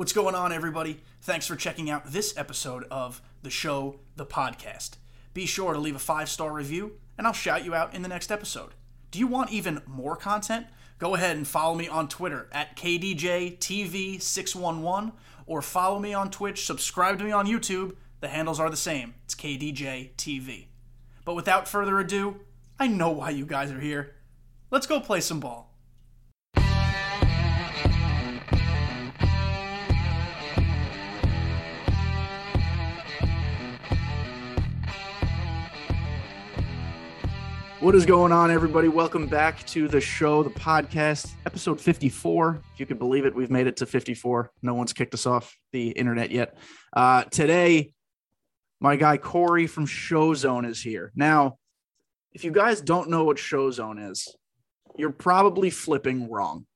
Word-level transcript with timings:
What's 0.00 0.14
going 0.14 0.34
on, 0.34 0.50
everybody? 0.50 1.02
Thanks 1.20 1.46
for 1.46 1.56
checking 1.56 1.90
out 1.90 2.10
this 2.10 2.34
episode 2.34 2.86
of 2.90 3.20
The 3.42 3.50
Show, 3.50 4.00
the 4.16 4.24
podcast. 4.24 4.92
Be 5.34 5.44
sure 5.44 5.74
to 5.74 5.78
leave 5.78 5.94
a 5.94 5.98
five 5.98 6.30
star 6.30 6.54
review, 6.54 6.92
and 7.18 7.26
I'll 7.26 7.34
shout 7.34 7.66
you 7.66 7.74
out 7.74 7.94
in 7.94 8.00
the 8.00 8.08
next 8.08 8.32
episode. 8.32 8.70
Do 9.10 9.18
you 9.18 9.26
want 9.26 9.52
even 9.52 9.82
more 9.86 10.16
content? 10.16 10.68
Go 10.98 11.14
ahead 11.14 11.36
and 11.36 11.46
follow 11.46 11.74
me 11.74 11.86
on 11.86 12.08
Twitter 12.08 12.48
at 12.50 12.78
KDJTV611 12.78 15.12
or 15.44 15.60
follow 15.60 15.98
me 15.98 16.14
on 16.14 16.30
Twitch, 16.30 16.64
subscribe 16.64 17.18
to 17.18 17.24
me 17.24 17.32
on 17.32 17.46
YouTube. 17.46 17.94
The 18.20 18.28
handles 18.28 18.58
are 18.58 18.70
the 18.70 18.78
same. 18.78 19.12
It's 19.26 19.34
KDJTV. 19.34 20.68
But 21.26 21.34
without 21.34 21.68
further 21.68 22.00
ado, 22.00 22.40
I 22.78 22.86
know 22.86 23.10
why 23.10 23.28
you 23.28 23.44
guys 23.44 23.70
are 23.70 23.80
here. 23.80 24.14
Let's 24.70 24.86
go 24.86 24.98
play 24.98 25.20
some 25.20 25.40
ball. 25.40 25.69
What 37.80 37.94
is 37.94 38.04
going 38.04 38.30
on, 38.30 38.50
everybody? 38.50 38.88
Welcome 38.88 39.26
back 39.26 39.66
to 39.68 39.88
the 39.88 40.02
show, 40.02 40.42
the 40.42 40.50
podcast, 40.50 41.32
episode 41.46 41.80
54. 41.80 42.60
If 42.74 42.78
you 42.78 42.84
can 42.84 42.98
believe 42.98 43.24
it, 43.24 43.34
we've 43.34 43.50
made 43.50 43.66
it 43.66 43.78
to 43.78 43.86
54. 43.86 44.50
No 44.60 44.74
one's 44.74 44.92
kicked 44.92 45.14
us 45.14 45.24
off 45.24 45.56
the 45.72 45.88
internet 45.88 46.30
yet. 46.30 46.58
Uh, 46.92 47.22
today, 47.24 47.92
my 48.80 48.96
guy 48.96 49.16
Corey 49.16 49.66
from 49.66 49.86
Showzone 49.86 50.68
is 50.68 50.82
here. 50.82 51.10
Now, 51.14 51.56
if 52.34 52.44
you 52.44 52.50
guys 52.50 52.82
don't 52.82 53.08
know 53.08 53.24
what 53.24 53.38
Showzone 53.38 54.10
is, 54.10 54.28
you're 54.98 55.08
probably 55.08 55.70
flipping 55.70 56.30
wrong. 56.30 56.66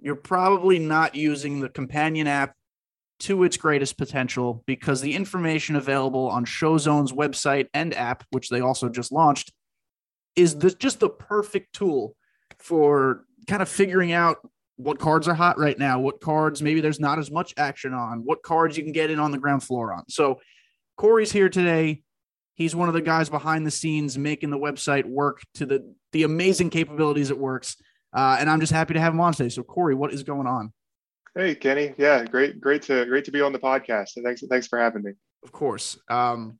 You're 0.00 0.16
probably 0.16 0.78
not 0.78 1.14
using 1.14 1.60
the 1.60 1.68
companion 1.68 2.26
app 2.26 2.54
to 3.20 3.44
its 3.44 3.58
greatest 3.58 3.98
potential 3.98 4.62
because 4.64 5.02
the 5.02 5.14
information 5.14 5.76
available 5.76 6.26
on 6.30 6.46
Showzone's 6.46 7.12
website 7.12 7.66
and 7.74 7.92
app, 7.92 8.24
which 8.30 8.48
they 8.48 8.60
also 8.60 8.88
just 8.88 9.12
launched, 9.12 9.52
is 10.36 10.56
this 10.56 10.74
just 10.74 11.00
the 11.00 11.08
perfect 11.08 11.74
tool 11.74 12.16
for 12.58 13.24
kind 13.46 13.62
of 13.62 13.68
figuring 13.68 14.12
out 14.12 14.38
what 14.76 14.98
cards 14.98 15.28
are 15.28 15.34
hot 15.34 15.58
right 15.58 15.78
now, 15.78 16.00
what 16.00 16.20
cards 16.20 16.60
maybe 16.60 16.80
there's 16.80 17.00
not 17.00 17.18
as 17.18 17.30
much 17.30 17.54
action 17.56 17.94
on, 17.94 18.24
what 18.24 18.42
cards 18.42 18.76
you 18.76 18.82
can 18.82 18.92
get 18.92 19.10
in 19.10 19.20
on 19.20 19.30
the 19.30 19.38
ground 19.38 19.62
floor 19.62 19.92
on. 19.92 20.04
So 20.08 20.40
Corey's 20.96 21.32
here 21.32 21.48
today. 21.48 22.02
He's 22.54 22.74
one 22.74 22.88
of 22.88 22.94
the 22.94 23.02
guys 23.02 23.28
behind 23.28 23.66
the 23.66 23.70
scenes 23.70 24.16
making 24.16 24.50
the 24.50 24.58
website 24.58 25.04
work 25.04 25.42
to 25.54 25.66
the 25.66 25.94
the 26.12 26.22
amazing 26.22 26.70
capabilities 26.70 27.30
it 27.30 27.38
works. 27.38 27.76
Uh, 28.12 28.36
and 28.38 28.48
I'm 28.48 28.60
just 28.60 28.72
happy 28.72 28.94
to 28.94 29.00
have 29.00 29.12
him 29.12 29.20
on 29.20 29.32
today. 29.32 29.48
So 29.48 29.64
Corey, 29.64 29.94
what 29.94 30.12
is 30.12 30.22
going 30.22 30.46
on? 30.46 30.72
Hey 31.36 31.56
Kenny, 31.56 31.94
yeah, 31.98 32.24
great, 32.24 32.60
great 32.60 32.82
to 32.82 33.04
great 33.06 33.24
to 33.24 33.32
be 33.32 33.40
on 33.40 33.52
the 33.52 33.58
podcast. 33.58 34.10
Thanks, 34.22 34.42
thanks 34.48 34.68
for 34.68 34.78
having 34.78 35.02
me. 35.02 35.12
Of 35.42 35.50
course, 35.50 35.98
um, 36.08 36.58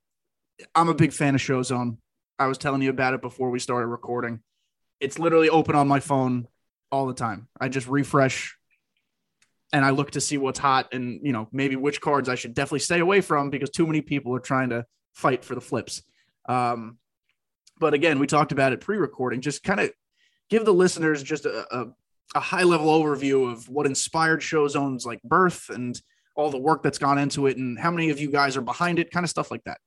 I'm 0.75 0.89
a 0.89 0.95
big 0.95 1.13
fan 1.13 1.37
of 1.37 1.41
Showzone. 1.41 1.99
I 2.39 2.47
was 2.47 2.59
telling 2.59 2.83
you 2.83 2.91
about 2.91 3.15
it 3.15 3.23
before 3.23 3.51
we 3.51 3.59
started 3.59 3.87
recording. 3.87 4.41
It's 5.01 5.19
literally 5.19 5.51
open 5.51 5.75
on 5.75 5.89
my 5.89 6.01
phone 6.01 6.49
all 6.91 7.07
the 7.07 7.15
time. 7.15 7.49
I 7.61 7.69
just 7.69 7.87
refresh 7.87 8.57
and 9.73 9.85
I 9.85 9.91
look 9.91 10.13
to 10.13 10.21
see 10.21 10.39
what's 10.39 10.59
hot 10.59 10.93
and, 10.93 11.21
you 11.23 11.33
know, 11.33 11.49
maybe 11.53 11.77
which 11.77 12.01
cards 12.01 12.29
I 12.29 12.37
should 12.37 12.55
definitely 12.55 12.81
stay 12.81 13.01
away 13.01 13.21
from 13.21 13.51
because 13.51 13.71
too 13.71 13.87
many 13.87 14.01
people 14.01 14.35
are 14.35 14.41
trying 14.41 14.71
to 14.71 14.85
fight 15.15 15.45
for 15.45 15.55
the 15.55 15.61
flips. 15.61 16.03
Um, 16.49 16.99
but 17.79 17.95
again, 17.95 18.19
we 18.19 18.27
talked 18.27 18.53
about 18.53 18.73
it 18.73 18.81
pre 18.81 18.97
recording. 18.97 19.41
Just 19.41 19.63
kind 19.63 19.81
of 19.81 19.91
give 20.49 20.65
the 20.65 20.75
listeners 20.75 21.23
just 21.23 21.45
a, 21.47 21.67
a, 21.77 21.87
a 22.37 22.41
high 22.41 22.63
level 22.63 22.87
overview 22.87 23.51
of 23.51 23.69
what 23.69 23.87
inspired 23.87 24.43
show 24.43 24.69
zones 24.69 25.05
like 25.05 25.23
birth 25.23 25.71
and 25.71 26.01
all 26.37 26.51
the 26.51 26.59
work 26.59 26.83
that's 26.83 26.99
gone 26.99 27.19
into 27.19 27.47
it 27.47 27.57
and 27.57 27.79
how 27.79 27.91
many 27.91 28.11
of 28.11 28.21
you 28.21 28.31
guys 28.31 28.57
are 28.57 28.63
behind 28.63 28.99
it, 28.99 29.11
kind 29.11 29.25
of 29.25 29.31
stuff 29.31 29.51
like 29.51 29.63
that. 29.65 29.79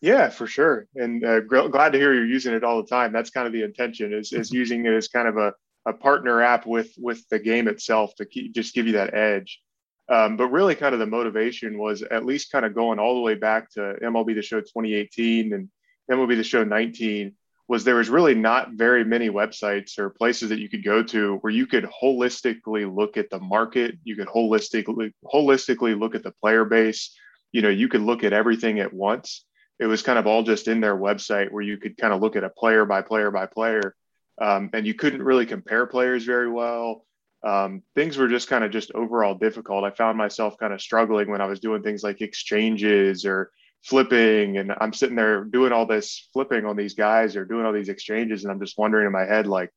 Yeah, 0.00 0.30
for 0.30 0.46
sure. 0.46 0.86
And 0.94 1.24
uh, 1.24 1.40
glad 1.40 1.92
to 1.92 1.98
hear 1.98 2.14
you're 2.14 2.24
using 2.24 2.54
it 2.54 2.64
all 2.64 2.82
the 2.82 2.88
time. 2.88 3.12
That's 3.12 3.30
kind 3.30 3.46
of 3.46 3.52
the 3.52 3.62
intention 3.62 4.14
is, 4.14 4.32
is 4.32 4.48
mm-hmm. 4.48 4.56
using 4.56 4.86
it 4.86 4.94
as 4.94 5.08
kind 5.08 5.28
of 5.28 5.36
a, 5.36 5.52
a 5.86 5.92
partner 5.92 6.40
app 6.40 6.66
with, 6.66 6.90
with 6.96 7.28
the 7.28 7.38
game 7.38 7.68
itself 7.68 8.14
to 8.16 8.24
keep, 8.24 8.54
just 8.54 8.74
give 8.74 8.86
you 8.86 8.94
that 8.94 9.14
edge. 9.14 9.60
Um, 10.08 10.36
but 10.36 10.48
really 10.48 10.74
kind 10.74 10.94
of 10.94 10.98
the 10.98 11.06
motivation 11.06 11.78
was 11.78 12.02
at 12.02 12.24
least 12.24 12.50
kind 12.50 12.64
of 12.64 12.74
going 12.74 12.98
all 12.98 13.14
the 13.14 13.20
way 13.20 13.34
back 13.34 13.70
to 13.72 13.96
MLB 14.02 14.34
The 14.34 14.42
Show 14.42 14.60
2018 14.60 15.52
and 15.52 15.68
MLB 16.10 16.36
The 16.36 16.44
Show 16.44 16.64
19 16.64 17.34
was 17.68 17.84
there 17.84 17.94
was 17.94 18.08
really 18.08 18.34
not 18.34 18.72
very 18.72 19.04
many 19.04 19.28
websites 19.30 19.98
or 19.98 20.10
places 20.10 20.48
that 20.48 20.58
you 20.58 20.68
could 20.68 20.82
go 20.82 21.04
to 21.04 21.36
where 21.36 21.52
you 21.52 21.66
could 21.66 21.84
holistically 22.02 22.92
look 22.92 23.16
at 23.16 23.30
the 23.30 23.38
market. 23.38 23.96
You 24.02 24.16
could 24.16 24.26
holistically, 24.26 25.12
holistically 25.24 25.96
look 25.96 26.16
at 26.16 26.24
the 26.24 26.32
player 26.32 26.64
base. 26.64 27.14
You 27.52 27.62
know, 27.62 27.68
you 27.68 27.86
could 27.86 28.00
look 28.00 28.24
at 28.24 28.32
everything 28.32 28.80
at 28.80 28.92
once 28.92 29.44
it 29.80 29.86
was 29.86 30.02
kind 30.02 30.18
of 30.18 30.26
all 30.26 30.42
just 30.42 30.68
in 30.68 30.80
their 30.80 30.96
website 30.96 31.50
where 31.50 31.62
you 31.62 31.78
could 31.78 31.96
kind 31.96 32.12
of 32.12 32.20
look 32.20 32.36
at 32.36 32.44
a 32.44 32.50
player 32.50 32.84
by 32.84 33.00
player 33.00 33.30
by 33.30 33.46
player. 33.46 33.96
Um, 34.40 34.70
and 34.74 34.86
you 34.86 34.94
couldn't 34.94 35.22
really 35.22 35.46
compare 35.46 35.86
players 35.86 36.24
very 36.24 36.50
well. 36.50 37.06
Um, 37.42 37.82
things 37.94 38.18
were 38.18 38.28
just 38.28 38.48
kind 38.48 38.62
of 38.62 38.70
just 38.70 38.92
overall 38.92 39.34
difficult. 39.34 39.84
I 39.84 39.90
found 39.90 40.18
myself 40.18 40.58
kind 40.58 40.74
of 40.74 40.80
struggling 40.82 41.30
when 41.30 41.40
i 41.40 41.46
was 41.46 41.60
doing 41.60 41.82
things 41.82 42.02
like 42.02 42.20
exchanges 42.20 43.24
or 43.24 43.50
flipping 43.82 44.58
and 44.58 44.74
i'm 44.78 44.92
sitting 44.92 45.16
there 45.16 45.44
doing 45.44 45.72
all 45.72 45.86
this 45.86 46.28
flipping 46.34 46.66
on 46.66 46.76
these 46.76 46.92
guys 46.92 47.34
or 47.34 47.46
doing 47.46 47.64
all 47.64 47.72
these 47.72 47.88
exchanges 47.88 48.44
and 48.44 48.52
i'm 48.52 48.60
just 48.60 48.76
wondering 48.76 49.06
in 49.06 49.12
my 49.12 49.24
head 49.24 49.46
like 49.46 49.70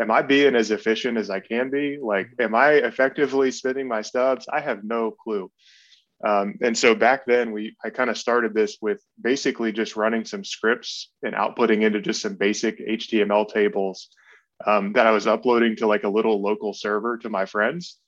am 0.00 0.10
i 0.10 0.22
being 0.22 0.56
as 0.56 0.72
efficient 0.72 1.16
as 1.16 1.30
i 1.30 1.38
can 1.38 1.70
be? 1.70 1.96
Like 2.02 2.30
am 2.40 2.56
i 2.56 2.72
effectively 2.72 3.52
spinning 3.52 3.86
my 3.86 4.02
stubs 4.02 4.46
i 4.52 4.60
have 4.60 4.82
no 4.82 5.12
clue 5.12 5.52
um, 6.24 6.54
and 6.62 6.76
so 6.76 6.94
back 6.94 7.26
then, 7.26 7.52
we 7.52 7.76
I 7.84 7.90
kind 7.90 8.08
of 8.08 8.16
started 8.16 8.54
this 8.54 8.78
with 8.80 9.02
basically 9.20 9.72
just 9.72 9.96
running 9.96 10.24
some 10.24 10.42
scripts 10.42 11.10
and 11.22 11.34
outputting 11.34 11.82
into 11.82 12.00
just 12.00 12.22
some 12.22 12.36
basic 12.36 12.78
HTML 12.78 13.52
tables 13.52 14.08
um, 14.66 14.94
that 14.94 15.06
I 15.06 15.10
was 15.10 15.26
uploading 15.26 15.76
to 15.76 15.86
like 15.86 16.04
a 16.04 16.08
little 16.08 16.40
local 16.40 16.72
server 16.72 17.18
to 17.18 17.28
my 17.28 17.44
friends. 17.44 17.98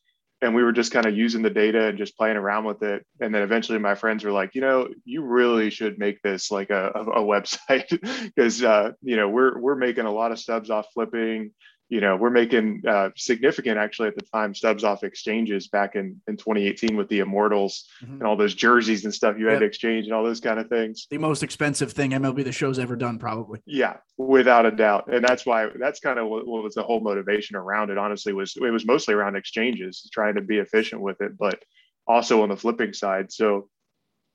And 0.43 0.55
we 0.55 0.62
were 0.62 0.72
just 0.72 0.93
kind 0.93 1.06
of 1.06 1.16
using 1.16 1.41
the 1.41 1.50
data 1.50 1.87
and 1.87 1.97
just 1.97 2.16
playing 2.16 2.37
around 2.37 2.65
with 2.65 2.82
it. 2.82 3.05
And 3.21 3.34
then 3.34 3.43
eventually, 3.43 3.78
my 3.78 3.94
friends 3.94 4.25
were 4.25 4.32
like, 4.32 4.55
you 4.55 4.60
know, 4.60 4.88
you 5.05 5.22
really 5.22 5.71
should 5.71 5.99
make 5.99 6.21
this 6.22 6.50
like 6.50 6.71
a, 6.71 6.93
a, 6.94 7.00
a 7.00 7.22
website 7.22 7.88
because 8.34 8.62
uh, 8.62 8.93
you 9.03 9.16
know 9.16 9.28
we're 9.28 9.59
we're 9.59 9.76
making 9.76 10.06
a 10.06 10.12
lot 10.12 10.32
of 10.32 10.38
stubs 10.38 10.71
off 10.71 10.87
flipping 10.94 11.53
you 11.89 12.01
know, 12.01 12.17
we're 12.17 12.31
making 12.31 12.83
uh, 12.87 13.11
significant 13.15 13.79
actually 13.79 14.09
at 14.09 14.17
the 14.17 14.23
time 14.23 14.55
stubs 14.55 14.83
off 14.83 15.05
exchanges 15.05 15.69
back 15.69 15.95
in, 15.95 16.21
in 16.27 16.37
2018 16.37 16.97
with 16.97 17.09
the 17.09 17.21
Immortals 17.21 17.87
mm-hmm. 18.03 18.15
and 18.15 18.23
all 18.25 18.37
those 18.37 18.55
jerseys 18.55 19.05
and 19.05 19.15
stuff 19.15 19.37
you 19.39 19.45
yep. 19.45 19.55
had 19.55 19.59
to 19.61 19.67
exchange 19.67 20.07
and 20.07 20.13
all 20.13 20.25
those 20.25 20.41
kind 20.41 20.59
of 20.59 20.69
things. 20.69 21.07
The 21.11 21.19
most 21.19 21.45
expensive 21.45 21.93
thing 21.93 22.11
MLB 22.11 22.43
the 22.43 22.51
show's 22.51 22.81
ever 22.81 22.97
done, 22.97 23.19
probably. 23.19 23.61
Yeah, 23.67 23.99
without 24.17 24.67
a 24.67 24.73
doubt. 24.73 25.13
And 25.13 25.25
that's 25.25 25.47
why 25.47 25.69
that's 25.79 26.01
kind 26.01 26.19
of 26.19 26.27
what, 26.27 26.47
what 26.47 26.65
was 26.65 26.75
the 26.75 26.83
whole 26.83 27.01
motivation 27.01 27.55
around 27.55 27.91
it. 27.91 27.99
Honestly, 27.99 28.33
was 28.33 28.57
it 28.57 28.71
was 28.71 28.85
mostly 28.85 29.15
around 29.15 29.37
exchanges, 29.37 30.09
trying 30.13 30.35
to 30.35 30.41
be 30.41 30.59
efficient 30.59 31.01
with 31.01 31.21
it, 31.21 31.39
but 31.39 31.63
also 32.09 32.43
on 32.43 32.49
the 32.49 32.57
flipping 32.57 32.95
side. 32.95 33.31
So 33.31 33.69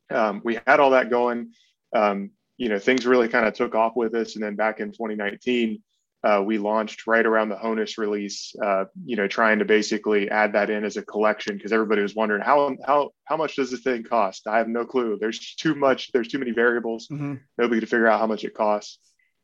um, 0.10 0.42
we 0.46 0.58
had 0.66 0.80
all 0.80 0.92
that 0.92 1.10
going. 1.10 1.52
Um, 1.94 2.32
you 2.56 2.70
know, 2.70 2.80
things 2.80 3.06
really 3.06 3.28
kind 3.28 3.46
of 3.46 3.56
took 3.56 3.76
off 3.76 3.98
with 3.98 4.16
us, 4.16 4.36
and 4.36 4.44
then 4.44 4.56
back 4.56 4.80
in 4.80 4.92
2019 4.92 5.82
uh, 6.24 6.42
we 6.46 6.60
launched 6.60 7.08
right 7.08 7.26
around 7.26 7.50
the 7.50 7.56
Honus 7.56 7.98
release, 7.98 8.54
uh, 8.64 8.86
you 9.06 9.16
know, 9.16 9.28
trying 9.28 9.60
to 9.60 9.66
basically 9.66 10.30
add 10.30 10.54
that 10.54 10.70
in 10.70 10.84
as 10.84 10.98
a 10.98 11.02
collection 11.02 11.58
because 11.58 11.74
everybody 11.74 12.02
was 12.02 12.14
wondering 12.14 12.44
how 12.44 12.76
how 12.86 13.10
how 13.26 13.38
much 13.38 13.56
does 13.56 13.72
this 13.72 13.82
thing 13.82 14.04
cost? 14.04 14.46
I 14.46 14.60
have 14.60 14.68
no 14.68 14.86
clue. 14.86 15.18
There's 15.20 15.56
too 15.56 15.74
much. 15.74 16.12
There's 16.12 16.28
too 16.28 16.38
many 16.38 16.52
variables. 16.52 17.08
Mm-hmm. 17.08 17.36
Nobody 17.58 17.80
to 17.82 17.88
figure 17.88 18.08
out 18.08 18.20
how 18.20 18.28
much 18.28 18.44
it 18.44 18.54
costs. 18.54 19.00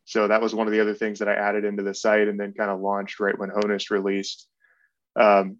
So 0.05 0.27
that 0.27 0.41
was 0.41 0.53
one 0.53 0.67
of 0.67 0.73
the 0.73 0.79
other 0.79 0.93
things 0.93 1.19
that 1.19 1.27
I 1.27 1.33
added 1.33 1.65
into 1.65 1.83
the 1.83 1.93
site 1.93 2.27
and 2.27 2.39
then 2.39 2.53
kind 2.53 2.69
of 2.69 2.79
launched 2.79 3.19
right 3.19 3.37
when 3.37 3.49
Honus 3.49 3.89
released. 3.89 4.47
Um, 5.19 5.57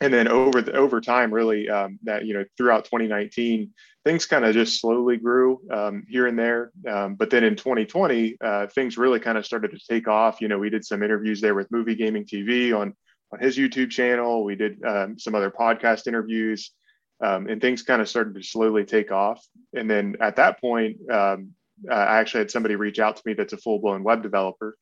and 0.00 0.12
then 0.12 0.28
over 0.28 0.62
the 0.62 0.72
over 0.72 1.00
time 1.00 1.32
really 1.32 1.68
um, 1.68 1.98
that 2.04 2.24
you 2.24 2.34
know 2.34 2.44
throughout 2.56 2.84
2019 2.84 3.72
things 4.04 4.26
kind 4.26 4.44
of 4.44 4.54
just 4.54 4.80
slowly 4.80 5.16
grew 5.16 5.60
um, 5.70 6.04
here 6.08 6.26
and 6.26 6.38
there. 6.38 6.70
Um, 6.88 7.14
but 7.16 7.30
then 7.30 7.44
in 7.44 7.56
2020 7.56 8.36
uh, 8.40 8.66
things 8.68 8.96
really 8.96 9.20
kind 9.20 9.36
of 9.36 9.44
started 9.44 9.72
to 9.72 9.78
take 9.78 10.08
off. 10.08 10.40
You 10.40 10.48
know 10.48 10.58
we 10.58 10.70
did 10.70 10.84
some 10.84 11.02
interviews 11.02 11.40
there 11.40 11.54
with 11.54 11.70
movie 11.70 11.96
gaming 11.96 12.24
tv 12.24 12.76
on 12.76 12.94
on 13.32 13.40
his 13.40 13.58
youtube 13.58 13.90
channel. 13.90 14.44
We 14.44 14.56
did 14.56 14.82
um, 14.84 15.18
some 15.18 15.34
other 15.34 15.50
podcast 15.50 16.06
interviews 16.06 16.70
um, 17.22 17.48
and 17.48 17.60
things 17.60 17.82
kind 17.82 18.00
of 18.00 18.08
started 18.08 18.34
to 18.34 18.42
slowly 18.42 18.84
take 18.84 19.10
off. 19.10 19.44
And 19.74 19.90
then 19.90 20.16
at 20.20 20.36
that 20.36 20.60
point 20.60 20.98
um, 21.10 21.50
i 21.90 22.18
actually 22.18 22.40
had 22.40 22.50
somebody 22.50 22.74
reach 22.76 22.98
out 22.98 23.16
to 23.16 23.22
me 23.24 23.34
that's 23.34 23.52
a 23.52 23.56
full-blown 23.56 24.02
web 24.02 24.22
developer 24.22 24.76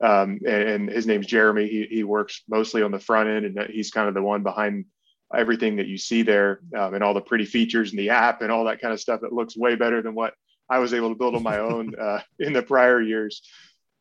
um, 0.00 0.40
and, 0.46 0.68
and, 0.68 0.90
his 0.90 1.06
name's 1.06 1.26
Jeremy. 1.26 1.68
He, 1.68 1.86
he 1.90 2.04
works 2.04 2.42
mostly 2.48 2.82
on 2.82 2.90
the 2.90 2.98
front 2.98 3.28
end, 3.28 3.46
and 3.46 3.70
he's 3.70 3.90
kind 3.90 4.08
of 4.08 4.14
the 4.14 4.22
one 4.22 4.42
behind 4.42 4.86
everything 5.34 5.76
that 5.76 5.86
you 5.86 5.98
see 5.98 6.22
there 6.22 6.60
um, 6.76 6.94
and 6.94 7.02
all 7.02 7.14
the 7.14 7.20
pretty 7.20 7.44
features 7.44 7.90
in 7.90 7.96
the 7.96 8.10
app 8.10 8.42
and 8.42 8.52
all 8.52 8.64
that 8.64 8.80
kind 8.80 8.92
of 8.92 9.00
stuff 9.00 9.22
that 9.22 9.32
looks 9.32 9.56
way 9.56 9.74
better 9.74 10.02
than 10.02 10.14
what 10.14 10.34
I 10.70 10.78
was 10.78 10.94
able 10.94 11.08
to 11.08 11.14
build 11.14 11.34
on 11.34 11.42
my 11.42 11.58
own 11.70 11.94
uh, 11.98 12.20
in 12.38 12.52
the 12.52 12.62
prior 12.62 13.00
years. 13.00 13.42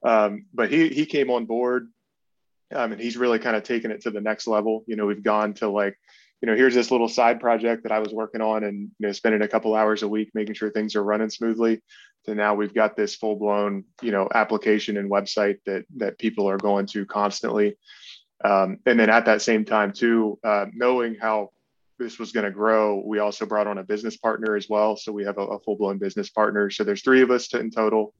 Um, 0.03 0.45
but 0.53 0.71
he 0.71 0.89
he 0.89 1.06
came 1.06 1.31
on 1.31 1.45
board, 1.45 1.89
um, 2.74 2.92
and 2.92 3.01
he's 3.01 3.18
really 3.18 3.39
kind 3.39 3.56
of 3.56 3.63
taken 3.63 3.92
it 3.92 4.01
to 4.01 4.12
the 4.12 4.21
next 4.21 4.47
level. 4.47 4.83
You 4.88 4.95
know, 4.95 5.06
we've 5.06 5.24
gone 5.24 5.53
to 5.56 5.69
like 5.69 5.97
you 6.42 6.51
know, 6.51 6.56
here's 6.56 6.75
this 6.75 6.92
little 6.92 7.07
side 7.07 7.39
project 7.39 7.83
that 7.83 7.92
I 7.92 8.00
was 8.00 8.13
working 8.13 8.42
on 8.42 8.63
and, 8.63 8.92
you 9.00 9.07
know, 9.07 9.12
spending 9.13 9.42
a 9.42 9.47
couple 9.47 9.74
hours 9.74 10.03
a 10.03 10.07
week 10.07 10.30
making 10.33 10.53
sure 10.53 10.69
things 10.69 10.95
are 10.95 11.03
running 11.03 11.30
smoothly. 11.30 11.81
To 12.25 12.36
now 12.36 12.56
we've 12.56 12.74
got 12.74 12.95
this 12.95 13.16
full 13.16 13.36
blown, 13.36 13.83
you 14.01 14.12
know, 14.12 14.27
application 14.33 14.98
and 14.98 15.12
website 15.12 15.57
that 15.66 15.86
that 15.98 16.18
people 16.18 16.50
are 16.50 16.57
going 16.57 16.88
to 16.88 17.06
constantly. 17.06 17.77
Um, 18.44 18.80
and 18.86 19.00
then 19.00 19.10
at 19.10 19.25
that 19.25 19.42
same 19.42 19.66
time 19.66 19.94
too, 19.94 20.39
uh, 20.44 20.66
knowing 20.74 21.16
how 21.16 21.51
this 21.98 22.19
was 22.19 22.31
going 22.31 22.44
to 22.44 22.51
grow, 22.51 23.01
we 23.06 23.19
also 23.19 23.45
brought 23.45 23.68
on 23.68 23.77
a 23.77 23.83
business 23.83 24.18
partner 24.18 24.56
as 24.56 24.68
well. 24.68 24.98
So 24.98 25.12
we 25.12 25.24
have 25.24 25.38
a, 25.38 25.42
a 25.42 25.60
full 25.60 25.77
blown 25.77 25.98
business 25.98 26.30
partner. 26.30 26.69
So 26.69 26.83
there's 26.83 27.01
three 27.01 27.22
of 27.22 27.31
us 27.31 27.48
to, 27.50 27.60
in 27.60 27.72
total. 27.72 28.13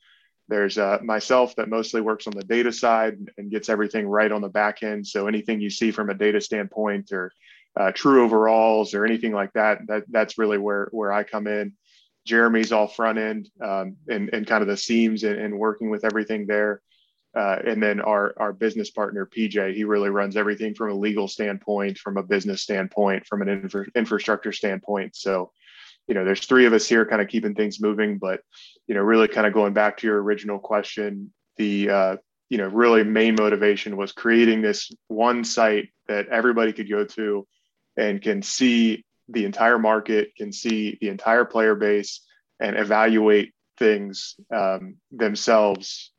There's 0.48 0.78
uh, 0.78 1.00
myself 1.04 1.56
that 1.56 1.70
mostly 1.70 2.02
works 2.02 2.28
on 2.28 2.34
the 2.36 2.44
data 2.44 2.72
side 2.72 3.18
and 3.38 3.52
gets 3.52 3.68
everything 3.68 4.08
right 4.08 4.32
on 4.32 4.42
the 4.42 4.50
back 4.50 4.84
end. 4.84 5.06
So 5.06 5.28
anything 5.28 5.60
you 5.60 5.70
see 5.70 5.92
from 5.92 6.10
a 6.10 6.14
data 6.14 6.40
standpoint 6.40 7.12
or 7.12 7.32
uh, 7.78 7.92
true 7.92 8.24
overalls 8.24 8.94
or 8.94 9.06
anything 9.06 9.34
like 9.34 9.52
that, 9.54 9.86
that 9.88 10.04
that's 10.10 10.38
really 10.38 10.58
where 10.58 10.88
where 10.92 11.12
I 11.12 11.24
come 11.24 11.48
in. 11.48 11.74
Jeremy's 12.26 12.72
all 12.72 12.88
front 12.88 13.18
end 13.18 13.50
um, 13.62 13.98
and, 14.08 14.30
and 14.34 14.48
kind 14.48 14.62
of 14.62 14.68
the 14.68 14.78
seams 14.78 15.24
and, 15.24 15.40
and 15.40 15.58
working 15.58 15.90
with 15.90 16.04
everything 16.04 16.48
there. 16.48 16.82
Uh, 17.36 17.60
and 17.66 17.84
then 17.84 18.00
our 18.00 18.34
our 18.38 18.54
business 18.54 18.90
partner 18.90 19.26
PJ, 19.26 19.76
he 19.76 19.84
really 19.84 20.10
runs 20.10 20.38
everything 20.38 20.74
from 20.74 20.92
a 20.92 20.96
legal 20.96 21.28
standpoint, 21.28 21.98
from 21.98 22.16
a 22.16 22.24
business 22.24 22.62
standpoint, 22.62 23.28
from 23.28 23.42
an 23.42 23.50
infra- 23.50 23.88
infrastructure 23.94 24.54
standpoint. 24.54 25.18
So, 25.18 25.52
you 26.08 26.14
know, 26.14 26.24
there's 26.24 26.46
three 26.46 26.66
of 26.66 26.72
us 26.72 26.88
here, 26.88 27.06
kind 27.06 27.22
of 27.22 27.28
keeping 27.28 27.54
things 27.54 27.82
moving. 27.82 28.20
But, 28.20 28.40
you 28.88 28.96
know, 28.96 29.02
really 29.02 29.28
kind 29.28 29.46
of 29.46 29.54
going 29.54 29.74
back 29.74 29.98
to 29.98 30.08
your 30.08 30.24
original 30.24 30.60
question, 30.60 31.34
the 31.58 31.90
uh, 31.90 32.16
you 32.50 32.58
know 32.58 32.68
really 32.68 33.04
main 33.04 33.36
motivation 33.36 33.98
was 33.98 34.12
creating 34.12 34.62
this 34.62 34.92
one 35.08 35.44
site 35.44 35.90
that 36.08 36.28
everybody 36.28 36.74
could 36.74 36.90
go 36.90 37.06
to 37.06 37.48
and 37.98 38.22
can 38.22 38.42
see 38.42 39.05
the 39.30 39.46
entire 39.46 39.80
market, 39.80 40.36
can 40.36 40.52
see 40.52 40.98
the 41.02 41.10
entire 41.10 41.46
player 41.46 41.76
base, 41.76 42.22
and 42.60 42.78
evaluate 42.78 43.54
things 43.78 44.36
um, 44.54 44.96
themselves 45.12 46.12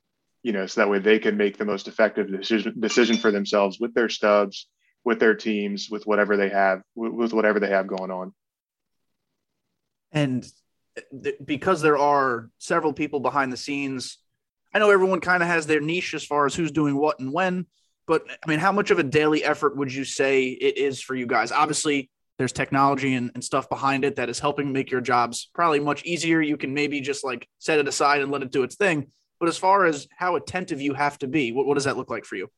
you 0.47 0.53
know, 0.53 0.65
so 0.65 0.81
that 0.81 0.89
way 0.89 1.01
they 1.01 1.19
can 1.19 1.37
make 1.37 1.59
the 1.59 1.65
most 1.65 1.89
effective 1.89 2.31
decision 2.31 2.79
decision 2.79 3.17
for 3.17 3.33
themselves 3.33 3.81
with 3.81 3.95
their 3.95 4.09
stubs, 4.09 4.69
with 5.05 5.19
their 5.19 5.35
teams, 5.35 5.91
with 5.91 6.07
whatever 6.07 6.37
they 6.37 6.51
have, 6.51 6.83
with 6.95 7.33
whatever 7.33 7.59
they 7.59 7.71
have 7.71 7.89
going 7.89 8.13
on. 8.13 8.33
And 10.13 10.47
th- 11.21 11.35
because 11.45 11.83
there 11.83 11.99
are 11.99 12.49
several 12.59 12.93
people 12.93 13.19
behind 13.19 13.53
the 13.53 13.57
scenes, 13.57 14.19
I 14.73 14.79
know 14.79 14.91
everyone 14.91 15.19
kind 15.19 15.43
of 15.43 15.49
has 15.49 15.67
their 15.67 15.81
niche 15.81 16.15
as 16.15 16.25
far 16.25 16.47
as 16.47 16.55
who's 16.55 16.71
doing 16.71 16.97
what 16.97 17.19
and 17.19 17.33
when. 17.33 17.67
But 18.07 18.23
I 18.31 18.49
mean, 18.49 18.61
how 18.61 18.71
much 18.71 18.93
of 18.93 19.01
a 19.01 19.03
daily 19.03 19.43
effort 19.43 19.77
would 19.77 19.93
you 19.93 20.05
say 20.05 20.45
it 20.47 20.79
is 20.79 21.01
for 21.01 21.17
you 21.17 21.27
guys? 21.27 21.51
Obviously, 21.51 22.09
there's 22.39 22.53
technology 22.53 23.15
and, 23.15 23.31
and 23.35 23.43
stuff 23.43 23.69
behind 23.69 24.05
it 24.05 24.17
that 24.17 24.29
is 24.29 24.39
helping 24.39 24.73
make 24.73 24.91
your 24.91 25.01
jobs 25.01 25.49
probably 25.55 25.81
much 25.81 26.05
easier. 26.05 26.41
You 26.41 26.57
can 26.57 26.75
maybe 26.75 27.01
just 27.01 27.25
like 27.25 27.49
set 27.59 27.79
it 27.79 27.89
aside 27.89 28.23
and 28.23 28.31
let 28.31 28.43
it 28.43 28.53
do 28.53 28.63
its 28.63 28.77
thing. 28.77 29.09
But 29.39 29.49
as 29.49 29.59
far 29.59 29.87
as 29.87 30.07
how 30.17 30.37
attentive 30.37 30.81
you 30.81 30.95
have 30.95 31.19
to 31.19 31.27
be, 31.27 31.53
what, 31.53 31.67
what 31.67 31.75
does 31.75 31.85
that 31.85 31.97
look 31.97 32.11
like 32.11 32.25
for 32.25 32.37
you? 32.37 32.49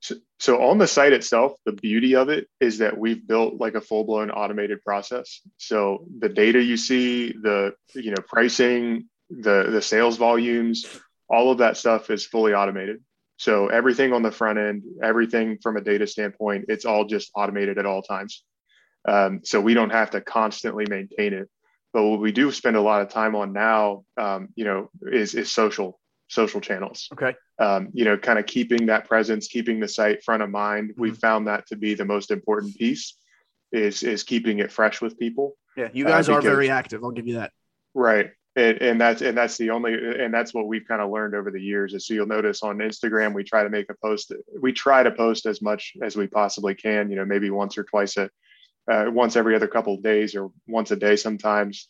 So, 0.00 0.14
so 0.38 0.62
on 0.62 0.78
the 0.78 0.86
site 0.86 1.12
itself, 1.12 1.52
the 1.64 1.72
beauty 1.72 2.16
of 2.16 2.28
it 2.30 2.48
is 2.58 2.78
that 2.78 2.96
we've 2.96 3.26
built 3.26 3.60
like 3.60 3.74
a 3.74 3.80
full 3.80 4.04
blown 4.04 4.30
automated 4.30 4.82
process. 4.82 5.40
So 5.58 6.06
the 6.18 6.28
data 6.28 6.62
you 6.62 6.76
see, 6.76 7.32
the 7.32 7.74
you 7.94 8.10
know 8.10 8.22
pricing, 8.26 9.08
the 9.28 9.68
the 9.70 9.82
sales 9.82 10.16
volumes, 10.16 10.86
all 11.28 11.52
of 11.52 11.58
that 11.58 11.76
stuff 11.76 12.08
is 12.10 12.24
fully 12.24 12.54
automated. 12.54 13.02
So 13.36 13.68
everything 13.68 14.12
on 14.12 14.22
the 14.22 14.30
front 14.30 14.58
end, 14.58 14.82
everything 15.02 15.58
from 15.62 15.76
a 15.76 15.80
data 15.80 16.06
standpoint, 16.06 16.66
it's 16.68 16.84
all 16.84 17.04
just 17.04 17.30
automated 17.34 17.78
at 17.78 17.86
all 17.86 18.02
times. 18.02 18.42
Um, 19.06 19.40
so 19.44 19.60
we 19.60 19.74
don't 19.74 19.90
have 19.90 20.10
to 20.10 20.20
constantly 20.20 20.86
maintain 20.88 21.32
it. 21.32 21.48
But 21.92 22.04
what 22.04 22.20
we 22.20 22.32
do 22.32 22.52
spend 22.52 22.76
a 22.76 22.80
lot 22.80 23.02
of 23.02 23.08
time 23.08 23.34
on 23.34 23.52
now, 23.52 24.04
um, 24.16 24.48
you 24.54 24.64
know, 24.64 24.90
is 25.02 25.34
is 25.34 25.52
social 25.52 25.98
social 26.28 26.60
channels. 26.60 27.08
Okay. 27.12 27.34
Um, 27.58 27.88
you 27.92 28.04
know, 28.04 28.16
kind 28.16 28.38
of 28.38 28.46
keeping 28.46 28.86
that 28.86 29.08
presence, 29.08 29.48
keeping 29.48 29.80
the 29.80 29.88
site 29.88 30.22
front 30.22 30.42
of 30.42 30.50
mind. 30.50 30.90
Mm-hmm. 30.90 31.00
We 31.00 31.10
found 31.10 31.48
that 31.48 31.66
to 31.66 31.76
be 31.76 31.94
the 31.94 32.04
most 32.04 32.30
important 32.30 32.76
piece 32.76 33.16
is 33.72 34.02
is 34.02 34.22
keeping 34.22 34.60
it 34.60 34.70
fresh 34.72 35.00
with 35.00 35.18
people. 35.18 35.56
Yeah, 35.76 35.88
you 35.92 36.04
guys 36.04 36.28
uh, 36.28 36.32
because, 36.32 36.46
are 36.46 36.50
very 36.50 36.70
active. 36.70 37.02
I'll 37.04 37.10
give 37.10 37.26
you 37.26 37.34
that. 37.34 37.52
Right. 37.94 38.30
And, 38.56 38.82
and 38.82 39.00
that's 39.00 39.22
and 39.22 39.36
that's 39.36 39.56
the 39.56 39.70
only 39.70 39.94
and 39.94 40.34
that's 40.34 40.52
what 40.52 40.66
we've 40.66 40.86
kind 40.86 41.00
of 41.00 41.10
learned 41.10 41.36
over 41.36 41.52
the 41.52 41.60
years 41.60 41.94
is 41.94 42.06
so 42.06 42.14
you'll 42.14 42.26
notice 42.26 42.62
on 42.62 42.78
Instagram 42.78 43.32
we 43.32 43.44
try 43.44 43.62
to 43.62 43.70
make 43.70 43.88
a 43.90 43.94
post 44.02 44.32
we 44.60 44.72
try 44.72 45.04
to 45.04 45.12
post 45.12 45.46
as 45.46 45.62
much 45.62 45.92
as 46.02 46.16
we 46.16 46.26
possibly 46.26 46.74
can 46.74 47.10
you 47.10 47.16
know 47.16 47.24
maybe 47.24 47.50
once 47.50 47.78
or 47.78 47.84
twice 47.84 48.16
a 48.16 48.28
uh, 48.90 49.06
once 49.08 49.36
every 49.36 49.54
other 49.54 49.68
couple 49.68 49.94
of 49.94 50.02
days 50.02 50.34
or 50.34 50.50
once 50.66 50.90
a 50.90 50.96
day 50.96 51.16
sometimes 51.16 51.88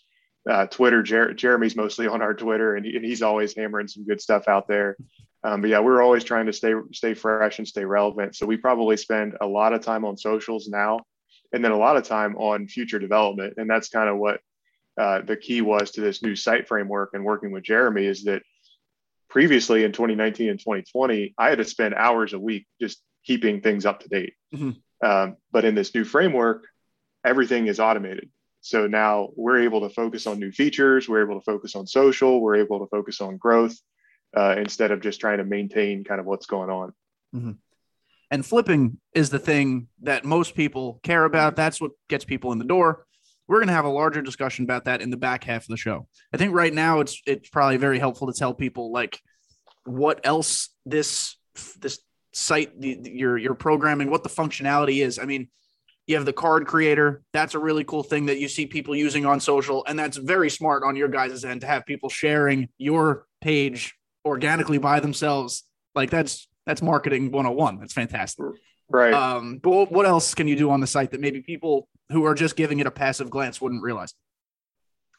uh, 0.49 0.67
Twitter. 0.67 1.03
Jer- 1.03 1.35
Jeremy's 1.35 1.77
mostly 1.77 2.07
on 2.07 2.23
our 2.23 2.35
Twitter, 2.35 2.75
and, 2.77 2.87
he, 2.87 2.97
and, 2.97 3.05
he's 3.05 3.23
always 3.23 3.55
hammering 3.55 3.89
some 3.89 4.07
good 4.07 4.21
stuff 4.21 4.49
out 4.49 4.69
there. 4.69 4.97
Um, 5.43 5.61
but 5.61 5.71
yeah, 5.71 5.81
we're 5.81 6.03
always 6.03 6.25
trying 6.25 6.47
to 6.47 6.53
stay 6.53 6.75
stay 6.93 7.15
fresh 7.15 7.59
and 7.59 7.67
stay 7.67 7.85
relevant. 7.85 8.37
So 8.37 8.47
we 8.47 8.57
probably 8.57 8.97
spend 8.97 9.37
a 9.41 9.47
lot 9.47 9.73
of 9.73 9.83
time 9.83 10.05
on 10.05 10.17
socials 10.17 10.69
now, 10.69 11.01
and 11.53 11.65
then 11.65 11.73
a 11.73 11.79
lot 11.79 11.97
of 11.97 12.05
time 12.05 12.37
on 12.37 12.69
future 12.69 12.99
development. 12.99 13.55
And 13.57 13.69
that's 13.69 13.89
kind 13.89 14.09
of 14.09 14.19
what 14.19 14.41
uh, 15.01 15.23
the 15.23 15.37
key 15.37 15.63
was 15.63 15.93
to 15.93 16.03
this 16.03 16.23
new 16.23 16.37
site 16.37 16.69
framework 16.69 17.11
and 17.15 17.25
working 17.25 17.53
with 17.53 17.65
Jeremy 17.65 18.05
is 18.05 18.25
that 18.25 18.43
previously 19.31 19.85
in 19.85 19.93
2019 19.93 20.51
and 20.51 20.59
2020, 20.59 21.35
I 21.39 21.49
had 21.49 21.59
to 21.59 21.65
spend 21.65 21.95
hours 21.95 22.35
a 22.35 22.39
week 22.39 22.67
just 22.81 23.01
keeping 23.25 23.63
things 23.63 23.87
up 23.87 24.01
to 24.01 24.09
date. 24.09 24.35
Mm-hmm. 24.55 25.07
Um, 25.07 25.37
but 25.51 25.65
in 25.65 25.75
this 25.75 25.95
new 25.95 26.05
framework, 26.05 26.67
everything 27.25 27.67
is 27.67 27.81
automated. 27.81 28.31
So 28.61 28.87
now 28.87 29.31
we're 29.37 29.63
able 29.63 29.81
to 29.83 29.95
focus 29.95 30.27
on 30.27 30.39
new 30.39 30.53
features, 30.53 31.09
we're 31.09 31.23
able 31.23 31.41
to 31.41 31.45
focus 31.45 31.75
on 31.75 31.87
social, 31.87 32.41
we're 32.41 32.57
able 32.57 32.79
to 32.81 32.87
focus 32.87 33.21
on 33.21 33.37
growth 33.39 33.77
uh, 34.37 34.55
instead 34.59 34.91
of 34.91 35.01
just 35.01 35.21
trying 35.21 35.39
to 35.39 35.45
maintain 35.45 36.05
kind 36.05 36.21
of 36.21 36.27
what's 36.27 36.47
going 36.47 36.71
on. 36.71 36.93
Mm-hmm. 37.35 37.53
And 38.31 38.47
flipping 38.47 38.99
is 39.15 39.31
the 39.31 39.39
thing 39.39 39.89
that 40.03 40.25
most 40.25 40.55
people 40.55 41.01
care 41.03 41.25
about. 41.25 41.57
That's 41.57 41.81
what 41.81 41.93
gets 42.09 42.25
people 42.25 42.53
in 42.53 42.59
the 42.59 42.65
door. 42.65 43.07
We're 43.49 43.59
going 43.59 43.69
to 43.69 43.75
have 43.75 43.87
a 43.87 43.91
larger 43.91 44.23
discussion 44.23 44.65
about 44.65 44.85
that 44.85 45.03
in 45.03 45.11
the 45.11 45.17
back 45.17 45.43
half 45.43 45.63
of 45.63 45.69
the 45.69 45.77
show. 45.77 46.07
I 46.33 46.37
think 46.37 46.55
right 46.55 46.73
now 46.73 47.01
it's 47.01 47.21
it's 47.27 47.49
probably 47.49 47.79
very 47.79 47.99
helpful 47.99 48.29
to 48.29 48.39
tell 48.39 48.55
people 48.55 48.93
like 48.93 49.19
what 49.85 50.21
else 50.23 50.69
this 50.87 51.37
this 51.81 51.99
site 52.33 52.81
the, 52.81 53.01
your 53.03 53.37
your 53.37 53.55
programming 53.55 54.11
what 54.11 54.23
the 54.23 54.29
functionality 54.29 55.05
is. 55.05 55.19
I 55.19 55.25
mean, 55.25 55.49
you 56.11 56.17
have 56.17 56.27
the 56.27 56.33
card 56.33 56.67
creator. 56.67 57.23
That's 57.33 57.55
a 57.55 57.59
really 57.59 57.85
cool 57.85 58.03
thing 58.03 58.27
that 58.27 58.39
you 58.39 58.49
see 58.49 58.67
people 58.67 58.97
using 58.97 59.25
on 59.25 59.39
social. 59.39 59.85
And 59.87 59.99
that's 59.99 60.17
very 60.17 60.51
smart 60.51 60.83
on 60.83 60.97
your 60.97 61.09
guys' 61.09 61.45
end 61.45 61.61
to 61.61 61.69
have 61.69 61.87
people 61.87 62.09
sharing 62.09 62.69
your 62.79 63.27
page 63.41 63.95
organically 64.25 64.79
by 64.79 64.99
themselves. 64.99 65.63
Like 65.95 66.11
that's 66.11 66.49
that's 66.67 66.83
marketing 66.83 67.31
101. 67.31 67.79
That's 67.79 67.93
fantastic. 67.93 68.45
Right. 68.89 69.15
Um, 69.15 69.59
but 69.59 69.93
what 69.93 70.05
else 70.05 70.35
can 70.35 70.49
you 70.49 70.57
do 70.57 70.71
on 70.71 70.81
the 70.81 70.87
site 70.87 71.13
that 71.13 71.21
maybe 71.21 71.43
people 71.43 71.89
who 72.11 72.25
are 72.25 72.35
just 72.35 72.57
giving 72.57 72.81
it 72.81 72.87
a 72.89 72.91
passive 72.91 73.31
glance 73.31 73.61
wouldn't 73.61 73.83
realize? 73.83 74.13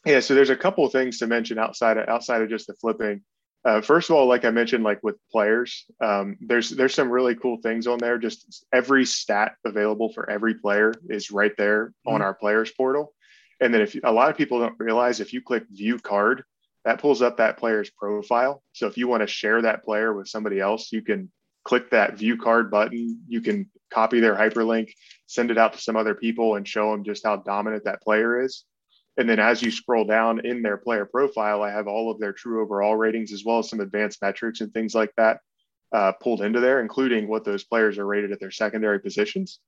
Yeah, 0.05 0.19
so 0.19 0.35
there's 0.35 0.49
a 0.49 0.57
couple 0.57 0.85
of 0.85 0.91
things 0.91 1.19
to 1.19 1.27
mention 1.27 1.57
outside 1.57 1.97
of 1.97 2.09
outside 2.09 2.41
of 2.41 2.49
just 2.49 2.67
the 2.67 2.73
flipping. 2.73 3.21
Uh, 3.63 3.79
first 3.81 4.09
of 4.09 4.15
all, 4.15 4.25
like 4.27 4.43
I 4.43 4.49
mentioned, 4.49 4.83
like 4.83 5.03
with 5.03 5.17
players, 5.31 5.85
um, 6.01 6.37
there's 6.41 6.71
there's 6.71 6.95
some 6.95 7.11
really 7.11 7.35
cool 7.35 7.57
things 7.61 7.85
on 7.85 7.99
there. 7.99 8.17
Just 8.17 8.65
every 8.73 9.05
stat 9.05 9.53
available 9.65 10.11
for 10.13 10.29
every 10.29 10.55
player 10.55 10.93
is 11.09 11.29
right 11.29 11.55
there 11.57 11.87
mm-hmm. 11.87 12.15
on 12.15 12.21
our 12.21 12.33
players 12.33 12.71
portal. 12.71 13.13
And 13.59 13.71
then 13.71 13.81
if 13.81 13.93
you, 13.93 14.01
a 14.03 14.11
lot 14.11 14.31
of 14.31 14.37
people 14.37 14.59
don't 14.59 14.79
realize, 14.79 15.19
if 15.19 15.33
you 15.33 15.41
click 15.41 15.63
View 15.71 15.99
Card, 15.99 16.43
that 16.85 16.99
pulls 16.99 17.21
up 17.21 17.37
that 17.37 17.57
player's 17.57 17.91
profile. 17.91 18.63
So 18.73 18.87
if 18.87 18.97
you 18.97 19.07
want 19.07 19.21
to 19.21 19.27
share 19.27 19.61
that 19.61 19.83
player 19.83 20.11
with 20.13 20.27
somebody 20.27 20.59
else, 20.59 20.91
you 20.91 21.03
can 21.03 21.31
click 21.63 21.91
that 21.91 22.17
View 22.17 22.37
Card 22.37 22.71
button. 22.71 23.21
You 23.27 23.41
can 23.41 23.69
copy 23.93 24.19
their 24.19 24.35
hyperlink, 24.35 24.91
send 25.27 25.51
it 25.51 25.59
out 25.59 25.73
to 25.73 25.79
some 25.79 25.95
other 25.95 26.15
people, 26.15 26.55
and 26.55 26.67
show 26.67 26.91
them 26.91 27.03
just 27.03 27.23
how 27.23 27.35
dominant 27.35 27.83
that 27.85 28.01
player 28.01 28.43
is. 28.43 28.65
And 29.17 29.29
then 29.29 29.39
as 29.39 29.61
you 29.61 29.71
scroll 29.71 30.05
down 30.05 30.45
in 30.45 30.61
their 30.61 30.77
player 30.77 31.05
profile, 31.05 31.61
I 31.61 31.71
have 31.71 31.87
all 31.87 32.11
of 32.11 32.19
their 32.19 32.33
true 32.33 32.61
overall 32.61 32.95
ratings 32.95 33.33
as 33.33 33.43
well 33.45 33.59
as 33.59 33.69
some 33.69 33.81
advanced 33.81 34.21
metrics 34.21 34.61
and 34.61 34.73
things 34.73 34.95
like 34.95 35.11
that 35.17 35.39
uh, 35.93 36.13
pulled 36.13 36.41
into 36.41 36.59
there, 36.59 36.79
including 36.79 37.27
what 37.27 37.43
those 37.43 37.63
players 37.63 37.97
are 37.97 38.05
rated 38.05 38.31
at 38.31 38.39
their 38.39 38.51
secondary 38.51 38.99
positions. 38.99 39.59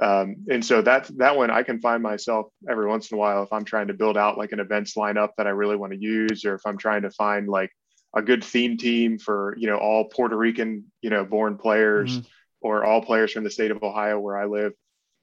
Um, 0.00 0.46
and 0.48 0.64
so 0.64 0.80
that 0.80 1.10
that 1.18 1.36
one 1.36 1.50
I 1.50 1.62
can 1.62 1.78
find 1.78 2.02
myself 2.02 2.46
every 2.68 2.86
once 2.86 3.10
in 3.10 3.16
a 3.16 3.18
while 3.18 3.42
if 3.42 3.52
I'm 3.52 3.66
trying 3.66 3.88
to 3.88 3.94
build 3.94 4.16
out 4.16 4.38
like 4.38 4.52
an 4.52 4.60
events 4.60 4.94
lineup 4.94 5.30
that 5.36 5.46
I 5.46 5.50
really 5.50 5.76
want 5.76 5.92
to 5.92 6.00
use, 6.00 6.46
or 6.46 6.54
if 6.54 6.62
I'm 6.64 6.78
trying 6.78 7.02
to 7.02 7.10
find 7.10 7.46
like 7.46 7.70
a 8.16 8.22
good 8.22 8.42
theme 8.42 8.78
team 8.78 9.18
for 9.18 9.54
you 9.58 9.66
know 9.66 9.76
all 9.76 10.04
Puerto 10.04 10.36
Rican 10.36 10.84
you 11.02 11.10
know 11.10 11.26
born 11.26 11.58
players 11.58 12.16
mm-hmm. 12.16 12.26
or 12.62 12.82
all 12.82 13.02
players 13.02 13.32
from 13.32 13.44
the 13.44 13.50
state 13.50 13.70
of 13.70 13.82
Ohio 13.82 14.18
where 14.18 14.38
I 14.38 14.46
live 14.46 14.72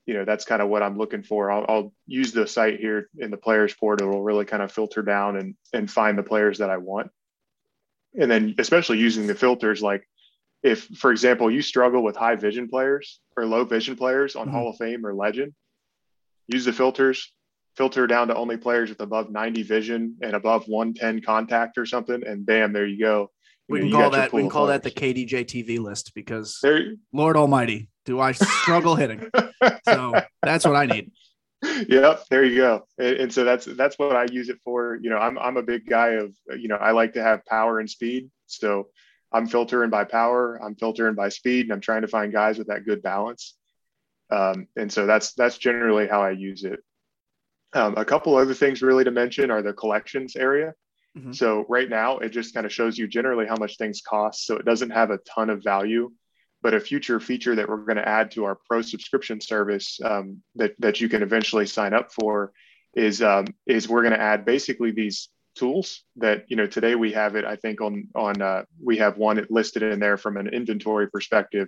you 0.07 0.13
know 0.13 0.25
that's 0.25 0.45
kind 0.45 0.61
of 0.61 0.69
what 0.69 0.81
I'm 0.81 0.97
looking 0.97 1.21
for. 1.21 1.51
I'll, 1.51 1.65
I'll, 1.67 1.93
use 2.07 2.31
the 2.31 2.47
site 2.47 2.79
here 2.79 3.09
in 3.17 3.29
the 3.29 3.37
players 3.37 3.73
portal. 3.73 4.07
It'll 4.07 4.23
really 4.23 4.45
kind 4.45 4.63
of 4.63 4.71
filter 4.71 5.01
down 5.03 5.35
and 5.35 5.55
and 5.73 5.91
find 5.91 6.17
the 6.17 6.23
players 6.23 6.59
that 6.59 6.69
I 6.69 6.77
want. 6.77 7.11
And 8.19 8.31
then 8.31 8.55
especially 8.57 8.97
using 8.97 9.27
the 9.27 9.35
filters, 9.35 9.81
like 9.81 10.07
if 10.63 10.85
for 10.97 11.11
example 11.11 11.51
you 11.51 11.61
struggle 11.61 12.01
with 12.01 12.15
high 12.15 12.35
vision 12.35 12.69
players 12.69 13.19
or 13.35 13.45
low 13.45 13.65
vision 13.65 13.97
players 13.97 14.35
on 14.35 14.47
mm-hmm. 14.47 14.55
Hall 14.55 14.69
of 14.69 14.77
Fame 14.77 15.05
or 15.05 15.13
Legend, 15.13 15.53
use 16.47 16.63
the 16.63 16.73
filters, 16.73 17.33
filter 17.75 18.07
down 18.07 18.29
to 18.29 18.35
only 18.35 18.55
players 18.55 18.89
with 18.89 19.01
above 19.01 19.29
90 19.29 19.63
vision 19.63 20.15
and 20.21 20.33
above 20.33 20.63
110 20.67 21.21
contact 21.21 21.77
or 21.77 21.85
something, 21.85 22.23
and 22.25 22.45
bam, 22.45 22.71
there 22.71 22.87
you 22.87 22.99
go. 23.03 23.29
We 23.69 23.81
can 23.81 23.91
call 23.91 24.09
that 24.11 24.33
we 24.33 24.41
can 24.41 24.49
call 24.49 24.67
that 24.67 24.83
the 24.83 24.91
KDJ 24.91 25.45
TV 25.45 25.79
list 25.79 26.13
because 26.15 26.59
there, 26.61 26.93
Lord 27.11 27.35
Almighty, 27.35 27.89
do 28.05 28.19
I 28.19 28.31
struggle 28.61 28.95
hitting? 28.95 29.29
So 29.85 30.13
that's 30.41 30.65
what 30.65 30.75
I 30.75 30.85
need. 30.85 31.11
Yep, 31.89 32.25
there 32.29 32.43
you 32.43 32.55
go. 32.55 32.85
And, 32.99 33.17
and, 33.17 33.33
so 33.33 33.43
that's 33.43 33.65
that's 33.65 33.97
what 33.97 34.15
I 34.15 34.25
use 34.31 34.49
it 34.49 34.59
for. 34.63 34.99
You 35.01 35.09
know, 35.09 35.17
I'm 35.17 35.39
I'm 35.39 35.57
a 35.57 35.63
big 35.63 35.87
guy 35.87 36.09
of 36.09 36.31
you 36.55 36.67
know 36.67 36.75
I 36.75 36.91
like 36.91 37.13
to 37.13 37.23
have 37.23 37.43
power 37.45 37.79
and 37.79 37.89
speed. 37.89 38.29
So 38.45 38.89
I'm 39.31 39.47
filtering 39.47 39.89
by 39.89 40.03
power, 40.03 40.61
I'm 40.63 40.75
filtering 40.75 41.15
by 41.15 41.29
speed, 41.29 41.65
and 41.65 41.73
I'm 41.73 41.81
trying 41.81 42.03
to 42.03 42.07
find 42.07 42.31
guys 42.31 42.57
with 42.57 42.67
that 42.67 42.85
good 42.85 43.01
balance. 43.01 43.55
Um, 44.29 44.67
and 44.75 44.91
so 44.91 45.05
that's 45.05 45.33
that's 45.33 45.57
generally 45.57 46.07
how 46.07 46.21
I 46.21 46.31
use 46.31 46.63
it. 46.63 46.79
Um, 47.73 47.95
a 47.97 48.05
couple 48.05 48.35
other 48.35 48.53
things 48.53 48.81
really 48.81 49.03
to 49.03 49.11
mention 49.11 49.51
are 49.51 49.61
the 49.61 49.73
collections 49.73 50.35
area. 50.35 50.73
Mm-hmm. 51.17 51.31
So 51.31 51.65
right 51.67 51.89
now 51.89 52.19
it 52.19 52.29
just 52.29 52.53
kind 52.53 52.65
of 52.65 52.73
shows 52.73 52.97
you 52.97 53.07
generally 53.07 53.47
how 53.47 53.55
much 53.57 53.77
things 53.77 54.01
cost. 54.01 54.45
So 54.45 54.55
it 54.57 54.65
doesn't 54.65 54.91
have 54.91 55.09
a 55.09 55.17
ton 55.19 55.49
of 55.49 55.63
value, 55.63 56.11
but 56.61 56.73
a 56.73 56.79
future 56.79 57.19
feature 57.19 57.55
that 57.55 57.67
we're 57.67 57.77
going 57.77 57.97
to 57.97 58.07
add 58.07 58.31
to 58.31 58.45
our 58.45 58.57
pro 58.67 58.81
subscription 58.81 59.41
service 59.41 59.99
um, 60.03 60.41
that 60.55 60.73
that 60.79 61.01
you 61.01 61.09
can 61.09 61.23
eventually 61.23 61.65
sign 61.65 61.93
up 61.93 62.11
for 62.13 62.51
is 62.93 63.21
um, 63.21 63.45
is 63.65 63.89
we're 63.89 64.01
going 64.01 64.13
to 64.13 64.21
add 64.21 64.45
basically 64.45 64.91
these 64.91 65.29
tools 65.55 66.03
that 66.17 66.45
you 66.49 66.55
know 66.55 66.67
today 66.67 66.93
we 66.93 67.11
have 67.11 67.35
it 67.35 67.43
i 67.43 67.55
think 67.55 67.81
on 67.81 68.07
on 68.13 68.39
uh, 68.41 68.63
we 68.83 68.97
have 68.97 69.17
one 69.17 69.43
listed 69.49 69.81
in 69.81 69.99
there 69.99 70.15
from 70.17 70.37
an 70.37 70.47
inventory 70.47 71.09
perspective 71.09 71.67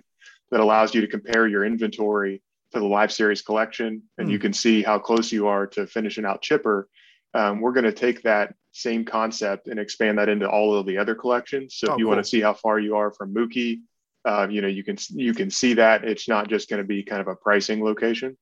that 0.50 0.60
allows 0.60 0.94
you 0.94 1.00
to 1.00 1.08
compare 1.08 1.48
your 1.48 1.64
inventory 1.64 2.40
to 2.72 2.78
the 2.78 2.86
live 2.86 3.12
series 3.12 3.42
collection 3.42 4.02
and 4.16 4.28
mm. 4.28 4.30
you 4.30 4.38
hmm. 4.38 4.42
can 4.42 4.52
see 4.52 4.82
how 4.82 4.98
close 4.98 5.32
you 5.32 5.48
are 5.48 5.66
to 5.66 5.88
finishing 5.88 6.24
out 6.24 6.40
chipper 6.40 6.88
um, 7.34 7.60
we're 7.60 7.72
going 7.72 7.84
to 7.84 7.92
take 7.92 8.22
that 8.22 8.54
same 8.72 9.04
concept 9.04 9.66
and 9.66 9.80
expand 9.80 10.18
that 10.18 10.28
into 10.28 10.48
all 10.48 10.76
of 10.76 10.86
the 10.86 10.98
other 10.98 11.14
collections 11.14 11.74
so 11.76 11.88
oh, 11.88 11.92
if 11.92 11.98
you 11.98 12.04
cool. 12.04 12.14
want 12.14 12.24
to 12.24 12.28
see 12.28 12.40
how 12.40 12.54
far 12.54 12.78
you 12.78 12.96
are 12.96 13.12
from 13.12 13.34
mookie 13.34 13.80
uh, 14.24 14.46
you 14.48 14.60
know 14.60 14.68
you 14.68 14.84
can 14.84 14.96
you 15.10 15.34
can 15.34 15.50
see 15.50 15.74
that 15.74 16.04
it's 16.04 16.28
not 16.28 16.48
just 16.48 16.68
going 16.68 16.80
to 16.80 16.86
be 16.86 17.02
kind 17.02 17.20
of 17.20 17.28
a 17.28 17.34
pricing 17.34 17.82
location 17.82 18.36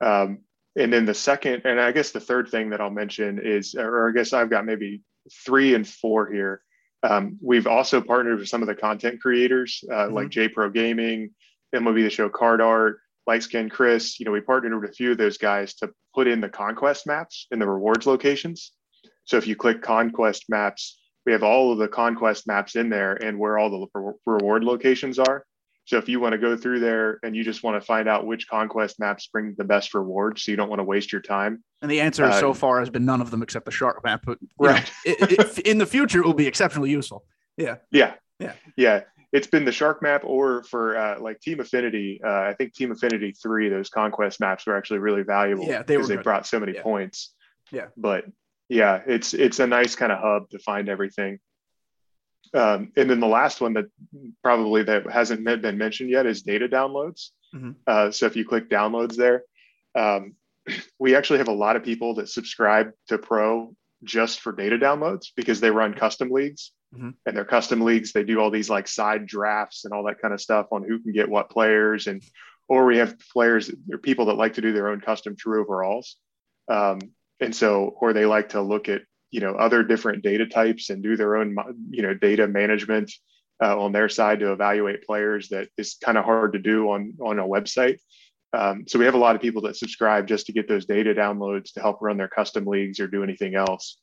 um, 0.00 0.40
and 0.76 0.92
then 0.92 1.06
the 1.06 1.14
second 1.14 1.62
and 1.64 1.80
i 1.80 1.92
guess 1.92 2.10
the 2.10 2.20
third 2.20 2.48
thing 2.48 2.70
that 2.70 2.80
i'll 2.80 2.90
mention 2.90 3.38
is 3.38 3.74
or 3.74 4.08
i 4.08 4.12
guess 4.12 4.32
i've 4.32 4.50
got 4.50 4.66
maybe 4.66 5.02
three 5.44 5.74
and 5.74 5.88
four 5.88 6.30
here 6.30 6.62
um, 7.02 7.38
we've 7.40 7.66
also 7.66 8.00
partnered 8.00 8.38
with 8.38 8.48
some 8.48 8.62
of 8.62 8.68
the 8.68 8.74
content 8.74 9.20
creators 9.20 9.84
uh, 9.90 9.94
mm-hmm. 9.94 10.14
like 10.14 10.30
J 10.30 10.48
Pro 10.48 10.70
Gaming, 10.70 11.30
MLB 11.74 12.02
The 12.02 12.10
Show 12.10 12.28
Card 12.28 12.60
Art, 12.60 13.00
Lightskin 13.28 13.70
Chris. 13.70 14.18
You 14.18 14.26
know, 14.26 14.32
we 14.32 14.40
partnered 14.40 14.80
with 14.80 14.90
a 14.90 14.94
few 14.94 15.12
of 15.12 15.18
those 15.18 15.38
guys 15.38 15.74
to 15.74 15.90
put 16.14 16.26
in 16.26 16.40
the 16.40 16.48
conquest 16.48 17.06
maps 17.06 17.46
in 17.50 17.58
the 17.58 17.68
rewards 17.68 18.06
locations. 18.06 18.72
So 19.24 19.36
if 19.36 19.46
you 19.46 19.54
click 19.54 19.82
conquest 19.82 20.44
maps, 20.48 20.98
we 21.26 21.32
have 21.32 21.42
all 21.42 21.72
of 21.72 21.78
the 21.78 21.88
conquest 21.88 22.46
maps 22.46 22.74
in 22.74 22.88
there 22.88 23.14
and 23.14 23.38
where 23.38 23.58
all 23.58 23.70
the 23.70 24.12
reward 24.24 24.64
locations 24.64 25.18
are. 25.18 25.44
So 25.84 25.96
if 25.96 26.08
you 26.08 26.20
want 26.20 26.32
to 26.32 26.38
go 26.38 26.56
through 26.56 26.80
there 26.80 27.18
and 27.22 27.34
you 27.34 27.42
just 27.42 27.62
want 27.62 27.80
to 27.80 27.86
find 27.86 28.08
out 28.08 28.26
which 28.26 28.46
conquest 28.48 29.00
maps 29.00 29.26
bring 29.26 29.54
the 29.56 29.64
best 29.64 29.94
rewards, 29.94 30.42
so 30.42 30.50
you 30.50 30.56
don't 30.56 30.68
want 30.68 30.80
to 30.80 30.84
waste 30.84 31.12
your 31.12 31.22
time. 31.22 31.64
And 31.80 31.90
the 31.90 32.00
answer 32.00 32.24
uh, 32.24 32.32
so 32.32 32.52
far 32.52 32.78
has 32.78 32.90
been 32.90 33.06
none 33.06 33.22
of 33.22 33.30
them 33.30 33.42
except 33.42 33.64
the 33.64 33.70
shark 33.70 34.02
map. 34.04 34.22
But 34.26 34.38
right, 34.58 34.84
know, 35.06 35.14
it, 35.18 35.32
it, 35.32 35.58
in 35.60 35.78
the 35.78 35.86
future, 35.86 36.20
it 36.20 36.26
will 36.26 36.34
be 36.34 36.46
exceptionally 36.46 36.90
useful. 36.90 37.24
Yeah. 37.56 37.76
Yeah. 37.90 38.14
Yeah. 38.38 38.52
Yeah. 38.76 39.00
It's 39.32 39.46
been 39.46 39.64
the 39.64 39.72
shark 39.72 40.02
map, 40.02 40.22
or 40.24 40.62
for 40.64 40.96
uh, 40.96 41.20
like 41.20 41.40
Team 41.40 41.60
Affinity. 41.60 42.20
Uh, 42.24 42.28
I 42.28 42.54
think 42.56 42.74
Team 42.74 42.92
Affinity 42.92 43.32
three, 43.32 43.68
those 43.68 43.90
conquest 43.90 44.40
maps 44.40 44.66
were 44.66 44.76
actually 44.76 45.00
really 45.00 45.22
valuable. 45.22 45.64
Yeah, 45.64 45.82
they 45.82 45.96
because 45.96 46.08
they 46.08 46.16
brought 46.16 46.46
so 46.46 46.58
many 46.58 46.74
yeah. 46.74 46.82
points. 46.82 47.34
Yeah. 47.70 47.86
But 47.96 48.24
yeah, 48.68 49.02
it's 49.06 49.34
it's 49.34 49.58
a 49.58 49.66
nice 49.66 49.94
kind 49.94 50.12
of 50.12 50.18
hub 50.18 50.50
to 50.50 50.58
find 50.58 50.88
everything. 50.88 51.40
Um, 52.54 52.92
and 52.96 53.10
then 53.10 53.20
the 53.20 53.26
last 53.26 53.60
one 53.60 53.74
that 53.74 53.86
probably 54.42 54.82
that 54.84 55.10
hasn't 55.10 55.44
been 55.44 55.78
mentioned 55.78 56.10
yet 56.10 56.26
is 56.26 56.42
data 56.42 56.68
downloads. 56.68 57.30
Mm-hmm. 57.54 57.72
Uh, 57.86 58.10
so 58.10 58.26
if 58.26 58.36
you 58.36 58.44
click 58.46 58.70
downloads 58.70 59.16
there, 59.16 59.42
um, 59.94 60.34
we 60.98 61.14
actually 61.14 61.38
have 61.38 61.48
a 61.48 61.52
lot 61.52 61.76
of 61.76 61.84
people 61.84 62.14
that 62.14 62.28
subscribe 62.28 62.92
to 63.08 63.18
Pro 63.18 63.74
just 64.04 64.40
for 64.40 64.52
data 64.52 64.78
downloads 64.78 65.28
because 65.34 65.60
they 65.60 65.70
run 65.70 65.94
custom 65.94 66.30
leagues. 66.30 66.72
Mm-hmm. 66.94 67.10
And 67.26 67.36
their 67.36 67.44
custom 67.44 67.82
leagues, 67.82 68.12
they 68.12 68.24
do 68.24 68.40
all 68.40 68.50
these 68.50 68.70
like 68.70 68.88
side 68.88 69.26
drafts 69.26 69.84
and 69.84 69.92
all 69.92 70.04
that 70.04 70.20
kind 70.20 70.32
of 70.32 70.40
stuff 70.40 70.68
on 70.72 70.82
who 70.82 70.98
can 70.98 71.12
get 71.12 71.28
what 71.28 71.50
players. 71.50 72.06
And 72.06 72.22
or 72.66 72.86
we 72.86 72.98
have 72.98 73.18
players 73.32 73.70
or 73.90 73.98
people 73.98 74.26
that 74.26 74.34
like 74.34 74.54
to 74.54 74.60
do 74.60 74.72
their 74.72 74.88
own 74.88 75.00
custom 75.00 75.36
true 75.36 75.60
overalls. 75.60 76.16
Um, 76.68 76.98
and 77.40 77.54
so, 77.54 77.96
or 78.00 78.12
they 78.12 78.26
like 78.26 78.50
to 78.50 78.62
look 78.62 78.88
at 78.88 79.02
you 79.30 79.40
know 79.40 79.54
other 79.54 79.82
different 79.82 80.22
data 80.22 80.46
types 80.46 80.90
and 80.90 81.02
do 81.02 81.16
their 81.16 81.36
own 81.36 81.56
you 81.90 82.02
know 82.02 82.14
data 82.14 82.46
management 82.46 83.12
uh, 83.62 83.78
on 83.78 83.92
their 83.92 84.08
side 84.08 84.40
to 84.40 84.52
evaluate 84.52 85.04
players 85.04 85.48
that 85.48 85.68
is 85.76 85.96
kind 86.02 86.16
of 86.16 86.24
hard 86.24 86.52
to 86.52 86.58
do 86.58 86.90
on 86.90 87.14
on 87.20 87.38
a 87.38 87.46
website 87.46 87.98
um, 88.54 88.84
so 88.88 88.98
we 88.98 89.04
have 89.04 89.14
a 89.14 89.18
lot 89.18 89.36
of 89.36 89.42
people 89.42 89.62
that 89.62 89.76
subscribe 89.76 90.26
just 90.26 90.46
to 90.46 90.52
get 90.52 90.68
those 90.68 90.86
data 90.86 91.12
downloads 91.12 91.72
to 91.72 91.80
help 91.80 91.98
run 92.00 92.16
their 92.16 92.28
custom 92.28 92.64
leagues 92.64 93.00
or 93.00 93.06
do 93.06 93.22
anything 93.22 93.54
else 93.54 93.98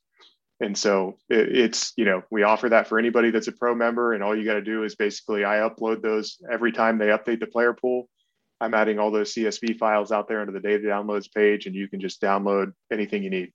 and 0.60 0.76
so 0.76 1.16
it, 1.28 1.56
it's 1.56 1.92
you 1.96 2.04
know 2.04 2.22
we 2.30 2.42
offer 2.42 2.68
that 2.68 2.86
for 2.86 2.98
anybody 2.98 3.30
that's 3.30 3.48
a 3.48 3.52
pro 3.52 3.74
member 3.74 4.14
and 4.14 4.22
all 4.22 4.36
you 4.36 4.44
got 4.44 4.54
to 4.54 4.62
do 4.62 4.84
is 4.84 4.94
basically 4.94 5.44
i 5.44 5.56
upload 5.56 6.02
those 6.02 6.38
every 6.50 6.72
time 6.72 6.98
they 6.98 7.08
update 7.08 7.40
the 7.40 7.46
player 7.46 7.72
pool 7.72 8.08
i'm 8.60 8.74
adding 8.74 8.98
all 8.98 9.10
those 9.10 9.34
csv 9.34 9.76
files 9.78 10.12
out 10.12 10.28
there 10.28 10.40
into 10.40 10.52
the 10.52 10.60
data 10.60 10.84
downloads 10.84 11.32
page 11.32 11.66
and 11.66 11.74
you 11.74 11.88
can 11.88 12.00
just 12.00 12.20
download 12.20 12.72
anything 12.90 13.22
you 13.22 13.30
need 13.30 13.52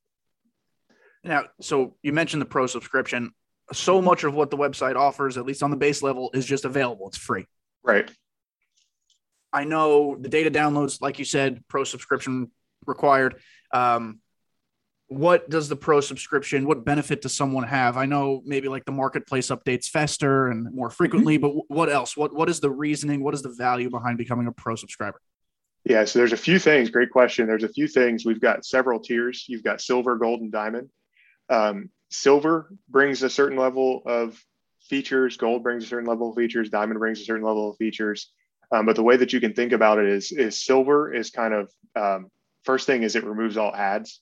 now, 1.24 1.43
so 1.60 1.96
you 2.01 2.13
mentioned 2.13 2.41
the 2.41 2.48
pro 2.48 2.67
subscription. 2.67 3.31
So 3.74 4.01
much 4.01 4.24
of 4.24 4.34
what 4.34 4.50
the 4.50 4.58
website 4.58 4.96
offers, 4.96 5.38
at 5.38 5.46
least 5.46 5.63
on 5.63 5.72
the 5.72 5.77
base 5.77 6.01
level, 6.01 6.31
is 6.34 6.46
just 6.46 6.65
available. 6.65 7.08
It's 7.08 7.17
free. 7.17 7.46
Right. 7.84 8.10
I 9.53 9.65
know 9.65 10.17
the 10.20 10.29
data 10.29 10.50
downloads, 10.50 11.01
like 11.01 11.20
you 11.20 11.25
said, 11.25 11.63
pro 11.67 11.84
subscription 11.84 12.51
required. 12.86 13.36
Um, 13.74 14.20
what 15.12 15.50
does 15.50 15.68
the 15.68 15.75
pro 15.75 16.00
subscription, 16.00 16.65
what 16.65 16.86
benefit 16.86 17.22
does 17.22 17.34
someone 17.34 17.65
have? 17.65 17.98
I 17.98 18.06
know 18.06 18.41
maybe 18.46 18.70
like 18.70 18.86
the 18.86 18.94
marketplace 18.94 19.50
updates 19.50 19.89
faster 19.89 20.48
and 20.48 20.74
more 20.74 20.89
frequently, 20.89 21.38
mm-hmm. 21.38 21.58
but 21.58 21.75
what 21.75 21.89
else? 21.89 22.15
What 22.15 22.34
what 22.34 22.48
is 22.48 22.62
the 22.62 22.70
reasoning? 22.70 23.22
What 23.22 23.34
is 23.34 23.41
the 23.41 23.53
value 23.58 23.89
behind 23.89 24.18
becoming 24.18 24.48
a 24.48 24.53
pro 24.53 24.75
subscriber? 24.75 25.20
Yeah, 25.84 26.06
so 26.06 26.20
there's 26.20 26.32
a 26.32 26.38
few 26.38 26.60
things. 26.60 26.89
Great 26.89 27.10
question. 27.10 27.46
There's 27.46 27.65
a 27.65 27.74
few 27.74 27.89
things. 27.89 28.25
We've 28.25 28.39
got 28.39 28.63
several 28.63 29.01
tiers. 29.01 29.44
You've 29.50 29.63
got 29.63 29.82
silver, 29.82 30.15
gold, 30.15 30.39
and 30.39 30.51
diamond. 30.51 30.89
Um, 31.50 31.89
silver 32.10 32.74
brings 32.88 33.22
a 33.22 33.30
certain 33.30 33.58
level 33.58 34.03
of 34.06 34.41
features, 34.80 35.36
gold 35.36 35.62
brings 35.62 35.84
a 35.84 35.88
certain 35.88 36.08
level 36.08 36.30
of 36.30 36.38
features, 36.38 36.70
diamond 36.70 37.00
brings 37.00 37.20
a 37.20 37.25
certain 37.25 37.46
level 37.46 37.70
of 37.70 37.75
features. 37.75 38.32
Um, 38.72 38.86
but 38.86 38.96
the 38.96 39.03
way 39.03 39.18
that 39.18 39.34
you 39.34 39.41
can 39.41 39.53
think 39.53 39.74
about 39.74 40.00
it 40.00 40.08
is, 40.08 40.32
is 40.32 40.63
silver 40.63 41.13
is 41.13 41.32
kind 41.32 41.53
of 41.53 41.70
um, 41.98 42.30
first 42.63 42.86
thing 42.86 43.03
is 43.03 43.18
it 43.18 43.25
removes 43.25 43.58
all 43.58 43.75
ads. 43.75 44.22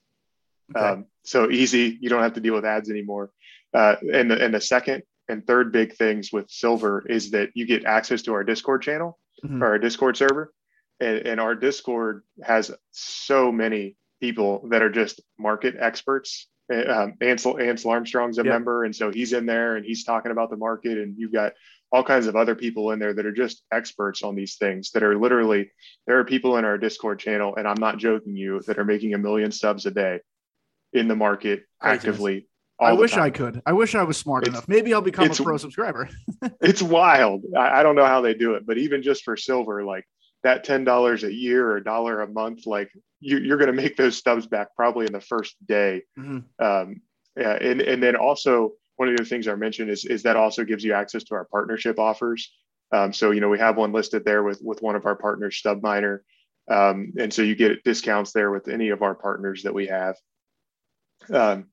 Okay. 0.76 0.86
Um, 0.86 1.06
so 1.24 1.50
easy, 1.50 1.98
you 2.02 2.10
don't 2.10 2.24
have 2.24 2.34
to 2.34 2.42
deal 2.42 2.54
with 2.54 2.66
ads 2.66 2.90
anymore. 2.90 3.32
Uh, 3.74 3.96
and, 4.14 4.32
the, 4.32 4.44
and 4.44 4.54
the 4.54 4.62
second 4.62 5.04
and 5.28 5.46
third 5.46 5.72
big 5.72 5.96
things 5.96 6.32
with 6.32 6.50
silver 6.50 7.06
is 7.08 7.32
that 7.32 7.50
you 7.54 7.66
get 7.66 7.86
access 7.86 8.24
to 8.24 8.34
our 8.34 8.44
Discord 8.44 8.82
channel 8.82 9.20
mm-hmm. 9.44 9.62
or 9.62 9.68
our 9.68 9.80
Discord 9.80 10.18
server. 10.18 10.54
And, 11.00 11.20
and 11.20 11.40
our 11.40 11.56
Discord 11.56 12.24
has 12.44 12.72
so 12.92 13.52
many 13.52 13.96
people 14.20 14.68
that 14.70 14.82
are 14.82 14.90
just 14.90 15.22
market 15.38 15.76
experts 15.80 16.48
um, 16.72 17.16
Ansel 17.22 17.60
Ansel 17.60 17.92
Armstrong's 17.92 18.38
a 18.38 18.44
yep. 18.44 18.54
member, 18.54 18.84
and 18.84 18.96
so 18.96 19.12
he's 19.12 19.34
in 19.34 19.46
there 19.46 19.76
and 19.76 19.86
he's 19.86 20.04
talking 20.04 20.32
about 20.32 20.50
the 20.50 20.58
market. 20.58 20.98
And 20.98 21.16
you've 21.18 21.34
got 21.34 21.54
all 21.92 22.04
kinds 22.04 22.28
of 22.28 22.36
other 22.36 22.56
people 22.56 22.92
in 22.92 23.00
there 23.00 23.14
that 23.14 23.26
are 23.26 23.32
just 23.32 23.64
experts 23.72 24.22
on 24.22 24.36
these 24.36 24.56
things. 24.56 24.92
That 24.92 25.04
are 25.04 25.18
literally 25.18 25.72
there 26.06 26.20
are 26.20 26.26
people 26.26 26.58
in 26.58 26.66
our 26.66 26.78
Discord 26.78 27.20
channel, 27.20 27.56
and 27.56 27.68
I'm 27.68 27.80
not 27.80 27.98
joking 27.98 28.36
you, 28.36 28.62
that 28.68 28.78
are 28.78 28.86
making 28.86 29.14
a 29.14 29.18
million 29.18 29.52
stubs 29.52 29.86
a 29.86 29.92
day 29.92 30.20
in 30.94 31.08
the 31.08 31.16
market 31.16 31.64
actively. 31.82 32.48
I 32.80 32.94
wish 32.94 33.12
time. 33.12 33.24
I 33.24 33.30
could. 33.30 33.62
I 33.66 33.74
wish 33.74 33.94
I 33.94 34.04
was 34.04 34.18
smart 34.18 34.44
it's, 34.44 34.52
enough. 34.52 34.68
Maybe 34.68 34.94
I'll 34.94 35.02
become 35.02 35.30
a 35.30 35.34
pro 35.34 35.58
subscriber. 35.58 36.10
it's 36.62 36.82
wild. 36.82 37.44
I, 37.58 37.80
I 37.80 37.84
don't 37.84 37.96
know 37.96 38.06
how 38.06 38.22
they 38.22 38.34
do 38.34 38.54
it, 38.54 38.66
but 38.66 38.78
even 38.78 39.04
just 39.04 39.24
for 39.24 39.36
silver, 39.36 39.84
like 39.84 40.06
that 40.44 40.64
ten 40.64 40.86
dollars 40.86 41.24
a 41.24 41.34
year 41.34 41.70
or 41.70 41.78
a 41.78 41.84
dollar 41.84 42.22
a 42.22 42.28
month, 42.28 42.66
like 42.66 42.90
you, 43.20 43.54
are 43.54 43.58
going 43.58 43.68
to 43.68 43.74
make 43.74 43.98
those 43.98 44.16
stubs 44.16 44.48
back 44.48 44.76
probably 44.76 45.06
in 45.06 45.12
the 45.12 45.20
first 45.20 45.56
day. 45.68 46.04
Mm-hmm. 46.18 46.66
Um, 46.66 47.02
yeah, 47.38 47.54
and 47.54 47.82
and 47.82 48.02
then 48.02 48.16
also 48.16 48.74
one 48.96 49.10
of 49.10 49.18
the 49.18 49.26
things 49.26 49.48
I 49.48 49.56
mentioned 49.56 49.90
is 49.90 50.06
is 50.06 50.24
that 50.24 50.38
also 50.38 50.64
gives 50.64 50.84
you 50.84 50.94
access 50.94 51.24
to 51.26 51.36
our 51.36 51.46
partnership 51.46 52.00
offers. 52.00 52.52
Um, 52.92 53.14
so 53.14 53.32
you 53.32 53.42
know 53.42 53.50
we 53.50 53.60
have 53.60 53.78
one 53.78 53.92
listed 53.92 54.24
there 54.24 54.44
with 54.44 54.62
with 54.62 54.82
one 54.82 54.96
of 54.96 55.06
our 55.06 55.16
partners, 55.16 55.62
StubMiner, 55.64 56.20
um, 56.70 57.14
and 57.18 57.34
so 57.34 57.42
you 57.42 57.56
get 57.56 57.84
discounts 57.84 58.32
there 58.32 58.52
with 58.52 58.68
any 58.68 58.90
of 58.90 59.02
our 59.02 59.16
partners 59.16 59.64
that 59.64 59.74
we 59.74 59.88
have. 59.88 60.16
Um, 61.32 61.68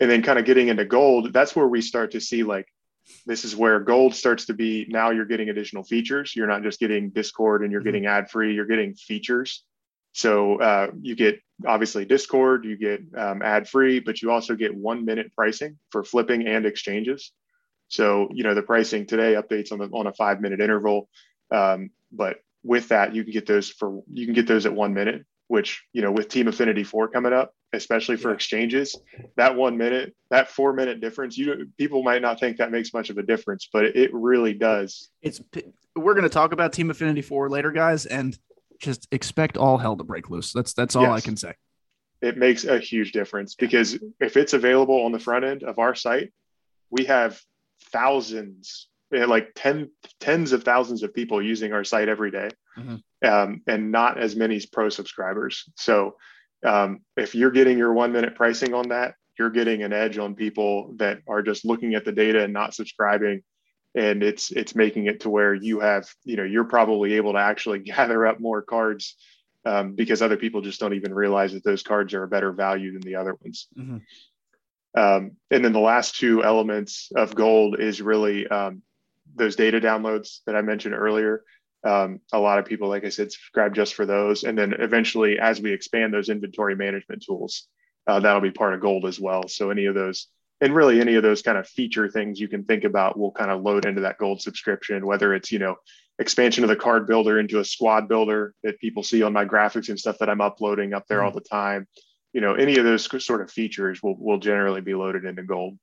and 0.00 0.10
then 0.10 0.22
kind 0.22 0.38
of 0.38 0.44
getting 0.44 0.68
into 0.68 0.84
gold, 0.84 1.32
that's 1.32 1.54
where 1.54 1.68
we 1.68 1.80
start 1.80 2.12
to 2.12 2.20
see 2.20 2.42
like 2.42 2.66
this 3.26 3.44
is 3.44 3.56
where 3.56 3.80
gold 3.80 4.14
starts 4.14 4.46
to 4.46 4.54
be 4.54 4.86
now 4.88 5.10
you're 5.10 5.24
getting 5.24 5.48
additional 5.48 5.82
features 5.82 6.36
you're 6.36 6.46
not 6.46 6.62
just 6.62 6.78
getting 6.78 7.08
discord 7.08 7.62
and 7.62 7.72
you're 7.72 7.80
mm-hmm. 7.80 7.88
getting 7.88 8.06
ad 8.06 8.28
free 8.28 8.52
you're 8.52 8.66
getting 8.66 8.92
features 8.94 9.64
So 10.12 10.60
uh, 10.60 10.90
you 11.00 11.14
get 11.14 11.40
obviously 11.66 12.04
Discord, 12.04 12.64
you 12.64 12.76
get 12.76 13.00
um, 13.16 13.42
ad 13.42 13.68
free, 13.68 14.00
but 14.00 14.22
you 14.22 14.30
also 14.30 14.54
get 14.54 14.74
one 14.74 15.04
minute 15.04 15.32
pricing 15.34 15.78
for 15.90 16.02
flipping 16.02 16.46
and 16.46 16.66
exchanges. 16.66 17.32
So 17.88 18.28
you 18.32 18.42
know 18.44 18.54
the 18.54 18.62
pricing 18.62 19.06
today 19.06 19.34
updates 19.34 19.72
on 19.72 19.78
the 19.78 19.86
on 19.92 20.06
a 20.06 20.12
five 20.12 20.40
minute 20.40 20.60
interval, 20.60 21.08
um, 21.50 21.90
but 22.12 22.38
with 22.64 22.88
that 22.88 23.14
you 23.14 23.22
can 23.22 23.32
get 23.32 23.46
those 23.46 23.70
for 23.70 24.02
you 24.12 24.26
can 24.26 24.34
get 24.34 24.46
those 24.46 24.66
at 24.66 24.74
one 24.74 24.92
minute. 24.92 25.24
Which 25.46 25.84
you 25.92 26.02
know 26.02 26.12
with 26.12 26.28
Team 26.28 26.48
Affinity 26.48 26.84
Four 26.84 27.08
coming 27.08 27.32
up, 27.32 27.54
especially 27.72 28.16
for 28.16 28.28
yeah. 28.28 28.34
exchanges, 28.34 28.96
that 29.36 29.54
one 29.54 29.76
minute, 29.76 30.14
that 30.30 30.48
four 30.48 30.72
minute 30.72 31.00
difference, 31.00 31.36
you 31.36 31.70
people 31.76 32.02
might 32.02 32.22
not 32.22 32.40
think 32.40 32.56
that 32.58 32.70
makes 32.70 32.92
much 32.94 33.10
of 33.10 33.18
a 33.18 33.22
difference, 33.22 33.68
but 33.72 33.84
it 33.84 34.10
really 34.12 34.54
does. 34.54 35.10
It's 35.22 35.40
we're 35.94 36.14
going 36.14 36.24
to 36.24 36.28
talk 36.28 36.52
about 36.52 36.72
Team 36.72 36.90
Affinity 36.90 37.22
Four 37.22 37.50
later, 37.50 37.70
guys, 37.70 38.06
and 38.06 38.38
just 38.78 39.08
expect 39.10 39.56
all 39.56 39.78
hell 39.78 39.96
to 39.96 40.04
break 40.04 40.30
loose. 40.30 40.52
That's 40.52 40.72
that's 40.72 40.96
all 40.96 41.04
yes. 41.04 41.12
I 41.12 41.20
can 41.20 41.36
say. 41.36 41.54
It 42.20 42.36
makes 42.36 42.64
a 42.64 42.78
huge 42.78 43.12
difference 43.12 43.54
because 43.54 43.98
if 44.18 44.36
it's 44.36 44.52
available 44.52 45.04
on 45.04 45.12
the 45.12 45.20
front 45.20 45.44
end 45.44 45.62
of 45.62 45.78
our 45.78 45.94
site, 45.94 46.32
we 46.90 47.04
have 47.04 47.40
thousands, 47.92 48.88
eh, 49.14 49.24
like 49.24 49.52
ten, 49.54 49.90
tens 50.20 50.52
of 50.52 50.64
thousands 50.64 51.02
of 51.02 51.14
people 51.14 51.42
using 51.42 51.72
our 51.72 51.84
site 51.84 52.08
every 52.08 52.30
day, 52.30 52.48
mm-hmm. 52.76 52.96
um, 53.28 53.62
and 53.66 53.92
not 53.92 54.18
as 54.18 54.34
many 54.34 54.60
pro 54.72 54.88
subscribers. 54.88 55.64
So 55.76 56.16
um, 56.64 57.00
if 57.16 57.34
you're 57.34 57.50
getting 57.50 57.78
your 57.78 57.92
one 57.92 58.12
minute 58.12 58.34
pricing 58.34 58.74
on 58.74 58.88
that, 58.88 59.14
you're 59.38 59.50
getting 59.50 59.82
an 59.82 59.92
edge 59.92 60.18
on 60.18 60.34
people 60.34 60.94
that 60.96 61.20
are 61.28 61.42
just 61.42 61.64
looking 61.64 61.94
at 61.94 62.04
the 62.04 62.12
data 62.12 62.42
and 62.42 62.52
not 62.52 62.74
subscribing. 62.74 63.42
And 63.94 64.22
it's 64.22 64.50
it's 64.50 64.74
making 64.74 65.06
it 65.06 65.20
to 65.20 65.30
where 65.30 65.54
you 65.54 65.80
have 65.80 66.08
you 66.24 66.36
know 66.36 66.44
you're 66.44 66.64
probably 66.64 67.14
able 67.14 67.32
to 67.32 67.38
actually 67.38 67.78
gather 67.94 68.26
up 68.26 68.40
more 68.40 68.62
cards 68.62 69.16
um, 69.64 69.94
because 69.94 70.22
other 70.22 70.36
people 70.36 70.60
just 70.60 70.80
don't 70.80 70.94
even 70.94 71.14
realize 71.14 71.52
that 71.52 71.64
those 71.64 71.82
cards 71.82 72.14
are 72.14 72.22
a 72.22 72.28
better 72.28 72.52
value 72.52 72.92
than 72.92 73.02
the 73.02 73.16
other 73.16 73.36
ones. 73.42 73.68
Mm-hmm. 73.76 75.00
um, 75.00 75.32
and 75.50 75.64
then 75.64 75.72
the 75.72 75.80
last 75.80 76.16
two 76.16 76.44
elements 76.44 77.10
of 77.16 77.34
gold 77.34 77.80
is 77.80 78.00
really 78.00 78.46
um, 78.48 78.82
those 79.34 79.56
data 79.56 79.80
downloads 79.80 80.40
that 80.46 80.56
i 80.56 80.62
mentioned 80.62 80.94
earlier 80.94 81.44
um, 81.84 82.20
a 82.32 82.38
lot 82.38 82.58
of 82.58 82.64
people 82.64 82.88
like 82.88 83.04
i 83.04 83.08
said 83.08 83.30
subscribe 83.30 83.74
just 83.74 83.94
for 83.94 84.06
those. 84.06 84.44
And 84.44 84.58
then 84.58 84.74
eventually 84.78 85.38
as 85.38 85.60
we 85.60 85.72
expand 85.72 86.12
those 86.12 86.28
inventory 86.28 86.74
management 86.74 87.24
tools 87.24 87.68
uh, 88.06 88.20
that'll 88.20 88.40
be 88.40 88.50
part 88.50 88.74
of 88.74 88.80
gold 88.80 89.04
as 89.04 89.20
well. 89.20 89.46
So 89.48 89.70
any 89.70 89.86
of 89.86 89.94
those 89.94 90.28
and 90.60 90.74
really 90.74 91.00
any 91.00 91.14
of 91.14 91.22
those 91.22 91.42
kind 91.42 91.56
of 91.56 91.68
feature 91.68 92.08
things 92.08 92.40
you 92.40 92.48
can 92.48 92.64
think 92.64 92.84
about 92.84 93.18
will 93.18 93.30
kind 93.30 93.50
of 93.50 93.62
load 93.62 93.86
into 93.86 94.00
that 94.00 94.18
gold 94.18 94.42
subscription 94.42 95.06
whether 95.06 95.34
it's 95.34 95.52
you 95.52 95.58
know 95.58 95.76
expansion 96.18 96.64
of 96.64 96.68
the 96.68 96.76
card 96.76 97.06
builder 97.06 97.38
into 97.38 97.60
a 97.60 97.64
squad 97.64 98.08
builder 98.08 98.54
that 98.64 98.80
people 98.80 99.02
see 99.02 99.22
on 99.22 99.32
my 99.32 99.44
graphics 99.44 99.88
and 99.88 100.00
stuff 100.00 100.18
that 100.18 100.28
i'm 100.28 100.40
uploading 100.40 100.94
up 100.94 101.04
there 101.08 101.18
mm-hmm. 101.18 101.26
all 101.26 101.32
the 101.32 101.40
time. 101.40 101.86
You 102.32 102.40
know 102.40 102.54
any 102.54 102.76
of 102.76 102.84
those 102.84 103.08
sort 103.24 103.40
of 103.40 103.50
features 103.50 104.02
will, 104.02 104.16
will 104.18 104.38
generally 104.38 104.80
be 104.80 104.94
loaded 104.94 105.24
into 105.24 105.42
gold. 105.42 105.78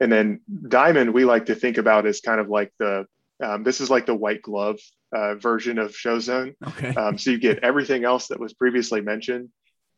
And 0.00 0.10
then 0.12 0.40
diamond 0.68 1.12
we 1.12 1.24
like 1.24 1.46
to 1.46 1.54
think 1.54 1.76
about 1.76 2.06
as 2.06 2.20
kind 2.20 2.40
of 2.40 2.48
like 2.48 2.72
the 2.78 3.06
um, 3.42 3.62
this 3.62 3.80
is 3.80 3.90
like 3.90 4.06
the 4.06 4.14
white 4.14 4.42
glove 4.42 4.78
uh, 5.14 5.34
version 5.36 5.78
of 5.78 5.92
showzone 5.92 6.54
okay. 6.66 6.94
Um, 6.94 7.18
so 7.18 7.30
you 7.30 7.38
get 7.38 7.58
everything 7.62 8.04
else 8.04 8.28
that 8.28 8.40
was 8.40 8.52
previously 8.52 9.00
mentioned 9.00 9.50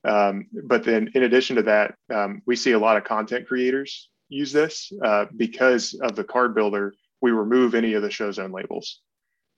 um, 0.04 0.46
but 0.52 0.84
then, 0.84 1.10
in 1.14 1.24
addition 1.24 1.56
to 1.56 1.62
that, 1.64 1.94
um, 2.12 2.42
we 2.46 2.56
see 2.56 2.72
a 2.72 2.78
lot 2.78 2.96
of 2.96 3.04
content 3.04 3.46
creators 3.46 4.08
use 4.28 4.52
this 4.52 4.92
uh, 5.04 5.26
because 5.36 5.94
of 5.94 6.16
the 6.16 6.24
card 6.24 6.54
builder. 6.54 6.94
We 7.20 7.32
remove 7.32 7.74
any 7.74 7.94
of 7.94 8.02
the 8.02 8.10
show 8.10 8.32
zone 8.32 8.52
labels. 8.52 9.00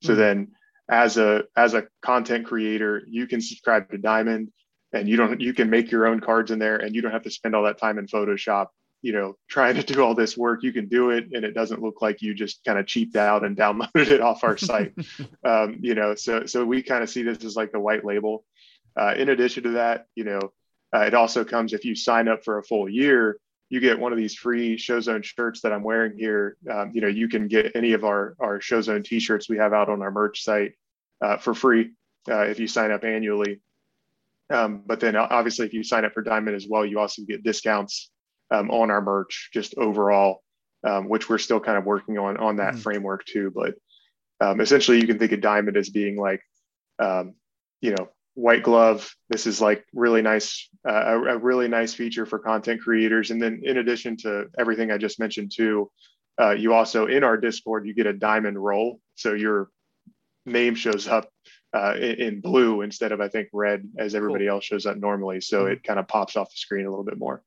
So 0.02 0.12
mm-hmm. 0.12 0.20
then, 0.20 0.52
as 0.90 1.16
a 1.16 1.44
as 1.56 1.74
a 1.74 1.84
content 2.02 2.46
creator, 2.46 3.02
you 3.08 3.26
can 3.26 3.40
subscribe 3.40 3.90
to 3.90 3.98
Diamond, 3.98 4.50
and 4.92 5.08
you 5.08 5.16
don't 5.16 5.40
you 5.40 5.54
can 5.54 5.70
make 5.70 5.90
your 5.90 6.06
own 6.06 6.20
cards 6.20 6.50
in 6.50 6.58
there, 6.58 6.76
and 6.76 6.94
you 6.94 7.02
don't 7.02 7.12
have 7.12 7.22
to 7.22 7.30
spend 7.30 7.54
all 7.54 7.64
that 7.64 7.78
time 7.78 7.98
in 7.98 8.06
Photoshop. 8.06 8.66
You 9.02 9.12
know, 9.12 9.36
trying 9.48 9.74
to 9.76 9.82
do 9.82 10.02
all 10.02 10.14
this 10.14 10.36
work, 10.36 10.62
you 10.62 10.72
can 10.72 10.88
do 10.88 11.10
it, 11.10 11.26
and 11.32 11.44
it 11.44 11.52
doesn't 11.52 11.82
look 11.82 12.00
like 12.00 12.22
you 12.22 12.34
just 12.34 12.64
kind 12.64 12.78
of 12.78 12.86
cheaped 12.86 13.16
out 13.16 13.44
and 13.44 13.56
downloaded 13.58 14.10
it 14.10 14.20
off 14.20 14.44
our 14.44 14.56
site. 14.56 14.94
um, 15.44 15.78
you 15.80 15.94
know, 15.94 16.14
so 16.14 16.46
so 16.46 16.64
we 16.64 16.82
kind 16.82 17.02
of 17.02 17.10
see 17.10 17.22
this 17.22 17.44
as 17.44 17.56
like 17.56 17.72
the 17.72 17.80
white 17.80 18.04
label 18.04 18.44
uh, 18.96 19.14
in 19.16 19.28
addition 19.28 19.62
to 19.64 19.70
that, 19.70 20.06
you 20.14 20.24
know, 20.24 20.52
uh, 20.94 21.00
it 21.00 21.14
also 21.14 21.44
comes 21.44 21.72
if 21.72 21.84
you 21.84 21.94
sign 21.94 22.28
up 22.28 22.44
for 22.44 22.58
a 22.58 22.62
full 22.62 22.88
year, 22.88 23.38
you 23.70 23.80
get 23.80 23.98
one 23.98 24.12
of 24.12 24.18
these 24.18 24.34
free 24.34 24.76
Show 24.76 25.00
Zone 25.00 25.22
shirts 25.22 25.62
that 25.62 25.72
I'm 25.72 25.82
wearing 25.82 26.16
here. 26.18 26.58
Um, 26.70 26.90
you 26.92 27.00
know, 27.00 27.08
you 27.08 27.28
can 27.28 27.48
get 27.48 27.74
any 27.74 27.94
of 27.94 28.04
our 28.04 28.34
our 28.38 28.60
Show 28.60 28.82
Zone 28.82 29.02
T-shirts 29.02 29.48
we 29.48 29.56
have 29.56 29.72
out 29.72 29.88
on 29.88 30.02
our 30.02 30.10
merch 30.10 30.42
site 30.42 30.72
uh, 31.22 31.38
for 31.38 31.54
free 31.54 31.92
uh, 32.30 32.42
if 32.42 32.60
you 32.60 32.66
sign 32.66 32.90
up 32.90 33.04
annually. 33.04 33.62
Um, 34.50 34.82
but 34.84 35.00
then 35.00 35.16
obviously, 35.16 35.64
if 35.64 35.72
you 35.72 35.82
sign 35.82 36.04
up 36.04 36.12
for 36.12 36.20
Diamond 36.20 36.54
as 36.54 36.66
well, 36.68 36.84
you 36.84 36.98
also 36.98 37.22
get 37.22 37.42
discounts 37.42 38.10
um, 38.52 38.70
on 38.70 38.90
our 38.90 39.00
merch 39.00 39.50
just 39.52 39.74
overall, 39.76 40.42
um, 40.86 41.08
which 41.08 41.28
we're 41.28 41.38
still 41.38 41.60
kind 41.60 41.78
of 41.78 41.84
working 41.84 42.18
on 42.18 42.36
on 42.36 42.56
that 42.56 42.74
mm. 42.74 42.78
framework 42.78 43.24
too. 43.24 43.52
But 43.54 43.74
um, 44.40 44.60
essentially, 44.60 45.00
you 45.00 45.06
can 45.06 45.18
think 45.18 45.32
of 45.32 45.40
Diamond 45.40 45.76
as 45.76 45.88
being 45.88 46.16
like, 46.16 46.42
um, 46.98 47.34
you 47.80 47.92
know, 47.92 48.08
white 48.34 48.62
glove 48.62 49.14
this 49.28 49.46
is 49.46 49.60
like 49.60 49.84
really 49.92 50.22
nice 50.22 50.68
uh, 50.88 50.92
a, 50.92 51.22
a, 51.34 51.38
really 51.38 51.68
nice 51.68 51.92
feature 51.92 52.24
for 52.24 52.38
content 52.38 52.80
creators 52.80 53.30
and 53.30 53.42
then 53.42 53.60
in 53.62 53.76
addition 53.76 54.16
to 54.16 54.46
everything 54.58 54.90
i 54.90 54.96
just 54.96 55.20
mentioned 55.20 55.52
too 55.54 55.90
uh, 56.40 56.52
you 56.52 56.72
also 56.72 57.06
in 57.06 57.24
our 57.24 57.36
discord 57.36 57.86
you 57.86 57.92
get 57.92 58.06
a 58.06 58.12
diamond 58.12 58.58
role, 58.58 58.98
so 59.16 59.34
your 59.34 59.68
name 60.46 60.74
shows 60.74 61.06
up 61.06 61.28
uh, 61.74 61.94
in, 61.96 62.20
in, 62.20 62.40
blue 62.40 62.80
instead 62.80 63.12
of 63.12 63.20
i 63.20 63.28
think 63.28 63.48
red 63.52 63.86
as 63.98 64.14
everybody 64.14 64.46
cool. 64.46 64.54
else 64.54 64.64
shows 64.64 64.86
up 64.86 64.96
normally 64.96 65.40
so 65.40 65.64
mm-hmm. 65.64 65.72
it 65.72 65.84
kind 65.84 66.00
of 66.00 66.08
pops 66.08 66.34
off 66.34 66.48
the 66.48 66.56
screen 66.56 66.86
a 66.86 66.90
little 66.90 67.04
bit 67.04 67.18
more 67.18 67.42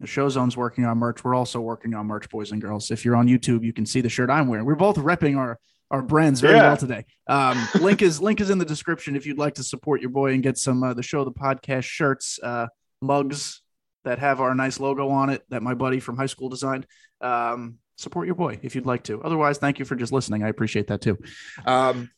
the 0.00 0.06
show 0.06 0.28
zone's 0.28 0.56
working 0.56 0.84
on 0.84 0.98
merch 0.98 1.24
we're 1.24 1.34
also 1.34 1.60
working 1.60 1.94
on 1.94 2.06
merch 2.06 2.28
boys 2.28 2.52
and 2.52 2.60
girls 2.60 2.90
if 2.90 3.04
you're 3.04 3.16
on 3.16 3.26
youtube 3.26 3.64
you 3.64 3.72
can 3.72 3.86
see 3.86 4.00
the 4.00 4.08
shirt 4.08 4.30
i'm 4.30 4.48
wearing 4.48 4.66
we're 4.66 4.74
both 4.74 4.96
repping 4.96 5.36
our 5.36 5.58
our 5.90 6.02
brands 6.02 6.40
very 6.40 6.56
yeah. 6.56 6.68
well 6.68 6.76
today. 6.76 7.04
Um, 7.26 7.68
link 7.80 8.02
is 8.02 8.20
link 8.20 8.40
is 8.40 8.50
in 8.50 8.58
the 8.58 8.64
description 8.64 9.16
if 9.16 9.26
you'd 9.26 9.38
like 9.38 9.54
to 9.54 9.62
support 9.62 10.00
your 10.00 10.10
boy 10.10 10.32
and 10.32 10.42
get 10.42 10.58
some 10.58 10.82
uh, 10.82 10.94
the 10.94 11.02
show 11.02 11.24
the 11.24 11.32
podcast 11.32 11.84
shirts, 11.84 12.40
uh, 12.42 12.66
mugs 13.00 13.62
that 14.04 14.18
have 14.18 14.40
our 14.40 14.54
nice 14.54 14.80
logo 14.80 15.08
on 15.08 15.30
it 15.30 15.42
that 15.48 15.62
my 15.62 15.74
buddy 15.74 16.00
from 16.00 16.16
high 16.16 16.26
school 16.26 16.48
designed. 16.48 16.86
Um, 17.20 17.78
support 17.96 18.26
your 18.26 18.34
boy 18.34 18.58
if 18.62 18.74
you'd 18.74 18.86
like 18.86 19.04
to. 19.04 19.22
Otherwise, 19.22 19.58
thank 19.58 19.78
you 19.78 19.84
for 19.84 19.96
just 19.96 20.12
listening. 20.12 20.42
I 20.42 20.48
appreciate 20.48 20.88
that 20.88 21.00
too. 21.00 21.18
Um, 21.64 22.10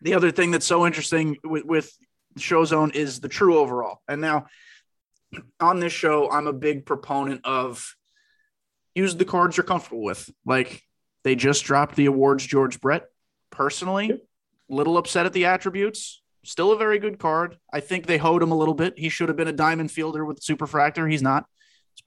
the 0.00 0.14
other 0.14 0.30
thing 0.30 0.50
that's 0.50 0.66
so 0.66 0.86
interesting 0.86 1.36
with, 1.44 1.64
with 1.64 1.92
Show 2.38 2.64
Zone 2.64 2.90
is 2.92 3.20
the 3.20 3.28
true 3.28 3.58
overall. 3.58 4.00
And 4.08 4.20
now 4.20 4.46
on 5.60 5.80
this 5.80 5.92
show, 5.92 6.30
I'm 6.30 6.46
a 6.46 6.52
big 6.52 6.86
proponent 6.86 7.42
of 7.44 7.94
use 8.94 9.14
the 9.14 9.24
cards 9.24 9.56
you're 9.56 9.64
comfortable 9.64 10.02
with. 10.02 10.28
Like 10.44 10.82
they 11.24 11.34
just 11.36 11.64
dropped 11.64 11.96
the 11.96 12.06
awards 12.06 12.44
George 12.44 12.80
Brett. 12.80 13.06
Personally, 13.50 14.20
little 14.68 14.98
upset 14.98 15.26
at 15.26 15.32
the 15.32 15.46
attributes. 15.46 16.22
Still 16.44 16.72
a 16.72 16.76
very 16.76 16.98
good 16.98 17.18
card. 17.18 17.56
I 17.72 17.80
think 17.80 18.06
they 18.06 18.18
hoed 18.18 18.42
him 18.42 18.52
a 18.52 18.56
little 18.56 18.74
bit. 18.74 18.98
He 18.98 19.08
should 19.08 19.28
have 19.28 19.36
been 19.36 19.48
a 19.48 19.52
diamond 19.52 19.90
fielder 19.90 20.24
with 20.24 20.40
superfractor. 20.40 21.10
He's 21.10 21.22
not. 21.22 21.46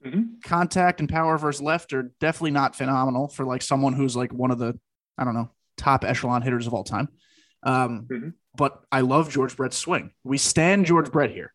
Mm-hmm. 0.04 0.38
Contact 0.44 1.00
and 1.00 1.08
power 1.08 1.36
versus 1.36 1.60
left 1.60 1.92
are 1.92 2.12
definitely 2.20 2.52
not 2.52 2.76
phenomenal 2.76 3.28
for 3.28 3.44
like 3.44 3.60
someone 3.60 3.92
who's 3.92 4.16
like 4.16 4.32
one 4.32 4.50
of 4.50 4.58
the 4.58 4.78
I 5.18 5.24
don't 5.24 5.34
know 5.34 5.50
top 5.76 6.04
echelon 6.04 6.42
hitters 6.42 6.66
of 6.66 6.74
all 6.74 6.84
time. 6.84 7.08
Um, 7.62 8.06
mm-hmm. 8.10 8.28
But 8.56 8.82
I 8.90 9.02
love 9.02 9.30
George 9.30 9.56
Brett's 9.56 9.76
swing. 9.76 10.12
We 10.24 10.38
stand 10.38 10.86
George 10.86 11.12
Brett 11.12 11.30
here. 11.30 11.52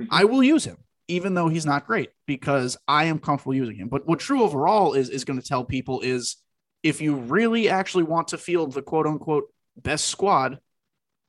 Mm-hmm. 0.00 0.14
I 0.14 0.24
will 0.24 0.42
use 0.42 0.64
him 0.64 0.78
even 1.08 1.34
though 1.34 1.48
he's 1.48 1.66
not 1.66 1.86
great 1.86 2.10
because 2.26 2.76
I 2.88 3.04
am 3.04 3.18
comfortable 3.18 3.54
using 3.54 3.76
him. 3.76 3.88
But 3.88 4.06
what 4.06 4.18
true 4.18 4.42
overall 4.42 4.94
is 4.94 5.08
is 5.08 5.24
going 5.24 5.40
to 5.40 5.46
tell 5.46 5.64
people 5.64 6.00
is 6.00 6.36
if 6.82 7.00
you 7.00 7.16
really 7.16 7.68
actually 7.68 8.04
want 8.04 8.28
to 8.28 8.38
field 8.38 8.72
the 8.72 8.82
quote 8.82 9.06
unquote 9.06 9.44
best 9.76 10.06
squad, 10.06 10.58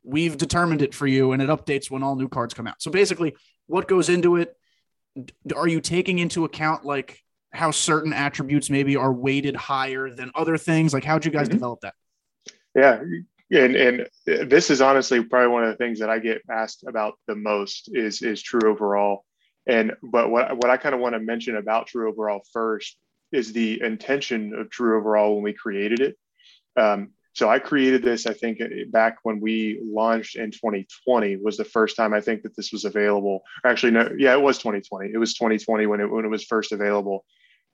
we've 0.03 0.37
determined 0.37 0.81
it 0.81 0.95
for 0.95 1.07
you 1.07 1.31
and 1.31 1.41
it 1.41 1.49
updates 1.49 1.91
when 1.91 2.03
all 2.03 2.15
new 2.15 2.29
cards 2.29 2.53
come 2.53 2.67
out. 2.67 2.81
So 2.81 2.91
basically, 2.91 3.35
what 3.67 3.87
goes 3.87 4.09
into 4.09 4.37
it? 4.37 4.55
Are 5.55 5.67
you 5.67 5.81
taking 5.81 6.19
into 6.19 6.45
account 6.45 6.85
like 6.85 7.21
how 7.51 7.71
certain 7.71 8.13
attributes 8.13 8.69
maybe 8.69 8.95
are 8.95 9.11
weighted 9.11 9.55
higher 9.55 10.09
than 10.09 10.31
other 10.35 10.57
things? 10.57 10.93
Like, 10.93 11.03
how'd 11.03 11.25
you 11.25 11.31
guys 11.31 11.47
mm-hmm. 11.47 11.57
develop 11.57 11.81
that? 11.81 11.93
Yeah. 12.75 13.01
And, 13.49 13.75
and 13.75 14.07
this 14.25 14.69
is 14.69 14.81
honestly 14.81 15.23
probably 15.23 15.47
one 15.47 15.63
of 15.63 15.69
the 15.69 15.77
things 15.77 15.99
that 15.99 16.09
I 16.09 16.19
get 16.19 16.41
asked 16.49 16.83
about 16.87 17.15
the 17.27 17.35
most 17.35 17.89
is, 17.93 18.21
is 18.21 18.41
true 18.41 18.69
overall. 18.69 19.25
And, 19.67 19.95
but 20.01 20.29
what, 20.29 20.55
what 20.57 20.69
I 20.69 20.77
kind 20.77 20.95
of 20.95 21.01
want 21.01 21.13
to 21.13 21.19
mention 21.19 21.57
about 21.57 21.87
true 21.87 22.09
overall 22.09 22.41
first 22.53 22.97
is 23.31 23.51
the 23.51 23.81
intention 23.81 24.53
of 24.53 24.69
True 24.69 24.97
Overall 24.97 25.35
when 25.35 25.43
we 25.43 25.53
created 25.53 25.99
it. 25.99 26.17
Um, 26.77 27.11
so 27.33 27.47
I 27.49 27.59
created 27.59 28.01
this, 28.01 28.25
I 28.25 28.33
think, 28.33 28.59
back 28.89 29.17
when 29.21 29.39
we 29.39 29.79
launched 29.83 30.37
in 30.37 30.49
2020 30.49 31.35
was 31.35 31.55
the 31.55 31.65
first 31.65 31.95
time 31.95 32.13
I 32.13 32.21
think 32.21 32.41
that 32.41 32.55
this 32.55 32.71
was 32.71 32.83
available. 32.83 33.43
Actually, 33.63 33.91
no, 33.91 34.09
yeah, 34.17 34.33
it 34.33 34.41
was 34.41 34.57
2020. 34.57 35.11
It 35.13 35.17
was 35.17 35.35
2020 35.35 35.85
when 35.85 36.01
it 36.01 36.09
when 36.09 36.25
it 36.25 36.29
was 36.29 36.45
first 36.45 36.71
available, 36.71 37.25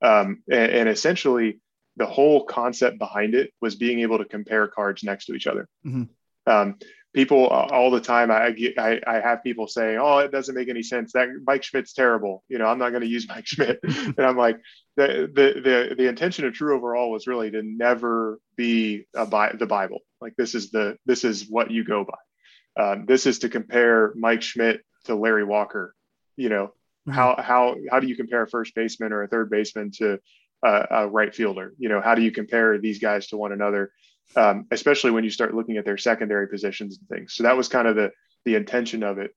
um, 0.02 0.44
and, 0.52 0.72
and, 0.72 0.90
essentially 0.90 1.62
the 1.96 2.06
whole 2.06 2.44
concept 2.44 3.00
behind 3.00 3.36
it 3.36 3.54
was 3.62 3.76
being 3.76 4.02
able 4.02 4.18
to 4.18 4.26
compare 4.26 4.68
cards 4.68 5.02
next 5.02 5.28
to 5.28 5.34
each 5.34 5.48
other. 5.48 5.70
Mm-hmm. 5.86 6.04
Um, 6.52 6.76
people 7.14 7.46
uh, 7.46 7.68
all 7.72 7.92
the 7.92 8.02
time 8.02 8.32
I 8.32 8.52
get 8.52 8.78
I, 8.78 9.00
I 9.06 9.20
have 9.20 9.44
people 9.44 9.68
saying 9.68 10.00
oh 10.00 10.18
it 10.20 10.32
doesn't 10.32 10.56
make 10.56 10.70
any 10.70 10.84
sense. 10.84 11.14
That 11.14 11.30
mike 11.46 11.64
schmidt's 11.64 11.94
terrible. 11.94 12.44
You 12.50 12.58
know 12.58 12.66
i'm 12.66 12.80
not 12.80 12.90
going 12.90 13.02
to 13.02 13.08
use 13.08 13.28
mike 13.30 13.48
schmidt. 13.48 13.80
And 13.84 14.20
i'm 14.20 14.38
like 14.38 14.60
the, 14.96 15.30
the 15.34 15.62
the 15.62 15.96
the 15.96 16.08
intention 16.08 16.46
of 16.46 16.54
true 16.54 16.76
overall 16.76 17.12
was 17.12 17.28
really 17.28 17.52
to 17.52 17.62
never 17.64 18.40
be 18.56 19.06
a 19.16 19.26
bi- 19.26 19.56
the 19.58 19.66
bible. 19.66 20.00
Like 20.22 20.36
this 20.38 20.56
is 20.56 20.72
the 20.72 20.98
this 21.06 21.24
is 21.24 21.48
what 21.50 21.72
you 21.72 21.84
go 21.84 22.06
by. 22.06 22.84
Um, 22.84 23.06
this 23.06 23.26
is 23.26 23.40
to 23.40 23.50
compare 23.50 24.14
mike 24.16 24.42
schmidt 24.42 24.82
to 25.06 25.16
larry 25.16 25.44
walker. 25.44 25.96
You 26.36 26.50
know 26.50 26.68
mm-hmm. 27.08 27.12
how 27.12 27.36
how 27.40 27.76
how 27.92 28.00
do 28.00 28.08
you 28.08 28.16
compare 28.16 28.44
a 28.44 28.50
first 28.50 28.76
baseman 28.76 29.14
or 29.14 29.24
a 29.24 29.28
third 29.28 29.50
baseman 29.50 29.92
to 29.98 30.20
a, 30.64 30.88
a 30.90 31.08
right 31.08 31.34
fielder? 31.34 31.74
You 31.78 31.90
know 31.90 32.02
how 32.02 32.16
do 32.16 32.24
you 32.24 32.32
compare 32.32 32.80
these 32.80 33.00
guys 33.00 33.28
to 33.28 33.38
one 33.38 33.52
another 33.52 33.92
um, 34.36 34.68
especially 34.72 35.12
when 35.12 35.24
you 35.24 35.30
start 35.30 35.54
looking 35.54 35.78
at 35.78 35.86
their 35.86 35.98
secondary 35.98 36.48
positions 36.48 36.98
and 36.98 37.08
things. 37.08 37.34
So 37.34 37.44
that 37.44 37.58
was 37.58 37.68
kind 37.68 37.88
of 37.88 37.96
the 37.96 38.12
the 38.46 38.56
intention 38.56 39.04
of 39.04 39.20
it. 39.20 39.32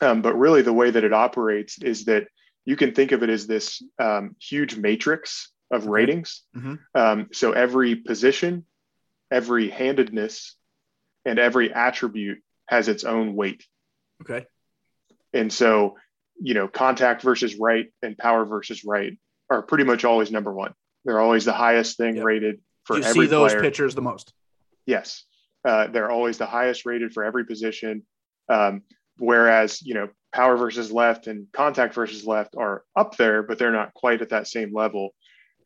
Um, 0.00 0.22
but 0.22 0.38
really, 0.38 0.62
the 0.62 0.72
way 0.72 0.90
that 0.90 1.04
it 1.04 1.12
operates 1.12 1.80
is 1.82 2.04
that 2.06 2.28
you 2.64 2.76
can 2.76 2.94
think 2.94 3.12
of 3.12 3.22
it 3.22 3.30
as 3.30 3.46
this 3.46 3.82
um, 3.98 4.36
huge 4.40 4.76
matrix 4.76 5.50
of 5.70 5.86
ratings. 5.86 6.42
Mm-hmm. 6.56 6.74
Um, 6.94 7.28
so 7.32 7.52
every 7.52 7.96
position, 7.96 8.64
every 9.30 9.68
handedness, 9.68 10.56
and 11.24 11.38
every 11.38 11.72
attribute 11.72 12.38
has 12.66 12.88
its 12.88 13.04
own 13.04 13.34
weight. 13.34 13.64
Okay. 14.22 14.46
And 15.32 15.52
so, 15.52 15.96
you 16.40 16.54
know, 16.54 16.68
contact 16.68 17.22
versus 17.22 17.56
right 17.56 17.92
and 18.02 18.16
power 18.16 18.44
versus 18.44 18.84
right 18.84 19.18
are 19.48 19.62
pretty 19.62 19.84
much 19.84 20.04
always 20.04 20.30
number 20.30 20.52
one. 20.52 20.74
They're 21.04 21.20
always 21.20 21.44
the 21.44 21.52
highest 21.52 21.96
thing 21.96 22.16
yep. 22.16 22.24
rated 22.24 22.60
for 22.84 22.96
you 22.96 23.04
every 23.04 23.26
see 23.26 23.30
those 23.30 23.52
player. 23.52 23.62
pitchers 23.62 23.94
the 23.94 24.02
most. 24.02 24.32
Yes, 24.86 25.24
uh, 25.64 25.88
they're 25.88 26.10
always 26.10 26.38
the 26.38 26.46
highest 26.46 26.86
rated 26.86 27.12
for 27.12 27.24
every 27.24 27.44
position. 27.44 28.02
Um, 28.48 28.82
whereas 29.18 29.82
you 29.82 29.94
know 29.94 30.08
power 30.32 30.56
versus 30.56 30.90
left 30.92 31.26
and 31.26 31.46
contact 31.52 31.94
versus 31.94 32.26
left 32.26 32.54
are 32.56 32.84
up 32.96 33.16
there, 33.16 33.42
but 33.42 33.58
they're 33.58 33.72
not 33.72 33.94
quite 33.94 34.22
at 34.22 34.30
that 34.30 34.46
same 34.46 34.74
level. 34.74 35.10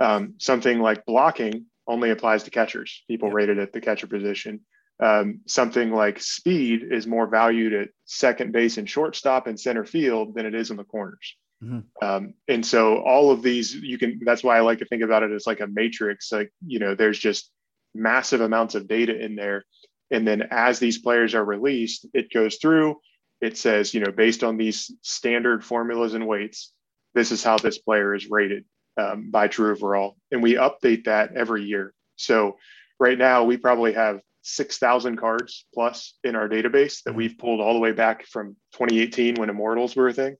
Um, 0.00 0.34
something 0.38 0.80
like 0.80 1.04
blocking 1.06 1.66
only 1.86 2.10
applies 2.10 2.44
to 2.44 2.50
catchers. 2.50 3.04
People 3.08 3.30
rated 3.30 3.58
at 3.58 3.72
the 3.72 3.80
catcher 3.80 4.06
position. 4.06 4.60
Um, 5.00 5.40
something 5.46 5.90
like 5.90 6.20
speed 6.20 6.86
is 6.90 7.06
more 7.06 7.26
valued 7.26 7.72
at 7.72 7.88
second 8.04 8.52
base 8.52 8.78
and 8.78 8.88
shortstop 8.88 9.46
and 9.46 9.58
center 9.58 9.84
field 9.84 10.34
than 10.34 10.46
it 10.46 10.54
is 10.54 10.70
in 10.70 10.76
the 10.76 10.84
corners. 10.84 11.36
Mm-hmm. 11.64 12.06
Um, 12.06 12.34
and 12.48 12.64
so 12.64 12.98
all 12.98 13.30
of 13.30 13.42
these, 13.42 13.74
you 13.74 13.98
can, 13.98 14.20
that's 14.24 14.44
why 14.44 14.56
I 14.56 14.60
like 14.60 14.80
to 14.80 14.84
think 14.84 15.02
about 15.02 15.22
it 15.22 15.32
as 15.32 15.46
like 15.46 15.60
a 15.60 15.66
matrix. 15.66 16.30
Like, 16.30 16.52
you 16.66 16.78
know, 16.78 16.94
there's 16.94 17.18
just 17.18 17.50
massive 17.94 18.40
amounts 18.40 18.74
of 18.74 18.88
data 18.88 19.18
in 19.18 19.34
there. 19.34 19.64
And 20.10 20.26
then 20.26 20.48
as 20.50 20.78
these 20.78 20.98
players 20.98 21.34
are 21.34 21.44
released, 21.44 22.06
it 22.12 22.32
goes 22.32 22.56
through, 22.56 22.96
it 23.40 23.56
says, 23.56 23.94
you 23.94 24.00
know, 24.00 24.12
based 24.12 24.44
on 24.44 24.56
these 24.56 24.92
standard 25.02 25.64
formulas 25.64 26.14
and 26.14 26.26
weights, 26.26 26.72
this 27.14 27.32
is 27.32 27.42
how 27.42 27.58
this 27.58 27.78
player 27.78 28.14
is 28.14 28.30
rated 28.30 28.64
um, 28.96 29.30
by 29.30 29.48
True 29.48 29.70
Overall. 29.70 30.16
And 30.30 30.42
we 30.42 30.54
update 30.54 31.04
that 31.04 31.34
every 31.34 31.64
year. 31.64 31.94
So 32.16 32.58
right 32.98 33.18
now, 33.18 33.44
we 33.44 33.56
probably 33.56 33.94
have 33.94 34.20
6,000 34.42 35.16
cards 35.16 35.66
plus 35.72 36.14
in 36.22 36.36
our 36.36 36.48
database 36.48 37.02
that 37.02 37.10
mm-hmm. 37.10 37.18
we've 37.18 37.38
pulled 37.38 37.60
all 37.60 37.74
the 37.74 37.80
way 37.80 37.92
back 37.92 38.26
from 38.26 38.56
2018 38.74 39.36
when 39.36 39.50
Immortals 39.50 39.96
were 39.96 40.08
a 40.08 40.12
thing. 40.12 40.36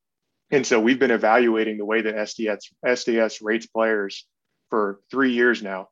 And 0.52 0.68
so 0.68 0.80
we've 0.80 1.00
been 1.00 1.12
evaluating 1.12 1.78
the 1.78 1.86
way 1.86 2.02
that 2.02 2.16
SDS, 2.16 2.60
SDS 2.86 3.40
rates 3.42 3.68
players 3.68 4.28
for 4.70 5.00
three 5.10 5.34
years 5.34 5.64
now. 5.64 5.88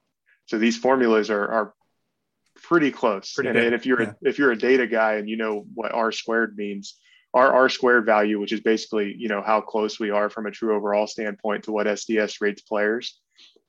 So 0.48 0.58
these 0.58 0.78
formulas 0.78 1.30
are, 1.30 1.48
are 1.48 1.74
pretty 2.63 2.91
close. 2.91 3.34
Pretty 3.34 3.50
and, 3.50 3.58
and, 3.58 3.74
if 3.74 3.86
you're 3.86 4.02
yeah. 4.02 4.13
a, 4.24 4.30
if 4.30 4.38
you're 4.38 4.52
a 4.52 4.58
data 4.58 4.88
guy 4.88 5.15
and 5.15 5.30
you 5.30 5.38
know 5.38 5.65
what 5.74 5.93
R 5.93 6.12
squared 6.12 6.58
means, 6.58 6.98
our 7.34 7.54
R 7.54 7.69
squared 7.69 8.06
value, 8.06 8.39
which 8.39 8.52
is 8.52 8.60
basically 8.60 9.15
you 9.17 9.30
know 9.30 9.41
how 9.41 9.62
close 9.62 10.00
we 10.00 10.10
are 10.10 10.30
from 10.30 10.48
a 10.48 10.52
true 10.52 10.76
overall 10.76 11.08
standpoint 11.08 11.65
to 11.65 11.72
what 11.72 11.88
SDS 11.88 12.41
rates 12.41 12.62
players, 12.62 13.19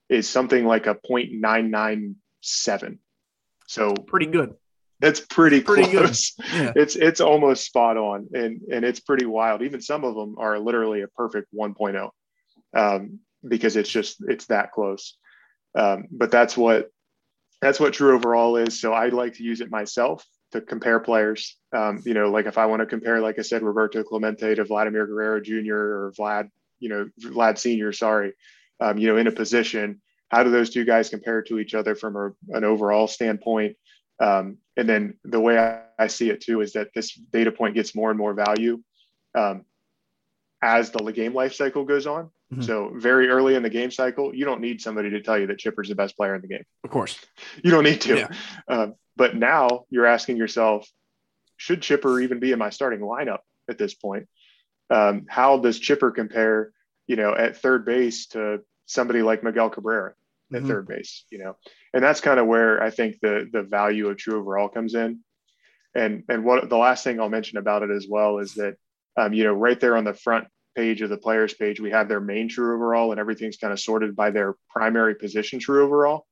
is 0.08 0.28
something 0.28 0.64
like 0.64 0.86
a 0.86 0.94
0.997. 0.94 2.98
So 3.66 3.94
pretty 3.94 4.26
good 4.26 4.54
that's 5.00 5.20
pretty, 5.20 5.62
pretty 5.62 5.90
close. 5.90 6.32
Good. 6.32 6.46
Yeah. 6.52 6.72
It's 6.76 6.96
it's 6.96 7.20
almost 7.20 7.64
spot 7.64 7.96
on, 7.96 8.28
and 8.34 8.60
and 8.70 8.84
it's 8.84 9.00
pretty 9.00 9.26
wild. 9.26 9.62
Even 9.62 9.80
some 9.80 10.04
of 10.04 10.14
them 10.14 10.36
are 10.38 10.58
literally 10.58 11.02
a 11.02 11.08
perfect 11.08 11.48
1.0, 11.54 12.10
um, 12.74 13.20
because 13.46 13.76
it's 13.76 13.88
just 13.88 14.16
it's 14.28 14.46
that 14.46 14.72
close. 14.72 15.16
Um, 15.74 16.06
but 16.10 16.30
that's 16.30 16.56
what 16.56 16.90
that's 17.60 17.80
what 17.80 17.92
true 17.92 18.14
overall 18.14 18.56
is. 18.56 18.80
So 18.80 18.92
I 18.92 19.08
like 19.08 19.34
to 19.34 19.42
use 19.42 19.60
it 19.60 19.70
myself 19.70 20.24
to 20.52 20.60
compare 20.60 21.00
players. 21.00 21.56
Um, 21.74 22.02
you 22.04 22.14
know, 22.14 22.30
like 22.30 22.46
if 22.46 22.58
I 22.58 22.66
want 22.66 22.80
to 22.80 22.86
compare, 22.86 23.20
like 23.20 23.38
I 23.38 23.42
said, 23.42 23.62
Roberto 23.62 24.02
Clemente 24.02 24.54
to 24.54 24.64
Vladimir 24.64 25.06
Guerrero 25.06 25.40
Jr. 25.40 25.74
or 25.74 26.12
Vlad, 26.18 26.50
you 26.78 26.88
know, 26.88 27.08
Vlad 27.22 27.58
Senior. 27.58 27.92
Sorry, 27.92 28.32
um, 28.80 28.98
you 28.98 29.08
know, 29.08 29.16
in 29.16 29.26
a 29.26 29.32
position. 29.32 30.00
How 30.28 30.44
do 30.44 30.50
those 30.50 30.70
two 30.70 30.84
guys 30.84 31.08
compare 31.08 31.42
to 31.42 31.58
each 31.58 31.74
other 31.74 31.94
from 31.94 32.16
a, 32.16 32.56
an 32.56 32.64
overall 32.64 33.08
standpoint? 33.08 33.76
Um, 34.20 34.58
and 34.80 34.88
then 34.88 35.14
the 35.24 35.38
way 35.38 35.58
I, 35.58 35.82
I, 35.98 36.06
see 36.06 36.30
it 36.30 36.40
too 36.40 36.62
is 36.62 36.72
that 36.72 36.88
this 36.94 37.12
data 37.12 37.52
point 37.52 37.74
gets 37.74 37.94
more 37.94 38.08
and 38.08 38.18
more 38.18 38.32
value 38.32 38.82
um, 39.34 39.66
as 40.62 40.90
the 40.90 41.12
game 41.12 41.34
life 41.34 41.52
cycle 41.52 41.84
goes 41.84 42.06
on. 42.06 42.30
Mm-hmm. 42.50 42.62
So 42.62 42.90
very 42.96 43.28
early 43.28 43.56
in 43.56 43.62
the 43.62 43.68
game 43.68 43.90
cycle, 43.90 44.34
you 44.34 44.46
don't 44.46 44.62
need 44.62 44.80
somebody 44.80 45.10
to 45.10 45.20
tell 45.20 45.38
you 45.38 45.46
that 45.48 45.58
Chipper's 45.58 45.90
the 45.90 45.94
best 45.94 46.16
player 46.16 46.34
in 46.34 46.40
the 46.40 46.48
game. 46.48 46.64
Of 46.82 46.88
course, 46.88 47.18
you 47.62 47.70
don't 47.70 47.84
need 47.84 48.00
to. 48.00 48.16
Yeah. 48.16 48.28
Um, 48.68 48.94
but 49.16 49.36
now 49.36 49.84
you're 49.90 50.06
asking 50.06 50.38
yourself, 50.38 50.90
should 51.58 51.82
Chipper 51.82 52.18
even 52.18 52.40
be 52.40 52.52
in 52.52 52.58
my 52.58 52.70
starting 52.70 53.00
lineup 53.00 53.40
at 53.68 53.76
this 53.76 53.92
point? 53.92 54.28
Um, 54.88 55.26
how 55.28 55.58
does 55.58 55.78
Chipper 55.78 56.10
compare, 56.10 56.72
you 57.06 57.16
know, 57.16 57.34
at 57.34 57.58
third 57.58 57.84
base 57.84 58.28
to 58.28 58.62
somebody 58.86 59.20
like 59.20 59.44
Miguel 59.44 59.68
Cabrera? 59.68 60.14
at 60.52 60.58
mm-hmm. 60.58 60.68
third 60.68 60.88
base, 60.88 61.24
you 61.30 61.38
know, 61.38 61.56
and 61.92 62.02
that's 62.02 62.20
kind 62.20 62.38
of 62.38 62.46
where 62.46 62.82
I 62.82 62.90
think 62.90 63.16
the 63.20 63.48
the 63.52 63.62
value 63.62 64.08
of 64.08 64.16
true 64.16 64.38
overall 64.38 64.68
comes 64.68 64.94
in. 64.94 65.20
And 65.94 66.24
and 66.28 66.44
what 66.44 66.68
the 66.68 66.76
last 66.76 67.04
thing 67.04 67.20
I'll 67.20 67.28
mention 67.28 67.58
about 67.58 67.82
it 67.82 67.90
as 67.90 68.06
well 68.08 68.38
is 68.38 68.54
that 68.54 68.76
um, 69.16 69.32
you 69.32 69.44
know 69.44 69.52
right 69.52 69.78
there 69.78 69.96
on 69.96 70.04
the 70.04 70.14
front 70.14 70.46
page 70.76 71.02
of 71.02 71.10
the 71.10 71.16
players 71.16 71.52
page 71.52 71.80
we 71.80 71.90
have 71.90 72.08
their 72.08 72.20
main 72.20 72.48
true 72.48 72.76
overall 72.76 73.10
and 73.10 73.18
everything's 73.18 73.56
kind 73.56 73.72
of 73.72 73.80
sorted 73.80 74.14
by 74.14 74.30
their 74.30 74.54
primary 74.68 75.14
position 75.14 75.58
true 75.58 75.84
overall. 75.84 76.26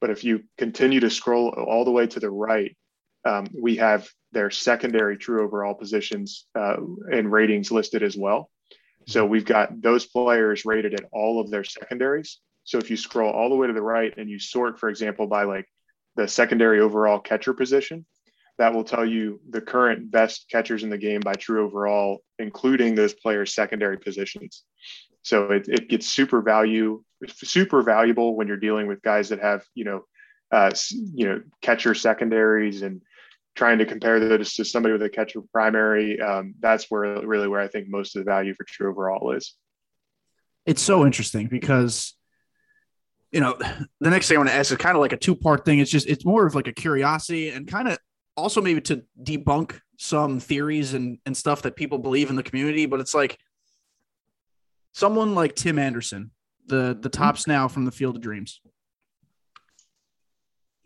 But 0.00 0.10
if 0.10 0.24
you 0.24 0.42
continue 0.58 1.00
to 1.00 1.10
scroll 1.10 1.50
all 1.50 1.84
the 1.84 1.90
way 1.90 2.06
to 2.08 2.20
the 2.20 2.30
right, 2.30 2.76
um, 3.24 3.46
we 3.58 3.76
have 3.76 4.08
their 4.32 4.50
secondary 4.50 5.16
true 5.16 5.42
overall 5.42 5.74
positions 5.74 6.46
uh, 6.54 6.76
and 7.10 7.32
ratings 7.32 7.70
listed 7.70 8.02
as 8.02 8.16
well. 8.16 8.50
So 9.06 9.24
we've 9.24 9.44
got 9.44 9.80
those 9.80 10.04
players 10.04 10.64
rated 10.64 10.94
at 10.94 11.08
all 11.12 11.40
of 11.40 11.50
their 11.50 11.64
secondaries. 11.64 12.40
So 12.66 12.78
if 12.78 12.90
you 12.90 12.96
scroll 12.96 13.32
all 13.32 13.48
the 13.48 13.54
way 13.54 13.68
to 13.68 13.72
the 13.72 13.80
right 13.80 14.12
and 14.18 14.28
you 14.28 14.38
sort, 14.38 14.78
for 14.78 14.88
example, 14.88 15.26
by 15.28 15.44
like 15.44 15.66
the 16.16 16.26
secondary 16.26 16.80
overall 16.80 17.20
catcher 17.20 17.54
position, 17.54 18.04
that 18.58 18.74
will 18.74 18.84
tell 18.84 19.06
you 19.06 19.40
the 19.48 19.60
current 19.60 20.10
best 20.10 20.46
catchers 20.50 20.82
in 20.82 20.90
the 20.90 20.98
game 20.98 21.20
by 21.20 21.34
true 21.34 21.64
overall, 21.64 22.22
including 22.38 22.94
those 22.94 23.14
players' 23.14 23.54
secondary 23.54 23.98
positions. 23.98 24.64
So 25.22 25.52
it, 25.52 25.68
it 25.68 25.88
gets 25.88 26.08
super 26.08 26.42
value, 26.42 27.02
super 27.28 27.82
valuable 27.82 28.36
when 28.36 28.48
you're 28.48 28.56
dealing 28.56 28.88
with 28.88 29.00
guys 29.02 29.28
that 29.28 29.40
have, 29.40 29.62
you 29.74 29.84
know, 29.84 30.04
uh, 30.50 30.70
you 30.90 31.26
know, 31.26 31.42
catcher 31.60 31.94
secondaries 31.94 32.82
and 32.82 33.00
trying 33.54 33.78
to 33.78 33.86
compare 33.86 34.18
those 34.20 34.54
to 34.54 34.64
somebody 34.64 34.92
with 34.92 35.02
a 35.02 35.08
catcher 35.08 35.40
primary. 35.52 36.20
Um, 36.20 36.54
that's 36.60 36.90
where 36.90 37.24
really 37.26 37.48
where 37.48 37.60
I 37.60 37.68
think 37.68 37.88
most 37.88 38.16
of 38.16 38.24
the 38.24 38.30
value 38.30 38.54
for 38.54 38.64
true 38.64 38.90
overall 38.90 39.32
is. 39.32 39.54
It's 40.64 40.82
so 40.82 41.06
interesting 41.06 41.46
because 41.46 42.15
you 43.36 43.42
know, 43.42 43.54
the 44.00 44.08
next 44.08 44.28
thing 44.28 44.38
I 44.38 44.40
want 44.40 44.48
to 44.48 44.54
ask 44.54 44.72
is 44.72 44.78
kind 44.78 44.96
of 44.96 45.02
like 45.02 45.12
a 45.12 45.16
two 45.18 45.36
part 45.36 45.66
thing. 45.66 45.78
It's 45.78 45.90
just, 45.90 46.08
it's 46.08 46.24
more 46.24 46.46
of 46.46 46.54
like 46.54 46.68
a 46.68 46.72
curiosity 46.72 47.50
and 47.50 47.68
kind 47.68 47.86
of 47.86 47.98
also 48.34 48.62
maybe 48.62 48.80
to 48.80 49.02
debunk 49.22 49.78
some 49.98 50.40
theories 50.40 50.94
and, 50.94 51.18
and 51.26 51.36
stuff 51.36 51.60
that 51.62 51.76
people 51.76 51.98
believe 51.98 52.30
in 52.30 52.36
the 52.36 52.42
community. 52.42 52.86
But 52.86 53.00
it's 53.00 53.14
like 53.14 53.38
someone 54.92 55.34
like 55.34 55.54
Tim 55.54 55.78
Anderson, 55.78 56.30
the, 56.66 56.96
the 56.98 57.10
Topps 57.10 57.42
mm-hmm. 57.42 57.50
now 57.50 57.68
from 57.68 57.84
the 57.84 57.90
Field 57.90 58.16
of 58.16 58.22
Dreams. 58.22 58.62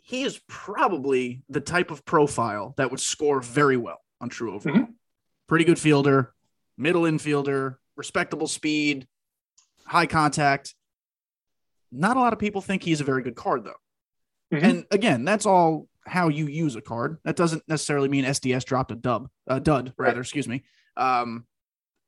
He 0.02 0.24
is 0.24 0.40
probably 0.48 1.44
the 1.48 1.60
type 1.60 1.92
of 1.92 2.04
profile 2.04 2.74
that 2.78 2.90
would 2.90 2.98
score 2.98 3.40
very 3.40 3.76
well 3.76 4.00
on 4.20 4.28
true 4.28 4.56
overall. 4.56 4.74
Mm-hmm. 4.74 4.92
Pretty 5.46 5.64
good 5.64 5.78
fielder, 5.78 6.34
middle 6.76 7.02
infielder, 7.02 7.76
respectable 7.94 8.48
speed, 8.48 9.06
high 9.86 10.06
contact 10.06 10.74
not 11.92 12.16
a 12.16 12.20
lot 12.20 12.33
of 12.33 12.38
people 12.38 12.61
think 12.61 12.83
he's 12.83 13.00
a 13.00 13.05
very 13.05 13.22
good 13.22 13.37
card, 13.37 13.64
though. 13.64 14.57
Mm-hmm. 14.57 14.64
And 14.64 14.85
again, 14.90 15.24
that's 15.24 15.46
all 15.46 15.88
how 16.07 16.29
you 16.29 16.46
use 16.46 16.76
a 16.76 16.81
card. 16.81 17.18
That 17.24 17.37
doesn't 17.37 17.62
necessarily 17.68 18.09
mean 18.09 18.24
SDS 18.24 18.64
dropped 18.64 18.90
a 18.90 18.96
dub, 18.96 19.29
a 19.46 19.61
dud, 19.61 19.92
rather, 19.96 20.20
excuse 20.20 20.48
me. 20.48 20.64
Um, 20.96 21.46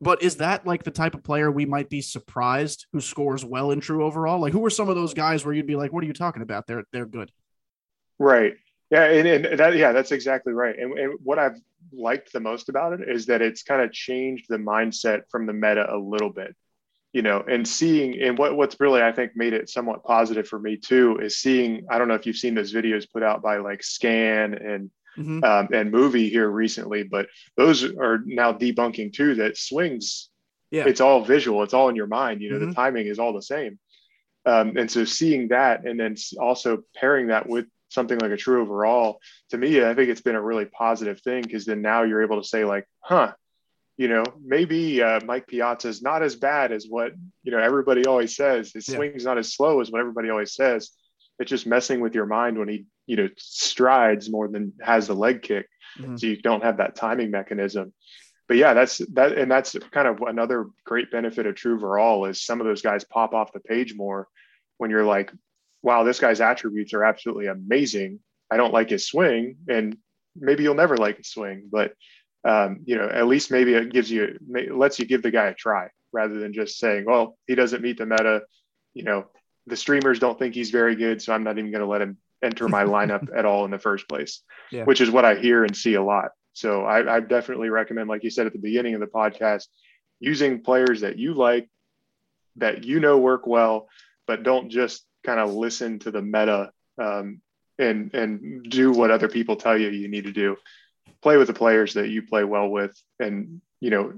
but 0.01 0.23
is 0.23 0.37
that 0.37 0.67
like 0.67 0.83
the 0.83 0.91
type 0.91 1.15
of 1.15 1.23
player 1.23 1.51
we 1.51 1.65
might 1.65 1.89
be 1.89 2.01
surprised 2.01 2.87
who 2.93 3.01
scores 3.01 3.45
well 3.45 3.71
in 3.71 3.81
true 3.81 4.05
overall? 4.05 4.41
Like, 4.41 4.53
who 4.53 4.65
are 4.67 4.71
some 4.71 4.89
of 4.89 4.97
those 4.97 5.15
guys 5.15 5.45
where 5.45 5.55
you'd 5.55 5.67
be 5.67 5.77
like, 5.77 5.93
"What 5.93 6.03
are 6.03 6.09
you 6.09 6.13
talking 6.13 6.43
about? 6.43 6.67
They're 6.67 6.85
they're 6.93 7.07
good." 7.07 7.31
Right. 8.19 8.55
Yeah, 8.91 9.05
and, 9.05 9.27
and 9.47 9.59
that 9.59 9.77
yeah, 9.77 9.93
that's 9.93 10.11
exactly 10.11 10.53
right. 10.53 10.77
And, 10.77 10.99
and 10.99 11.19
what 11.23 11.39
I've 11.39 11.59
liked 11.93 12.33
the 12.33 12.41
most 12.41 12.69
about 12.69 13.01
it 13.01 13.09
is 13.09 13.27
that 13.27 13.41
it's 13.41 13.63
kind 13.63 13.81
of 13.81 13.93
changed 13.93 14.47
the 14.49 14.59
mindset 14.59 15.23
from 15.31 15.47
the 15.47 15.53
meta 15.53 15.87
a 15.89 15.97
little 15.97 16.31
bit 16.31 16.57
you 17.13 17.23
know, 17.23 17.45
and 17.47 17.67
seeing 17.67 18.21
and 18.21 18.39
what 18.39 18.57
what's 18.57 18.81
really 18.81 19.03
I 19.03 19.13
think 19.13 19.33
made 19.35 19.53
it 19.53 19.69
somewhat 19.69 20.05
positive 20.05 20.49
for 20.49 20.59
me 20.59 20.77
too 20.77 21.19
is 21.19 21.37
seeing. 21.37 21.87
I 21.91 21.99
don't 21.99 22.09
know 22.09 22.15
if 22.15 22.27
you've 22.27 22.37
seen 22.37 22.55
those 22.55 22.73
videos 22.73 23.11
put 23.11 23.23
out 23.23 23.43
by 23.43 23.59
like 23.59 23.83
Scan 23.83 24.55
and 24.55 24.91
mm-hmm. 25.19 25.45
um, 25.45 25.69
and 25.73 25.91
Movie 25.91 26.31
here 26.31 26.49
recently, 26.49 27.03
but 27.03 27.27
those 27.57 27.85
are 27.85 28.23
now 28.25 28.53
debunking 28.53 29.13
too 29.13 29.35
that 29.37 29.59
swings. 29.59 30.31
Yeah, 30.71 30.85
it's 30.87 31.03
all 31.03 31.23
visual. 31.23 31.63
It's 31.63 31.75
all 31.75 31.91
in 31.91 31.97
your 31.97 32.07
mind. 32.07 32.41
You 32.41 32.51
know, 32.53 32.57
mm-hmm. 32.57 32.71
the 32.71 32.75
timing 32.75 33.07
is 33.07 33.19
all 33.19 33.35
the 33.35 33.43
same. 33.43 33.79
Um, 34.45 34.77
and 34.77 34.91
so 34.91 35.05
seeing 35.05 35.49
that, 35.49 35.87
and 35.87 36.01
then 36.01 36.17
also 36.41 36.83
pairing 36.97 37.29
that 37.29 37.49
with 37.49 37.67
something 37.91 38.19
like 38.19 38.33
a 38.33 38.37
true 38.37 38.63
overall, 38.63 39.21
to 39.51 39.59
me, 39.59 39.85
I 39.85 39.95
think 39.95 40.09
it's 40.09 40.23
been 40.23 40.35
a 40.35 40.43
really 40.43 40.65
positive 40.65 41.21
thing 41.21 41.43
because 41.43 41.65
then 41.65 41.83
now 41.83 42.03
you're 42.03 42.23
able 42.23 42.41
to 42.41 42.49
say 42.49 42.65
like, 42.65 42.87
huh, 43.01 43.33
you 43.97 44.09
know, 44.09 44.25
maybe 44.45 45.03
uh, 45.03 45.21
Mike 45.25 45.47
Piazza 45.47 45.89
is 45.89 46.03
not 46.03 46.23
as 46.23 46.37
bad 46.37 46.73
as 46.73 46.87
what 46.89 47.13
you 47.43 47.53
know 47.53 47.59
everybody 47.59 48.05
always 48.07 48.35
says. 48.35 48.73
His 48.73 48.89
yeah. 48.89 48.97
swing's 48.97 49.25
not 49.25 49.39
as 49.39 49.53
slow 49.53 49.81
as 49.81 49.91
what 49.91 50.01
everybody 50.01 50.31
always 50.31 50.55
says. 50.55 50.91
It's 51.39 51.51
just 51.51 51.67
messing 51.67 52.01
with 52.01 52.15
your 52.15 52.27
mind 52.27 52.59
when 52.59 52.69
he 52.69 52.87
you 53.07 53.17
know 53.17 53.29
strides 53.37 54.31
more 54.31 54.49
than 54.49 54.73
has 54.81 55.07
the 55.07 55.15
leg 55.15 55.43
kick, 55.43 55.67
mm-hmm. 55.99 56.17
so 56.17 56.27
you 56.27 56.41
don't 56.41 56.65
have 56.65 56.79
that 56.79 56.97
timing 56.97 57.31
mechanism. 57.31 57.93
But 58.49 58.57
yeah, 58.57 58.75
that's 58.75 58.99
that, 59.13 59.37
and 59.39 59.51
that's 59.51 59.77
kind 59.91 60.09
of 60.09 60.21
another 60.23 60.67
great 60.85 61.11
benefit 61.11 61.47
of 61.47 61.55
True 61.55 61.75
Overall 61.75 62.27
is 62.27 62.43
some 62.43 62.61
of 62.61 62.67
those 62.67 62.83
guys 62.83 63.05
pop 63.05 63.35
off 63.35 63.53
the 63.53 63.61
page 63.61 63.95
more 63.95 64.27
when 64.79 64.91
you're 64.91 65.05
like, 65.05 65.33
wow, 65.83 66.03
this 66.03 66.19
guy's 66.19 66.41
attributes 66.41 66.95
are 66.95 67.05
absolutely 67.05 67.47
amazing. 67.47 68.21
I 68.51 68.57
don't 68.57 68.73
like 68.73 68.91
his 68.91 69.07
swing, 69.07 69.57
and 69.69 69.97
maybe 70.35 70.63
you'll 70.63 70.75
never 70.75 70.97
like 70.97 71.19
his 71.19 71.29
swing, 71.29 71.69
but 71.71 71.93
um, 72.45 72.81
you 72.85 72.97
know, 72.97 73.09
at 73.09 73.27
least 73.27 73.51
maybe 73.51 73.75
it 73.75 73.93
gives 73.93 74.11
you, 74.11 74.39
lets 74.71 74.99
you 74.99 75.07
give 75.07 75.23
the 75.23 75.31
guy 75.31 75.47
a 75.47 75.55
try 75.55 75.89
rather 76.13 76.39
than 76.39 76.53
just 76.53 76.79
saying, 76.79 77.05
well, 77.07 77.39
he 77.47 77.55
doesn't 77.55 77.83
meet 77.83 77.99
the 77.99 78.07
meta. 78.07 78.43
You 78.95 79.05
know, 79.05 79.27
the 79.67 79.77
streamers 79.77 80.19
don't 80.19 80.39
think 80.39 80.55
he's 80.55 80.71
very 80.71 80.97
good, 80.97 81.23
so 81.23 81.33
I'm 81.33 81.45
not 81.45 81.59
even 81.59 81.71
going 81.71 81.83
to 81.83 81.87
let 81.87 82.03
him 82.03 82.19
enter 82.43 82.69
my 82.69 82.85
lineup 82.85 83.29
at 83.37 83.45
all 83.45 83.65
in 83.65 83.71
the 83.71 83.79
first 83.79 84.09
place, 84.09 84.43
yeah. 84.71 84.85
which 84.85 85.01
is 85.01 85.11
what 85.11 85.25
I 85.25 85.37
hear 85.37 85.65
and 85.65 85.77
see 85.77 85.95
a 85.95 86.03
lot. 86.03 86.31
So 86.53 86.83
I, 86.83 87.17
I 87.17 87.21
definitely 87.21 87.71
recommend, 87.71 88.09
like 88.09 88.25
you 88.25 88.31
said 88.31 88.47
at 88.47 88.53
the 88.53 88.59
beginning 88.59 88.95
of 88.95 89.01
the 89.01 89.07
podcast, 89.07 89.67
using 90.21 90.63
players 90.63 91.01
that 91.01 91.19
you 91.19 91.35
like, 91.35 91.69
that 92.57 92.85
you 92.85 93.01
know 93.01 93.19
work 93.19 93.47
well, 93.47 93.89
but 94.27 94.43
don't 94.43 94.69
just 94.69 95.05
kind 95.25 95.41
of 95.41 95.55
listen 95.55 96.01
to 96.01 96.11
the 96.11 96.21
meta 96.21 96.71
um, 96.99 97.41
and 97.79 98.13
and 98.13 98.65
do 98.69 98.93
what 98.93 99.11
other 99.11 99.29
people 99.29 99.57
tell 99.57 99.79
you 99.79 99.89
you 99.89 100.09
need 100.09 100.25
to 100.25 100.33
do 100.33 100.57
play 101.23 101.37
with 101.37 101.47
the 101.47 101.55
players 101.55 101.95
that 101.95 102.11
you 102.11 102.23
play 102.23 102.45
well 102.45 102.69
with 102.69 102.95
and 103.19 103.61
you 103.81 103.91
know 103.91 104.15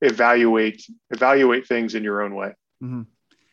evaluate 0.00 0.82
evaluate 1.10 1.66
things 1.66 1.94
in 1.94 2.02
your 2.02 2.22
own 2.22 2.34
way 2.34 2.54
mm-hmm. 2.82 3.02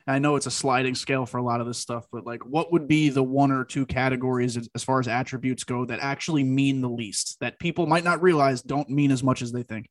i 0.06 0.20
know 0.20 0.36
it's 0.36 0.46
a 0.46 0.52
sliding 0.52 0.96
scale 0.96 1.26
for 1.26 1.38
a 1.38 1.44
lot 1.44 1.60
of 1.60 1.68
this 1.68 1.78
stuff 1.78 2.06
but 2.12 2.26
like 2.26 2.46
what 2.46 2.72
would 2.72 2.88
be 2.88 3.10
the 3.10 3.24
one 3.24 3.52
or 3.52 3.66
two 3.66 3.86
categories 3.86 4.58
as 4.74 4.84
far 4.84 5.00
as 5.00 5.08
attributes 5.08 5.64
go 5.64 5.86
that 5.86 6.00
actually 6.00 6.44
mean 6.44 6.82
the 6.82 6.90
least 6.90 7.38
that 7.42 7.60
people 7.60 7.86
might 7.86 8.04
not 8.04 8.22
realize 8.22 8.62
don't 8.62 8.90
mean 8.90 9.12
as 9.12 9.24
much 9.24 9.42
as 9.42 9.52
they 9.52 9.64
think 9.64 9.90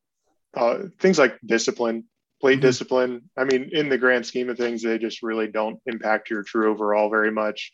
uh, 0.55 0.85
things 1.01 1.19
like 1.19 1.39
discipline 1.45 2.05
plate 2.41 2.55
mm-hmm. 2.55 2.63
discipline 2.63 3.23
i 3.37 3.45
mean 3.45 3.69
in 3.73 3.89
the 3.89 3.99
grand 3.99 4.25
scheme 4.25 4.49
of 4.49 4.57
things 4.57 4.83
they 4.83 4.99
just 4.99 5.23
really 5.23 5.49
don't 5.49 5.79
impact 5.87 6.31
your 6.31 6.43
true 6.43 6.71
overall 6.71 7.11
very 7.11 7.31
much 7.31 7.73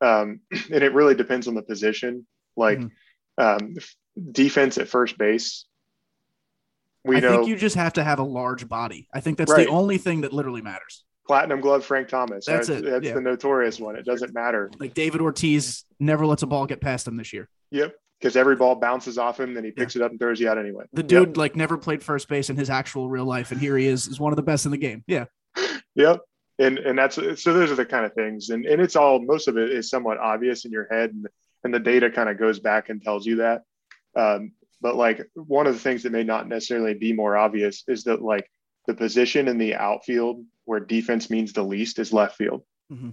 um, 0.00 0.40
and 0.72 0.82
it 0.82 0.92
really 0.92 1.14
depends 1.14 1.46
on 1.46 1.54
the 1.54 1.62
position 1.62 2.26
like 2.56 2.78
mm-hmm. 2.78 3.66
um, 3.66 3.74
defense 4.32 4.78
at 4.78 4.88
first 4.88 5.18
base. 5.18 5.66
We 7.04 7.16
I 7.16 7.20
know, 7.20 7.30
think 7.32 7.48
you 7.48 7.56
just 7.56 7.76
have 7.76 7.94
to 7.94 8.04
have 8.04 8.18
a 8.18 8.24
large 8.24 8.68
body. 8.68 9.08
I 9.12 9.20
think 9.20 9.36
that's 9.36 9.52
right. 9.52 9.66
the 9.66 9.72
only 9.72 9.98
thing 9.98 10.22
that 10.22 10.32
literally 10.32 10.62
matters. 10.62 11.04
Platinum 11.26 11.60
glove 11.60 11.84
Frank 11.84 12.08
Thomas. 12.08 12.46
That's, 12.46 12.68
that's 12.68 12.80
it. 12.80 12.84
That's 12.84 13.04
yeah. 13.04 13.14
the 13.14 13.20
notorious 13.20 13.78
one. 13.78 13.96
It 13.96 14.04
doesn't 14.04 14.34
matter. 14.34 14.70
Like 14.78 14.94
David 14.94 15.20
Ortiz 15.20 15.84
never 15.98 16.26
lets 16.26 16.42
a 16.42 16.46
ball 16.46 16.66
get 16.66 16.80
past 16.80 17.06
him 17.06 17.16
this 17.16 17.32
year. 17.32 17.48
Yep. 17.70 17.94
Because 18.20 18.36
every 18.36 18.56
ball 18.56 18.76
bounces 18.76 19.18
off 19.18 19.38
him, 19.40 19.52
then 19.52 19.64
he 19.64 19.70
picks 19.70 19.94
yeah. 19.94 20.02
it 20.02 20.04
up 20.04 20.10
and 20.12 20.20
throws 20.20 20.40
you 20.40 20.48
out 20.48 20.56
anyway. 20.56 20.84
The 20.92 21.02
dude 21.02 21.30
yep. 21.30 21.36
like 21.36 21.56
never 21.56 21.76
played 21.76 22.02
first 22.02 22.28
base 22.28 22.48
in 22.48 22.56
his 22.56 22.70
actual 22.70 23.10
real 23.10 23.26
life, 23.26 23.50
and 23.50 23.60
here 23.60 23.76
he 23.76 23.86
is, 23.86 24.06
is 24.06 24.18
one 24.18 24.32
of 24.32 24.36
the 24.36 24.42
best 24.42 24.64
in 24.64 24.70
the 24.70 24.78
game. 24.78 25.04
Yeah. 25.06 25.26
Yep. 25.96 26.22
And 26.58 26.78
and 26.78 26.98
that's 26.98 27.14
so 27.14 27.52
those 27.52 27.70
are 27.70 27.76
the 27.76 27.86
kind 27.86 28.04
of 28.04 28.14
things, 28.14 28.50
and 28.50 28.66
and 28.66 28.82
it's 28.82 28.96
all 28.96 29.20
most 29.20 29.46
of 29.46 29.56
it 29.56 29.70
is 29.70 29.88
somewhat 29.88 30.18
obvious 30.18 30.64
in 30.64 30.72
your 30.72 30.88
head, 30.90 31.10
and 31.10 31.28
and 31.62 31.72
the 31.72 31.78
data 31.78 32.10
kind 32.10 32.28
of 32.28 32.36
goes 32.36 32.58
back 32.58 32.88
and 32.88 33.00
tells 33.00 33.24
you 33.26 33.36
that. 33.36 33.62
Um, 34.16 34.52
but 34.80 34.96
like 34.96 35.22
one 35.34 35.66
of 35.66 35.74
the 35.74 35.80
things 35.80 36.02
that 36.02 36.12
may 36.12 36.24
not 36.24 36.48
necessarily 36.48 36.94
be 36.94 37.12
more 37.12 37.36
obvious 37.36 37.84
is 37.88 38.04
that 38.04 38.22
like 38.22 38.50
the 38.86 38.94
position 38.94 39.48
in 39.48 39.58
the 39.58 39.74
outfield 39.74 40.44
where 40.64 40.80
defense 40.80 41.30
means 41.30 41.52
the 41.52 41.62
least 41.62 41.98
is 41.98 42.12
left 42.12 42.36
field. 42.36 42.62
Mm-hmm. 42.92 43.10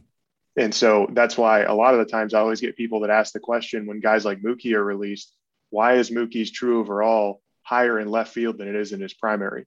And 0.58 0.76
so 0.76 1.08
that's 1.12 1.38
why 1.38 1.62
a 1.62 1.74
lot 1.74 1.94
of 1.94 2.00
the 2.00 2.12
times 2.12 2.34
I 2.34 2.40
always 2.40 2.60
get 2.60 2.76
people 2.76 3.02
that 3.02 3.10
ask 3.10 3.32
the 3.32 3.40
question 3.40 3.86
when 3.86 4.02
guys 4.02 4.26
like 4.26 4.42
Mookie 4.42 4.74
are 4.74 4.84
released, 4.84 5.34
why 5.70 5.96
is 5.96 6.12
Mookie's 6.12 6.52
true 6.52 6.82
overall 6.82 7.42
higher 7.64 8.00
in 8.00 8.10
left 8.10 8.34
field 8.34 8.58
than 8.58 8.68
it 8.68 8.76
is 8.76 8.92
in 8.92 9.00
his 9.00 9.14
primary? 9.14 9.66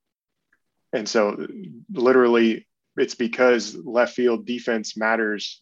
And 0.93 1.09
so 1.09 1.47
literally 1.91 2.67
it's 2.97 3.15
because 3.15 3.75
left 3.75 4.15
field 4.15 4.47
defense 4.47 4.97
matters 4.97 5.61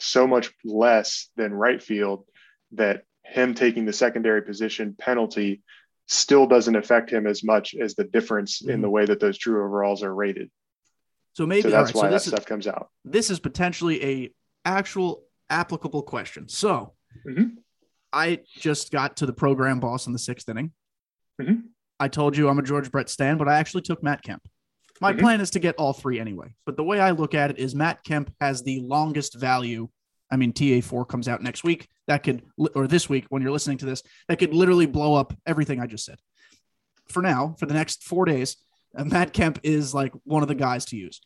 so 0.00 0.26
much 0.26 0.52
less 0.64 1.28
than 1.36 1.54
right 1.54 1.82
field 1.82 2.26
that 2.72 3.04
him 3.24 3.54
taking 3.54 3.84
the 3.84 3.92
secondary 3.92 4.42
position 4.42 4.94
penalty 4.98 5.62
still 6.06 6.46
doesn't 6.46 6.76
affect 6.76 7.10
him 7.10 7.26
as 7.26 7.42
much 7.42 7.74
as 7.74 7.94
the 7.94 8.04
difference 8.04 8.60
mm-hmm. 8.60 8.70
in 8.70 8.80
the 8.80 8.86
mm-hmm. 8.86 8.94
way 8.94 9.06
that 9.06 9.20
those 9.20 9.38
true 9.38 9.64
overalls 9.64 10.02
are 10.02 10.14
rated. 10.14 10.50
So 11.32 11.46
maybe 11.46 11.62
so 11.62 11.70
that's 11.70 11.94
right, 11.94 12.02
why 12.02 12.08
so 12.08 12.10
that 12.10 12.22
stuff 12.22 12.46
comes 12.46 12.66
out. 12.66 12.90
This 13.04 13.30
is 13.30 13.40
potentially 13.40 14.04
a 14.04 14.30
actual 14.64 15.24
applicable 15.50 16.02
question. 16.02 16.48
So 16.48 16.92
mm-hmm. 17.26 17.56
I 18.12 18.40
just 18.58 18.92
got 18.92 19.16
to 19.16 19.26
the 19.26 19.32
program 19.32 19.80
boss 19.80 20.06
in 20.06 20.12
the 20.12 20.18
sixth 20.18 20.48
inning. 20.48 20.72
Mm-hmm. 21.40 21.66
I 21.98 22.08
told 22.08 22.36
you 22.36 22.48
I'm 22.48 22.58
a 22.58 22.62
George 22.62 22.90
Brett 22.90 23.08
Stan, 23.08 23.38
but 23.38 23.48
I 23.48 23.58
actually 23.58 23.82
took 23.82 24.02
Matt 24.02 24.22
Kemp. 24.22 24.42
My 25.00 25.10
mm-hmm. 25.10 25.20
plan 25.20 25.40
is 25.40 25.50
to 25.50 25.58
get 25.58 25.74
all 25.76 25.92
three 25.92 26.20
anyway. 26.20 26.54
But 26.66 26.76
the 26.76 26.84
way 26.84 27.00
I 27.00 27.10
look 27.10 27.34
at 27.34 27.50
it 27.50 27.58
is 27.58 27.74
Matt 27.74 28.04
Kemp 28.04 28.32
has 28.40 28.62
the 28.62 28.80
longest 28.80 29.34
value 29.34 29.88
I 30.34 30.36
mean, 30.36 30.52
TA4 30.52 31.06
comes 31.06 31.28
out 31.28 31.42
next 31.42 31.62
week. 31.62 31.86
That 32.08 32.24
could, 32.24 32.42
or 32.74 32.88
this 32.88 33.08
week 33.08 33.26
when 33.28 33.40
you're 33.40 33.52
listening 33.52 33.78
to 33.78 33.86
this, 33.86 34.02
that 34.26 34.40
could 34.40 34.52
literally 34.52 34.86
blow 34.86 35.14
up 35.14 35.32
everything 35.46 35.80
I 35.80 35.86
just 35.86 36.04
said. 36.04 36.18
For 37.08 37.22
now, 37.22 37.54
for 37.60 37.66
the 37.66 37.74
next 37.74 38.02
four 38.02 38.24
days, 38.24 38.56
uh, 38.96 39.04
Matt 39.04 39.32
Kemp 39.32 39.60
is 39.62 39.94
like 39.94 40.12
one 40.24 40.42
of 40.42 40.48
the 40.48 40.56
guys 40.56 40.86
to 40.86 40.96
use. 40.96 41.20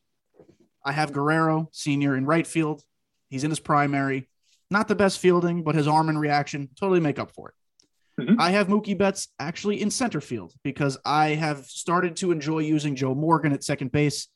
I 0.85 0.93
have 0.93 1.13
Guerrero, 1.13 1.71
senior, 1.73 2.17
in 2.17 2.27
right 2.27 2.47
field. 2.47 2.83
He's 3.31 3.45
in 3.45 3.51
his 3.51 3.61
primary. 3.61 4.29
Not 4.71 4.89
the 4.89 4.95
best 4.95 5.21
fielding, 5.21 5.63
but 5.63 5.75
his 5.75 5.89
arm 5.89 6.11
and 6.11 6.21
reaction 6.21 6.69
totally 6.79 7.01
make 7.01 7.19
up 7.19 7.31
for 7.31 7.49
it. 7.49 7.55
Mm-hmm. 8.23 8.39
I 8.39 8.51
have 8.51 8.69
Mookie 8.69 8.99
Betts 8.99 9.29
actually 9.39 9.81
in 9.81 9.91
center 9.91 10.21
field 10.21 10.53
because 10.63 10.99
I 11.03 11.29
have 11.29 11.65
started 11.65 12.17
to 12.17 12.31
enjoy 12.31 12.59
using 12.59 12.95
Joe 12.95 13.15
Morgan 13.15 13.53
at 13.55 13.65
second 13.65 13.91
base. 13.91 14.29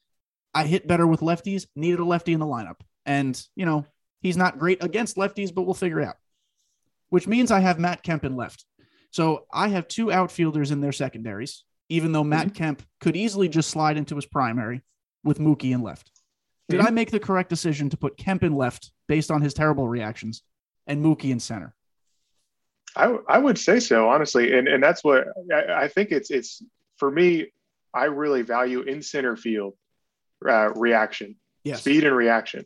I 0.54 0.64
hit 0.64 0.88
better 0.88 1.06
with 1.06 1.20
lefties, 1.20 1.66
needed 1.76 2.00
a 2.00 2.04
lefty 2.04 2.32
in 2.32 2.40
the 2.40 2.46
lineup. 2.46 2.80
And, 3.04 3.40
you 3.54 3.66
know, 3.66 3.84
He's 4.22 4.36
not 4.36 4.58
great 4.58 4.82
against 4.82 5.16
lefties, 5.16 5.52
but 5.54 5.62
we'll 5.62 5.74
figure 5.74 6.00
it 6.00 6.06
out. 6.06 6.16
Which 7.10 7.26
means 7.26 7.50
I 7.50 7.60
have 7.60 7.78
Matt 7.78 8.02
Kemp 8.02 8.24
in 8.24 8.36
left. 8.36 8.64
So 9.10 9.46
I 9.52 9.68
have 9.68 9.88
two 9.88 10.10
outfielders 10.10 10.70
in 10.70 10.80
their 10.80 10.92
secondaries, 10.92 11.64
even 11.90 12.12
though 12.12 12.24
Matt 12.24 12.46
mm-hmm. 12.46 12.56
Kemp 12.56 12.82
could 13.00 13.16
easily 13.16 13.48
just 13.48 13.68
slide 13.68 13.98
into 13.98 14.16
his 14.16 14.24
primary 14.24 14.80
with 15.22 15.38
Mookie 15.38 15.72
in 15.72 15.82
left. 15.82 16.10
Did 16.68 16.78
mm-hmm. 16.78 16.86
I 16.86 16.90
make 16.90 17.10
the 17.10 17.20
correct 17.20 17.50
decision 17.50 17.90
to 17.90 17.98
put 17.98 18.16
Kemp 18.16 18.42
in 18.42 18.54
left 18.54 18.92
based 19.08 19.30
on 19.30 19.42
his 19.42 19.52
terrible 19.52 19.86
reactions 19.86 20.42
and 20.86 21.04
Mookie 21.04 21.30
in 21.30 21.40
center? 21.40 21.74
I, 22.96 23.16
I 23.28 23.38
would 23.38 23.58
say 23.58 23.80
so, 23.80 24.08
honestly. 24.08 24.56
And, 24.56 24.68
and 24.68 24.82
that's 24.82 25.02
what 25.04 25.26
I, 25.52 25.84
I 25.84 25.88
think 25.88 26.12
it's, 26.12 26.30
it's 26.30 26.62
for 26.96 27.10
me, 27.10 27.52
I 27.92 28.04
really 28.04 28.42
value 28.42 28.80
in 28.82 29.02
center 29.02 29.36
field 29.36 29.74
uh, 30.48 30.70
reaction, 30.74 31.36
yes. 31.64 31.80
speed 31.80 32.04
and 32.04 32.16
reaction. 32.16 32.64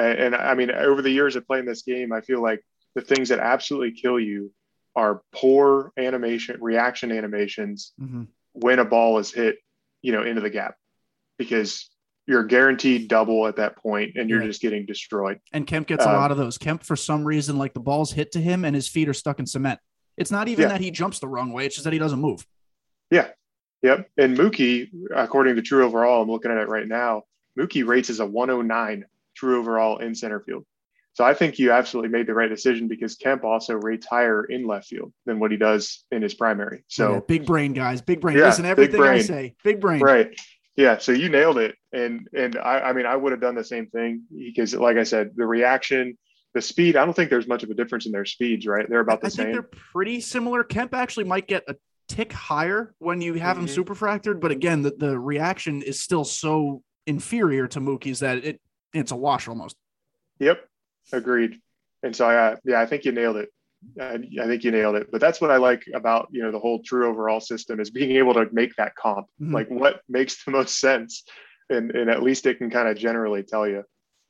And, 0.00 0.18
and 0.18 0.34
I 0.34 0.54
mean, 0.54 0.70
over 0.70 1.02
the 1.02 1.10
years 1.10 1.36
of 1.36 1.46
playing 1.46 1.66
this 1.66 1.82
game, 1.82 2.12
I 2.12 2.20
feel 2.20 2.42
like 2.42 2.64
the 2.94 3.00
things 3.00 3.28
that 3.28 3.38
absolutely 3.38 3.92
kill 3.92 4.18
you 4.18 4.52
are 4.96 5.22
poor 5.32 5.92
animation, 5.96 6.58
reaction 6.60 7.12
animations 7.12 7.92
mm-hmm. 8.00 8.24
when 8.52 8.78
a 8.78 8.84
ball 8.84 9.18
is 9.18 9.32
hit, 9.32 9.58
you 10.02 10.12
know, 10.12 10.22
into 10.22 10.40
the 10.40 10.50
gap, 10.50 10.74
because 11.38 11.88
you're 12.26 12.44
guaranteed 12.44 13.08
double 13.08 13.46
at 13.46 13.56
that 13.56 13.76
point 13.76 14.12
and 14.16 14.28
you're 14.30 14.42
just 14.42 14.60
getting 14.60 14.86
destroyed. 14.86 15.40
And 15.52 15.66
Kemp 15.66 15.86
gets 15.86 16.04
um, 16.04 16.14
a 16.14 16.16
lot 16.16 16.30
of 16.30 16.36
those. 16.36 16.58
Kemp, 16.58 16.82
for 16.82 16.96
some 16.96 17.24
reason, 17.24 17.58
like 17.58 17.74
the 17.74 17.80
ball's 17.80 18.12
hit 18.12 18.32
to 18.32 18.40
him 18.40 18.64
and 18.64 18.74
his 18.74 18.88
feet 18.88 19.08
are 19.08 19.14
stuck 19.14 19.38
in 19.38 19.46
cement. 19.46 19.80
It's 20.16 20.30
not 20.30 20.48
even 20.48 20.62
yeah. 20.62 20.68
that 20.68 20.80
he 20.80 20.90
jumps 20.90 21.18
the 21.18 21.28
wrong 21.28 21.52
way, 21.52 21.66
it's 21.66 21.74
just 21.74 21.84
that 21.84 21.92
he 21.92 21.98
doesn't 21.98 22.20
move. 22.20 22.46
Yeah. 23.10 23.28
Yep. 23.82 24.10
And 24.18 24.36
Mookie, 24.36 24.88
according 25.14 25.56
to 25.56 25.62
True 25.62 25.84
Overall, 25.84 26.22
I'm 26.22 26.30
looking 26.30 26.50
at 26.50 26.58
it 26.58 26.68
right 26.68 26.86
now. 26.86 27.22
Mookie 27.58 27.86
rates 27.86 28.10
as 28.10 28.20
a 28.20 28.26
109 28.26 29.04
true 29.40 29.58
overall 29.58 29.98
in 29.98 30.14
center 30.14 30.40
field. 30.40 30.64
So 31.14 31.24
I 31.24 31.34
think 31.34 31.58
you 31.58 31.72
absolutely 31.72 32.10
made 32.10 32.26
the 32.26 32.34
right 32.34 32.48
decision 32.48 32.86
because 32.86 33.16
Kemp 33.16 33.42
also 33.42 33.74
rates 33.74 34.06
higher 34.06 34.44
in 34.44 34.66
left 34.66 34.86
field 34.86 35.12
than 35.26 35.40
what 35.40 35.50
he 35.50 35.56
does 35.56 36.04
in 36.12 36.22
his 36.22 36.34
primary. 36.34 36.84
So 36.88 37.14
yeah, 37.14 37.20
big 37.26 37.46
brain, 37.46 37.72
guys, 37.72 38.00
big 38.00 38.20
brain. 38.20 38.38
Yeah, 38.38 38.46
Listen, 38.46 38.64
everything 38.64 39.02
I 39.02 39.20
say, 39.20 39.54
big 39.64 39.80
brain. 39.80 40.00
Right. 40.00 40.38
Yeah. 40.76 40.98
So 40.98 41.12
you 41.12 41.28
nailed 41.28 41.58
it. 41.58 41.74
And 41.92 42.28
and 42.32 42.56
I, 42.56 42.80
I 42.80 42.92
mean, 42.92 43.06
I 43.06 43.16
would 43.16 43.32
have 43.32 43.40
done 43.40 43.56
the 43.56 43.64
same 43.64 43.88
thing 43.88 44.22
because, 44.32 44.72
like 44.74 44.98
I 44.98 45.02
said, 45.02 45.32
the 45.34 45.46
reaction, 45.46 46.16
the 46.54 46.62
speed. 46.62 46.96
I 46.96 47.04
don't 47.04 47.14
think 47.14 47.28
there's 47.28 47.48
much 47.48 47.64
of 47.64 47.70
a 47.70 47.74
difference 47.74 48.06
in 48.06 48.12
their 48.12 48.24
speeds. 48.24 48.66
Right. 48.66 48.88
They're 48.88 49.00
about 49.00 49.20
the 49.20 49.26
I 49.26 49.30
same. 49.30 49.52
they're 49.52 49.68
pretty 49.92 50.20
similar. 50.20 50.62
Kemp 50.62 50.94
actually 50.94 51.24
might 51.24 51.48
get 51.48 51.64
a 51.66 51.74
tick 52.10 52.32
higher 52.32 52.94
when 52.98 53.20
you 53.20 53.34
have 53.34 53.56
mm-hmm. 53.56 53.66
him 53.66 53.84
superfractored, 53.84 54.40
but 54.40 54.50
again, 54.50 54.82
the, 54.82 54.90
the 54.90 55.18
reaction 55.18 55.80
is 55.80 56.00
still 56.00 56.24
so 56.24 56.82
inferior 57.06 57.66
to 57.68 57.80
Mookie's 57.80 58.20
that 58.20 58.44
it 58.44 58.60
it's 58.92 59.12
a 59.12 59.16
wash 59.16 59.48
almost. 59.48 59.76
Yep. 60.38 60.66
Agreed. 61.12 61.58
And 62.02 62.14
so, 62.14 62.28
I, 62.28 62.56
yeah, 62.64 62.80
I 62.80 62.86
think 62.86 63.04
you 63.04 63.12
nailed 63.12 63.36
it. 63.36 63.50
I, 64.00 64.18
I, 64.40 64.46
think 64.46 64.64
you 64.64 64.70
nailed 64.70 64.96
it. 64.96 65.10
But 65.10 65.20
that's 65.20 65.40
what 65.40 65.50
I 65.50 65.56
like 65.56 65.84
about 65.94 66.28
you 66.30 66.42
know 66.42 66.50
the 66.50 66.58
whole 66.58 66.82
true 66.82 67.08
overall 67.08 67.40
system 67.40 67.80
is 67.80 67.90
being 67.90 68.12
able 68.12 68.34
to 68.34 68.46
make 68.52 68.74
that 68.76 68.94
comp. 68.94 69.26
Mm-hmm. 69.40 69.54
Like 69.54 69.68
what 69.70 70.00
makes 70.08 70.44
the 70.44 70.50
most 70.50 70.78
sense, 70.78 71.24
and 71.68 71.90
and 71.90 72.10
at 72.10 72.22
least 72.22 72.46
it 72.46 72.58
can 72.58 72.70
kind 72.70 72.88
of 72.88 72.96
generally 72.96 73.42
tell 73.42 73.66
you. 73.66 73.84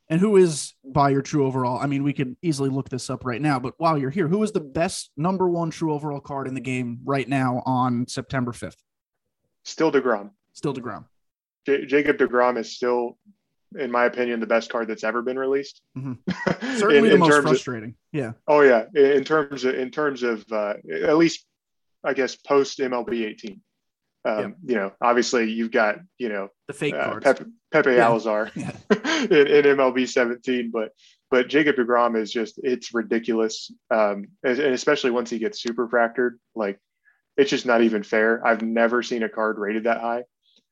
And 0.08 0.20
who 0.20 0.36
is 0.36 0.74
by 0.84 1.10
your 1.10 1.22
true 1.22 1.46
overall? 1.46 1.78
I 1.78 1.86
mean, 1.86 2.02
we 2.02 2.12
could 2.12 2.36
easily 2.42 2.68
look 2.68 2.88
this 2.88 3.10
up 3.10 3.24
right 3.24 3.40
now. 3.40 3.60
But 3.60 3.74
while 3.78 3.96
you're 3.96 4.10
here, 4.10 4.26
who 4.26 4.42
is 4.42 4.50
the 4.50 4.60
best 4.60 5.10
number 5.16 5.48
one 5.48 5.70
true 5.70 5.92
overall 5.92 6.20
card 6.20 6.48
in 6.48 6.54
the 6.54 6.60
game 6.60 7.00
right 7.04 7.28
now 7.28 7.62
on 7.64 8.08
September 8.08 8.52
fifth? 8.52 8.82
Still 9.64 9.92
Degrom. 9.92 10.30
Still 10.52 10.74
Degrom. 10.74 11.04
J- 11.66 11.86
Jacob 11.86 12.18
Degrom 12.18 12.58
is 12.58 12.74
still 12.74 13.18
in 13.78 13.90
my 13.90 14.04
opinion, 14.04 14.40
the 14.40 14.46
best 14.46 14.70
card 14.70 14.88
that's 14.88 15.04
ever 15.04 15.22
been 15.22 15.38
released. 15.38 15.80
Mm-hmm. 15.96 16.76
Certainly 16.78 16.98
in, 16.98 17.04
the 17.04 17.14
in 17.14 17.20
most 17.20 17.42
frustrating. 17.42 17.90
Of, 17.90 17.94
yeah. 18.12 18.32
Oh 18.48 18.60
yeah, 18.60 18.84
in 18.94 19.24
terms 19.24 19.64
of 19.64 19.74
in 19.74 19.90
terms 19.90 20.22
of 20.22 20.44
uh, 20.50 20.74
at 21.02 21.16
least, 21.16 21.44
I 22.04 22.14
guess 22.14 22.36
post 22.36 22.78
MLB 22.78 23.26
18. 23.26 23.60
Um, 24.22 24.38
yeah. 24.38 24.48
You 24.66 24.74
know, 24.76 24.92
obviously 25.00 25.50
you've 25.50 25.70
got 25.70 25.98
you 26.18 26.28
know 26.28 26.48
the 26.66 26.74
fake 26.74 26.94
uh, 26.94 27.04
cards. 27.04 27.24
Pepe, 27.24 27.44
Pepe 27.70 27.92
yeah. 27.92 28.08
Alazar 28.08 28.50
yeah. 28.54 28.72
in, 29.24 29.46
in, 29.46 29.76
MLB 29.76 30.08
17, 30.08 30.70
but 30.70 30.90
but 31.30 31.48
Jacob 31.48 31.76
Degrom 31.76 32.20
is 32.20 32.32
just 32.32 32.60
it's 32.62 32.92
ridiculous, 32.92 33.70
um, 33.90 34.26
and, 34.42 34.58
and 34.58 34.74
especially 34.74 35.10
once 35.10 35.30
he 35.30 35.38
gets 35.38 35.62
super 35.62 35.88
fractured, 35.88 36.38
like 36.54 36.78
it's 37.36 37.50
just 37.50 37.66
not 37.66 37.82
even 37.82 38.02
fair. 38.02 38.44
I've 38.46 38.62
never 38.62 39.02
seen 39.02 39.22
a 39.22 39.28
card 39.28 39.58
rated 39.58 39.84
that 39.84 40.00
high 40.00 40.24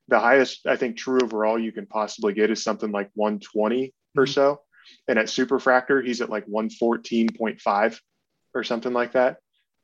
the 0.09 0.19
highest 0.19 0.67
I 0.67 0.77
think 0.77 0.97
true 0.97 1.21
overall 1.23 1.59
you 1.59 1.73
can 1.73 1.87
possibly 1.87 2.33
get 2.33 2.51
is 2.51 2.63
something 2.63 2.91
like 2.91 3.11
120 3.15 3.93
or 4.17 4.25
mm-hmm. 4.25 4.33
so. 4.33 4.63
And 5.07 5.19
at 5.19 5.27
Superfractor, 5.27 6.05
he's 6.05 6.23
at 6.23 6.31
like 6.31 6.47
114.5 6.47 8.01
or 8.55 8.65
something 8.65 8.93
like 8.93 9.13
that. 9.13 9.37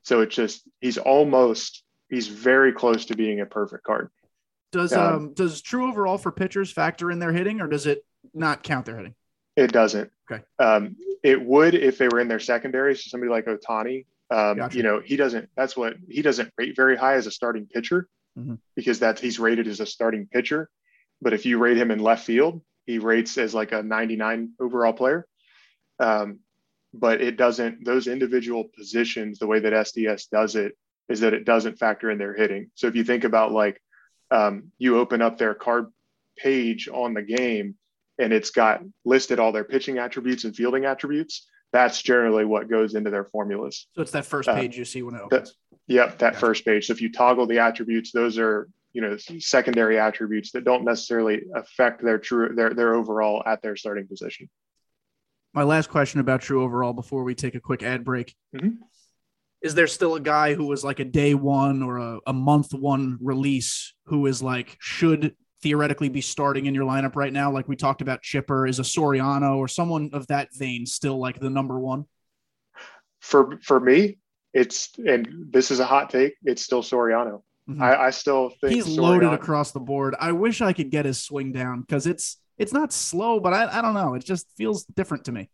So 0.03 0.23
it's 0.23 0.35
just 0.35 0.63
he's 0.81 0.99
almost 0.99 1.83
he's 2.09 2.29
very 2.29 2.73
close 2.73 3.07
to 3.07 3.17
being 3.17 3.41
a 3.41 3.47
perfect 3.47 3.85
card. 3.85 4.11
Does 4.73 4.93
um, 4.93 5.15
um 5.15 5.35
does 5.35 5.63
true 5.63 5.89
overall 5.89 6.19
for 6.19 6.33
pitchers 6.33 6.73
factor 6.73 7.11
in 7.11 7.19
their 7.19 7.33
hitting 7.33 7.61
or 7.61 7.69
does 7.69 7.87
it 7.87 8.05
not 8.33 8.63
count 8.63 8.87
their 8.87 8.97
hitting? 8.97 9.15
It 9.57 9.73
doesn't. 9.73 10.11
Okay. 10.31 10.43
Um, 10.59 10.97
it 11.23 11.41
would 11.41 11.75
if 11.75 11.99
they 11.99 12.09
were 12.09 12.21
in 12.21 12.29
their 12.29 12.41
secondary. 12.41 12.97
So 12.97 13.09
somebody 13.09 13.31
like 13.31 13.47
Ohtani, 13.47 14.07
um, 14.31 14.57
gotcha. 14.57 14.77
you 14.77 14.83
know, 14.83 15.01
he 15.01 15.17
doesn't. 15.17 15.49
That's 15.55 15.77
what 15.77 15.97
he 16.09 16.23
doesn't 16.23 16.53
rate 16.59 16.77
very 16.77 16.97
high 16.97 17.15
as 17.15 17.27
a 17.27 17.31
starting 17.31 17.67
pitcher 17.67 18.09
mm-hmm. 18.39 18.55
because 18.75 18.99
that's 18.99 19.21
he's 19.21 19.39
rated 19.39 19.67
as 19.69 19.81
a 19.81 19.87
starting 19.87 20.27
pitcher. 20.27 20.69
But 21.21 21.33
if 21.33 21.47
you 21.47 21.59
rate 21.59 21.77
him 21.77 21.91
in 21.91 21.99
left 21.99 22.25
field, 22.25 22.63
he 22.87 22.99
rates 22.99 23.39
as 23.39 23.55
like 23.55 23.73
a 23.73 23.83
99 23.83 24.53
overall 24.61 24.93
player. 24.93 25.27
Um, 25.99 26.41
but 26.93 27.21
it 27.21 27.37
doesn't, 27.37 27.85
those 27.85 28.07
individual 28.07 28.65
positions, 28.77 29.39
the 29.39 29.47
way 29.47 29.59
that 29.61 29.73
SDS 29.73 30.29
does 30.31 30.55
it 30.55 30.77
is 31.09 31.21
that 31.21 31.35
it 31.35 31.45
doesn't 31.45 31.79
factor 31.79 32.11
in 32.11 32.19
their 32.19 32.35
hitting. 32.35 32.71
So 32.75 32.87
if 32.87 32.95
you 32.95 33.05
think 33.05 33.25
about 33.25 33.53
like 33.53 33.81
um, 34.31 34.71
you 34.79 34.99
open 34.99 35.21
up 35.21 35.39
their 35.39 35.55
card 35.55 35.87
page 36.37 36.89
on 36.89 37.15
the 37.15 37.23
game 37.23 37.77
and 38.19 38.33
it's 38.33 38.51
got 38.51 38.83
listed 39.05 39.39
all 39.41 39.53
their 39.53 39.65
pitching 39.65 39.99
attributes 39.99 40.45
and 40.45 40.55
fielding 40.55 40.85
attributes, 40.85 41.47
that's 41.73 42.01
generally 42.01 42.45
what 42.45 42.71
goes 42.71 42.95
into 42.95 43.11
their 43.11 43.25
formulas. 43.25 43.89
So 43.95 44.03
it's 44.03 44.13
that 44.13 44.25
first 44.25 44.49
uh, 44.49 44.55
page 44.55 44.77
uh, 44.77 44.79
you 44.79 44.85
see 44.85 45.03
when 45.03 45.17
it 45.17 45.23
opens. 45.23 45.55
Yep, 45.87 46.19
that 46.19 46.37
first 46.37 46.65
page. 46.65 46.87
So 46.87 46.93
if 46.93 47.01
you 47.01 47.13
toggle 47.13 47.47
the 47.47 47.59
attributes, 47.59 48.13
those 48.13 48.39
are 48.39 48.69
you 48.93 49.03
know 49.03 49.17
secondary 49.39 49.99
attributes 49.99 50.53
that 50.53 50.65
don't 50.65 50.85
necessarily 50.85 51.43
affect 51.55 52.03
their 52.03 52.19
true 52.19 52.55
their 52.55 52.73
their 52.73 52.95
overall 52.95 53.43
at 53.45 53.61
their 53.61 53.77
starting 53.77 54.07
position. 54.07 54.49
My 55.53 55.63
last 55.63 55.89
question 55.89 56.21
about 56.21 56.41
true 56.41 56.63
overall 56.63 56.93
before 56.93 57.23
we 57.23 57.35
take 57.35 57.55
a 57.55 57.61
quick 57.61 57.83
ad 57.83 58.05
break. 58.05 58.35
Mm-hmm. 58.57 58.71
Is 59.63 59.75
there 59.75 59.87
still 59.87 60.15
a 60.15 60.21
guy 60.21 60.55
who 60.55 60.67
was 60.67 60.85
like 60.85 61.01
a 61.01 61.05
day 61.05 61.35
one 61.35 61.83
or 61.83 61.99
a, 61.99 62.19
a 62.27 62.33
month 62.33 62.75
one 62.75 63.19
release 63.21 63.95
who 64.07 64.27
is 64.27 64.43
like 64.43 64.77
should 64.81 65.35
theoretically 65.63 66.11
be 66.11 66.21
starting 66.21 66.67
in 66.67 66.75
your 66.75 66.85
lineup 66.85 67.17
right 67.17 67.33
now? 67.33 67.51
Like 67.51 67.69
we 67.69 67.77
talked 67.77 68.03
about 68.03 68.21
Chipper, 68.23 68.67
is 68.67 68.79
a 68.79 68.83
Soriano 68.83 69.57
or 69.57 69.69
someone 69.69 70.11
of 70.13 70.27
that 70.27 70.49
vein 70.55 70.87
still 70.87 71.19
like 71.19 71.41
the 71.41 71.51
number 71.51 71.79
one? 71.79 72.05
For 73.21 73.59
for 73.63 73.81
me, 73.81 74.19
it's 74.55 74.91
and 75.05 75.49
this 75.51 75.71
is 75.71 75.81
a 75.81 75.85
hot 75.85 76.09
take. 76.09 76.37
It's 76.45 76.63
still 76.63 76.83
Soriano. 76.83 77.43
Mm-hmm. 77.69 77.83
I, 77.83 77.97
I, 77.97 78.11
still 78.11 78.51
think 78.61 78.75
he's 78.75 78.87
Soriano, 78.87 78.99
loaded 78.99 79.33
across 79.33 79.73
the 79.73 79.81
board. 79.81 80.15
I 80.21 80.33
wish 80.33 80.61
I 80.61 80.73
could 80.73 80.91
get 80.91 81.07
his 81.07 81.23
swing 81.23 81.53
down 81.53 81.81
because 81.81 82.07
it's 82.07 82.39
it's 82.59 82.73
not 82.73 82.93
slow, 82.93 83.41
but 83.41 83.53
I, 83.53 83.79
I 83.79 83.83
don't 83.83 83.95
know. 83.95 84.15
It 84.15 84.25
just 84.25 84.47
feels 84.57 84.85
different 84.85 85.25
to 85.25 85.33
me. 85.33 85.51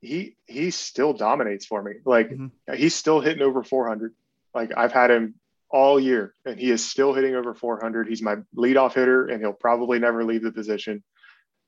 He 0.00 0.36
he 0.46 0.70
still 0.70 1.12
dominates 1.12 1.64
for 1.64 1.82
me. 1.82 1.94
Like 2.04 2.30
mm-hmm. 2.30 2.74
he's 2.74 2.94
still 2.94 3.20
hitting 3.20 3.42
over 3.42 3.62
400. 3.62 4.14
Like 4.54 4.72
I've 4.76 4.92
had 4.92 5.10
him 5.10 5.34
all 5.70 5.98
year, 5.98 6.34
and 6.44 6.58
he 6.58 6.70
is 6.70 6.84
still 6.84 7.14
hitting 7.14 7.34
over 7.34 7.54
400. 7.54 8.06
He's 8.06 8.20
my 8.20 8.36
leadoff 8.54 8.94
hitter, 8.94 9.26
and 9.26 9.40
he'll 9.40 9.52
probably 9.52 9.98
never 9.98 10.24
leave 10.24 10.42
the 10.42 10.52
position. 10.52 11.02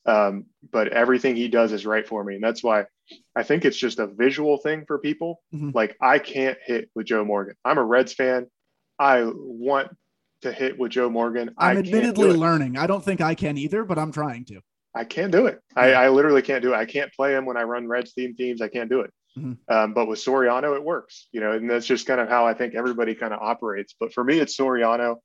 Um, 0.06 0.46
but 0.70 0.88
everything 0.88 1.36
he 1.36 1.48
does 1.48 1.72
is 1.72 1.86
right 1.86 2.06
for 2.06 2.22
me. 2.22 2.34
And 2.34 2.44
that's 2.44 2.62
why 2.62 2.84
I 3.34 3.42
think 3.42 3.64
it's 3.64 3.76
just 3.76 3.98
a 3.98 4.06
visual 4.06 4.58
thing 4.58 4.84
for 4.86 4.98
people. 4.98 5.40
Mm-hmm. 5.54 5.70
Like 5.74 5.96
I 6.00 6.18
can't 6.18 6.58
hit 6.64 6.90
with 6.94 7.06
Joe 7.06 7.24
Morgan. 7.24 7.54
I'm 7.64 7.78
a 7.78 7.84
Reds 7.84 8.12
fan. 8.12 8.46
I 8.98 9.24
want 9.24 9.88
to 10.42 10.52
hit 10.52 10.78
with 10.78 10.92
Joe 10.92 11.10
Morgan. 11.10 11.54
I'm 11.58 11.78
admittedly 11.78 12.32
learning. 12.32 12.76
I 12.76 12.86
don't 12.86 13.04
think 13.04 13.20
I 13.20 13.34
can 13.34 13.58
either, 13.58 13.84
but 13.84 13.98
I'm 13.98 14.12
trying 14.12 14.44
to. 14.46 14.60
I 14.94 15.04
can't 15.04 15.32
do 15.32 15.46
it. 15.46 15.60
I, 15.74 15.92
I, 15.92 16.08
literally 16.10 16.42
can't 16.42 16.62
do 16.62 16.72
it. 16.72 16.76
I 16.76 16.84
can't 16.84 17.12
play 17.12 17.34
him 17.34 17.46
when 17.46 17.56
I 17.56 17.64
run 17.64 17.88
Reds 17.88 18.12
theme 18.12 18.36
teams. 18.36 18.62
I 18.62 18.68
can't 18.68 18.88
do 18.88 19.00
it. 19.00 19.10
Mm-hmm. 19.36 19.74
Um, 19.74 19.92
but 19.92 20.06
with 20.06 20.20
Soriano, 20.20 20.76
it 20.76 20.84
works, 20.84 21.26
you 21.32 21.40
know, 21.40 21.52
and 21.52 21.68
that's 21.68 21.86
just 21.86 22.06
kind 22.06 22.20
of 22.20 22.28
how 22.28 22.46
I 22.46 22.54
think 22.54 22.74
everybody 22.74 23.16
kind 23.16 23.34
of 23.34 23.40
operates. 23.40 23.94
But 23.98 24.12
for 24.12 24.22
me, 24.22 24.38
it's 24.38 24.56
Soriano. 24.56 25.16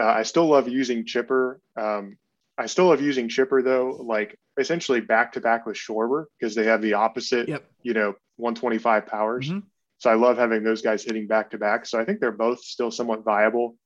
Uh, 0.00 0.04
I 0.06 0.24
still 0.24 0.46
love 0.46 0.68
using 0.68 1.06
Chipper. 1.06 1.60
Um, 1.80 2.16
I 2.58 2.66
still 2.66 2.86
love 2.86 3.00
using 3.00 3.28
Chipper 3.28 3.62
though, 3.62 4.04
like 4.04 4.38
essentially 4.58 5.00
back 5.00 5.32
to 5.32 5.40
back 5.40 5.66
with 5.66 5.76
Schwarber 5.76 6.26
because 6.38 6.54
they 6.54 6.64
have 6.64 6.82
the 6.82 6.94
opposite, 6.94 7.48
yep. 7.48 7.64
you 7.82 7.94
know, 7.94 8.14
125 8.36 9.06
powers. 9.06 9.48
Mm-hmm. 9.48 9.60
So 9.98 10.10
I 10.10 10.14
love 10.14 10.36
having 10.36 10.62
those 10.62 10.82
guys 10.82 11.04
hitting 11.04 11.26
back 11.26 11.50
to 11.50 11.58
back. 11.58 11.86
So 11.86 11.98
I 11.98 12.04
think 12.04 12.20
they're 12.20 12.32
both 12.32 12.60
still 12.60 12.90
somewhat 12.90 13.24
viable, 13.24 13.76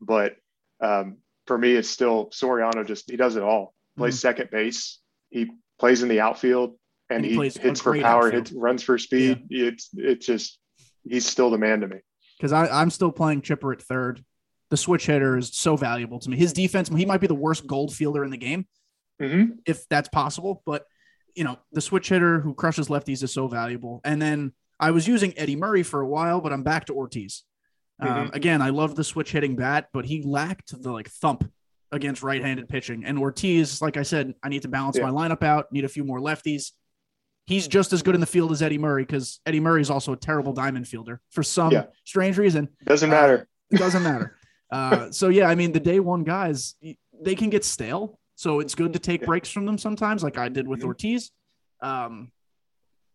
but 0.00 0.36
um, 0.80 1.18
for 1.46 1.58
me, 1.58 1.72
it's 1.72 1.90
still 1.90 2.30
Soriano. 2.30 2.86
Just 2.86 3.10
he 3.10 3.16
does 3.16 3.36
it 3.36 3.42
all. 3.42 3.74
Plays 3.96 4.14
mm-hmm. 4.14 4.20
second 4.20 4.50
base. 4.50 5.00
He 5.30 5.50
plays 5.78 6.02
in 6.02 6.08
the 6.08 6.20
outfield, 6.20 6.76
and, 7.10 7.24
and 7.24 7.26
he, 7.26 7.48
he 7.48 7.58
hits 7.58 7.80
for 7.80 7.98
power, 8.00 8.30
hits 8.30 8.52
runs 8.52 8.82
for 8.82 8.98
speed. 8.98 9.44
Yeah. 9.48 9.68
It's 9.68 9.90
it's 9.94 10.26
just 10.26 10.58
he's 11.08 11.26
still 11.26 11.50
the 11.50 11.58
man 11.58 11.80
to 11.80 11.88
me. 11.88 11.96
Because 12.38 12.52
I'm 12.52 12.90
still 12.90 13.12
playing 13.12 13.42
Chipper 13.42 13.72
at 13.72 13.82
third 13.82 14.22
the 14.70 14.76
switch 14.76 15.06
hitter 15.06 15.36
is 15.36 15.54
so 15.54 15.76
valuable 15.76 16.18
to 16.20 16.30
me. 16.30 16.36
His 16.36 16.52
defense, 16.52 16.88
he 16.88 17.06
might 17.06 17.20
be 17.20 17.26
the 17.26 17.34
worst 17.34 17.66
gold 17.66 17.94
fielder 17.94 18.24
in 18.24 18.30
the 18.30 18.36
game, 18.36 18.66
mm-hmm. 19.20 19.52
if 19.64 19.88
that's 19.88 20.08
possible. 20.08 20.62
But 20.66 20.84
you 21.34 21.44
know, 21.44 21.58
the 21.72 21.80
switch 21.80 22.08
hitter 22.08 22.40
who 22.40 22.54
crushes 22.54 22.88
lefties 22.88 23.22
is 23.22 23.32
so 23.32 23.46
valuable. 23.46 24.00
And 24.04 24.20
then 24.20 24.52
I 24.80 24.90
was 24.90 25.06
using 25.06 25.34
Eddie 25.36 25.56
Murray 25.56 25.82
for 25.82 26.00
a 26.00 26.08
while, 26.08 26.40
but 26.40 26.52
I'm 26.52 26.62
back 26.62 26.86
to 26.86 26.94
Ortiz. 26.94 27.44
Um, 28.00 28.08
mm-hmm. 28.08 28.18
Um, 28.18 28.30
again, 28.32 28.62
I 28.62 28.70
love 28.70 28.94
the 28.96 29.04
switch 29.04 29.32
hitting 29.32 29.54
bat, 29.56 29.88
but 29.92 30.04
he 30.06 30.22
lacked 30.22 30.82
the 30.82 30.90
like 30.90 31.08
thump 31.08 31.50
against 31.92 32.22
right-handed 32.22 32.68
pitching. 32.68 33.04
And 33.04 33.18
Ortiz, 33.18 33.80
like 33.80 33.96
I 33.96 34.02
said, 34.02 34.34
I 34.42 34.48
need 34.48 34.62
to 34.62 34.68
balance 34.68 34.96
yeah. 34.96 35.08
my 35.08 35.28
lineup 35.28 35.42
out. 35.42 35.70
Need 35.72 35.84
a 35.84 35.88
few 35.88 36.04
more 36.04 36.20
lefties. 36.20 36.72
He's 37.46 37.68
just 37.68 37.92
as 37.92 38.02
good 38.02 38.14
in 38.14 38.20
the 38.20 38.26
field 38.26 38.50
as 38.50 38.60
Eddie 38.60 38.78
Murray 38.78 39.04
because 39.04 39.40
Eddie 39.46 39.60
Murray 39.60 39.80
is 39.80 39.88
also 39.88 40.12
a 40.12 40.16
terrible 40.16 40.52
diamond 40.52 40.88
fielder 40.88 41.20
for 41.30 41.44
some 41.44 41.70
yeah. 41.70 41.84
strange 42.04 42.38
reason. 42.38 42.68
Doesn't 42.84 43.08
matter. 43.08 43.48
Uh, 43.72 43.76
it 43.76 43.78
doesn't 43.78 44.02
matter. 44.02 44.36
Uh, 44.70 45.10
so 45.10 45.28
yeah, 45.28 45.48
I 45.48 45.54
mean 45.54 45.72
the 45.72 45.80
day 45.80 46.00
one 46.00 46.24
guys 46.24 46.74
they 47.22 47.34
can 47.34 47.50
get 47.50 47.64
stale, 47.64 48.18
so 48.34 48.60
it's 48.60 48.74
good 48.74 48.92
to 48.92 48.98
take 48.98 49.24
breaks 49.24 49.50
from 49.50 49.64
them 49.66 49.78
sometimes, 49.78 50.22
like 50.22 50.38
I 50.38 50.48
did 50.48 50.66
with 50.66 50.80
mm-hmm. 50.80 50.88
Ortiz. 50.88 51.30
Um, 51.80 52.32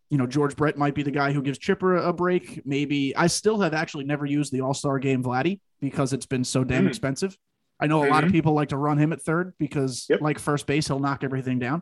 you 0.09 0.17
know, 0.17 0.27
George 0.27 0.55
Brett 0.57 0.77
might 0.77 0.93
be 0.93 1.03
the 1.03 1.11
guy 1.11 1.31
who 1.31 1.41
gives 1.41 1.57
Chipper 1.57 1.95
a 1.95 2.11
break. 2.11 2.65
Maybe 2.65 3.15
I 3.15 3.27
still 3.27 3.61
have 3.61 3.73
actually 3.73 4.03
never 4.03 4.25
used 4.25 4.51
the 4.51 4.61
All 4.61 4.73
Star 4.73 4.99
Game 4.99 5.23
Vladdy 5.23 5.61
because 5.79 6.11
it's 6.11 6.25
been 6.25 6.43
so 6.43 6.63
damn 6.63 6.85
mm. 6.85 6.89
expensive. 6.89 7.37
I 7.79 7.87
know 7.87 7.99
a 7.99 8.03
mm-hmm. 8.03 8.11
lot 8.11 8.23
of 8.23 8.27
mm-hmm. 8.27 8.37
people 8.37 8.53
like 8.53 8.69
to 8.69 8.77
run 8.77 8.97
him 8.97 9.13
at 9.13 9.21
third 9.21 9.53
because, 9.57 10.05
yep. 10.09 10.21
like 10.21 10.37
first 10.37 10.67
base, 10.67 10.87
he'll 10.87 10.99
knock 10.99 11.23
everything 11.23 11.59
down. 11.59 11.81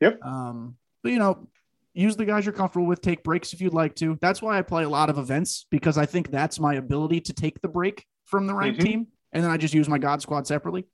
Yep. 0.00 0.22
Um, 0.22 0.76
but 1.02 1.12
you 1.12 1.18
know, 1.18 1.46
use 1.92 2.16
the 2.16 2.24
guys 2.24 2.46
you're 2.46 2.54
comfortable 2.54 2.86
with, 2.86 3.02
take 3.02 3.22
breaks 3.22 3.52
if 3.52 3.60
you'd 3.60 3.74
like 3.74 3.94
to. 3.96 4.18
That's 4.20 4.40
why 4.40 4.58
I 4.58 4.62
play 4.62 4.84
a 4.84 4.88
lot 4.88 5.10
of 5.10 5.18
events 5.18 5.66
because 5.70 5.98
I 5.98 6.06
think 6.06 6.30
that's 6.30 6.58
my 6.58 6.74
ability 6.74 7.20
to 7.22 7.32
take 7.32 7.60
the 7.60 7.68
break 7.68 8.04
from 8.28 8.46
the 8.46 8.54
ranked 8.54 8.80
mm-hmm. 8.80 8.88
team. 8.88 9.06
And 9.32 9.44
then 9.44 9.50
I 9.50 9.56
just 9.56 9.74
use 9.74 9.88
my 9.88 9.98
God 9.98 10.22
squad 10.22 10.46
separately. 10.46 10.86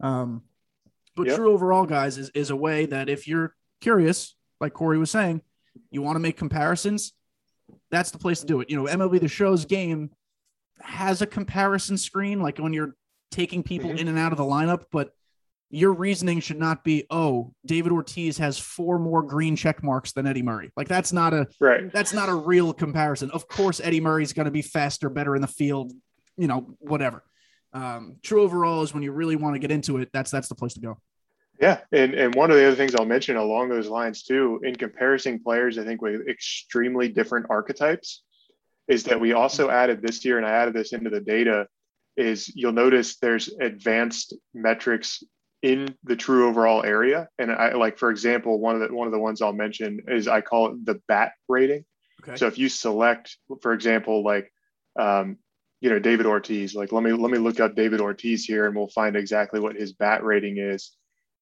Um, 0.00 0.42
but 1.16 1.26
yep. 1.26 1.36
true 1.36 1.52
overall, 1.52 1.86
guys, 1.86 2.18
is, 2.18 2.30
is 2.30 2.50
a 2.50 2.56
way 2.56 2.86
that 2.86 3.08
if 3.08 3.28
you're 3.28 3.54
curious, 3.80 4.34
like 4.60 4.72
Corey 4.72 4.98
was 4.98 5.10
saying, 5.10 5.42
you 5.90 6.02
want 6.02 6.16
to 6.16 6.20
make 6.20 6.36
comparisons, 6.36 7.12
that's 7.90 8.10
the 8.10 8.18
place 8.18 8.40
to 8.40 8.46
do 8.46 8.60
it. 8.60 8.70
You 8.70 8.76
know, 8.76 8.90
MLB 8.90 9.20
The 9.20 9.28
Show's 9.28 9.64
game 9.64 10.10
has 10.80 11.22
a 11.22 11.26
comparison 11.26 11.96
screen, 11.96 12.40
like 12.40 12.58
when 12.58 12.72
you're 12.72 12.94
taking 13.30 13.62
people 13.62 13.90
mm-hmm. 13.90 13.98
in 13.98 14.08
and 14.08 14.18
out 14.18 14.32
of 14.32 14.38
the 14.38 14.44
lineup, 14.44 14.84
but 14.90 15.10
your 15.70 15.92
reasoning 15.92 16.40
should 16.40 16.58
not 16.58 16.84
be, 16.84 17.04
oh, 17.10 17.52
David 17.66 17.90
Ortiz 17.90 18.38
has 18.38 18.58
four 18.58 18.98
more 18.98 19.22
green 19.22 19.56
check 19.56 19.82
marks 19.82 20.12
than 20.12 20.26
Eddie 20.26 20.42
Murray. 20.42 20.70
Like 20.76 20.88
that's 20.88 21.12
not 21.12 21.34
a 21.34 21.48
right. 21.58 21.92
That's 21.92 22.12
not 22.12 22.28
a 22.28 22.34
real 22.34 22.72
comparison. 22.72 23.30
Of 23.32 23.48
course, 23.48 23.80
Eddie 23.82 24.00
Murray's 24.00 24.32
going 24.32 24.44
to 24.44 24.52
be 24.52 24.62
faster, 24.62 25.08
better 25.08 25.34
in 25.34 25.42
the 25.42 25.48
field, 25.48 25.92
you 26.36 26.46
know, 26.46 26.76
whatever. 26.80 27.22
Um, 27.72 28.16
true 28.22 28.42
overall 28.42 28.82
is 28.82 28.94
when 28.94 29.02
you 29.02 29.12
really 29.12 29.36
want 29.36 29.54
to 29.54 29.58
get 29.58 29.70
into 29.70 29.98
it. 29.98 30.10
That's 30.12 30.30
that's 30.30 30.48
the 30.48 30.54
place 30.54 30.74
to 30.74 30.80
go. 30.80 30.98
Yeah, 31.60 31.80
and 31.92 32.14
and 32.14 32.34
one 32.34 32.50
of 32.50 32.56
the 32.56 32.66
other 32.66 32.76
things 32.76 32.94
I'll 32.94 33.04
mention 33.04 33.36
along 33.36 33.68
those 33.68 33.88
lines 33.88 34.22
too, 34.22 34.60
in 34.64 34.74
comparing 34.74 35.42
players, 35.42 35.78
I 35.78 35.84
think 35.84 36.02
with 36.02 36.28
extremely 36.28 37.08
different 37.08 37.46
archetypes, 37.50 38.22
is 38.88 39.04
that 39.04 39.20
we 39.20 39.32
also 39.32 39.70
added 39.70 40.02
this 40.02 40.24
year, 40.24 40.38
and 40.38 40.46
I 40.46 40.50
added 40.50 40.74
this 40.74 40.92
into 40.92 41.10
the 41.10 41.20
data, 41.20 41.66
is 42.16 42.52
you'll 42.54 42.72
notice 42.72 43.16
there's 43.18 43.48
advanced 43.60 44.34
metrics 44.52 45.22
in 45.62 45.94
the 46.04 46.16
true 46.16 46.48
overall 46.48 46.84
area, 46.84 47.28
and 47.38 47.50
I 47.50 47.74
like 47.74 47.98
for 47.98 48.10
example, 48.10 48.58
one 48.58 48.80
of 48.80 48.88
the 48.88 48.94
one 48.94 49.06
of 49.06 49.12
the 49.12 49.18
ones 49.18 49.40
I'll 49.40 49.52
mention 49.52 50.00
is 50.08 50.28
I 50.28 50.40
call 50.40 50.72
it 50.72 50.84
the 50.84 51.00
bat 51.08 51.32
rating. 51.48 51.84
Okay. 52.22 52.36
So 52.36 52.46
if 52.46 52.58
you 52.58 52.68
select, 52.68 53.36
for 53.62 53.72
example, 53.72 54.24
like 54.24 54.52
um, 54.98 55.38
you 55.84 55.90
know 55.90 55.98
David 55.98 56.26
Ortiz, 56.26 56.74
like 56.74 56.92
let 56.92 57.02
me 57.02 57.12
let 57.12 57.30
me 57.30 57.38
look 57.38 57.60
up 57.60 57.76
David 57.76 58.00
Ortiz 58.00 58.44
here, 58.44 58.66
and 58.66 58.74
we'll 58.74 58.88
find 58.88 59.16
exactly 59.16 59.60
what 59.60 59.76
his 59.76 59.92
bat 59.92 60.24
rating 60.24 60.58
is 60.58 60.96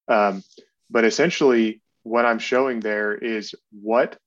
um, 0.07 0.43
but 0.89 1.05
essentially, 1.05 1.81
what 2.03 2.25
I'm 2.25 2.39
showing 2.39 2.79
there 2.79 3.15
is 3.15 3.55
what 3.71 4.17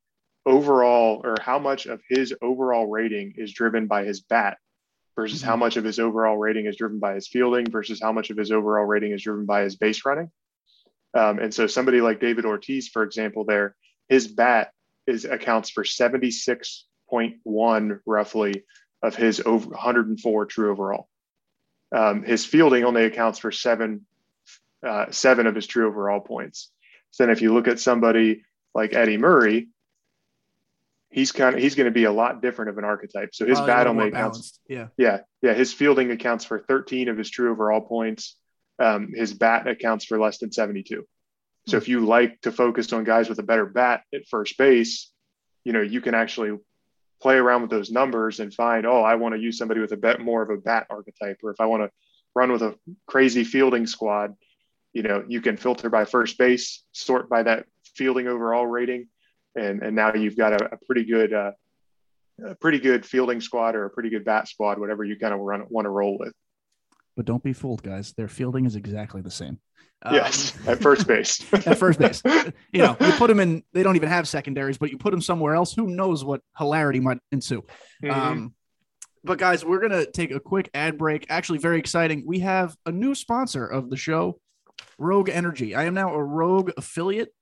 overall 0.45 1.21
or 1.25 1.37
how 1.41 1.59
much 1.59 1.87
of 1.87 2.01
his 2.09 2.35
overall 2.41 2.87
rating 2.87 3.35
is 3.37 3.53
driven 3.53 3.87
by 3.87 4.05
his 4.05 4.21
bat 4.21 4.59
versus 5.17 5.43
how 5.43 5.53
mm-hmm. 5.53 5.61
much 5.61 5.77
of 5.77 5.85
his 5.85 5.99
overall 5.99 6.37
rating 6.37 6.67
is 6.67 6.77
driven 6.77 6.99
by 6.99 7.15
his 7.15 7.29
fielding 7.29 7.71
versus 7.71 8.01
how 8.01 8.13
much 8.13 8.31
of 8.31 8.37
his 8.37 8.53
overall 8.53 8.85
rating 8.85 9.13
is 9.13 9.23
driven 9.23 9.47
by 9.47 9.63
his 9.63 9.77
base 9.77 10.05
running. 10.05 10.31
Um, 11.15 11.39
and 11.39 11.53
so 11.53 11.67
somebody 11.67 12.01
like 12.01 12.21
David 12.21 12.45
Ortiz, 12.45 12.89
for 12.89 13.03
example, 13.03 13.45
there, 13.45 13.75
his 14.09 14.29
bat 14.29 14.71
is 15.07 15.25
accounts 15.25 15.71
for 15.71 15.85
76.1 15.85 17.99
roughly 18.05 18.65
of 19.03 19.15
his 19.15 19.41
over 19.45 19.69
104 19.69 20.47
true 20.47 20.71
overall. 20.71 21.09
Um, 21.95 22.23
his 22.23 22.45
fielding 22.45 22.85
only 22.85 23.05
accounts 23.05 23.39
for 23.39 23.53
seven 23.53 24.07
uh, 24.87 25.11
seven 25.11 25.47
of 25.47 25.55
his 25.55 25.67
true 25.67 25.89
overall 25.89 26.21
points. 26.21 26.71
So 27.11 27.25
then 27.25 27.33
if 27.33 27.43
you 27.43 27.55
look 27.55 27.69
at 27.69 27.81
somebody 27.81 28.45
like 28.75 28.93
Eddie 28.93 29.17
Murray, 29.17 29.69
he's 31.11 31.33
kind 31.33 31.55
of 31.55 31.63
he's 31.63 31.75
going 31.75 31.87
to 31.87 31.93
be 31.93 32.05
a 32.05 32.13
lot 32.13 32.43
different 32.43 32.71
of 32.71 32.79
an 32.79 32.85
archetype. 32.85 33.35
So 33.35 33.47
his 33.47 33.61
bat 33.61 33.87
only 33.87 34.09
accounts, 34.09 34.59
yeah, 34.69 34.89
yeah, 34.97 35.21
yeah. 35.43 35.55
His 35.55 35.73
fielding 35.73 36.11
accounts 36.11 36.45
for 36.45 36.59
13 36.59 37.09
of 37.09 37.17
his 37.17 37.31
true 37.31 37.51
overall 37.51 37.81
points. 37.81 38.37
Um, 38.79 39.13
his 39.15 39.33
bat 39.33 39.67
accounts 39.67 40.05
for 40.05 40.19
less 40.19 40.39
than 40.39 40.53
72. 40.53 41.07
So 41.67 41.79
hmm. 41.79 41.83
if 41.83 41.89
you 41.89 42.05
like 42.05 42.41
to 42.43 42.53
focus 42.53 42.93
on 42.93 43.05
guys 43.05 43.29
with 43.29 43.39
a 43.39 43.43
better 43.43 43.65
bat 43.65 44.03
at 44.13 44.29
first 44.29 44.59
base, 44.59 45.11
you 45.65 45.73
know 45.73 45.81
you 45.81 46.01
can 46.01 46.15
actually 46.15 46.59
play 47.21 47.37
around 47.37 47.63
with 47.63 47.71
those 47.71 47.91
numbers 47.91 48.41
and 48.41 48.53
find, 48.53 48.87
oh, 48.87 49.03
I 49.03 49.15
want 49.15 49.35
to 49.35 49.41
use 49.41 49.59
somebody 49.59 49.81
with 49.81 49.93
a 49.93 49.97
bet 49.97 50.21
more 50.21 50.43
of 50.43 50.51
a 50.51 50.57
bat 50.57 50.87
archetype, 50.91 51.39
or 51.43 51.51
if 51.51 51.61
I 51.61 51.67
want 51.67 51.83
to 51.83 51.91
run 52.35 52.53
with 52.53 52.63
a 52.63 52.75
crazy 53.07 53.45
fielding 53.45 53.87
squad, 53.87 54.35
you 54.97 55.03
know 55.03 55.23
you 55.29 55.43
can 55.43 55.59
filter 55.59 55.91
by 55.91 56.07
first 56.07 56.39
base 56.39 56.83
sort 56.93 57.29
by 57.29 57.43
that 57.43 57.67
fielding 57.95 58.29
overall 58.29 58.67
rating 58.67 59.07
and 59.55 59.83
and 59.83 59.95
now 59.95 60.15
you've 60.15 60.39
got 60.39 60.55
a, 60.55 60.73
a 60.73 60.79
pretty 60.87 61.05
good 61.05 61.35
uh, 61.35 61.53
a 62.43 62.55
pretty 62.55 62.79
good 62.79 63.05
fielding 63.05 63.43
squad 63.43 63.75
or 63.75 63.85
a 63.85 63.91
pretty 63.91 64.09
good 64.09 64.25
bat 64.25 64.49
squad 64.49 64.79
whatever 64.79 65.05
you 65.05 65.19
kind 65.19 65.35
of 65.35 65.41
run, 65.41 65.67
want 65.69 65.85
to 65.85 65.91
roll 65.91 66.17
with 66.19 66.33
but 67.17 67.25
don't 67.25 67.43
be 67.43 67.53
fooled 67.53 67.83
guys. 67.83 68.13
Their 68.13 68.29
fielding 68.29 68.67
is 68.67 68.77
exactly 68.77 69.23
the 69.23 69.31
same. 69.31 69.59
Yes 70.13 70.55
um, 70.61 70.75
at 70.75 70.83
first 70.83 71.07
base. 71.07 71.41
At 71.67 71.79
first 71.79 71.99
base. 71.99 72.23
You 72.73 72.83
know 72.83 72.97
you 73.01 73.13
put 73.13 73.29
them 73.29 73.41
in 73.41 73.63
they 73.73 73.83
don't 73.83 73.97
even 73.97 74.11
have 74.11 74.29
secondaries 74.29 74.77
but 74.77 74.91
you 74.91 74.99
put 74.99 75.11
them 75.11 75.23
somewhere 75.23 75.55
else 75.55 75.73
who 75.73 75.87
knows 75.87 76.23
what 76.23 76.43
hilarity 76.59 77.01
might 77.01 77.19
ensue. 77.33 77.65
Mm-hmm. 78.05 78.11
um, 78.11 78.55
but 79.25 79.39
guys 79.39 79.65
we're 79.65 79.81
gonna 79.81 80.05
take 80.05 80.31
a 80.31 80.39
quick 80.39 80.71
ad 80.75 80.99
break. 80.99 81.27
Actually 81.31 81.59
very 81.59 81.79
exciting. 81.79 82.25
We 82.27 82.41
have 82.41 82.77
a 82.85 82.93
new 82.93 83.15
sponsor 83.15 83.67
of 83.67 83.89
the 83.89 83.97
show 83.97 84.39
Rogue 84.99 85.31
Energy. 85.31 85.75
I 85.75 85.85
am 85.85 85.95
now 85.95 86.15
a 86.15 86.23
Rogue 86.23 86.73
affiliate. 86.77 87.33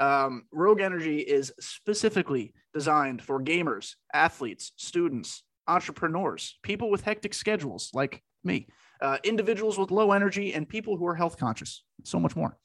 Um, 0.00 0.44
Rogue 0.52 0.80
Energy 0.80 1.18
is 1.18 1.52
specifically 1.60 2.54
designed 2.72 3.22
for 3.22 3.40
gamers, 3.42 3.94
athletes, 4.12 4.72
students, 4.76 5.44
entrepreneurs, 5.66 6.58
people 6.62 6.90
with 6.90 7.02
hectic 7.02 7.34
schedules 7.34 7.90
like 7.94 8.22
me, 8.42 8.68
uh, 9.04 9.18
individuals 9.22 9.78
with 9.78 9.90
low 9.90 10.12
energy, 10.12 10.54
and 10.54 10.68
people 10.68 10.96
who 10.96 11.06
are 11.06 11.14
health 11.14 11.38
conscious. 11.38 11.84
So 12.02 12.18
much 12.18 12.34
more. 12.34 12.58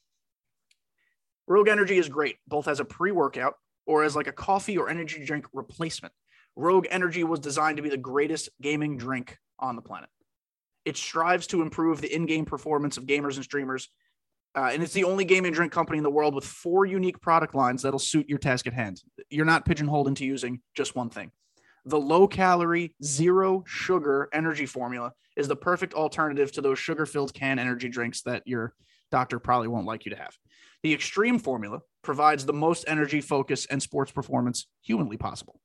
Rogue 1.47 1.67
Energy 1.67 1.97
is 1.97 2.09
great, 2.09 2.37
both 2.47 2.67
as 2.67 2.79
a 2.79 2.85
pre 2.85 3.11
workout 3.11 3.55
or 3.85 4.03
as 4.03 4.15
like 4.15 4.27
a 4.27 4.31
coffee 4.31 4.77
or 4.77 4.89
energy 4.89 5.23
drink 5.25 5.45
replacement. 5.53 6.13
Rogue 6.55 6.87
Energy 6.89 7.23
was 7.23 7.39
designed 7.39 7.77
to 7.77 7.83
be 7.83 7.89
the 7.89 7.97
greatest 7.97 8.49
gaming 8.61 8.97
drink 8.97 9.37
on 9.59 9.75
the 9.75 9.81
planet. 9.81 10.09
It 10.85 10.97
strives 10.97 11.47
to 11.47 11.61
improve 11.61 12.01
the 12.01 12.13
in 12.13 12.25
game 12.25 12.45
performance 12.45 12.97
of 12.97 13.05
gamers 13.05 13.35
and 13.35 13.43
streamers 13.43 13.89
uh, 14.55 14.71
and 14.73 14.81
it's 14.81 14.93
the 14.93 15.03
only 15.03 15.25
gaming 15.25 15.51
drink 15.51 15.71
company 15.71 15.97
in 15.97 16.03
the 16.03 16.09
world 16.09 16.33
with 16.33 16.43
four 16.43 16.85
unique 16.85 17.21
product 17.21 17.53
lines 17.53 17.83
that'll 17.83 17.99
suit 17.99 18.27
your 18.27 18.39
task 18.39 18.65
at 18.65 18.73
hand. 18.73 19.01
You're 19.29 19.45
not 19.45 19.65
pigeonholed 19.65 20.07
into 20.07 20.25
using 20.25 20.61
just 20.75 20.95
one 20.95 21.09
thing. 21.09 21.31
The 21.89 21.99
low 21.99 22.27
calorie, 22.27 22.93
zero 23.03 23.63
sugar 23.65 24.29
energy 24.31 24.67
formula 24.67 25.11
is 25.35 25.47
the 25.47 25.55
perfect 25.55 25.95
alternative 25.95 26.51
to 26.51 26.61
those 26.61 26.77
sugar 26.77 27.07
filled 27.07 27.33
can 27.33 27.57
energy 27.57 27.89
drinks 27.89 28.21
that 28.21 28.43
your 28.45 28.75
doctor 29.09 29.39
probably 29.39 29.69
won't 29.69 29.87
like 29.87 30.05
you 30.05 30.11
to 30.11 30.15
have. 30.15 30.37
The 30.83 30.93
extreme 30.93 31.39
formula 31.39 31.79
provides 32.03 32.45
the 32.45 32.53
most 32.53 32.85
energy, 32.87 33.21
focus, 33.21 33.65
and 33.65 33.81
sports 33.81 34.11
performance 34.11 34.67
humanly 34.83 35.17
possible. 35.17 35.59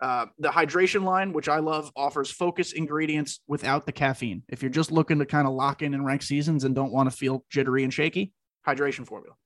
Uh, 0.00 0.26
the 0.38 0.48
hydration 0.48 1.04
line, 1.04 1.34
which 1.34 1.48
I 1.48 1.58
love, 1.58 1.92
offers 1.94 2.30
focus 2.30 2.72
ingredients 2.72 3.40
without 3.46 3.84
the 3.84 3.92
caffeine. 3.92 4.44
If 4.48 4.62
you're 4.62 4.70
just 4.70 4.90
looking 4.90 5.18
to 5.18 5.26
kind 5.26 5.46
of 5.46 5.52
lock 5.52 5.82
in 5.82 5.92
and 5.92 6.06
rank 6.06 6.22
seasons 6.22 6.64
and 6.64 6.74
don't 6.74 6.92
want 6.92 7.10
to 7.10 7.14
feel 7.14 7.44
jittery 7.50 7.84
and 7.84 7.92
shaky, 7.92 8.32
hydration 8.66 9.06
formula. 9.06 9.36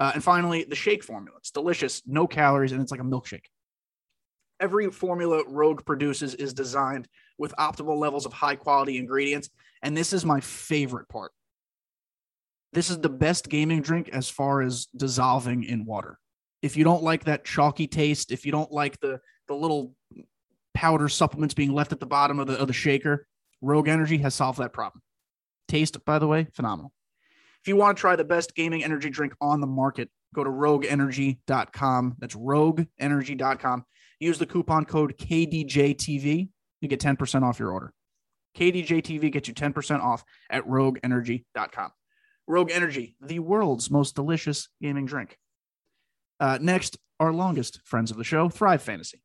Uh, 0.00 0.10
and 0.14 0.24
finally, 0.24 0.64
the 0.64 0.74
shake 0.74 1.04
formula. 1.04 1.38
It's 1.38 1.52
delicious, 1.52 2.02
no 2.06 2.26
calories, 2.26 2.72
and 2.72 2.82
it's 2.82 2.90
like 2.90 3.00
a 3.00 3.04
milkshake. 3.04 3.44
Every 4.60 4.90
formula 4.90 5.42
Rogue 5.46 5.84
produces 5.84 6.34
is 6.34 6.54
designed 6.54 7.08
with 7.38 7.54
optimal 7.58 7.98
levels 7.98 8.26
of 8.26 8.32
high 8.32 8.56
quality 8.56 8.98
ingredients. 8.98 9.50
And 9.82 9.96
this 9.96 10.12
is 10.12 10.24
my 10.24 10.40
favorite 10.40 11.08
part. 11.08 11.32
This 12.72 12.90
is 12.90 12.98
the 12.98 13.08
best 13.08 13.48
gaming 13.48 13.82
drink 13.82 14.08
as 14.10 14.28
far 14.28 14.62
as 14.62 14.86
dissolving 14.96 15.64
in 15.64 15.84
water. 15.84 16.18
If 16.62 16.76
you 16.76 16.84
don't 16.84 17.02
like 17.02 17.24
that 17.24 17.44
chalky 17.44 17.86
taste, 17.86 18.32
if 18.32 18.44
you 18.44 18.52
don't 18.52 18.72
like 18.72 18.98
the 19.00 19.20
the 19.48 19.54
little 19.54 19.94
powder 20.76 21.08
supplements 21.08 21.54
being 21.54 21.72
left 21.72 21.92
at 21.92 22.00
the 22.00 22.06
bottom 22.06 22.38
of 22.38 22.46
the, 22.46 22.58
of 22.60 22.66
the 22.66 22.72
shaker. 22.72 23.26
Rogue 23.62 23.88
Energy 23.88 24.18
has 24.18 24.34
solved 24.34 24.58
that 24.58 24.72
problem. 24.72 25.02
Taste, 25.68 26.04
by 26.04 26.18
the 26.18 26.26
way, 26.26 26.46
phenomenal. 26.52 26.92
If 27.62 27.68
you 27.68 27.76
want 27.76 27.96
to 27.96 28.00
try 28.00 28.14
the 28.14 28.24
best 28.24 28.54
gaming 28.54 28.84
energy 28.84 29.10
drink 29.10 29.34
on 29.40 29.60
the 29.60 29.66
market, 29.66 30.10
go 30.34 30.44
to 30.44 30.50
rogueenergy.com. 30.50 32.16
That's 32.18 32.36
rogueenergy.com. 32.36 33.84
Use 34.20 34.38
the 34.38 34.46
coupon 34.46 34.84
code 34.84 35.16
KDJTV. 35.18 36.48
You 36.80 36.88
get 36.88 37.00
10% 37.00 37.42
off 37.42 37.58
your 37.58 37.70
order. 37.70 37.92
KDJTV 38.56 39.30
gets 39.32 39.48
you 39.48 39.54
10% 39.54 40.00
off 40.00 40.24
at 40.50 40.66
rogueenergy.com. 40.66 41.90
Rogue 42.46 42.70
Energy, 42.70 43.16
the 43.20 43.40
world's 43.40 43.90
most 43.90 44.14
delicious 44.14 44.68
gaming 44.80 45.04
drink. 45.04 45.36
Uh, 46.38 46.58
next, 46.60 46.96
our 47.18 47.32
longest 47.32 47.80
friends 47.84 48.10
of 48.10 48.16
the 48.16 48.24
show, 48.24 48.48
Thrive 48.48 48.82
Fantasy. 48.82 49.20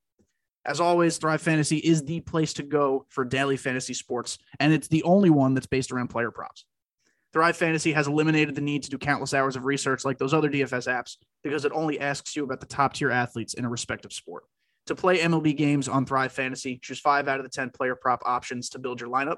As 0.66 0.80
always, 0.80 1.18
Thrive 1.18 1.42
Fantasy 1.42 1.78
is 1.78 2.04
the 2.04 2.20
place 2.22 2.54
to 2.54 2.64
go 2.64 3.06
for 3.10 3.26
daily 3.26 3.58
fantasy 3.58 3.94
sports, 3.94 4.38
and 4.60 4.72
it's 4.74 4.88
the 4.88 5.04
only 5.04 5.30
one 5.30 5.54
that's 5.54 5.68
based 5.68 5.92
around 5.92 6.10
player 6.10 6.32
props. 6.32 6.66
Thrive 7.34 7.58
Fantasy 7.58 7.94
has 7.94 8.08
eliminated 8.08 8.56
the 8.56 8.62
need 8.62 8.84
to 8.84 8.89
do 8.89 8.98
countless 8.98 9.34
hours 9.34 9.56
of 9.56 9.66
research 9.66 10.04
like 10.04 10.18
those 10.18 10.34
other 10.34 10.50
DFS 10.50 10.88
apps 10.88 11.16
because 11.44 11.64
it 11.66 11.72
only 11.74 12.00
asks 12.00 12.36
you 12.36 12.44
about 12.44 12.60
the 12.60 12.66
top 12.66 12.94
tier 12.94 13.10
athletes 13.10 13.54
in 13.54 13.66
a 13.66 13.70
respective 13.70 14.12
sport. 14.12 14.44
To 14.88 14.96
play 14.96 15.20
MLB 15.20 15.56
games 15.56 15.88
on 15.88 16.06
Thrive 16.06 16.32
Fantasy, 16.32 16.80
choose 16.82 17.00
five 17.00 17.28
out 17.28 17.40
of 17.40 17.46
the 17.46 17.50
10 17.50 17.70
player 17.70 17.96
prop 17.96 18.22
options 18.26 18.70
to 18.70 18.80
build 18.80 19.00
your 19.00 19.10
lineup. 19.10 19.38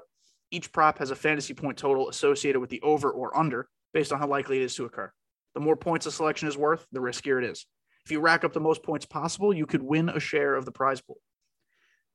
Each 0.50 0.72
prop 0.72 0.98
has 0.98 1.10
a 1.10 1.16
fantasy 1.16 1.54
point 1.54 1.76
total 1.76 2.08
associated 2.08 2.60
with 2.60 2.70
the 2.70 2.80
over 2.82 3.10
or 3.10 3.36
under 3.36 3.68
based 3.92 4.12
on 4.12 4.18
how 4.18 4.26
likely 4.26 4.56
it 4.56 4.62
is 4.62 4.74
to 4.76 4.84
occur. 4.84 5.12
The 5.54 5.60
more 5.60 5.76
points 5.76 6.06
a 6.06 6.12
selection 6.12 6.48
is 6.48 6.56
worth, 6.56 6.86
the 6.92 7.00
riskier 7.00 7.42
it 7.42 7.48
is. 7.48 7.66
If 8.04 8.10
you 8.10 8.20
rack 8.20 8.44
up 8.44 8.52
the 8.52 8.60
most 8.60 8.82
points 8.82 9.06
possible, 9.06 9.54
you 9.54 9.66
could 9.66 9.82
win 9.82 10.08
a 10.08 10.20
share 10.20 10.54
of 10.54 10.64
the 10.64 10.72
prize 10.72 11.00
pool. 11.00 11.18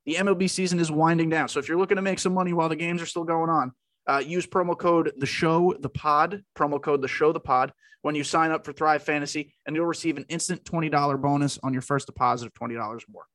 The 0.05 0.15
MLB 0.15 0.49
season 0.49 0.79
is 0.79 0.91
winding 0.91 1.29
down. 1.29 1.49
So 1.49 1.59
if 1.59 1.67
you're 1.67 1.77
looking 1.77 1.97
to 1.97 2.01
make 2.01 2.19
some 2.19 2.33
money 2.33 2.53
while 2.53 2.69
the 2.69 2.75
games 2.75 3.01
are 3.01 3.05
still 3.05 3.23
going 3.23 3.49
on, 3.49 3.71
uh, 4.09 4.19
use 4.19 4.45
promo 4.47 4.77
code 4.77 5.13
the 5.17 5.25
show 5.25 5.73
the 5.79 5.89
pod 5.89 6.43
promo 6.57 6.81
code 6.81 7.01
the 7.01 7.07
show 7.07 7.31
the 7.31 7.39
pod 7.39 7.71
when 8.01 8.15
you 8.15 8.23
sign 8.23 8.51
up 8.51 8.65
for 8.65 8.73
thrive 8.73 9.03
fantasy 9.03 9.53
and 9.65 9.73
you'll 9.75 9.85
receive 9.85 10.17
an 10.17 10.25
instant 10.29 10.63
$20 10.63 11.21
bonus 11.21 11.59
on 11.63 11.73
your 11.73 11.83
first 11.83 12.07
deposit 12.07 12.47
of 12.47 12.53
$20 12.53 12.79
or 12.79 12.99
more. 13.11 13.27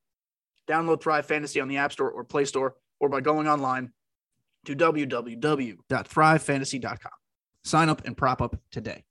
Download 0.68 1.00
thrive 1.00 1.26
fantasy 1.26 1.60
on 1.60 1.68
the 1.68 1.76
app 1.76 1.92
store 1.92 2.10
or 2.10 2.24
play 2.24 2.44
store 2.44 2.74
or 2.98 3.08
by 3.08 3.20
going 3.20 3.46
online 3.46 3.92
to 4.64 4.74
www.thrivefantasy.com 4.74 7.12
sign 7.62 7.88
up 7.88 8.04
and 8.04 8.16
prop 8.16 8.42
up 8.42 8.56
today. 8.70 9.04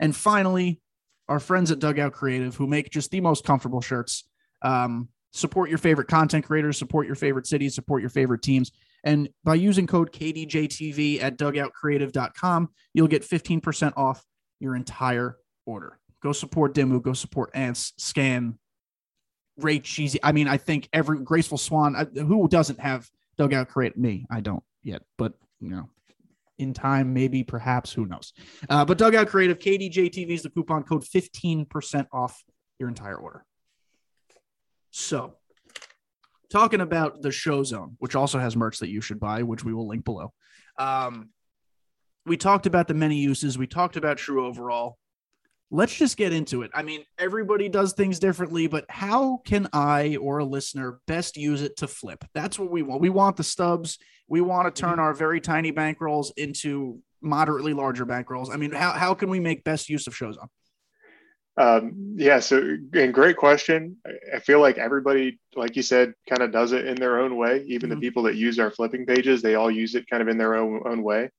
And 0.00 0.16
finally 0.16 0.80
our 1.28 1.40
friends 1.40 1.70
at 1.70 1.78
dugout 1.78 2.14
creative 2.14 2.56
who 2.56 2.66
make 2.66 2.90
just 2.90 3.10
the 3.10 3.20
most 3.20 3.44
comfortable 3.44 3.82
shirts. 3.82 4.24
Um, 4.62 5.10
support 5.32 5.68
your 5.68 5.78
favorite 5.78 6.08
content 6.08 6.46
creators 6.46 6.78
support 6.78 7.06
your 7.06 7.14
favorite 7.14 7.46
cities 7.46 7.74
support 7.74 8.00
your 8.00 8.08
favorite 8.08 8.40
teams 8.42 8.72
and 9.04 9.28
by 9.44 9.54
using 9.54 9.86
code 9.86 10.12
KDJTV 10.12 11.22
at 11.22 11.38
dugoutcreative.com, 11.38 12.68
you'll 12.94 13.08
get 13.08 13.22
15% 13.22 13.92
off 13.96 14.24
your 14.60 14.74
entire 14.74 15.36
order. 15.66 15.98
Go 16.22 16.32
support 16.32 16.74
Dimu, 16.74 17.02
go 17.02 17.12
support 17.12 17.50
Ants, 17.54 17.92
Scan, 17.96 18.58
Ray 19.56 19.78
Cheesy. 19.80 20.18
I 20.22 20.32
mean, 20.32 20.48
I 20.48 20.56
think 20.56 20.88
every 20.92 21.20
Graceful 21.20 21.58
Swan, 21.58 21.94
who 22.14 22.48
doesn't 22.48 22.80
have 22.80 23.08
Dugout 23.36 23.68
Create? 23.68 23.96
Me, 23.96 24.26
I 24.30 24.40
don't 24.40 24.62
yet, 24.82 25.02
but 25.16 25.34
you 25.60 25.70
know, 25.70 25.88
in 26.58 26.74
time, 26.74 27.14
maybe, 27.14 27.44
perhaps, 27.44 27.92
who 27.92 28.06
knows. 28.06 28.32
Uh, 28.68 28.84
but 28.84 28.98
Dugout 28.98 29.28
Creative, 29.28 29.58
KDJTV 29.58 30.30
is 30.30 30.42
the 30.42 30.50
coupon 30.50 30.82
code 30.82 31.04
15% 31.04 32.06
off 32.12 32.42
your 32.78 32.88
entire 32.88 33.16
order. 33.16 33.44
So 34.90 35.34
talking 36.50 36.80
about 36.80 37.22
the 37.22 37.28
Showzone, 37.28 37.94
which 37.98 38.14
also 38.14 38.38
has 38.38 38.56
merch 38.56 38.78
that 38.78 38.88
you 38.88 39.00
should 39.00 39.20
buy, 39.20 39.42
which 39.42 39.64
we 39.64 39.74
will 39.74 39.86
link 39.86 40.04
below. 40.04 40.32
Um, 40.78 41.30
we 42.26 42.36
talked 42.36 42.66
about 42.66 42.88
the 42.88 42.94
many 42.94 43.16
uses. 43.16 43.58
We 43.58 43.66
talked 43.66 43.96
about 43.96 44.18
true 44.18 44.46
overall. 44.46 44.98
Let's 45.70 45.94
just 45.94 46.16
get 46.16 46.32
into 46.32 46.62
it. 46.62 46.70
I 46.72 46.82
mean, 46.82 47.04
everybody 47.18 47.68
does 47.68 47.92
things 47.92 48.18
differently, 48.18 48.68
but 48.68 48.86
how 48.88 49.38
can 49.44 49.68
I 49.72 50.16
or 50.16 50.38
a 50.38 50.44
listener 50.44 51.00
best 51.06 51.36
use 51.36 51.60
it 51.60 51.76
to 51.78 51.86
flip? 51.86 52.24
That's 52.32 52.58
what 52.58 52.70
we 52.70 52.82
want. 52.82 53.02
We 53.02 53.10
want 53.10 53.36
the 53.36 53.44
stubs. 53.44 53.98
We 54.28 54.40
want 54.40 54.74
to 54.74 54.80
turn 54.80 54.92
mm-hmm. 54.92 55.00
our 55.00 55.14
very 55.14 55.40
tiny 55.40 55.72
bankrolls 55.72 56.30
into 56.38 57.00
moderately 57.20 57.74
larger 57.74 58.06
bankrolls. 58.06 58.50
I 58.52 58.56
mean, 58.56 58.72
how, 58.72 58.92
how 58.92 59.12
can 59.12 59.28
we 59.28 59.40
make 59.40 59.64
best 59.64 59.90
use 59.90 60.06
of 60.06 60.14
Showzone? 60.14 60.48
Um, 61.58 62.14
yeah, 62.16 62.38
so 62.38 62.76
and 62.94 63.12
great 63.12 63.36
question. 63.36 63.96
I 64.32 64.38
feel 64.38 64.60
like 64.60 64.78
everybody, 64.78 65.40
like 65.56 65.74
you 65.74 65.82
said, 65.82 66.14
kind 66.28 66.42
of 66.42 66.52
does 66.52 66.72
it 66.72 66.86
in 66.86 66.94
their 66.94 67.18
own 67.18 67.36
way. 67.36 67.64
Even 67.66 67.90
mm-hmm. 67.90 67.98
the 67.98 68.06
people 68.06 68.22
that 68.24 68.36
use 68.36 68.60
our 68.60 68.70
flipping 68.70 69.04
pages, 69.04 69.42
they 69.42 69.56
all 69.56 69.70
use 69.70 69.96
it 69.96 70.08
kind 70.08 70.22
of 70.22 70.28
in 70.28 70.38
their 70.38 70.54
own 70.54 70.82
own 70.86 71.02
way. 71.02 71.30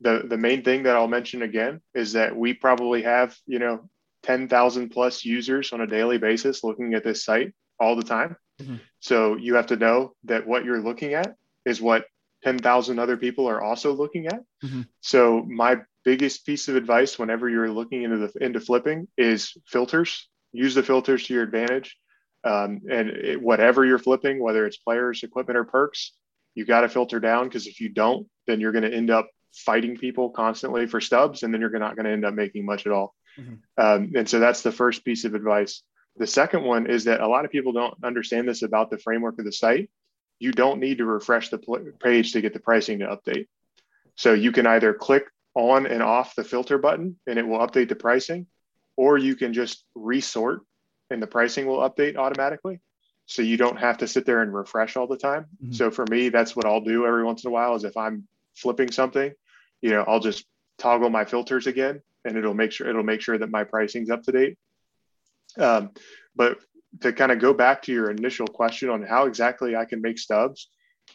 The 0.00 0.22
the 0.26 0.38
main 0.38 0.62
thing 0.64 0.84
that 0.84 0.96
I'll 0.96 1.08
mention 1.08 1.42
again 1.42 1.82
is 1.94 2.14
that 2.14 2.34
we 2.34 2.54
probably 2.54 3.02
have 3.02 3.36
you 3.46 3.58
know 3.58 3.90
ten 4.22 4.48
thousand 4.48 4.88
plus 4.88 5.24
users 5.24 5.72
on 5.74 5.82
a 5.82 5.86
daily 5.86 6.16
basis 6.16 6.64
looking 6.64 6.94
at 6.94 7.04
this 7.04 7.22
site 7.22 7.52
all 7.78 7.94
the 7.94 8.02
time. 8.02 8.36
Mm-hmm. 8.62 8.76
So 9.00 9.36
you 9.36 9.54
have 9.56 9.66
to 9.66 9.76
know 9.76 10.14
that 10.24 10.46
what 10.46 10.64
you're 10.64 10.80
looking 10.80 11.12
at 11.12 11.36
is 11.66 11.80
what 11.80 12.06
10,000 12.44 12.98
other 12.98 13.16
people 13.16 13.48
are 13.48 13.60
also 13.60 13.92
looking 13.92 14.26
at. 14.26 14.40
Mm-hmm. 14.64 14.82
So 15.00 15.42
my 15.42 15.78
biggest 16.08 16.46
piece 16.46 16.68
of 16.68 16.76
advice 16.76 17.18
whenever 17.18 17.48
you're 17.48 17.70
looking 17.70 18.02
into 18.02 18.16
the 18.16 18.44
into 18.44 18.60
flipping 18.60 19.08
is 19.16 19.52
filters. 19.66 20.28
Use 20.52 20.74
the 20.74 20.82
filters 20.82 21.26
to 21.26 21.34
your 21.34 21.42
advantage. 21.42 21.98
Um, 22.44 22.80
and 22.90 23.10
it, 23.10 23.42
whatever 23.42 23.84
you're 23.84 23.98
flipping, 23.98 24.42
whether 24.42 24.64
it's 24.64 24.78
players, 24.78 25.22
equipment, 25.22 25.58
or 25.58 25.64
perks, 25.64 26.12
you 26.54 26.64
got 26.64 26.80
to 26.80 26.88
filter 26.88 27.20
down 27.20 27.44
because 27.44 27.66
if 27.66 27.80
you 27.80 27.90
don't, 27.90 28.26
then 28.46 28.60
you're 28.60 28.72
going 28.72 28.88
to 28.90 28.94
end 28.94 29.10
up 29.10 29.28
fighting 29.52 29.96
people 29.96 30.30
constantly 30.30 30.86
for 30.86 31.00
stubs, 31.00 31.42
and 31.42 31.52
then 31.52 31.60
you're 31.60 31.78
not 31.78 31.96
going 31.96 32.06
to 32.06 32.12
end 32.12 32.24
up 32.24 32.34
making 32.34 32.64
much 32.64 32.86
at 32.86 32.92
all. 32.92 33.14
Mm-hmm. 33.38 33.54
Um, 33.76 34.12
and 34.16 34.28
so 34.28 34.38
that's 34.38 34.62
the 34.62 34.72
first 34.72 35.04
piece 35.04 35.24
of 35.24 35.34
advice. 35.34 35.82
The 36.16 36.26
second 36.26 36.64
one 36.64 36.86
is 36.86 37.04
that 37.04 37.20
a 37.20 37.28
lot 37.28 37.44
of 37.44 37.50
people 37.50 37.72
don't 37.72 37.94
understand 38.02 38.48
this 38.48 38.62
about 38.62 38.90
the 38.90 38.98
framework 38.98 39.38
of 39.38 39.44
the 39.44 39.52
site 39.52 39.90
you 40.38 40.52
don't 40.52 40.80
need 40.80 40.98
to 40.98 41.04
refresh 41.04 41.48
the 41.48 41.58
page 42.00 42.32
to 42.32 42.40
get 42.40 42.52
the 42.52 42.60
pricing 42.60 43.00
to 43.00 43.06
update. 43.06 43.46
So 44.14 44.34
you 44.34 44.52
can 44.52 44.66
either 44.66 44.94
click 44.94 45.24
on 45.58 45.86
and 45.86 46.02
off 46.04 46.36
the 46.36 46.44
filter 46.44 46.78
button 46.78 47.16
and 47.26 47.36
it 47.36 47.46
will 47.46 47.58
update 47.58 47.88
the 47.88 47.96
pricing, 47.96 48.46
or 48.96 49.18
you 49.18 49.34
can 49.34 49.52
just 49.52 49.84
resort 49.96 50.60
and 51.10 51.20
the 51.20 51.26
pricing 51.26 51.66
will 51.66 51.78
update 51.78 52.16
automatically. 52.16 52.80
So 53.26 53.42
you 53.42 53.56
don't 53.56 53.78
have 53.78 53.98
to 53.98 54.06
sit 54.06 54.24
there 54.24 54.40
and 54.40 54.54
refresh 54.54 54.96
all 54.96 55.08
the 55.08 55.18
time. 55.18 55.46
Mm-hmm. 55.62 55.72
So 55.72 55.90
for 55.90 56.06
me, 56.08 56.28
that's 56.28 56.54
what 56.54 56.64
I'll 56.64 56.80
do 56.80 57.04
every 57.04 57.24
once 57.24 57.44
in 57.44 57.48
a 57.48 57.52
while 57.52 57.74
is 57.74 57.82
if 57.82 57.96
I'm 57.96 58.28
flipping 58.54 58.92
something, 58.92 59.32
you 59.82 59.90
know, 59.90 60.04
I'll 60.06 60.20
just 60.20 60.46
toggle 60.78 61.10
my 61.10 61.24
filters 61.24 61.66
again 61.66 62.00
and 62.24 62.36
it'll 62.36 62.54
make 62.54 62.70
sure 62.70 62.88
it'll 62.88 63.02
make 63.02 63.20
sure 63.20 63.36
that 63.36 63.50
my 63.50 63.64
pricing's 63.64 64.10
up 64.10 64.22
to 64.22 64.32
date. 64.32 64.58
Um, 65.58 65.90
but 66.36 66.58
to 67.00 67.12
kind 67.12 67.32
of 67.32 67.40
go 67.40 67.52
back 67.52 67.82
to 67.82 67.92
your 67.92 68.10
initial 68.10 68.46
question 68.46 68.90
on 68.90 69.02
how 69.02 69.26
exactly 69.26 69.74
I 69.74 69.86
can 69.86 70.00
make 70.00 70.18
stubs, 70.18 70.68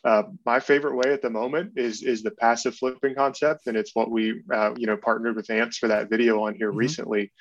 uh, 0.04 0.24
my 0.46 0.60
favorite 0.60 0.96
way 0.96 1.14
at 1.14 1.22
the 1.22 1.30
moment 1.30 1.74
is 1.78 2.04
is 2.04 2.24
the 2.24 2.32
passive 2.32 2.76
flipping 2.76 3.16
concept, 3.16 3.68
and 3.68 3.78
it's 3.78 3.96
what 3.96 4.12
we 4.12 4.42
uh, 4.54 4.74
you 4.78 4.88
know 4.88 4.98
partnered 4.98 5.36
with 5.36 5.50
Ants 5.50 5.78
for 5.78 5.88
that 5.88 6.10
video 6.10 6.44
on 6.44 6.56
here 6.56 6.70
mm-hmm. 6.70 6.80
recently. 6.80 7.32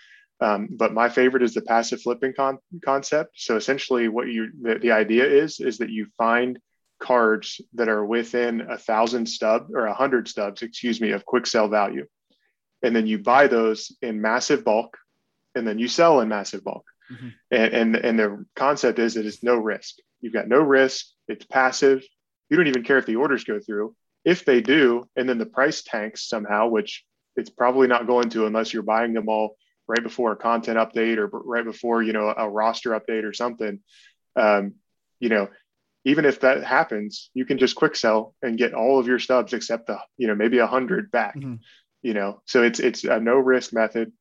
Um, 0.40 0.68
but 0.70 0.92
my 0.92 1.08
favorite 1.08 1.42
is 1.42 1.54
the 1.54 1.62
passive 1.62 2.02
flipping 2.02 2.34
con- 2.34 2.58
concept. 2.84 3.32
So 3.36 3.56
essentially, 3.56 4.08
what 4.08 4.28
you 4.28 4.50
the, 4.60 4.76
the 4.76 4.92
idea 4.92 5.24
is 5.24 5.60
is 5.60 5.78
that 5.78 5.90
you 5.90 6.06
find 6.16 6.58
cards 7.00 7.60
that 7.74 7.88
are 7.88 8.04
within 8.04 8.60
a 8.60 8.78
thousand 8.78 9.26
stub 9.26 9.68
or 9.74 9.86
a 9.86 9.94
hundred 9.94 10.28
stubs, 10.28 10.62
excuse 10.62 11.00
me, 11.00 11.10
of 11.10 11.24
quick 11.24 11.46
sell 11.46 11.68
value, 11.68 12.06
and 12.82 12.94
then 12.94 13.06
you 13.08 13.18
buy 13.18 13.48
those 13.48 13.96
in 14.02 14.20
massive 14.20 14.64
bulk, 14.64 14.96
and 15.56 15.66
then 15.66 15.80
you 15.80 15.88
sell 15.88 16.20
in 16.20 16.28
massive 16.28 16.62
bulk. 16.62 16.84
Mm-hmm. 17.12 17.28
And, 17.50 17.74
and, 17.74 17.96
and 17.96 18.18
the 18.18 18.46
concept 18.54 18.98
is 18.98 19.14
that 19.14 19.26
it's 19.26 19.42
no 19.42 19.56
risk. 19.56 19.96
You've 20.20 20.32
got 20.32 20.48
no 20.48 20.60
risk. 20.60 21.06
It's 21.28 21.44
passive. 21.44 22.04
You 22.52 22.58
don't 22.58 22.66
even 22.66 22.82
care 22.82 22.98
if 22.98 23.06
the 23.06 23.16
orders 23.16 23.44
go 23.44 23.60
through. 23.60 23.96
If 24.26 24.44
they 24.44 24.60
do, 24.60 25.08
and 25.16 25.26
then 25.26 25.38
the 25.38 25.46
price 25.46 25.82
tanks 25.82 26.28
somehow, 26.28 26.68
which 26.68 27.02
it's 27.34 27.48
probably 27.48 27.88
not 27.88 28.06
going 28.06 28.28
to 28.28 28.44
unless 28.44 28.74
you're 28.74 28.82
buying 28.82 29.14
them 29.14 29.30
all 29.30 29.56
right 29.88 30.02
before 30.02 30.32
a 30.32 30.36
content 30.36 30.76
update 30.76 31.16
or 31.16 31.28
right 31.28 31.64
before 31.64 32.02
you 32.02 32.12
know 32.12 32.28
a 32.36 32.46
roster 32.46 32.90
update 32.90 33.24
or 33.24 33.32
something. 33.32 33.80
Um, 34.36 34.74
you 35.18 35.30
know, 35.30 35.48
even 36.04 36.26
if 36.26 36.40
that 36.40 36.62
happens, 36.62 37.30
you 37.32 37.46
can 37.46 37.56
just 37.56 37.74
quick 37.74 37.96
sell 37.96 38.34
and 38.42 38.58
get 38.58 38.74
all 38.74 38.98
of 38.98 39.06
your 39.06 39.18
stubs 39.18 39.54
except 39.54 39.86
the 39.86 39.98
you 40.18 40.26
know 40.26 40.34
maybe 40.34 40.58
a 40.58 40.66
hundred 40.66 41.10
back. 41.10 41.36
Mm-hmm. 41.36 41.54
You 42.02 42.12
know, 42.12 42.42
so 42.44 42.62
it's 42.62 42.80
it's 42.80 43.04
a 43.04 43.18
no 43.18 43.36
risk 43.36 43.72
method. 43.72 44.12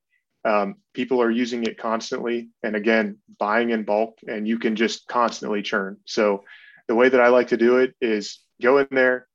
Um, 0.46 0.76
people 0.94 1.22
are 1.22 1.30
using 1.30 1.66
it 1.66 1.78
constantly, 1.78 2.48
and 2.64 2.78
again, 2.78 3.18
buying 3.38 3.72
in 3.72 3.84
bulk, 3.84 4.20
and 4.26 4.48
you 4.48 4.58
can 4.58 4.78
just 4.78 5.06
constantly 5.06 5.64
churn. 5.64 5.98
So, 6.06 6.46
the 6.92 6.96
way 6.96 7.08
that 7.08 7.22
I 7.22 7.30
like 7.30 7.48
to 7.48 7.58
do 7.58 7.78
it 7.78 7.96
is 8.02 8.42
go 8.62 8.80
in 8.80 8.88
there, 8.92 9.26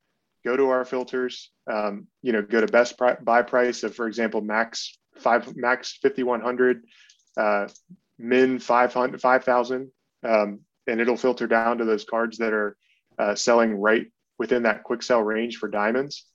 go 0.45 0.55
to 0.55 0.69
our 0.69 0.85
filters, 0.85 1.49
um, 1.65 2.05
you 2.21 2.31
know, 2.31 2.43
go 2.43 2.61
to 2.61 2.67
best 2.67 2.99
pri- 2.99 3.17
buy 3.19 3.41
price 3.41 3.81
of, 3.81 3.95
for 3.95 4.05
example, 4.05 4.41
max 4.41 4.95
five, 5.17 5.55
max 5.55 5.97
5100, 6.03 6.83
uh, 7.35 7.67
min 8.19 8.59
500, 8.59 9.19
5000, 9.19 9.91
um, 10.23 10.59
and 10.85 11.01
it'll 11.01 11.17
filter 11.17 11.47
down 11.47 11.79
to 11.79 11.85
those 11.85 12.05
cards 12.05 12.37
that 12.37 12.53
are 12.53 12.77
uh, 13.17 13.33
selling 13.33 13.73
right 13.73 14.05
within 14.37 14.61
that 14.61 14.83
quick 14.83 15.01
sell 15.01 15.23
range 15.23 15.57
for 15.57 15.67
diamonds. 15.67 16.27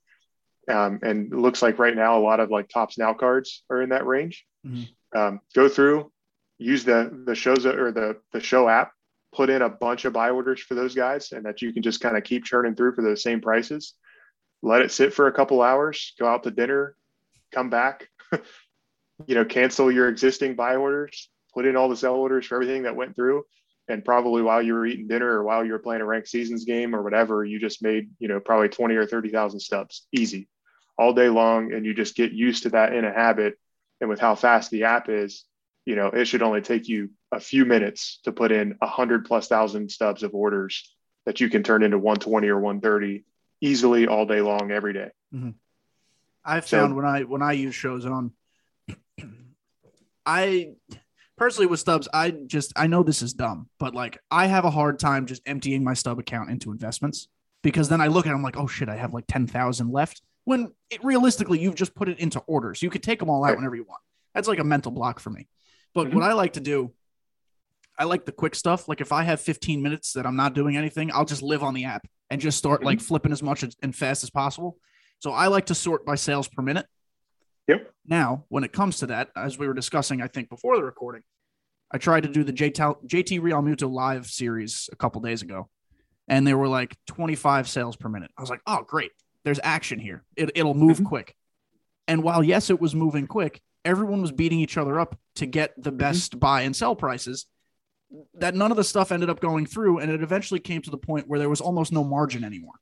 Um, 0.69 0.99
and 1.05 1.33
it 1.33 1.39
looks 1.39 1.63
like 1.63 1.79
right 1.79 1.95
now 1.95 2.19
a 2.19 2.27
lot 2.27 2.41
of 2.41 2.51
like 2.51 2.69
Topps 2.69 2.99
now 2.99 3.15
cards 3.15 3.63
are 3.71 3.81
in 3.81 3.91
that 3.91 4.07
range. 4.09 4.45
Mm-hmm. 4.67 5.17
Um, 5.17 5.41
go 5.55 5.69
through, 5.69 6.11
use 6.59 6.83
the 6.83 7.17
the 7.27 7.37
shows 7.37 7.65
or 7.65 7.93
the 7.93 8.17
the 8.33 8.41
show 8.41 8.69
app, 8.69 8.91
put 9.33 9.51
in 9.51 9.63
a 9.63 9.69
bunch 9.69 10.05
of 10.05 10.13
buy 10.13 10.31
orders 10.31 10.61
for 10.61 10.75
those 10.75 10.95
guys, 10.95 11.33
and 11.33 11.47
that 11.47 11.63
you 11.63 11.73
can 11.73 11.83
just 11.83 12.01
kind 12.01 12.17
of 12.17 12.25
keep 12.25 12.45
churning 12.45 12.75
through 12.75 12.95
for 12.95 13.03
those 13.03 13.23
same 13.23 13.41
prices. 13.41 13.95
Let 14.63 14.83
it 14.83 14.93
sit 14.93 15.15
for 15.15 15.27
a 15.27 15.33
couple 15.33 15.63
hours. 15.63 16.15
Go 16.19 16.27
out 16.27 16.45
to 16.45 16.51
dinner, 16.51 16.95
come 17.53 17.71
back. 17.71 18.09
you 19.27 19.35
know, 19.35 19.45
cancel 19.45 19.91
your 19.91 20.09
existing 20.09 20.55
buy 20.55 20.77
orders. 20.77 21.29
Put 21.55 21.67
in 21.67 21.77
all 21.77 21.89
the 21.89 21.97
sell 21.97 22.15
orders 22.15 22.47
for 22.47 22.55
everything 22.55 22.85
that 22.85 22.97
went 22.97 23.15
through, 23.15 23.45
and 23.89 24.05
probably 24.05 24.43
while 24.43 24.63
you 24.63 24.75
were 24.75 24.87
eating 24.87 25.09
dinner 25.09 25.29
or 25.29 25.45
while 25.45 25.65
you 25.65 25.73
were 25.73 25.79
playing 25.79 26.03
a 26.03 26.07
ranked 26.07 26.29
seasons 26.29 26.65
game 26.65 26.95
or 26.95 27.03
whatever, 27.03 27.45
you 27.45 27.59
just 27.59 27.83
made 27.83 28.11
you 28.19 28.29
know 28.29 28.41
probably 28.41 28.69
twenty 28.69 28.95
or 28.95 29.07
thirty 29.07 29.31
thousand 29.31 29.61
stubs 29.61 30.07
easy 30.13 30.49
all 30.99 31.13
day 31.13 31.29
long, 31.29 31.73
and 31.73 31.85
you 31.85 31.95
just 31.95 32.15
get 32.15 32.33
used 32.33 32.65
to 32.65 32.71
that 32.71 32.95
in 32.95 33.05
a 33.05 33.13
habit 33.13 33.59
and 34.03 34.11
with 34.11 34.21
how 34.21 34.35
fast 34.35 34.71
the 34.71 34.85
app 34.85 35.09
is, 35.09 35.45
you 35.87 35.95
know, 35.95 36.09
it 36.09 36.27
should 36.27 36.43
only 36.43 36.61
take 36.61 36.89
you 36.89 37.11
a 37.33 37.41
few 37.41 37.65
minutes 37.65 38.21
to 38.25 38.33
put 38.33 38.53
in 38.53 38.77
a 38.83 38.87
hundred 38.87 39.25
plus 39.25 39.49
thousand 39.49 39.91
stubs 39.91 40.23
of 40.23 40.35
orders 40.35 40.95
that 41.25 41.41
you 41.41 41.49
can 41.49 41.63
turn 41.63 41.83
into 41.83 41.99
120 41.99 42.49
or 42.49 42.61
130 42.61 43.25
easily 43.61 44.07
all 44.07 44.27
day 44.27 44.41
long 44.41 44.71
every 44.71 44.93
day. 44.93 45.11
Mm-hmm. 45.35 45.51
I've 46.45 46.67
found 46.67 46.93
so, 46.93 46.97
when 46.97 47.05
I 47.05 47.23
when 47.23 47.43
I 47.43 47.53
use 47.53 47.75
Showzone, 47.75 48.33
I 50.27 50.73
personally 51.37 51.67
with 51.67 51.81
stubs, 51.81 52.09
I 52.13 52.31
just 52.31 52.73
I 52.77 52.87
know 52.87 53.03
this 53.03 53.23
is 53.23 53.33
dumb, 53.33 53.69
but 53.79 53.95
like 53.95 54.19
I 54.31 54.47
have 54.47 54.65
a 54.65 54.71
hard 54.71 54.99
time 54.99 55.27
just 55.27 55.43
emptying 55.47 55.85
my 55.85 55.95
stub 55.95 56.19
account 56.19 56.51
into 56.51 56.71
investments 56.71 57.29
because 57.63 57.89
then 57.89 58.01
I 58.01 58.09
look 58.09 58.27
at 58.27 58.33
it, 58.33 58.35
I'm 58.35 58.43
like, 58.43 58.57
oh 58.57 58.67
shit, 58.67 58.89
I 58.89 58.97
have 58.97 59.15
like 59.15 59.27
ten 59.29 59.47
thousand 59.47 59.93
left. 59.93 60.23
When 60.45 60.73
it, 60.91 61.03
realistically, 61.05 61.61
you've 61.61 61.77
just 61.77 61.95
put 61.95 62.09
it 62.09 62.19
into 62.19 62.41
orders. 62.41 62.83
You 62.83 62.91
could 62.91 63.05
take 63.05 63.21
them 63.21 63.31
all 63.31 63.45
out 63.45 63.51
right. 63.51 63.57
whenever 63.57 63.77
you 63.77 63.85
want. 63.85 64.03
That's 64.35 64.49
like 64.49 64.59
a 64.59 64.65
mental 64.65 64.91
block 64.91 65.21
for 65.21 65.31
me. 65.31 65.47
But 65.95 66.09
mm-hmm. 66.09 66.17
what 66.17 66.29
I 66.29 66.33
like 66.33 66.55
to 66.55 66.61
do, 66.61 66.93
I 67.99 68.05
like 68.05 68.25
the 68.25 68.33
quick 68.33 68.55
stuff. 68.55 68.89
Like 68.89 69.01
if 69.01 69.13
I 69.13 69.23
have 69.23 69.41
15 69.41 69.83
minutes 69.83 70.13
that 70.15 70.27
I'm 70.27 70.37
not 70.37 70.55
doing 70.55 70.77
anything, 70.77 71.11
I'll 71.13 71.25
just 71.25 71.43
live 71.43 71.63
on 71.63 71.75
the 71.75 71.85
app 71.85 72.07
and 72.31 72.41
just 72.41 72.59
start 72.59 72.81
mm-hmm. 72.81 72.87
like 72.87 73.01
flipping 73.01 73.33
as 73.33 73.43
much 73.43 73.65
and 73.83 73.95
fast 73.95 74.23
as 74.23 74.31
possible. 74.31 74.79
So 75.19 75.31
I 75.31 75.47
like 75.49 75.67
to 75.67 75.75
sort 75.75 76.05
by 76.05 76.17
sales 76.17 76.49
per 76.49 76.63
minute. 76.63 76.87
Yep. 77.69 77.93
Now, 78.07 78.45
when 78.49 78.65
it 78.65 78.73
comes 78.73 78.99
to 78.99 79.07
that, 79.07 79.31
as 79.37 79.59
we 79.59 79.69
were 79.69 79.75
discussing, 79.75 80.21
I 80.21 80.27
think 80.27 80.49
before 80.49 80.77
the 80.77 80.83
recording, 80.83 81.23
I 81.93 81.99
tried 81.99 82.23
to 82.23 82.29
do 82.29 82.43
the 82.43 82.53
JT, 82.53 83.07
JT 83.07 83.41
Realmuto 83.41 83.91
live 83.91 84.27
series 84.27 84.89
a 84.91 84.97
couple 84.97 85.21
days 85.21 85.43
ago, 85.43 85.69
and 86.27 86.47
there 86.47 86.59
were 86.59 86.69
like 86.69 86.97
25 87.07 87.69
sales 87.69 87.97
per 87.97 88.09
minute. 88.09 88.31
I 88.37 88.41
was 88.41 88.51
like, 88.51 88.63
oh, 88.67 88.83
great. 88.87 89.13
There's 89.45 89.61
action 89.63 89.99
here. 89.99 90.25
It, 90.37 90.53
it'll 90.55 90.75
move 90.75 90.97
mm-hmm. 90.97 91.07
quick. 91.07 91.37
And 92.09 92.23
while, 92.23 92.43
yes, 92.43 92.71
it 92.71 92.81
was 92.81 92.95
moving 92.95 93.27
quick, 93.27 93.61
everyone 93.85 94.23
was 94.23 94.33
beating 94.33 94.59
each 94.59 94.77
other 94.77 94.99
up 94.99 95.19
to 95.37 95.47
get 95.47 95.73
the 95.77 95.91
mm-hmm. 95.91 95.99
best 95.99 96.33
mm-hmm. 96.33 96.39
buy 96.41 96.63
and 96.63 96.75
sell 96.75 96.97
prices. 96.97 97.47
That 98.35 98.55
none 98.55 98.71
of 98.71 98.77
the 98.77 98.85
stuff 98.85 99.13
ended 99.13 99.31
up 99.31 99.41
going 99.41 99.67
through. 99.67 99.99
And 99.99 100.11
it 100.11 100.23
eventually 100.23 100.61
came 100.61 100.83
to 100.83 100.91
the 100.91 100.99
point 100.99 101.29
where 101.29 101.39
there 101.39 101.49
was 101.49 101.61
almost 101.61 101.93
no 101.93 102.05
margin 102.05 102.45
anymore 102.45 102.75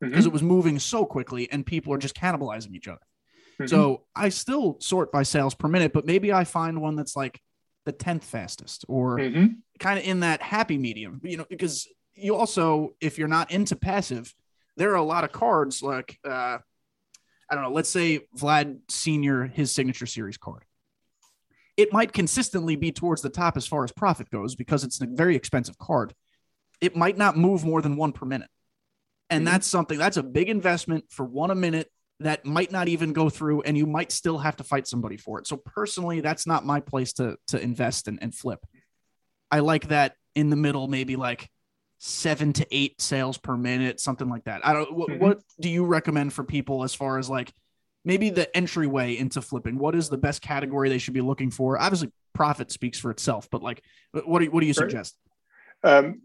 because 0.00 0.20
mm-hmm. 0.20 0.28
it 0.28 0.32
was 0.32 0.42
moving 0.42 0.78
so 0.78 1.04
quickly 1.04 1.50
and 1.50 1.64
people 1.64 1.92
are 1.92 1.98
just 1.98 2.16
cannibalizing 2.16 2.74
each 2.74 2.88
other. 2.88 3.00
Mm-hmm. 3.60 3.66
So 3.66 4.04
I 4.16 4.30
still 4.30 4.78
sort 4.80 5.12
by 5.12 5.22
sales 5.22 5.54
per 5.54 5.68
minute, 5.68 5.92
but 5.92 6.06
maybe 6.06 6.32
I 6.32 6.44
find 6.44 6.80
one 6.80 6.96
that's 6.96 7.14
like 7.14 7.40
the 7.84 7.92
10th 7.92 8.24
fastest 8.24 8.84
or 8.88 9.18
mm-hmm. 9.18 9.46
kind 9.78 9.98
of 9.98 10.04
in 10.04 10.20
that 10.20 10.40
happy 10.42 10.78
medium, 10.78 11.20
you 11.22 11.36
know, 11.36 11.46
because 11.48 11.86
you 12.14 12.36
also, 12.36 12.94
if 13.00 13.18
you're 13.18 13.28
not 13.28 13.50
into 13.50 13.76
passive, 13.76 14.34
there 14.76 14.92
are 14.92 14.96
a 14.96 15.02
lot 15.02 15.24
of 15.24 15.32
cards 15.32 15.82
like, 15.82 16.18
uh, 16.26 16.58
I 17.50 17.54
don't 17.54 17.64
know, 17.64 17.72
let's 17.72 17.88
say 17.88 18.20
Vlad 18.38 18.78
Senior, 18.88 19.46
his 19.46 19.72
signature 19.72 20.06
series 20.06 20.38
card. 20.38 20.64
It 21.80 21.94
might 21.94 22.12
consistently 22.12 22.76
be 22.76 22.92
towards 22.92 23.22
the 23.22 23.30
top 23.30 23.56
as 23.56 23.66
far 23.66 23.84
as 23.84 23.90
profit 23.90 24.28
goes 24.28 24.54
because 24.54 24.84
it's 24.84 25.00
a 25.00 25.06
very 25.06 25.34
expensive 25.34 25.78
card. 25.78 26.12
It 26.82 26.94
might 26.94 27.16
not 27.16 27.38
move 27.38 27.64
more 27.64 27.80
than 27.80 27.96
one 27.96 28.12
per 28.12 28.26
minute. 28.26 28.50
And 29.30 29.46
mm-hmm. 29.46 29.52
that's 29.54 29.66
something 29.66 29.98
that's 29.98 30.18
a 30.18 30.22
big 30.22 30.50
investment 30.50 31.06
for 31.08 31.24
one 31.24 31.50
a 31.50 31.54
minute 31.54 31.90
that 32.18 32.44
might 32.44 32.70
not 32.70 32.88
even 32.88 33.14
go 33.14 33.30
through 33.30 33.62
and 33.62 33.78
you 33.78 33.86
might 33.86 34.12
still 34.12 34.36
have 34.36 34.56
to 34.56 34.64
fight 34.64 34.86
somebody 34.86 35.16
for 35.16 35.38
it. 35.38 35.46
So 35.46 35.56
personally, 35.56 36.20
that's 36.20 36.46
not 36.46 36.66
my 36.66 36.80
place 36.80 37.14
to 37.14 37.36
to 37.48 37.58
invest 37.58 38.08
and, 38.08 38.18
and 38.20 38.34
flip. 38.34 38.60
I 39.50 39.60
like 39.60 39.88
that 39.88 40.16
in 40.34 40.50
the 40.50 40.56
middle, 40.56 40.86
maybe 40.86 41.16
like 41.16 41.48
seven 41.96 42.52
to 42.52 42.66
eight 42.70 43.00
sales 43.00 43.38
per 43.38 43.56
minute, 43.56 44.00
something 44.00 44.28
like 44.28 44.44
that. 44.44 44.66
I 44.66 44.74
don't 44.74 44.92
what, 44.92 45.08
mm-hmm. 45.08 45.18
what 45.18 45.38
do 45.58 45.70
you 45.70 45.86
recommend 45.86 46.34
for 46.34 46.44
people 46.44 46.84
as 46.84 46.94
far 46.94 47.18
as 47.18 47.30
like 47.30 47.54
maybe 48.04 48.30
the 48.30 48.54
entryway 48.56 49.16
into 49.16 49.42
flipping? 49.42 49.78
What 49.78 49.94
is 49.94 50.08
the 50.08 50.18
best 50.18 50.42
category 50.42 50.88
they 50.88 50.98
should 50.98 51.14
be 51.14 51.20
looking 51.20 51.50
for? 51.50 51.80
Obviously, 51.80 52.12
profit 52.34 52.70
speaks 52.70 52.98
for 52.98 53.10
itself, 53.10 53.48
but 53.50 53.62
like 53.62 53.82
what 54.12 54.40
do, 54.40 54.50
what 54.50 54.60
do 54.60 54.66
you 54.66 54.74
suggest? 54.74 55.16
Um, 55.82 56.20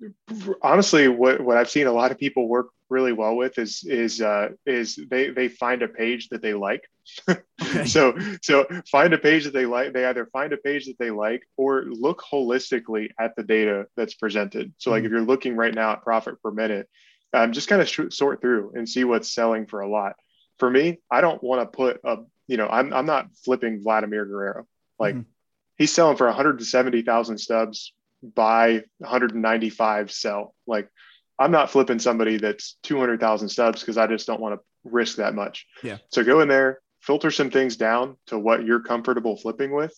honestly, 0.61 1.07
what, 1.07 1.39
what 1.41 1.57
I've 1.57 1.69
seen 1.69 1.87
a 1.87 1.91
lot 1.91 2.11
of 2.11 2.17
people 2.17 2.47
work 2.47 2.67
really 2.89 3.13
well 3.13 3.35
with 3.35 3.57
is 3.57 3.83
is 3.83 4.21
uh, 4.21 4.49
is 4.65 4.99
they 5.09 5.29
they 5.29 5.47
find 5.47 5.81
a 5.81 5.87
page 5.87 6.29
that 6.29 6.41
they 6.41 6.53
like. 6.53 6.83
okay. 7.29 7.85
So 7.85 8.17
so 8.41 8.65
find 8.91 9.13
a 9.13 9.17
page 9.17 9.45
that 9.45 9.53
they 9.53 9.65
like. 9.65 9.93
They 9.93 10.05
either 10.05 10.25
find 10.27 10.53
a 10.53 10.57
page 10.57 10.85
that 10.85 10.97
they 10.99 11.11
like 11.11 11.43
or 11.57 11.85
look 11.85 12.21
holistically 12.21 13.09
at 13.19 13.35
the 13.35 13.43
data 13.43 13.87
that's 13.95 14.15
presented. 14.15 14.73
So 14.77 14.91
like 14.91 14.99
mm-hmm. 14.99 15.05
if 15.07 15.11
you're 15.11 15.21
looking 15.21 15.55
right 15.55 15.73
now 15.73 15.93
at 15.93 16.03
profit 16.03 16.41
per 16.41 16.51
minute, 16.51 16.89
um, 17.33 17.51
just 17.51 17.67
kind 17.67 17.81
of 17.81 17.89
sh- 17.89 18.11
sort 18.11 18.41
through 18.41 18.73
and 18.75 18.87
see 18.87 19.03
what's 19.03 19.31
selling 19.31 19.65
for 19.65 19.81
a 19.81 19.89
lot. 19.89 20.15
For 20.59 20.69
me, 20.69 20.99
I 21.11 21.21
don't 21.21 21.43
want 21.43 21.61
to 21.61 21.77
put 21.77 21.99
a 22.03 22.17
you 22.47 22.57
know 22.57 22.67
I'm 22.67 22.93
I'm 22.93 23.05
not 23.05 23.35
flipping 23.43 23.81
Vladimir 23.81 24.25
Guerrero. 24.25 24.67
Like. 24.99 25.15
Mm-hmm. 25.15 25.29
He's 25.77 25.91
selling 25.91 26.15
for 26.15 26.25
170,000 26.27 27.37
stubs 27.37 27.91
buy 28.33 28.83
195 28.99 30.11
sell. 30.11 30.55
Like 30.65 30.89
i'm 31.37 31.51
not 31.51 31.69
flipping 31.69 31.99
somebody 31.99 32.37
that's 32.37 32.77
200000 32.83 33.49
stubs 33.49 33.81
because 33.81 33.97
i 33.97 34.07
just 34.07 34.25
don't 34.25 34.39
want 34.39 34.55
to 34.55 34.65
risk 34.89 35.17
that 35.17 35.33
much. 35.33 35.65
Yeah. 35.83 35.97
So 36.09 36.23
go 36.23 36.41
in 36.41 36.47
there 36.47 36.79
filter 37.01 37.31
some 37.31 37.51
things 37.51 37.77
down 37.77 38.17
to 38.27 38.39
what 38.39 38.65
you're 38.65 38.81
comfortable 38.81 39.37
flipping 39.37 39.71
with 39.71 39.93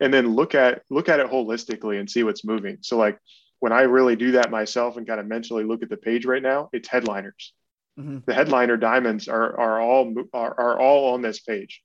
and 0.00 0.12
then 0.12 0.34
look 0.34 0.54
at 0.54 0.82
look 0.90 1.08
at 1.08 1.20
it 1.20 1.28
holistically 1.28 2.00
and 2.00 2.10
see 2.10 2.22
what's 2.22 2.44
moving. 2.44 2.78
So 2.80 2.96
like 2.96 3.18
when 3.58 3.72
i 3.72 3.82
really 3.82 4.16
do 4.16 4.32
that 4.32 4.50
myself 4.50 4.96
and 4.96 5.06
kind 5.06 5.20
of 5.20 5.26
mentally 5.26 5.64
look 5.64 5.82
at 5.82 5.90
the 5.90 5.96
page 5.96 6.24
right 6.24 6.42
now 6.42 6.70
it's 6.72 6.88
headliners 6.88 7.52
mm-hmm. 7.98 8.18
the 8.26 8.34
headliner 8.34 8.76
diamonds 8.76 9.28
are 9.28 9.58
are 9.58 9.80
all 9.80 10.14
are, 10.32 10.60
are 10.60 10.78
all 10.78 11.14
on 11.14 11.22
this 11.22 11.40
page 11.40 11.82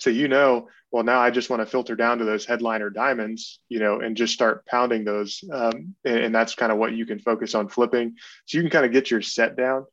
so 0.00 0.10
you 0.10 0.28
know, 0.28 0.68
well, 0.90 1.04
now 1.04 1.20
I 1.20 1.30
just 1.30 1.50
want 1.50 1.60
to 1.60 1.66
filter 1.66 1.96
down 1.96 2.18
to 2.18 2.24
those 2.24 2.46
headliner 2.46 2.90
diamonds, 2.90 3.60
you 3.68 3.78
know, 3.78 4.00
and 4.00 4.16
just 4.16 4.32
start 4.32 4.66
pounding 4.66 5.04
those. 5.04 5.42
Um, 5.52 5.94
and, 6.04 6.18
and 6.18 6.34
that's 6.34 6.54
kind 6.54 6.72
of 6.72 6.78
what 6.78 6.92
you 6.92 7.06
can 7.06 7.18
focus 7.18 7.54
on 7.54 7.68
flipping. 7.68 8.16
So 8.46 8.58
you 8.58 8.62
can 8.62 8.70
kind 8.70 8.86
of 8.86 8.92
get 8.92 9.10
your 9.10 9.22
set 9.22 9.56
down. 9.56 9.86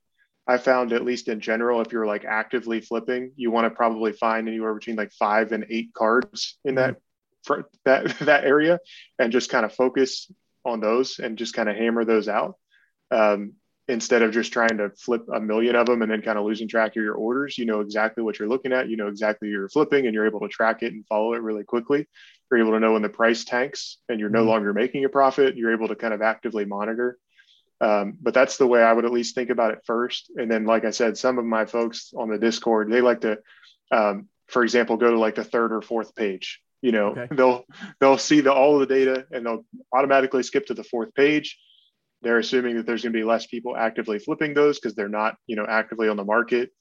I 0.48 0.58
found, 0.58 0.94
at 0.94 1.04
least 1.04 1.28
in 1.28 1.40
general, 1.40 1.82
if 1.82 1.92
you're 1.92 2.06
like 2.06 2.24
actively 2.24 2.80
flipping, 2.80 3.32
you 3.36 3.50
want 3.50 3.66
to 3.66 3.72
probably 3.72 4.14
find 4.14 4.48
anywhere 4.48 4.76
between 4.76 4.96
like 4.96 5.12
five 5.12 5.52
and 5.52 5.66
eight 5.70 5.94
cards 5.94 6.58
in 6.64 6.76
that 6.76 6.98
for 7.44 7.68
that 7.84 8.18
that 8.20 8.46
area, 8.46 8.80
and 9.18 9.32
just 9.32 9.50
kind 9.50 9.66
of 9.66 9.74
focus 9.74 10.32
on 10.64 10.82
those 10.82 11.20
and 11.20 11.38
just 11.38 11.56
kind 11.56 11.68
of 11.68 11.76
hammer 11.76 12.06
those 12.06 12.28
out. 12.28 12.58
Um, 13.10 13.54
instead 13.88 14.22
of 14.22 14.32
just 14.32 14.52
trying 14.52 14.78
to 14.78 14.90
flip 14.98 15.24
a 15.34 15.40
million 15.40 15.76
of 15.76 15.86
them 15.86 16.02
and 16.02 16.12
then 16.12 16.22
kind 16.22 16.40
of 16.40 16.46
losing 16.46 16.68
track 16.68 16.96
of 16.96 17.04
your 17.04 17.14
orders 17.14 17.58
you 17.58 17.66
know 17.66 17.82
exactly 17.82 18.24
what 18.24 18.40
you're 18.40 18.48
looking 18.48 18.74
at 18.74 18.90
you 18.90 18.98
know 18.98 19.08
exactly 19.08 19.50
you're 19.50 19.70
flipping 19.70 20.06
and 20.06 20.14
you're 20.14 20.26
able 20.26 20.40
to 20.40 20.48
track 20.48 20.82
it 20.82 20.94
and 20.94 21.06
follow 21.08 21.34
it 21.34 21.42
really 21.42 21.64
quickly. 21.64 22.08
You're 22.52 22.62
able 22.62 22.72
to 22.72 22.80
know 22.80 22.94
when 22.94 23.02
the 23.02 23.10
price 23.10 23.44
tanks 23.44 23.98
and 24.08 24.20
you're 24.20 24.30
no 24.30 24.40
mm-hmm. 24.40 24.50
longer 24.50 24.74
making 24.74 25.06
a 25.06 25.10
profit 25.10 25.56
you're 25.56 25.74
able 25.74 25.88
to 25.88 25.96
kind 25.96 26.14
of 26.14 26.22
actively 26.22 26.66
monitor. 26.66 27.18
Um, 27.82 28.18
but 28.22 28.34
that's 28.34 28.58
the 28.58 28.68
way 28.68 28.82
i 28.82 28.92
would 28.92 29.06
at 29.06 29.12
least 29.12 29.36
think 29.36 29.50
about 29.50 29.72
it 29.72 29.80
first. 29.86 30.32
And 30.36 30.50
then 30.50 30.66
like 30.66 30.86
i 30.86 30.92
said 30.92 31.18
some 31.18 31.38
of 31.38 31.46
my 31.46 31.66
folks 31.66 32.14
on 32.16 32.30
the 32.30 32.38
discord 32.38 32.92
they 32.92 33.02
like 33.02 33.22
to 33.22 33.40
um, 33.92 34.28
for 34.48 34.64
example 34.64 34.98
go 34.98 35.12
to 35.12 35.20
like 35.20 35.36
the 35.36 35.44
third 35.44 35.72
or 35.72 35.82
fourth 35.82 36.16
page 36.16 36.62
you 36.82 36.92
know? 36.92 37.08
Okay. 37.08 37.28
they'll 37.36 37.66
they'll 38.00 38.18
see 38.18 38.42
the 38.42 38.54
all 38.54 38.82
of 38.82 38.88
the 38.88 38.94
data 38.94 39.26
and 39.32 39.46
they'll 39.46 39.66
automatically 39.92 40.44
skip 40.44 40.68
to 40.68 40.74
the 40.74 40.84
fourth 40.84 41.14
page 41.16 41.58
they're 42.26 42.40
assuming 42.40 42.76
that 42.76 42.88
there's 42.88 43.04
going 43.04 43.14
to 43.14 43.20
be 43.20 43.24
less 43.24 43.46
people 43.46 43.78
actively 43.78 44.18
flipping 44.18 44.56
those 44.56 44.80
because 44.80 44.96
they're 44.96 45.08
not, 45.08 45.36
you 45.46 45.56
know, 45.56 45.66
actively 45.70 46.10
on 46.10 46.18
the 46.18 46.24
market. 46.24 46.72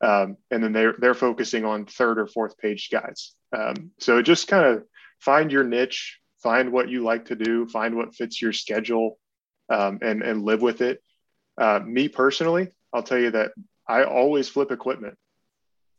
Um, 0.00 0.36
and 0.52 0.62
then 0.62 0.72
they're 0.72 0.94
they're 0.96 1.12
focusing 1.12 1.64
on 1.64 1.86
third 1.86 2.20
or 2.20 2.28
fourth 2.28 2.56
page 2.56 2.88
guys. 2.90 3.34
Um, 3.52 3.90
so 3.98 4.22
just 4.22 4.46
kind 4.46 4.64
of 4.64 4.84
find 5.18 5.50
your 5.50 5.64
niche, 5.64 6.20
find 6.40 6.70
what 6.70 6.88
you 6.88 7.02
like 7.02 7.26
to 7.26 7.34
do, 7.34 7.66
find 7.66 7.96
what 7.96 8.14
fits 8.14 8.40
your 8.40 8.52
schedule, 8.52 9.18
um, 9.68 9.98
and 10.02 10.22
and 10.22 10.44
live 10.44 10.62
with 10.62 10.82
it. 10.82 11.02
Uh, 11.58 11.80
me 11.84 12.06
personally, 12.08 12.68
I'll 12.92 13.02
tell 13.02 13.18
you 13.18 13.32
that 13.32 13.50
I 13.88 14.04
always 14.04 14.48
flip 14.48 14.70
equipment. 14.70 15.18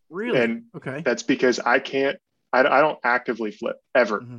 Really? 0.09 0.39
And 0.39 0.63
okay. 0.77 1.01
That's 1.03 1.23
because 1.23 1.59
I 1.59 1.79
can't. 1.79 2.17
I, 2.53 2.59
I 2.59 2.79
don't 2.79 2.99
actively 3.03 3.51
flip 3.51 3.75
ever. 3.93 4.21
Mm-hmm. 4.21 4.37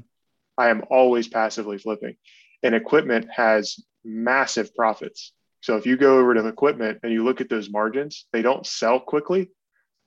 I 0.57 0.71
am 0.71 0.85
always 0.91 1.29
passively 1.29 1.77
flipping, 1.77 2.17
and 2.63 2.75
equipment 2.75 3.29
has 3.31 3.79
massive 4.05 4.75
profits. 4.75 5.33
So 5.61 5.77
if 5.77 5.87
you 5.87 5.97
go 5.97 6.19
over 6.19 6.35
to 6.35 6.47
equipment 6.47 7.01
and 7.03 7.13
you 7.13 7.25
look 7.25 7.41
at 7.41 7.49
those 7.49 7.71
margins, 7.71 8.27
they 8.33 8.43
don't 8.43 8.67
sell 8.67 9.01
quickly, 9.01 9.51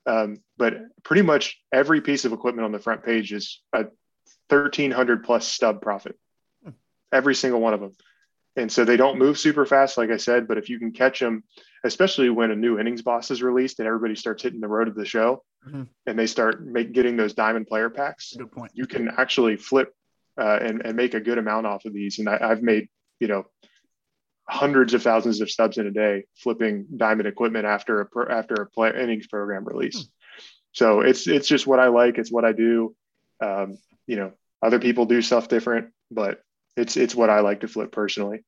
um, 0.05 0.37
but 0.57 0.77
pretty 1.03 1.23
much 1.23 1.59
every 1.71 2.01
piece 2.01 2.25
of 2.25 2.33
equipment 2.33 2.65
on 2.65 2.71
the 2.71 2.79
front 2.79 3.03
page 3.03 3.33
is 3.33 3.61
a 3.73 3.85
1300 4.49 5.23
plus 5.23 5.47
stub 5.47 5.81
profit, 5.81 6.15
every 7.11 7.35
single 7.35 7.59
one 7.59 7.73
of 7.73 7.79
them. 7.79 7.95
And 8.55 8.71
so 8.71 8.85
they 8.85 8.97
don't 8.97 9.19
move 9.19 9.37
super 9.37 9.65
fast, 9.65 9.97
like 9.97 10.09
I 10.09 10.17
said, 10.17 10.47
but 10.47 10.57
if 10.57 10.69
you 10.69 10.79
can 10.79 10.91
catch 10.91 11.19
them, 11.19 11.43
especially 11.83 12.29
when 12.29 12.49
a 12.49 12.55
new 12.55 12.79
innings 12.79 13.03
pass 13.03 13.29
is 13.29 13.43
released 13.43 13.79
and 13.79 13.87
everybody 13.87 14.15
starts 14.15 14.41
hitting 14.41 14.61
the 14.61 14.67
road 14.67 14.87
of 14.87 14.95
the 14.95 15.05
show 15.05 15.43
mm-hmm. 15.67 15.83
and 16.07 16.19
they 16.19 16.25
start 16.25 16.65
make, 16.65 16.91
getting 16.91 17.17
those 17.17 17.33
diamond 17.33 17.67
player 17.67 17.89
packs, 17.89 18.33
good 18.35 18.51
point. 18.51 18.71
You 18.73 18.87
can 18.87 19.09
actually 19.09 19.57
flip 19.57 19.93
uh, 20.39 20.57
and, 20.59 20.83
and 20.85 20.95
make 20.95 21.13
a 21.13 21.19
good 21.19 21.37
amount 21.37 21.67
off 21.67 21.85
of 21.85 21.93
these. 21.93 22.17
And 22.17 22.27
I, 22.27 22.39
I've 22.41 22.63
made, 22.63 22.89
you 23.19 23.27
know, 23.27 23.45
hundreds 24.49 24.93
of 24.93 25.03
thousands 25.03 25.41
of 25.41 25.49
stubs 25.49 25.77
in 25.77 25.87
a 25.87 25.91
day 25.91 26.23
flipping 26.35 26.85
diamond 26.95 27.27
equipment 27.27 27.65
after 27.65 28.01
a 28.01 28.31
after 28.31 28.55
a 28.55 28.65
play, 28.69 28.91
innings 28.97 29.27
program 29.27 29.65
release. 29.65 29.97
Hmm. 29.97 30.07
So 30.73 31.01
it's 31.01 31.27
it's 31.27 31.47
just 31.47 31.67
what 31.67 31.79
I 31.79 31.87
like. 31.87 32.17
It's 32.17 32.31
what 32.31 32.45
I 32.45 32.53
do. 32.53 32.95
Um, 33.41 33.77
you 34.05 34.15
know, 34.15 34.31
other 34.61 34.79
people 34.79 35.05
do 35.05 35.21
stuff 35.21 35.47
different, 35.47 35.89
but 36.11 36.41
it's 36.75 36.97
it's 36.97 37.15
what 37.15 37.29
I 37.29 37.41
like 37.41 37.61
to 37.61 37.67
flip 37.67 37.91
personally. 37.91 38.43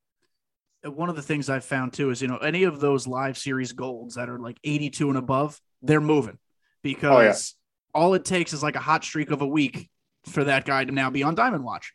One 0.84 1.10
of 1.10 1.18
the 1.18 1.22
things 1.22 1.50
I've 1.50 1.66
found 1.66 1.94
too 1.94 2.10
is 2.10 2.22
you 2.22 2.28
know 2.28 2.38
any 2.38 2.64
of 2.64 2.80
those 2.80 3.08
live 3.08 3.38
series 3.38 3.74
golds 3.74 4.16
that 4.16 4.30
are 4.30 4.40
like 4.40 4.58
82 4.64 5.10
and 5.10 5.18
above, 5.18 5.60
they're 5.82 6.00
moving 6.00 6.38
because 6.82 7.56
oh, 7.56 8.00
yeah. 8.00 8.02
all 8.02 8.14
it 8.14 8.26
takes 8.26 8.54
is 8.54 8.64
like 8.64 8.76
a 8.76 8.80
hot 8.80 9.04
streak 9.04 9.32
of 9.32 9.42
a 9.42 9.48
week 9.48 9.90
for 10.26 10.44
that 10.46 10.66
guy 10.66 10.86
to 10.86 10.92
now 10.92 11.10
be 11.10 11.24
on 11.24 11.36
Diamond 11.36 11.64
Watch. 11.64 11.94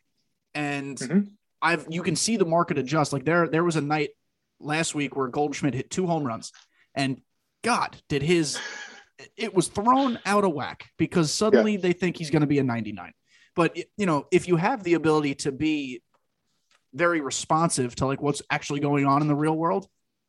And 0.55 0.98
mm-hmm. 0.98 1.20
I've 1.64 1.86
you 1.88 2.02
can 2.02 2.14
see 2.14 2.36
the 2.36 2.44
market 2.44 2.78
adjust. 2.78 3.12
Like 3.12 3.24
there, 3.24 3.48
there 3.48 3.64
was 3.64 3.76
a 3.76 3.80
night 3.80 4.10
last 4.60 4.94
week 4.94 5.16
where 5.16 5.28
Goldschmidt 5.28 5.74
hit 5.74 5.90
two 5.90 6.06
home 6.06 6.24
runs, 6.24 6.52
and 6.94 7.22
God, 7.62 7.96
did 8.08 8.22
his 8.22 8.60
it 9.36 9.54
was 9.54 9.68
thrown 9.68 10.18
out 10.26 10.44
of 10.44 10.52
whack 10.52 10.90
because 10.98 11.32
suddenly 11.32 11.72
yeah. 11.72 11.80
they 11.80 11.92
think 11.92 12.16
he's 12.16 12.30
going 12.30 12.42
to 12.42 12.46
be 12.46 12.58
a 12.58 12.64
99. 12.64 13.12
But 13.56 13.78
you 13.96 14.06
know, 14.06 14.26
if 14.30 14.46
you 14.46 14.56
have 14.56 14.84
the 14.84 14.94
ability 14.94 15.36
to 15.36 15.52
be 15.52 16.02
very 16.92 17.20
responsive 17.20 17.94
to 17.96 18.06
like 18.06 18.20
what's 18.20 18.42
actually 18.50 18.80
going 18.80 19.06
on 19.06 19.22
in 19.22 19.28
the 19.28 19.34
real 19.34 19.56
world, 19.56 19.88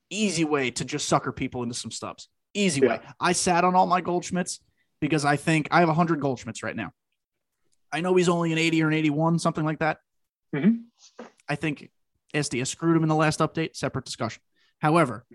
easy 0.09 0.45
way 0.45 0.71
to 0.71 0.85
just 0.85 1.07
sucker 1.07 1.31
people 1.31 1.63
into 1.63 1.75
some 1.75 1.91
stubs. 1.91 2.29
Easy 2.53 2.79
yeah. 2.81 2.87
way. 2.87 2.99
I 3.19 3.33
sat 3.33 3.65
on 3.65 3.75
all 3.75 3.87
my 3.87 4.01
Goldschmidts 4.01 4.59
because 5.01 5.25
I 5.25 5.35
think 5.35 5.67
I 5.71 5.79
have 5.79 5.89
100 5.89 6.21
Goldschmidts 6.21 6.63
right 6.63 6.75
now. 6.75 6.91
I 7.91 8.01
know 8.01 8.15
he's 8.15 8.29
only 8.29 8.51
an 8.51 8.57
80 8.57 8.83
or 8.83 8.87
an 8.87 8.93
81, 8.93 9.39
something 9.39 9.65
like 9.65 9.79
that. 9.79 9.97
Mm-hmm. 10.53 11.25
I 11.47 11.55
think 11.55 11.89
SDS 12.33 12.67
screwed 12.67 12.97
him 12.97 13.03
in 13.03 13.09
the 13.09 13.15
last 13.15 13.39
update. 13.39 13.75
Separate 13.75 14.05
discussion. 14.05 14.41
However, 14.79 15.25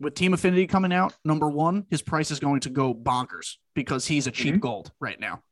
with 0.00 0.14
Team 0.14 0.34
Affinity 0.34 0.66
coming 0.66 0.92
out, 0.92 1.14
number 1.24 1.48
one, 1.48 1.86
his 1.90 2.02
price 2.02 2.30
is 2.30 2.40
going 2.40 2.60
to 2.60 2.70
go 2.70 2.94
bonkers 2.94 3.56
because 3.74 4.06
he's 4.06 4.26
a 4.26 4.30
cheap 4.30 4.54
mm-hmm. 4.54 4.60
gold 4.60 4.92
right 5.00 5.18
now. 5.18 5.42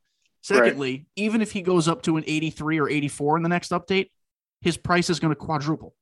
Secondly, 0.43 0.93
right. 0.93 1.07
even 1.17 1.41
if 1.41 1.53
he 1.53 1.63
goes 1.63 1.87
up 1.89 2.03
to 2.03 2.17
an 2.17 2.25
83 2.27 2.81
or 2.81 2.89
84 2.89 3.37
in 3.37 3.43
the 3.43 3.49
next 3.49 3.71
update, 3.71 4.11
his 4.61 4.77
price 4.77 5.09
is 5.09 5.21
going 5.21 5.31
to 5.33 5.37
quadruple. 5.37 5.95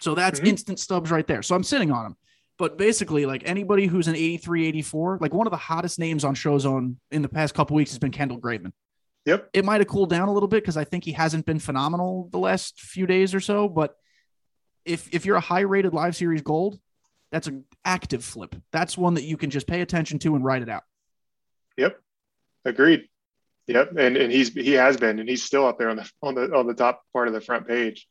So 0.00 0.14
that's 0.14 0.38
mm-hmm. 0.38 0.48
instant 0.48 0.78
stubs 0.78 1.10
right 1.10 1.26
there. 1.26 1.42
So 1.42 1.54
I'm 1.54 1.64
sitting 1.64 1.90
on 1.90 2.06
him. 2.06 2.16
But 2.58 2.76
basically, 2.76 3.24
like 3.26 3.42
anybody 3.44 3.86
who's 3.86 4.08
an 4.08 4.16
83, 4.16 4.66
84, 4.66 5.18
like 5.20 5.32
one 5.32 5.46
of 5.46 5.52
the 5.52 5.56
hottest 5.56 5.98
names 5.98 6.24
on 6.24 6.34
Showzone 6.34 6.96
in 7.10 7.22
the 7.22 7.28
past 7.28 7.54
couple 7.54 7.76
weeks 7.76 7.90
has 7.92 7.98
been 7.98 8.10
Kendall 8.10 8.40
Graveman. 8.40 8.72
Yep. 9.26 9.50
It 9.52 9.64
might 9.64 9.80
have 9.80 9.88
cooled 9.88 10.10
down 10.10 10.28
a 10.28 10.32
little 10.32 10.48
bit 10.48 10.62
because 10.62 10.76
I 10.76 10.84
think 10.84 11.04
he 11.04 11.12
hasn't 11.12 11.44
been 11.44 11.58
phenomenal 11.58 12.28
the 12.32 12.38
last 12.38 12.80
few 12.80 13.06
days 13.06 13.34
or 13.34 13.40
so. 13.40 13.68
But 13.68 13.94
if 14.84 15.12
if 15.12 15.26
you're 15.26 15.36
a 15.36 15.40
high 15.40 15.60
rated 15.60 15.92
live 15.92 16.16
series 16.16 16.42
gold, 16.42 16.80
that's 17.30 17.46
an 17.46 17.64
active 17.84 18.24
flip. 18.24 18.56
That's 18.72 18.96
one 18.96 19.14
that 19.14 19.24
you 19.24 19.36
can 19.36 19.50
just 19.50 19.66
pay 19.66 19.82
attention 19.82 20.18
to 20.20 20.34
and 20.34 20.44
write 20.44 20.62
it 20.62 20.68
out. 20.68 20.82
Yep. 21.76 22.00
Agreed. 22.64 23.08
Yep. 23.66 23.92
And 23.98 24.16
and 24.16 24.32
he's 24.32 24.52
he 24.54 24.72
has 24.72 24.96
been 24.96 25.18
and 25.18 25.28
he's 25.28 25.42
still 25.42 25.66
up 25.66 25.78
there 25.78 25.90
on 25.90 25.96
the 25.96 26.10
on 26.22 26.34
the 26.34 26.54
on 26.54 26.66
the 26.66 26.74
top 26.74 27.02
part 27.12 27.28
of 27.28 27.34
the 27.34 27.40
front 27.40 27.68
page. 27.68 28.06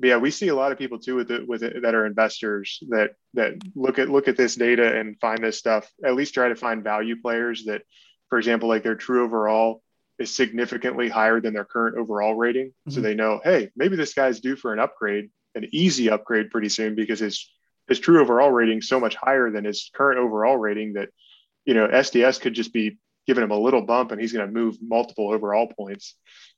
But 0.00 0.08
yeah, 0.08 0.16
we 0.16 0.30
see 0.30 0.48
a 0.48 0.54
lot 0.54 0.72
of 0.72 0.78
people 0.78 0.98
too 0.98 1.14
with 1.14 1.30
it 1.30 1.46
with 1.46 1.62
it 1.62 1.82
that 1.82 1.94
are 1.94 2.06
investors 2.06 2.80
that 2.88 3.12
that 3.34 3.54
look 3.74 3.98
at 3.98 4.08
look 4.08 4.28
at 4.28 4.36
this 4.36 4.56
data 4.56 4.98
and 4.98 5.20
find 5.20 5.44
this 5.44 5.58
stuff. 5.58 5.88
At 6.04 6.14
least 6.14 6.34
try 6.34 6.48
to 6.48 6.56
find 6.56 6.82
value 6.82 7.20
players 7.20 7.66
that, 7.66 7.82
for 8.30 8.38
example, 8.38 8.68
like 8.68 8.82
their 8.82 8.96
true 8.96 9.24
overall 9.24 9.82
is 10.18 10.34
significantly 10.34 11.08
higher 11.08 11.40
than 11.40 11.54
their 11.54 11.64
current 11.64 11.96
overall 11.96 12.34
rating. 12.34 12.68
Mm-hmm. 12.68 12.90
So 12.90 13.00
they 13.00 13.14
know, 13.14 13.40
hey, 13.42 13.70
maybe 13.76 13.96
this 13.96 14.14
guy's 14.14 14.40
due 14.40 14.56
for 14.56 14.72
an 14.72 14.78
upgrade, 14.78 15.30
an 15.54 15.66
easy 15.72 16.10
upgrade 16.10 16.50
pretty 16.50 16.68
soon 16.68 16.94
because 16.94 17.20
his 17.20 17.50
his 17.88 18.00
true 18.00 18.20
overall 18.20 18.50
rating 18.50 18.80
so 18.80 18.98
much 18.98 19.14
higher 19.14 19.50
than 19.50 19.64
his 19.64 19.90
current 19.94 20.18
overall 20.18 20.56
rating 20.56 20.94
that 20.94 21.10
you 21.64 21.74
know 21.74 21.86
SDS 21.88 22.40
could 22.40 22.54
just 22.54 22.72
be 22.72 22.98
giving 23.26 23.44
him 23.44 23.50
a 23.50 23.58
little 23.58 23.82
bump 23.82 24.12
and 24.12 24.20
he's 24.20 24.32
going 24.32 24.46
to 24.46 24.52
move 24.52 24.76
multiple 24.82 25.32
overall 25.32 25.66
points. 25.66 26.14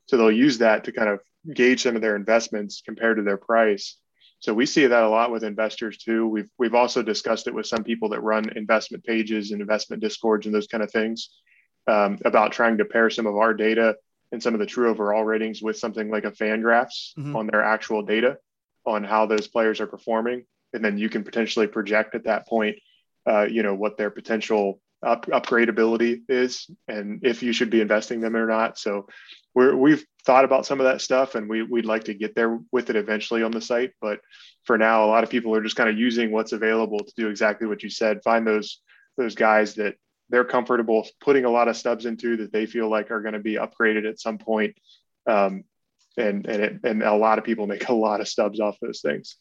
So 0.06 0.16
they'll 0.16 0.32
use 0.32 0.58
that 0.58 0.84
to 0.84 0.92
kind 0.92 1.08
of 1.08 1.20
gauge 1.54 1.82
some 1.82 1.96
of 1.96 2.02
their 2.02 2.16
investments 2.16 2.82
compared 2.84 3.18
to 3.18 3.22
their 3.22 3.36
price. 3.36 3.96
So 4.40 4.52
we 4.52 4.66
see 4.66 4.86
that 4.86 5.02
a 5.02 5.08
lot 5.08 5.32
with 5.32 5.44
investors 5.44 5.98
too. 5.98 6.28
We've 6.28 6.50
we've 6.58 6.74
also 6.74 7.02
discussed 7.02 7.46
it 7.46 7.54
with 7.54 7.66
some 7.66 7.84
people 7.84 8.10
that 8.10 8.20
run 8.20 8.56
investment 8.56 9.04
pages 9.04 9.50
and 9.50 9.60
investment 9.60 10.02
discords 10.02 10.46
and 10.46 10.54
those 10.54 10.66
kind 10.66 10.82
of 10.82 10.90
things 10.90 11.30
um, 11.86 12.18
about 12.24 12.52
trying 12.52 12.78
to 12.78 12.84
pair 12.84 13.10
some 13.10 13.26
of 13.26 13.36
our 13.36 13.54
data 13.54 13.96
and 14.32 14.42
some 14.42 14.54
of 14.54 14.60
the 14.60 14.66
true 14.66 14.90
overall 14.90 15.24
ratings 15.24 15.62
with 15.62 15.78
something 15.78 16.10
like 16.10 16.24
a 16.24 16.32
Fangraphs 16.32 17.14
mm-hmm. 17.16 17.36
on 17.36 17.46
their 17.46 17.62
actual 17.62 18.02
data 18.02 18.38
on 18.84 19.04
how 19.04 19.26
those 19.26 19.48
players 19.48 19.80
are 19.80 19.86
performing 19.86 20.44
and 20.72 20.84
then 20.84 20.98
you 20.98 21.08
can 21.08 21.24
potentially 21.24 21.66
project 21.66 22.14
at 22.14 22.24
that 22.24 22.46
point, 22.46 22.76
uh, 23.26 23.44
you 23.44 23.62
know, 23.62 23.74
what 23.74 23.96
their 23.96 24.10
potential 24.10 24.80
up, 25.02 25.26
upgradability 25.26 26.22
is 26.28 26.68
and 26.88 27.24
if 27.24 27.42
you 27.42 27.52
should 27.52 27.70
be 27.70 27.80
investing 27.80 28.20
them 28.20 28.36
or 28.36 28.46
not. 28.46 28.78
So 28.78 29.06
we're, 29.54 29.76
we've 29.76 30.04
thought 30.24 30.44
about 30.44 30.66
some 30.66 30.80
of 30.80 30.84
that 30.84 31.00
stuff 31.00 31.34
and 31.34 31.48
we, 31.48 31.62
we'd 31.62 31.86
like 31.86 32.04
to 32.04 32.14
get 32.14 32.34
there 32.34 32.58
with 32.72 32.90
it 32.90 32.96
eventually 32.96 33.42
on 33.42 33.52
the 33.52 33.60
site. 33.60 33.92
But 34.00 34.20
for 34.64 34.76
now, 34.76 35.04
a 35.04 35.06
lot 35.06 35.24
of 35.24 35.30
people 35.30 35.54
are 35.54 35.62
just 35.62 35.76
kind 35.76 35.88
of 35.88 35.98
using 35.98 36.32
what's 36.32 36.52
available 36.52 36.98
to 36.98 37.12
do 37.16 37.28
exactly 37.28 37.66
what 37.66 37.82
you 37.82 37.90
said. 37.90 38.22
Find 38.22 38.46
those 38.46 38.80
those 39.16 39.34
guys 39.34 39.74
that 39.74 39.94
they're 40.28 40.44
comfortable 40.44 41.06
putting 41.20 41.44
a 41.44 41.50
lot 41.50 41.68
of 41.68 41.76
stubs 41.76 42.06
into 42.06 42.38
that 42.38 42.52
they 42.52 42.66
feel 42.66 42.88
like 42.88 43.10
are 43.10 43.22
going 43.22 43.34
to 43.34 43.40
be 43.40 43.54
upgraded 43.54 44.08
at 44.08 44.20
some 44.20 44.38
point. 44.38 44.76
Um, 45.26 45.64
and 46.16 46.46
and 46.46 46.62
it, 46.62 46.80
and 46.84 47.02
a 47.02 47.14
lot 47.14 47.38
of 47.38 47.44
people 47.44 47.66
make 47.66 47.88
a 47.88 47.94
lot 47.94 48.20
of 48.20 48.28
stubs 48.28 48.60
off 48.60 48.78
those 48.80 49.00
things. 49.00 49.36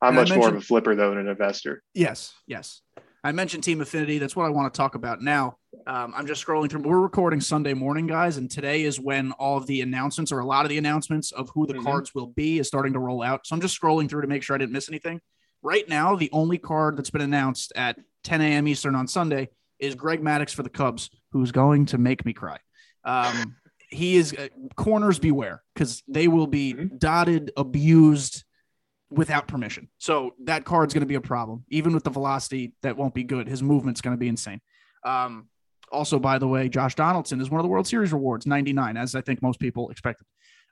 I'm 0.00 0.14
much 0.14 0.34
more 0.34 0.48
of 0.48 0.56
a 0.56 0.60
flipper 0.60 0.94
though 0.94 1.10
than 1.10 1.18
an 1.18 1.28
investor. 1.28 1.82
Yes, 1.94 2.34
yes. 2.46 2.82
I 3.24 3.32
mentioned 3.32 3.64
Team 3.64 3.80
Affinity. 3.80 4.18
That's 4.18 4.36
what 4.36 4.44
I 4.44 4.50
want 4.50 4.72
to 4.72 4.76
talk 4.76 4.94
about 4.94 5.22
now. 5.22 5.56
Um, 5.86 6.12
I'm 6.14 6.26
just 6.26 6.44
scrolling 6.44 6.68
through. 6.68 6.82
We're 6.82 7.00
recording 7.00 7.40
Sunday 7.40 7.72
morning, 7.72 8.06
guys, 8.06 8.36
and 8.36 8.50
today 8.50 8.82
is 8.82 9.00
when 9.00 9.32
all 9.32 9.56
of 9.56 9.66
the 9.66 9.80
announcements 9.80 10.30
or 10.30 10.40
a 10.40 10.44
lot 10.44 10.66
of 10.66 10.68
the 10.68 10.76
announcements 10.76 11.32
of 11.32 11.48
who 11.54 11.66
the 11.66 11.72
mm-hmm. 11.72 11.84
cards 11.84 12.14
will 12.14 12.26
be 12.26 12.58
is 12.58 12.68
starting 12.68 12.92
to 12.92 12.98
roll 12.98 13.22
out. 13.22 13.46
So 13.46 13.54
I'm 13.54 13.62
just 13.62 13.80
scrolling 13.80 14.10
through 14.10 14.20
to 14.20 14.28
make 14.28 14.42
sure 14.42 14.54
I 14.54 14.58
didn't 14.58 14.72
miss 14.72 14.90
anything. 14.90 15.22
Right 15.62 15.88
now, 15.88 16.16
the 16.16 16.28
only 16.32 16.58
card 16.58 16.98
that's 16.98 17.08
been 17.08 17.22
announced 17.22 17.72
at 17.74 17.98
10 18.24 18.42
a.m. 18.42 18.68
Eastern 18.68 18.94
on 18.94 19.08
Sunday 19.08 19.48
is 19.84 19.94
Greg 19.94 20.22
Maddux 20.22 20.54
for 20.54 20.62
the 20.62 20.70
Cubs, 20.70 21.10
who's 21.32 21.52
going 21.52 21.86
to 21.86 21.98
make 21.98 22.24
me 22.24 22.32
cry. 22.32 22.58
Um, 23.04 23.56
he 23.88 24.16
is 24.16 24.32
uh, 24.32 24.48
corners 24.76 25.18
beware 25.18 25.62
because 25.74 26.02
they 26.08 26.28
will 26.28 26.46
be 26.46 26.74
mm-hmm. 26.74 26.96
dotted, 26.96 27.52
abused 27.56 28.44
without 29.10 29.46
permission. 29.46 29.88
So 29.98 30.34
that 30.44 30.64
card's 30.64 30.94
going 30.94 31.02
to 31.02 31.06
be 31.06 31.14
a 31.14 31.20
problem. 31.20 31.64
Even 31.68 31.94
with 31.94 32.04
the 32.04 32.10
velocity, 32.10 32.74
that 32.82 32.96
won't 32.96 33.14
be 33.14 33.24
good. 33.24 33.48
His 33.48 33.62
movement's 33.62 34.00
going 34.00 34.16
to 34.16 34.18
be 34.18 34.28
insane. 34.28 34.60
Um, 35.04 35.48
also, 35.92 36.18
by 36.18 36.38
the 36.38 36.48
way, 36.48 36.68
Josh 36.68 36.94
Donaldson 36.94 37.40
is 37.40 37.50
one 37.50 37.60
of 37.60 37.62
the 37.62 37.68
World 37.68 37.86
Series 37.86 38.12
rewards, 38.12 38.46
99, 38.46 38.96
as 38.96 39.14
I 39.14 39.20
think 39.20 39.42
most 39.42 39.60
people 39.60 39.90
expected. 39.90 40.26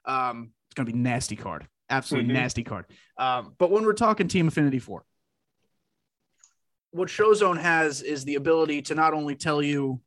Um, 0.05 0.51
it's 0.67 0.75
going 0.75 0.85
to 0.85 0.91
be 0.91 0.97
nasty 0.97 1.35
card, 1.35 1.67
absolutely 1.89 2.33
mm-hmm. 2.33 2.41
nasty 2.41 2.63
card. 2.63 2.85
Um, 3.17 3.53
but 3.57 3.71
when 3.71 3.85
we're 3.85 3.93
talking 3.93 4.27
Team 4.27 4.47
Affinity 4.47 4.79
4, 4.79 5.05
what 6.93 7.09
Showzone 7.09 7.59
has 7.59 8.01
is 8.01 8.23
the 8.23 8.35
ability 8.35 8.83
to 8.83 8.95
not 8.95 9.13
only 9.13 9.35
tell 9.35 9.61
you, 9.61 9.99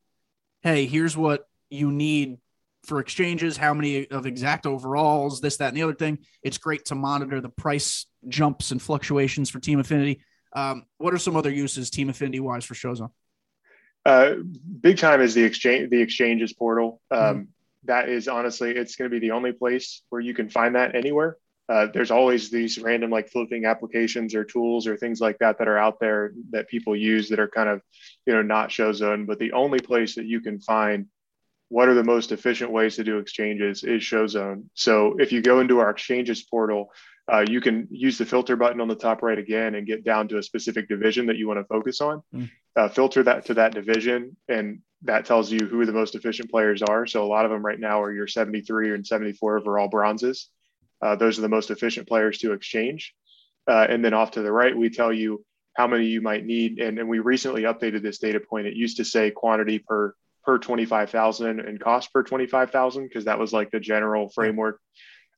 hey, 0.62 0.87
here's 0.87 1.16
what 1.16 1.49
you 1.68 1.91
need 1.91 2.39
for 2.84 3.01
exchanges, 3.01 3.57
how 3.57 3.74
many 3.74 4.09
of 4.09 4.26
exact 4.26 4.64
overalls, 4.64 5.41
this, 5.41 5.57
that, 5.57 5.68
and 5.68 5.76
the 5.76 5.82
other 5.82 5.95
thing. 5.95 6.18
It's 6.43 6.59
great 6.59 6.84
to 6.87 6.95
monitor 6.95 7.41
the 7.41 7.49
price 7.49 8.07
jumps 8.28 8.70
and 8.70 8.80
fluctuations 8.80 9.51
for 9.51 9.59
Team 9.59 9.80
Affinity. 9.80 10.22
Um, 10.53 10.87
what 10.99 11.12
are 11.12 11.18
some 11.18 11.37
other 11.37 11.51
uses 11.51 11.91
Team 11.91 12.09
Affinity 12.09 12.39
wise 12.39 12.64
for 12.64 12.74
Showzone? 12.74 13.11
Uh, 14.05 14.34
big 14.80 14.99
time 14.99 15.20
is 15.20 15.34
the 15.34 15.43
exchange, 15.43 15.91
the 15.91 16.01
exchanges 16.01 16.53
portal. 16.53 17.01
Um, 17.11 17.18
mm-hmm. 17.18 17.43
that 17.84 18.09
is 18.09 18.28
honestly, 18.28 18.70
it's 18.70 18.95
going 18.95 19.11
to 19.11 19.14
be 19.14 19.18
the 19.18 19.32
only 19.32 19.53
place 19.53 20.03
where 20.11 20.20
you 20.20 20.32
can 20.32 20.49
find 20.49 20.76
that 20.76 20.95
anywhere. 20.95 21.37
Uh, 21.68 21.88
there's 21.92 22.12
always 22.12 22.50
these 22.50 22.78
random 22.78 23.10
like 23.10 23.28
flipping 23.28 23.64
applications 23.64 24.34
or 24.34 24.44
tools 24.44 24.86
or 24.86 24.96
things 24.96 25.20
like 25.20 25.38
that 25.38 25.58
that 25.58 25.68
are 25.68 25.78
out 25.78 25.98
there 25.98 26.32
that 26.50 26.68
people 26.68 26.94
use 26.94 27.28
that 27.28 27.40
are 27.40 27.48
kind 27.48 27.68
of, 27.68 27.82
you 28.24 28.32
know, 28.32 28.42
not 28.42 28.68
Showzone. 28.68 29.26
But 29.26 29.38
the 29.38 29.52
only 29.52 29.80
place 29.80 30.14
that 30.14 30.26
you 30.26 30.40
can 30.40 30.60
find 30.60 31.06
what 31.68 31.88
are 31.88 31.94
the 31.94 32.04
most 32.04 32.30
efficient 32.30 32.70
ways 32.70 32.96
to 32.96 33.04
do 33.04 33.18
exchanges 33.18 33.82
is 33.82 34.02
Showzone. 34.02 34.64
So 34.74 35.16
if 35.18 35.32
you 35.32 35.42
go 35.42 35.58
into 35.58 35.80
our 35.80 35.90
exchanges 35.90 36.44
portal, 36.44 36.92
uh, 37.32 37.44
you 37.48 37.60
can 37.60 37.88
use 37.90 38.18
the 38.18 38.24
filter 38.24 38.54
button 38.54 38.80
on 38.80 38.86
the 38.86 38.94
top 38.94 39.22
right 39.22 39.38
again 39.38 39.74
and 39.74 39.86
get 39.86 40.04
down 40.04 40.28
to 40.28 40.38
a 40.38 40.42
specific 40.42 40.88
division 40.88 41.26
that 41.26 41.36
you 41.36 41.48
want 41.48 41.58
to 41.58 41.64
focus 41.64 42.00
on. 42.00 42.22
Mm. 42.32 42.50
Uh, 42.76 42.88
filter 42.88 43.22
that 43.22 43.46
to 43.46 43.54
that 43.54 43.74
division, 43.74 44.36
and 44.48 44.80
that 45.02 45.24
tells 45.24 45.50
you 45.50 45.66
who 45.66 45.84
the 45.86 45.92
most 45.92 46.14
efficient 46.14 46.50
players 46.50 46.82
are. 46.82 47.06
So 47.06 47.24
a 47.24 47.26
lot 47.26 47.44
of 47.44 47.50
them 47.50 47.64
right 47.64 47.80
now 47.80 48.02
are 48.02 48.12
your 48.12 48.28
73 48.28 48.94
and 48.94 49.06
74 49.06 49.58
overall 49.58 49.88
bronzes. 49.88 50.50
Uh, 51.03 51.16
those 51.16 51.38
are 51.38 51.42
the 51.42 51.49
most 51.49 51.70
efficient 51.70 52.09
players 52.09 52.38
to 52.38 52.53
exchange. 52.53 53.14
Uh, 53.68 53.86
and 53.88 54.05
then 54.05 54.14
off 54.14 54.32
to 54.32 54.42
the 54.42 54.53
right, 54.53 54.76
we 54.76 54.90
tell 54.90 55.12
you 55.12 55.44
how 55.74 55.86
many 55.86 56.07
you 56.07 56.20
might 56.20 56.44
need. 56.44 56.78
And, 56.78 56.99
and 56.99 57.09
we 57.09 57.18
recently 57.18 57.62
updated 57.62 58.03
this 58.03 58.18
data 58.18 58.40
point. 58.40 58.66
It 58.66 58.74
used 58.74 58.97
to 58.99 59.05
say 59.05 59.30
quantity 59.30 59.78
per 59.78 60.14
per 60.47 60.59
25,000 60.59 61.59
and 61.59 61.80
cost 61.80 62.12
per 62.12 62.22
25,000 62.22 63.03
because 63.03 63.24
that 63.24 63.38
was 63.38 63.53
like 63.53 63.72
the 63.72 63.80
general 63.80 64.28
framework. 64.28 64.80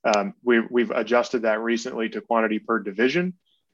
Um, 0.04 0.34
we, 0.44 0.60
we've 0.60 0.90
adjusted 0.90 1.42
that 1.42 1.60
recently 1.60 2.10
to 2.10 2.20
quantity 2.20 2.58
per 2.58 2.78
division 2.78 3.32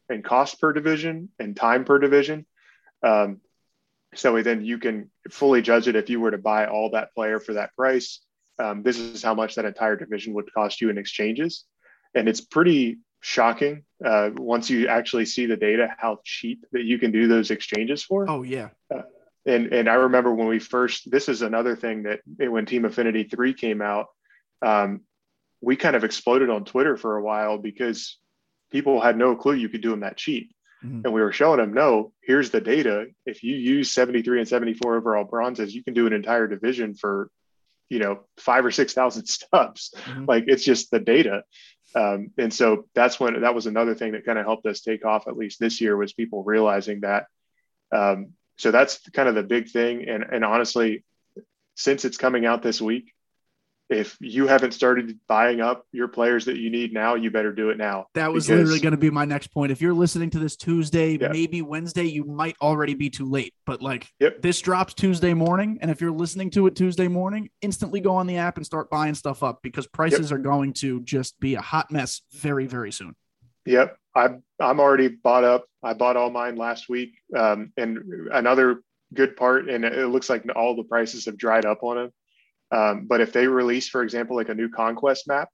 and 0.08 0.24
cost 0.24 0.60
per 0.60 0.72
division 0.72 1.30
and 1.40 1.56
time 1.56 1.84
per 1.84 1.98
division. 1.98 2.46
Um, 3.02 3.40
so 4.14 4.40
then 4.42 4.64
you 4.64 4.78
can 4.78 5.10
fully 5.30 5.60
judge 5.60 5.88
it 5.88 5.96
if 5.96 6.08
you 6.08 6.20
were 6.20 6.30
to 6.30 6.38
buy 6.38 6.66
all 6.66 6.90
that 6.90 7.12
player 7.14 7.40
for 7.40 7.54
that 7.54 7.74
price. 7.74 8.20
Um, 8.60 8.84
this 8.84 8.98
is 8.98 9.22
how 9.22 9.34
much 9.34 9.56
that 9.56 9.64
entire 9.64 9.96
division 9.96 10.34
would 10.34 10.52
cost 10.54 10.80
you 10.80 10.88
in 10.88 10.98
exchanges. 10.98 11.64
And 12.14 12.28
it's 12.28 12.40
pretty 12.40 12.98
shocking 13.20 13.84
uh, 14.04 14.30
once 14.36 14.68
you 14.68 14.88
actually 14.88 15.24
see 15.24 15.46
the 15.46 15.56
data 15.56 15.94
how 15.98 16.18
cheap 16.24 16.64
that 16.72 16.84
you 16.84 16.98
can 16.98 17.10
do 17.10 17.26
those 17.26 17.50
exchanges 17.50 18.02
for. 18.02 18.28
Oh, 18.28 18.42
yeah. 18.42 18.68
Uh, 18.94 19.02
and 19.46 19.72
and 19.72 19.88
I 19.88 19.94
remember 19.94 20.34
when 20.34 20.48
we 20.48 20.58
first. 20.58 21.10
This 21.10 21.28
is 21.28 21.42
another 21.42 21.76
thing 21.76 22.04
that 22.04 22.20
when 22.38 22.64
Team 22.66 22.84
Affinity 22.84 23.24
three 23.24 23.52
came 23.52 23.82
out, 23.82 24.06
um, 24.62 25.02
we 25.60 25.76
kind 25.76 25.96
of 25.96 26.04
exploded 26.04 26.50
on 26.50 26.64
Twitter 26.64 26.96
for 26.96 27.16
a 27.16 27.22
while 27.22 27.58
because 27.58 28.18
people 28.70 29.00
had 29.00 29.16
no 29.16 29.36
clue 29.36 29.54
you 29.54 29.68
could 29.68 29.82
do 29.82 29.90
them 29.90 30.00
that 30.00 30.16
cheap. 30.16 30.54
Mm-hmm. 30.84 31.02
And 31.04 31.14
we 31.14 31.22
were 31.22 31.32
showing 31.32 31.58
them, 31.58 31.72
no, 31.72 32.12
here's 32.22 32.50
the 32.50 32.60
data. 32.60 33.06
If 33.24 33.42
you 33.42 33.56
use 33.56 33.92
73 33.92 34.40
and 34.40 34.48
74 34.48 34.96
overall 34.96 35.24
bronzes, 35.24 35.74
you 35.74 35.82
can 35.82 35.94
do 35.94 36.06
an 36.06 36.12
entire 36.12 36.46
division 36.46 36.94
for, 36.94 37.30
you 37.88 37.98
know, 37.98 38.24
five 38.38 38.64
or 38.64 38.70
6,000 38.70 39.26
stubs. 39.26 39.94
Mm-hmm. 39.96 40.24
Like 40.26 40.44
it's 40.46 40.64
just 40.64 40.90
the 40.90 41.00
data. 41.00 41.44
Um, 41.94 42.30
and 42.38 42.52
so 42.52 42.86
that's 42.94 43.20
when 43.20 43.40
that 43.40 43.54
was 43.54 43.66
another 43.66 43.94
thing 43.94 44.12
that 44.12 44.26
kind 44.26 44.38
of 44.38 44.44
helped 44.44 44.66
us 44.66 44.80
take 44.80 45.04
off, 45.04 45.28
at 45.28 45.36
least 45.36 45.60
this 45.60 45.80
year, 45.80 45.96
was 45.96 46.12
people 46.12 46.42
realizing 46.42 47.00
that. 47.00 47.26
Um, 47.92 48.32
so 48.56 48.70
that's 48.70 48.98
kind 49.10 49.28
of 49.28 49.34
the 49.36 49.42
big 49.42 49.70
thing. 49.70 50.08
And, 50.08 50.24
and 50.24 50.44
honestly, 50.44 51.04
since 51.76 52.04
it's 52.04 52.16
coming 52.16 52.46
out 52.46 52.62
this 52.62 52.80
week, 52.80 53.13
if 53.90 54.16
you 54.20 54.46
haven't 54.46 54.72
started 54.72 55.18
buying 55.28 55.60
up 55.60 55.86
your 55.92 56.08
players 56.08 56.46
that 56.46 56.56
you 56.56 56.70
need 56.70 56.92
now, 56.92 57.14
you 57.14 57.30
better 57.30 57.52
do 57.52 57.68
it 57.70 57.76
now. 57.76 58.06
That 58.14 58.32
was 58.32 58.46
because, 58.46 58.60
literally 58.60 58.80
going 58.80 58.92
to 58.92 58.98
be 58.98 59.10
my 59.10 59.24
next 59.24 59.48
point. 59.48 59.72
If 59.72 59.82
you're 59.82 59.94
listening 59.94 60.30
to 60.30 60.38
this 60.38 60.56
Tuesday, 60.56 61.18
yeah. 61.18 61.28
maybe 61.28 61.60
Wednesday, 61.60 62.04
you 62.04 62.24
might 62.24 62.56
already 62.62 62.94
be 62.94 63.10
too 63.10 63.26
late. 63.26 63.54
But 63.66 63.82
like 63.82 64.08
yep. 64.18 64.40
this 64.40 64.60
drops 64.60 64.94
Tuesday 64.94 65.34
morning. 65.34 65.78
And 65.82 65.90
if 65.90 66.00
you're 66.00 66.12
listening 66.12 66.50
to 66.50 66.66
it 66.66 66.76
Tuesday 66.76 67.08
morning, 67.08 67.50
instantly 67.60 68.00
go 68.00 68.16
on 68.16 68.26
the 68.26 68.38
app 68.38 68.56
and 68.56 68.64
start 68.64 68.88
buying 68.88 69.14
stuff 69.14 69.42
up 69.42 69.60
because 69.62 69.86
prices 69.86 70.30
yep. 70.30 70.38
are 70.38 70.42
going 70.42 70.72
to 70.74 71.02
just 71.02 71.38
be 71.38 71.54
a 71.54 71.60
hot 71.60 71.90
mess 71.90 72.22
very, 72.32 72.66
very 72.66 72.92
soon. 72.92 73.14
Yep. 73.66 73.96
I'm, 74.14 74.42
I'm 74.60 74.80
already 74.80 75.08
bought 75.08 75.44
up. 75.44 75.66
I 75.82 75.92
bought 75.92 76.16
all 76.16 76.30
mine 76.30 76.56
last 76.56 76.88
week. 76.88 77.18
Um, 77.36 77.72
and 77.76 77.98
another 78.32 78.82
good 79.12 79.36
part, 79.36 79.68
and 79.68 79.84
it 79.84 80.08
looks 80.08 80.30
like 80.30 80.44
all 80.56 80.74
the 80.74 80.84
prices 80.84 81.26
have 81.26 81.36
dried 81.36 81.66
up 81.66 81.82
on 81.82 81.96
them 81.96 82.10
um, 82.70 83.06
but 83.06 83.20
if 83.20 83.32
they 83.32 83.46
release, 83.46 83.88
for 83.88 84.02
example, 84.02 84.36
like 84.36 84.48
a 84.48 84.54
new 84.54 84.68
conquest 84.68 85.28
map, 85.28 85.48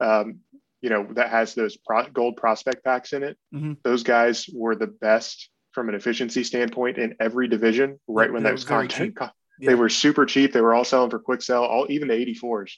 um, 0.00 0.40
you 0.80 0.90
know, 0.90 1.06
that 1.12 1.30
has 1.30 1.54
those 1.54 1.76
pro- 1.76 2.08
gold 2.08 2.36
prospect 2.36 2.84
packs 2.84 3.12
in 3.12 3.22
it, 3.22 3.38
mm-hmm. 3.54 3.74
those 3.82 4.02
guys 4.02 4.48
were 4.52 4.74
the 4.74 4.86
best 4.86 5.50
from 5.72 5.88
an 5.88 5.94
efficiency 5.94 6.42
standpoint 6.42 6.98
in 6.98 7.14
every 7.20 7.48
division 7.48 7.98
right 8.08 8.32
when 8.32 8.42
that 8.42 8.52
was 8.52 8.64
content. 8.64 9.14
yeah. 9.58 9.70
They 9.70 9.74
were 9.74 9.88
super 9.88 10.26
cheap. 10.26 10.52
They 10.52 10.60
were 10.60 10.74
all 10.74 10.84
selling 10.84 11.10
for 11.10 11.18
quick 11.18 11.42
sell. 11.42 11.64
All 11.64 11.86
even 11.90 12.08
the 12.08 12.14
84s 12.14 12.72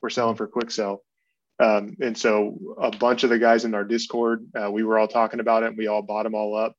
were 0.00 0.10
selling 0.10 0.36
for 0.36 0.46
quick 0.46 0.70
sell. 0.70 1.02
Um, 1.58 1.96
and 2.00 2.16
so 2.16 2.58
a 2.80 2.90
bunch 2.90 3.22
of 3.22 3.30
the 3.30 3.38
guys 3.38 3.64
in 3.64 3.74
our 3.74 3.84
Discord, 3.84 4.46
uh, 4.58 4.70
we 4.70 4.82
were 4.82 4.98
all 4.98 5.08
talking 5.08 5.40
about 5.40 5.62
it 5.62 5.66
and 5.66 5.76
we 5.76 5.88
all 5.88 6.02
bought 6.02 6.22
them 6.22 6.34
all 6.34 6.56
up. 6.56 6.74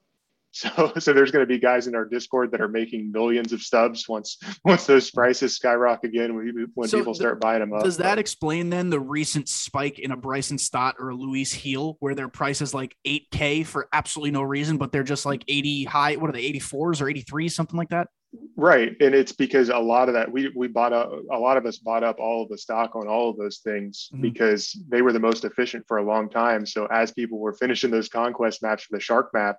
So, 0.52 0.94
so 1.00 1.14
there's 1.14 1.32
going 1.32 1.44
to 1.44 1.48
be 1.48 1.60
guys 1.60 1.88
in 1.88 1.96
our 1.96 2.06
Discord 2.06 2.52
that 2.52 2.62
are 2.62 2.68
making 2.68 3.12
millions 3.12 3.54
of 3.54 3.62
stubs 3.62 4.08
once 4.08 4.38
once 4.66 4.86
those 4.86 5.12
prices 5.12 5.56
skyrocket 5.56 6.10
again 6.10 6.36
when, 6.36 6.68
when 6.74 6.90
so 6.90 6.98
people 6.98 7.14
start 7.14 7.40
buying 7.40 7.62
them 7.62 7.74
up. 7.74 7.84
Does 7.84 7.98
that 7.98 8.20
explain 8.20 8.70
then 8.70 8.90
the 8.90 9.00
recent 9.00 9.50
spike 9.50 10.00
in 10.00 10.12
a 10.12 10.18
Bryson 10.18 10.58
Stott 10.58 10.96
or 11.00 11.10
a 11.10 11.16
Luis 11.16 11.56
Gil 11.56 11.98
where 12.00 12.16
their 12.16 12.28
price 12.28 12.62
is 12.62 12.74
like 12.74 12.96
8K 13.08 13.66
for 13.66 13.88
absolutely 13.94 14.32
no 14.32 14.44
reason, 14.44 14.78
but 14.78 14.92
they're 14.92 15.04
just 15.04 15.26
like 15.26 15.44
80 15.48 15.86
high? 15.86 16.16
What 16.16 16.30
are 16.30 16.34
they, 16.34 16.52
84s 16.52 17.02
or 17.02 17.06
83s, 17.06 17.52
something 17.52 17.78
like 17.78 17.90
that? 17.90 18.08
Right, 18.56 18.96
and 19.02 19.14
it's 19.14 19.34
because 19.34 19.68
a 19.70 19.78
lot 19.78 20.08
of 20.08 20.14
that 20.14 20.32
we 20.32 20.50
we 20.56 20.68
bought 20.68 20.94
up 20.94 21.12
a 21.32 21.38
lot 21.38 21.58
of 21.58 21.66
us 21.66 21.78
bought 21.78 22.04
up 22.04 22.18
all 22.18 22.44
of 22.44 22.50
the 22.50 22.58
stock 22.58 22.96
on 22.96 23.08
all 23.08 23.30
of 23.30 23.38
those 23.38 23.58
things 23.58 24.10
mm-hmm. 24.14 24.22
because 24.22 24.72
they 24.88 25.02
were 25.02 25.12
the 25.12 25.20
most 25.20 25.44
efficient 25.44 25.84
for 25.86 25.98
a 25.98 26.04
long 26.04 26.30
time. 26.30 26.66
So 26.66 26.86
as 26.86 27.12
people 27.12 27.40
were 27.40 27.54
finishing 27.54 27.92
those 27.92 28.08
conquest 28.08 28.62
maps 28.64 28.84
for 28.84 28.96
the 28.96 29.02
shark 29.02 29.32
map, 29.34 29.58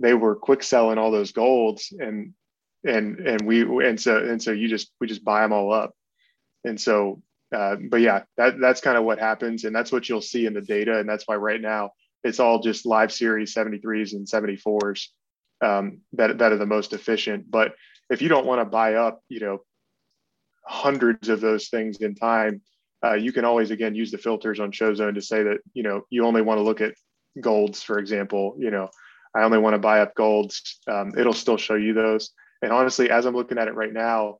they 0.00 0.14
were 0.14 0.36
quick 0.36 0.62
selling 0.62 0.98
all 0.98 1.10
those 1.10 1.32
golds 1.32 1.92
and 1.98 2.34
and 2.84 3.18
and 3.20 3.42
we 3.42 3.62
and 3.86 4.00
so 4.00 4.18
and 4.18 4.42
so 4.42 4.52
you 4.52 4.68
just 4.68 4.92
we 5.00 5.06
just 5.06 5.24
buy 5.24 5.42
them 5.42 5.52
all 5.52 5.72
up. 5.72 5.94
And 6.64 6.80
so 6.80 7.22
uh, 7.54 7.76
but 7.88 8.00
yeah 8.00 8.24
that 8.36 8.58
that's 8.60 8.80
kind 8.80 8.96
of 8.96 9.04
what 9.04 9.18
happens. 9.18 9.64
And 9.64 9.74
that's 9.74 9.92
what 9.92 10.08
you'll 10.08 10.20
see 10.20 10.46
in 10.46 10.54
the 10.54 10.60
data. 10.60 10.98
And 10.98 11.08
that's 11.08 11.26
why 11.26 11.36
right 11.36 11.60
now 11.60 11.90
it's 12.22 12.40
all 12.40 12.60
just 12.60 12.86
live 12.86 13.12
series 13.12 13.54
73s 13.54 14.12
and 14.12 14.26
74s 14.26 15.08
um, 15.62 16.00
that 16.14 16.38
that 16.38 16.52
are 16.52 16.58
the 16.58 16.66
most 16.66 16.92
efficient. 16.92 17.50
But 17.50 17.74
if 18.10 18.22
you 18.22 18.28
don't 18.28 18.46
want 18.46 18.60
to 18.60 18.64
buy 18.64 18.94
up 18.94 19.20
you 19.28 19.40
know 19.40 19.60
hundreds 20.66 21.28
of 21.28 21.40
those 21.40 21.68
things 21.68 21.98
in 21.98 22.14
time 22.14 22.62
uh, 23.04 23.14
you 23.14 23.32
can 23.32 23.44
always 23.44 23.70
again 23.70 23.94
use 23.94 24.10
the 24.10 24.18
filters 24.18 24.60
on 24.60 24.72
showzone 24.72 25.14
to 25.14 25.22
say 25.22 25.42
that 25.42 25.58
you 25.74 25.82
know 25.82 26.02
you 26.10 26.24
only 26.24 26.42
want 26.42 26.58
to 26.58 26.62
look 26.62 26.80
at 26.80 26.94
golds 27.40 27.82
for 27.82 27.98
example 27.98 28.56
you 28.58 28.70
know 28.70 28.88
I 29.34 29.42
only 29.42 29.58
want 29.58 29.74
to 29.74 29.78
buy 29.78 30.00
up 30.00 30.14
golds. 30.14 30.80
Um, 30.86 31.12
it'll 31.16 31.32
still 31.32 31.56
show 31.56 31.74
you 31.74 31.92
those. 31.92 32.30
And 32.62 32.72
honestly, 32.72 33.10
as 33.10 33.26
I'm 33.26 33.34
looking 33.34 33.58
at 33.58 33.68
it 33.68 33.74
right 33.74 33.92
now, 33.92 34.38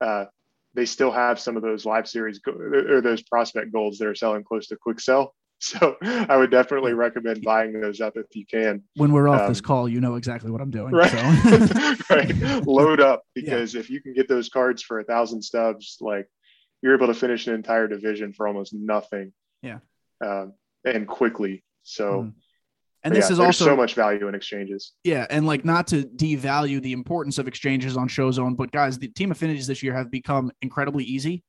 uh, 0.00 0.26
they 0.74 0.86
still 0.86 1.10
have 1.10 1.40
some 1.40 1.56
of 1.56 1.62
those 1.62 1.84
live 1.84 2.06
series 2.06 2.38
go- 2.38 2.52
or 2.52 3.00
those 3.00 3.22
prospect 3.22 3.72
golds 3.72 3.98
that 3.98 4.06
are 4.06 4.14
selling 4.14 4.44
close 4.44 4.68
to 4.68 4.76
quick 4.76 5.00
sell. 5.00 5.34
So 5.58 5.96
I 6.02 6.36
would 6.36 6.50
definitely 6.50 6.92
recommend 6.92 7.42
buying 7.42 7.80
those 7.80 8.02
up 8.02 8.18
if 8.18 8.26
you 8.34 8.44
can. 8.44 8.82
When 8.96 9.10
we're 9.10 9.26
off 9.26 9.40
um, 9.40 9.48
this 9.48 9.62
call, 9.62 9.88
you 9.88 10.02
know 10.02 10.16
exactly 10.16 10.50
what 10.50 10.60
I'm 10.60 10.70
doing. 10.70 10.92
Right. 10.92 11.10
So. 11.10 11.94
right. 12.14 12.66
Load 12.66 13.00
up 13.00 13.22
because 13.34 13.72
yeah. 13.72 13.80
if 13.80 13.88
you 13.88 14.02
can 14.02 14.12
get 14.12 14.28
those 14.28 14.50
cards 14.50 14.82
for 14.82 15.00
a 15.00 15.04
thousand 15.04 15.40
stubs, 15.40 15.96
like 16.02 16.28
you're 16.82 16.94
able 16.94 17.06
to 17.06 17.14
finish 17.14 17.46
an 17.46 17.54
entire 17.54 17.88
division 17.88 18.34
for 18.34 18.46
almost 18.46 18.74
nothing. 18.74 19.32
Yeah. 19.62 19.78
Um, 20.22 20.52
and 20.84 21.08
quickly. 21.08 21.64
So 21.84 22.24
mm. 22.24 22.32
And 23.06 23.14
this 23.14 23.28
yeah, 23.28 23.34
is 23.34 23.38
also 23.38 23.64
so 23.66 23.76
much 23.76 23.94
value 23.94 24.26
in 24.26 24.34
exchanges. 24.34 24.92
Yeah, 25.04 25.28
and 25.30 25.46
like 25.46 25.64
not 25.64 25.86
to 25.88 26.02
devalue 26.02 26.82
the 26.82 26.90
importance 26.90 27.38
of 27.38 27.46
exchanges 27.46 27.96
on 27.96 28.08
Showzone, 28.08 28.56
but 28.56 28.72
guys, 28.72 28.98
the 28.98 29.06
team 29.06 29.30
affinities 29.30 29.68
this 29.68 29.80
year 29.80 29.94
have 29.94 30.10
become 30.10 30.50
incredibly 30.60 31.04
easy. 31.04 31.44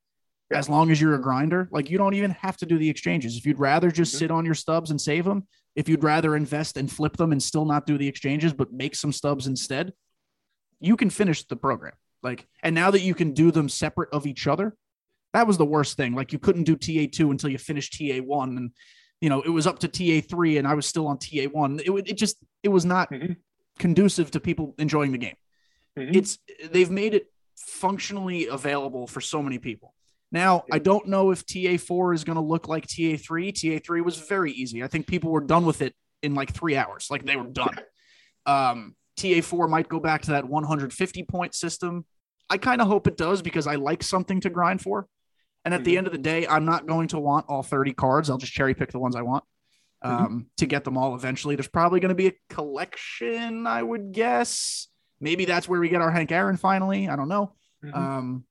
Yeah. 0.52 0.60
As 0.60 0.70
long 0.70 0.92
as 0.92 1.02
you're 1.02 1.16
a 1.16 1.22
grinder, 1.22 1.68
like 1.72 1.90
you 1.90 1.98
don't 1.98 2.14
even 2.14 2.30
have 2.30 2.58
to 2.58 2.68
do 2.68 2.78
the 2.78 2.88
exchanges. 2.88 3.38
If 3.38 3.46
you'd 3.48 3.58
rather 3.58 3.90
just 3.90 4.12
mm-hmm. 4.12 4.20
sit 4.20 4.32
on 4.32 4.46
your 4.46 4.54
stubs 4.54 4.92
and 4.92 5.02
save 5.02 5.26
them, 5.26 5.48
if 5.76 5.90
you'd 5.90 6.04
rather 6.04 6.36
invest 6.36 6.78
and 6.78 6.92
flip 6.92 7.18
them 7.18 7.32
and 7.32 7.42
still 7.42 7.66
not 7.66 7.88
do 7.88 7.98
the 7.98 8.08
exchanges 8.08 8.54
but 8.54 8.72
make 8.72 8.94
some 8.94 9.12
stubs 9.12 9.48
instead, 9.48 9.94
you 10.80 10.96
can 10.96 11.10
finish 11.10 11.44
the 11.44 11.56
program. 11.56 11.94
Like, 12.22 12.48
and 12.62 12.76
now 12.76 12.92
that 12.92 13.02
you 13.02 13.16
can 13.16 13.34
do 13.34 13.50
them 13.50 13.68
separate 13.68 14.10
of 14.14 14.28
each 14.28 14.46
other, 14.46 14.76
that 15.34 15.48
was 15.48 15.58
the 15.58 15.66
worst 15.66 15.98
thing. 15.98 16.14
Like 16.14 16.32
you 16.32 16.40
couldn't 16.40 16.66
do 16.66 16.78
TA2 16.78 17.32
until 17.32 17.50
you 17.50 17.58
finished 17.58 17.94
TA1 17.94 18.58
and 18.58 18.72
you 19.22 19.30
know, 19.30 19.42
it 19.42 19.50
was 19.50 19.68
up 19.68 19.80
to 19.80 19.88
TA3 19.88 20.60
and 20.60 20.68
I 20.68 20.74
was 20.74 20.86
still 20.86 21.08
on 21.08 21.18
TA1. 21.18 21.82
It, 21.82 22.10
it 22.10 22.18
just, 22.18 22.38
it 22.64 22.70
was 22.70 22.86
not 22.86 23.12
mm-hmm. 23.12 23.34
conducive 23.80 24.32
to 24.32 24.40
people 24.40 24.76
enjoying 24.78 25.12
the 25.12 25.18
game. 25.18 25.36
Mm-hmm. 25.98 26.16
It's, 26.16 26.38
they've 26.72 26.92
made 26.92 27.14
it 27.14 27.28
functionally 27.56 28.48
available 28.48 29.08
for 29.08 29.22
so 29.22 29.42
many 29.42 29.58
people. 29.58 29.94
Now, 30.32 30.66
I 30.72 30.80
don't 30.80 31.08
know 31.08 31.32
if 31.32 31.46
TA4 31.46 32.14
is 32.14 32.24
going 32.24 32.36
to 32.36 32.42
look 32.42 32.68
like 32.68 32.86
TA3. 32.86 33.54
TA3 33.54 34.04
was 34.04 34.18
very 34.18 34.52
easy. 34.52 34.84
I 34.84 34.88
think 34.88 35.08
people 35.08 35.32
were 35.32 35.42
done 35.42 35.66
with 35.66 35.82
it 35.82 35.96
in 36.22 36.36
like 36.36 36.54
three 36.54 36.76
hours. 36.76 37.08
Like 37.10 37.26
they 37.26 37.36
were 37.36 37.48
done. 37.48 37.80
Um, 38.46 38.96
TA4 39.18 39.70
might 39.70 39.90
go 39.90 40.00
back 40.00 40.24
to 40.24 40.32
that 40.32 40.48
150 40.48 41.24
point 41.24 41.56
system. 41.56 42.06
I 42.50 42.58
kind 42.58 42.82
of 42.82 42.88
hope 42.88 43.08
it 43.08 43.18
does 43.18 43.42
because 43.42 43.68
I 43.68 43.76
like 43.76 44.04
something 44.04 44.42
to 44.42 44.50
grind 44.50 44.82
for. 44.82 45.08
And 45.66 45.74
at 45.74 45.82
mm-hmm. 45.82 45.86
the 45.86 45.98
end 45.98 46.08
of 46.08 46.14
the 46.14 46.20
day, 46.20 46.48
I'm 46.48 46.66
not 46.66 46.88
going 46.88 47.10
to 47.10 47.20
want 47.20 47.48
all 47.50 47.64
30 47.64 47.94
cards. 47.94 48.30
I'll 48.30 48.38
just 48.38 48.54
cherry 48.54 48.74
pick 48.74 48.92
the 48.92 49.00
ones 49.00 49.16
I 49.16 49.22
want 49.22 49.44
mm-hmm. 50.04 50.16
um, 50.16 50.26
mm-hmm. 50.26 50.40
to 50.58 50.66
get 50.66 50.84
them 50.84 50.98
all 50.98 51.16
eventually. 51.16 51.56
There's 51.56 51.68
probably 51.68 52.00
going 52.00 52.10
to 52.10 52.16
be 52.16 52.28
a 52.28 52.34
collection, 52.50 53.68
I 53.68 53.84
would 53.84 54.12
guess. 54.12 54.88
Maybe 55.20 55.46
that's 55.46 55.68
where 55.68 55.80
we 55.80 55.90
get 55.90 56.02
our 56.02 56.12
Hank 56.12 56.32
Aaron 56.32 56.58
finally. 56.58 57.10
I 57.10 57.16
don't 57.16 57.28
know. 57.28 57.54
Mm-hmm. 57.84 57.98
Um, 57.98 58.44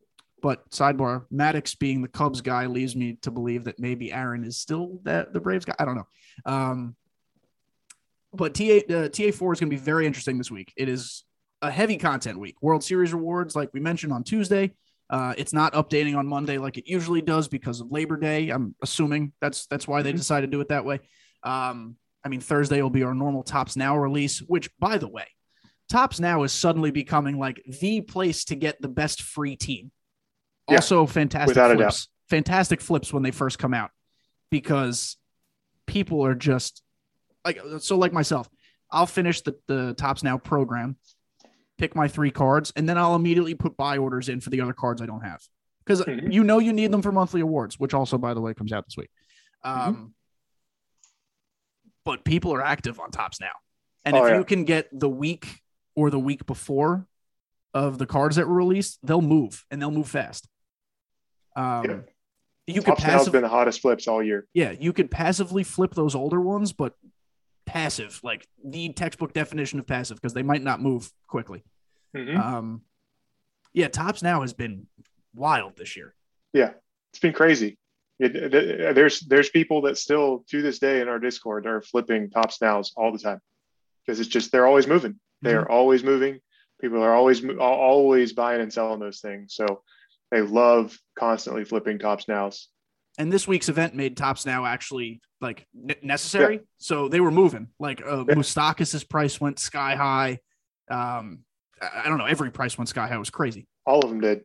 but 0.43 0.69
sidebar, 0.71 1.25
Maddux 1.33 1.79
being 1.79 2.03
the 2.03 2.09
Cubs 2.09 2.41
guy 2.41 2.67
leaves 2.67 2.95
me 2.95 3.19
to 3.23 3.31
believe 3.31 3.65
that 3.65 3.79
maybe 3.79 4.13
Aaron 4.13 4.45
is 4.45 4.59
still 4.59 5.01
that 5.05 5.33
the 5.33 5.41
Braves 5.41 5.65
guy. 5.65 5.75
I 5.79 5.85
don't 5.85 5.97
know. 5.97 6.07
Um, 6.45 6.97
but 8.33 8.55
TA 8.55 8.81
uh, 8.95 9.09
TA 9.09 9.31
four 9.33 9.53
is 9.53 9.61
going 9.61 9.71
to 9.71 9.77
be 9.77 9.81
very 9.81 10.07
interesting 10.07 10.39
this 10.39 10.51
week. 10.51 10.73
It 10.77 10.89
is 10.89 11.25
a 11.63 11.71
heavy 11.71 11.97
content 11.97 12.39
week. 12.39 12.57
World 12.61 12.85
Series 12.85 13.15
rewards, 13.15 13.57
like 13.57 13.71
we 13.73 13.81
mentioned 13.81 14.13
on 14.13 14.25
Tuesday. 14.25 14.73
Uh, 15.09 15.35
it's 15.39 15.53
not 15.53 15.73
updating 15.75 16.17
on 16.17 16.27
Monday 16.27 16.59
like 16.59 16.79
it 16.79 16.89
usually 16.89 17.23
does 17.23 17.49
because 17.49 17.81
of 17.81 17.93
Labor 17.93 18.17
Day. 18.17 18.51
I'm 18.51 18.75
assuming 18.83 19.33
that's 19.41 19.67
that's 19.67 19.87
why 19.87 20.03
they 20.03 20.11
mm-hmm. 20.11 20.19
decided 20.19 20.51
to 20.51 20.57
do 20.57 20.61
it 20.61 20.69
that 20.69 20.85
way. 20.85 21.01
Um, 21.43 21.97
I 22.25 22.29
mean, 22.29 22.41
Thursday 22.41 22.83
will 22.83 22.91
be 22.91 23.05
our 23.05 23.15
normal 23.15 23.45
Topps 23.45 23.77
Now 23.77 23.97
release, 23.97 24.41
which, 24.41 24.69
by 24.81 24.99
the 24.99 25.07
way, 25.07 25.27
Topps 25.89 26.19
Now 26.19 26.43
is 26.43 26.53
suddenly 26.53 26.91
becoming 26.91 27.39
like 27.39 27.63
the 27.81 28.01
place 28.01 28.45
to 28.47 28.57
get 28.57 28.83
the 28.83 28.89
best 28.89 29.23
free 29.23 29.55
team. 29.55 29.93
Yeah, 30.69 30.77
also, 30.77 31.07
fantastic 31.07 31.57
flips, 31.57 32.09
fantastic 32.29 32.81
flips 32.81 33.13
when 33.13 33.23
they 33.23 33.31
first 33.31 33.61
come 33.61 33.73
out 33.73 33.91
because 34.51 35.17
people 35.87 36.27
are 36.27 36.35
just 36.35 36.83
like 37.45 37.61
so. 37.79 37.97
Like 37.97 38.13
myself, 38.13 38.49
I'll 38.91 39.07
finish 39.07 39.43
the 39.43 39.55
the 39.69 39.95
Topps 39.95 40.25
Now 40.25 40.37
program 40.37 40.97
pick 41.79 41.95
my 41.95 42.09
three 42.09 42.31
cards, 42.31 42.72
and 42.77 42.89
then 42.89 42.99
I'll 42.99 43.14
immediately 43.14 43.55
put 43.55 43.77
buy 43.77 43.99
orders 43.99 44.29
in 44.29 44.41
for 44.41 44.51
the 44.51 44.61
other 44.61 44.72
cards 44.72 45.03
I 45.03 45.07
don't 45.07 45.22
have 45.22 45.41
because 45.85 46.03
mm-hmm. 46.03 46.31
you 46.31 46.45
know 46.45 46.59
you 46.59 46.72
need 46.72 46.91
them 46.91 47.03
for 47.03 47.12
monthly 47.12 47.41
awards, 47.41 47.79
which 47.79 47.95
also, 47.95 48.18
by 48.18 48.35
the 48.35 48.41
way, 48.41 48.55
comes 48.55 48.72
out 48.72 48.85
this 48.87 48.97
week. 48.97 49.11
Mm-hmm. 49.64 49.81
Um, 49.81 49.95
mm-hmm. 49.95 50.07
But 52.05 52.24
people 52.24 52.55
are 52.55 52.62
active 52.62 53.01
on 53.01 53.11
Topps 53.11 53.41
now, 53.41 53.53
and 54.05 54.16
oh, 54.16 54.24
if 54.24 54.31
yeah. 54.31 54.39
you 54.39 54.45
can 54.45 54.64
get 54.64 54.89
the 54.93 55.09
week 55.09 55.61
or 55.95 56.11
the 56.11 56.18
week 56.18 56.47
before 56.47 57.07
of 57.74 57.99
the 57.99 58.07
cards 58.07 58.37
that 58.37 58.49
were 58.49 58.55
released, 58.55 58.99
they'll 59.03 59.20
move 59.20 59.64
and 59.70 59.83
they'll 59.83 59.91
move 59.91 60.09
fast. 60.09 60.49
Um, 61.57 61.85
yeah. 61.85 61.97
you 62.66 62.83
could 62.83 62.97
passive, 62.97 63.33
been 63.33 63.43
the 63.43 63.49
hottest 63.49 63.81
flips 63.81 64.07
all 64.07 64.22
year. 64.22 64.47
yeah, 64.55 64.72
you 64.72 64.93
could 64.93 65.11
passively 65.11 65.64
flip 65.64 65.95
those 65.95 66.14
older 66.14 66.41
ones, 66.41 66.72
but 66.72 66.95
passive, 67.67 68.21
like 68.23 68.47
the 68.64 68.93
textbook 68.93 69.33
definition 69.33 69.79
of 69.79 69.87
passive, 69.87 70.17
because 70.17 70.33
they 70.33 70.43
might 70.43 70.62
not 70.62 70.81
move 70.81 71.12
quickly. 71.27 71.64
Mhm. 72.17 72.39
Um, 72.39 72.83
yeah, 73.75 73.89
Topps 73.89 74.23
now 74.23 74.41
has 74.41 74.55
been 74.55 74.87
wild 75.35 75.77
this 75.77 75.97
year. 75.97 76.14
Yeah, 76.53 76.73
it's 77.12 77.19
been 77.19 77.33
crazy. 77.35 77.79
It, 78.19 78.33
th- 78.33 78.95
there's 78.95 79.21
there's 79.21 79.51
people 79.51 79.83
that 79.83 79.99
still 79.99 80.45
to 80.49 80.62
this 80.62 80.79
day 80.79 81.03
in 81.03 81.09
our 81.09 81.19
Discord 81.19 81.67
are 81.67 81.83
flipping 81.83 82.31
Topps 82.31 82.62
Nows 82.62 82.93
all 82.97 83.12
the 83.12 83.19
time 83.19 83.41
because 84.07 84.21
it's 84.21 84.31
just 84.31 84.51
they're 84.53 84.67
always 84.67 84.87
moving. 84.87 85.21
They 85.43 85.53
Mhm. 85.53 85.62
are 85.62 85.71
always 85.71 86.03
moving. 86.03 86.41
People 86.81 87.03
are 87.03 87.14
always 87.14 87.45
always 87.59 88.33
buying 88.33 88.62
and 88.62 88.73
selling 88.73 89.01
those 89.01 89.21
things. 89.21 89.55
So 89.55 89.83
they 90.31 90.41
love 90.41 90.99
constantly 91.19 91.64
flipping 91.64 91.99
Topps 91.99 92.27
Nows. 92.29 92.69
And 93.19 93.33
this 93.33 93.49
week's 93.49 93.69
event 93.69 93.95
made 93.95 94.17
Topps 94.17 94.45
now 94.45 94.67
actually 94.67 95.21
like 95.41 95.67
ne- 95.75 95.97
necessary. 96.03 96.61
So 96.79 97.09
they 97.09 97.21
were 97.21 97.31
moving. 97.31 97.69
Like 97.79 98.03
uh, 98.07 98.25
Yeah. 98.29 99.05
Price 99.09 99.41
went 99.41 99.59
sky 99.59 99.95
high. 99.95 100.39
Um, 100.91 101.41
I, 101.81 102.03
I 102.05 102.09
don't 102.09 102.19
know. 102.19 102.27
Every 102.27 102.51
price 102.51 102.77
went 102.77 102.89
sky 102.89 103.07
high. 103.07 103.17
It 103.17 103.19
was 103.19 103.31
crazy. 103.31 103.67
All 103.87 104.01
of 104.01 104.11
them 104.11 104.21
did. 104.21 104.45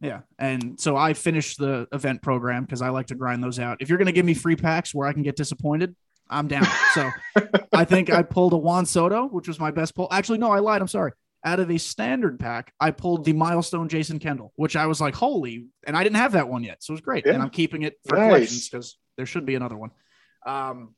Yeah. 0.00 0.20
And 0.38 0.80
so 0.80 0.96
I 0.96 1.12
finished 1.12 1.58
the 1.58 1.86
event 1.92 2.22
program 2.22 2.64
because 2.64 2.80
I 2.80 2.88
like 2.88 3.08
to 3.08 3.14
grind 3.14 3.42
those 3.42 3.58
out. 3.58 3.78
If 3.80 3.88
you're 3.88 3.98
going 3.98 4.06
to 4.06 4.12
give 4.12 4.24
me 4.24 4.34
free 4.34 4.56
packs 4.56 4.94
where 4.94 5.06
I 5.06 5.12
can 5.12 5.22
get 5.22 5.36
disappointed, 5.36 5.94
I'm 6.28 6.48
down. 6.48 6.66
So 6.94 7.10
I 7.72 7.84
think 7.84 8.08
I 8.08 8.22
pulled 8.22 8.52
a 8.54 8.56
Juan 8.56 8.86
Soto, 8.86 9.26
which 9.26 9.46
was 9.48 9.58
my 9.58 9.70
best 9.70 9.94
pull. 9.94 10.08
Actually, 10.10 10.38
no, 10.38 10.50
I 10.50 10.60
lied. 10.60 10.80
I'm 10.80 10.88
sorry. 10.88 11.12
Out 11.44 11.58
of 11.58 11.70
a 11.70 11.78
standard 11.78 12.38
pack, 12.38 12.74
I 12.78 12.90
pulled 12.90 13.24
the 13.24 13.32
milestone 13.32 13.88
Jason 13.88 14.18
Kendall, 14.18 14.52
which 14.56 14.76
I 14.76 14.86
was 14.86 15.00
like, 15.00 15.14
holy, 15.14 15.66
and 15.86 15.96
I 15.96 16.02
didn't 16.02 16.16
have 16.16 16.32
that 16.32 16.48
one 16.48 16.62
yet. 16.64 16.82
So 16.82 16.92
it 16.92 16.94
was 16.96 17.00
great. 17.00 17.24
Yeah. 17.24 17.32
And 17.32 17.42
I'm 17.42 17.48
keeping 17.50 17.82
it 17.82 17.98
for 18.06 18.16
Nice. 18.16 18.26
collections 18.28 18.68
because 18.68 18.98
there 19.16 19.24
should 19.26 19.46
be 19.46 19.54
another 19.54 19.76
one. 19.76 19.90
Um, 20.44 20.94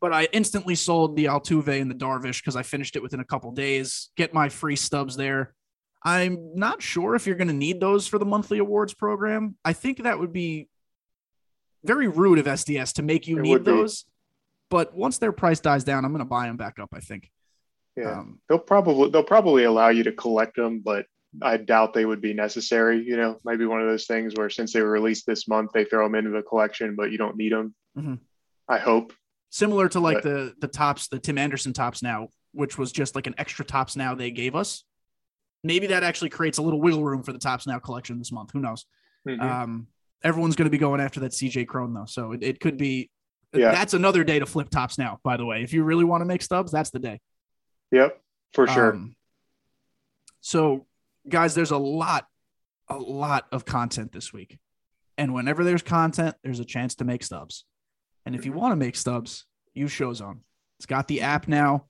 but 0.00 0.12
I 0.14 0.28
instantly 0.32 0.74
sold 0.74 1.14
the 1.16 1.26
Altuve 1.26 1.80
and 1.80 1.90
the 1.90 1.94
Darvish 1.94 2.40
because 2.40 2.56
I 2.56 2.62
finished 2.62 2.96
it 2.96 3.02
within 3.02 3.20
a 3.20 3.24
couple 3.24 3.52
days. 3.52 4.08
Get 4.16 4.32
my 4.32 4.48
free 4.48 4.76
stubs 4.76 5.14
there. 5.16 5.54
I'm 6.02 6.52
not 6.56 6.80
sure 6.82 7.14
if 7.14 7.26
you're 7.26 7.36
going 7.36 7.48
to 7.48 7.54
need 7.54 7.80
those 7.80 8.08
for 8.08 8.18
the 8.18 8.24
monthly 8.24 8.58
awards 8.58 8.94
program. 8.94 9.56
I 9.64 9.74
think 9.74 10.02
that 10.04 10.18
would 10.18 10.32
be 10.32 10.68
very 11.84 12.08
rude 12.08 12.38
of 12.38 12.46
SDS 12.46 12.94
to 12.94 13.02
make 13.02 13.28
you 13.28 13.38
It 13.38 13.42
need 13.42 13.50
would 13.50 13.64
be. 13.64 13.70
those. 13.72 14.04
But 14.70 14.94
once 14.94 15.18
their 15.18 15.32
price 15.32 15.60
dies 15.60 15.84
down, 15.84 16.04
I'm 16.04 16.12
going 16.12 16.18
to 16.24 16.24
buy 16.24 16.46
them 16.46 16.56
back 16.56 16.78
up. 16.78 16.88
I 16.94 17.00
think. 17.00 17.30
Yeah, 17.96 18.20
Um, 18.20 18.40
they'll 18.48 18.58
probably 18.58 19.10
they'll 19.10 19.22
probably 19.24 19.64
allow 19.64 19.88
you 19.90 20.02
to 20.04 20.12
collect 20.12 20.56
them, 20.56 20.80
but 20.84 21.06
I 21.42 21.56
doubt 21.58 21.92
they 21.94 22.04
would 22.04 22.20
be 22.20 22.32
necessary. 22.34 23.02
You 23.04 23.16
know, 23.16 23.38
maybe 23.44 23.66
one 23.66 23.80
of 23.80 23.86
those 23.88 24.06
things 24.06 24.34
where 24.34 24.50
since 24.50 24.72
they 24.72 24.80
were 24.82 24.90
released 24.90 25.26
this 25.26 25.46
month, 25.48 25.70
they 25.72 25.84
throw 25.84 26.04
them 26.04 26.14
into 26.14 26.30
the 26.30 26.42
collection, 26.42 26.94
but 26.96 27.10
you 27.12 27.18
don't 27.18 27.36
need 27.36 27.52
them. 27.52 27.74
Mhm. 27.98 28.18
I 28.68 28.78
hope. 28.78 29.12
similar 29.54 29.86
to 29.86 30.00
like 30.00 30.16
But- 30.16 30.22
the 30.24 30.54
the 30.60 30.68
Topps, 30.68 31.08
the 31.08 31.18
Tim 31.18 31.36
Anderson 31.36 31.74
Topps 31.74 32.02
now, 32.02 32.28
which 32.52 32.78
was 32.78 32.90
just 32.90 33.14
like 33.14 33.26
an 33.26 33.34
extra 33.36 33.64
Topps 33.66 33.96
now 33.96 34.14
they 34.14 34.30
gave 34.30 34.54
us. 34.54 34.84
Maybe 35.62 35.88
that 35.88 36.02
actually 36.02 36.30
creates 36.30 36.56
a 36.56 36.62
little 36.62 36.80
wiggle 36.80 37.04
room 37.04 37.22
for 37.22 37.34
the 37.34 37.38
Topps 37.38 37.66
now 37.66 37.78
collection 37.78 38.16
this 38.18 38.32
month. 38.32 38.50
Who 38.52 38.60
knows? 38.60 38.86
Mhm. 39.28 39.40
Um, 39.42 39.86
everyone's 40.24 40.56
going 40.56 40.64
to 40.66 40.70
be 40.70 40.78
going 40.78 41.02
after 41.02 41.20
that 41.20 41.32
CJ 41.34 41.66
Cron 41.66 41.92
though, 41.92 42.06
so 42.06 42.32
it, 42.32 42.42
it 42.42 42.60
could 42.60 42.78
be. 42.78 43.10
Yeah. 43.52 43.72
That's 43.72 43.92
another 43.92 44.24
day 44.24 44.38
to 44.38 44.46
flip 44.46 44.70
Topps 44.70 44.96
now. 44.96 45.20
By 45.22 45.36
the 45.36 45.44
way, 45.44 45.62
if 45.62 45.74
you 45.74 45.84
really 45.84 46.04
want 46.04 46.22
to 46.22 46.24
make 46.24 46.40
stubs, 46.40 46.72
that's 46.72 46.88
the 46.88 46.98
day. 46.98 47.20
Yep, 47.92 48.20
for 48.52 48.66
sure. 48.66 48.92
Um, 48.92 49.14
so, 50.40 50.86
guys, 51.28 51.54
there's 51.54 51.70
a 51.70 51.78
lot, 51.78 52.26
a 52.88 52.98
lot 52.98 53.46
of 53.52 53.64
content 53.64 54.10
this 54.10 54.32
week. 54.32 54.58
And 55.16 55.32
whenever 55.32 55.62
there's 55.62 55.82
content, 55.82 56.34
there's 56.42 56.58
a 56.58 56.64
chance 56.64 56.96
to 56.96 57.04
make 57.04 57.22
stubs. 57.22 57.64
And 58.26 58.34
if 58.34 58.44
you 58.44 58.52
want 58.52 58.72
to 58.72 58.76
make 58.76 58.96
stubs, 58.96 59.46
use 59.74 59.92
Showzone. 59.92 60.40
It's 60.78 60.86
got 60.86 61.06
the 61.06 61.22
app 61.22 61.46
now. 61.46 61.86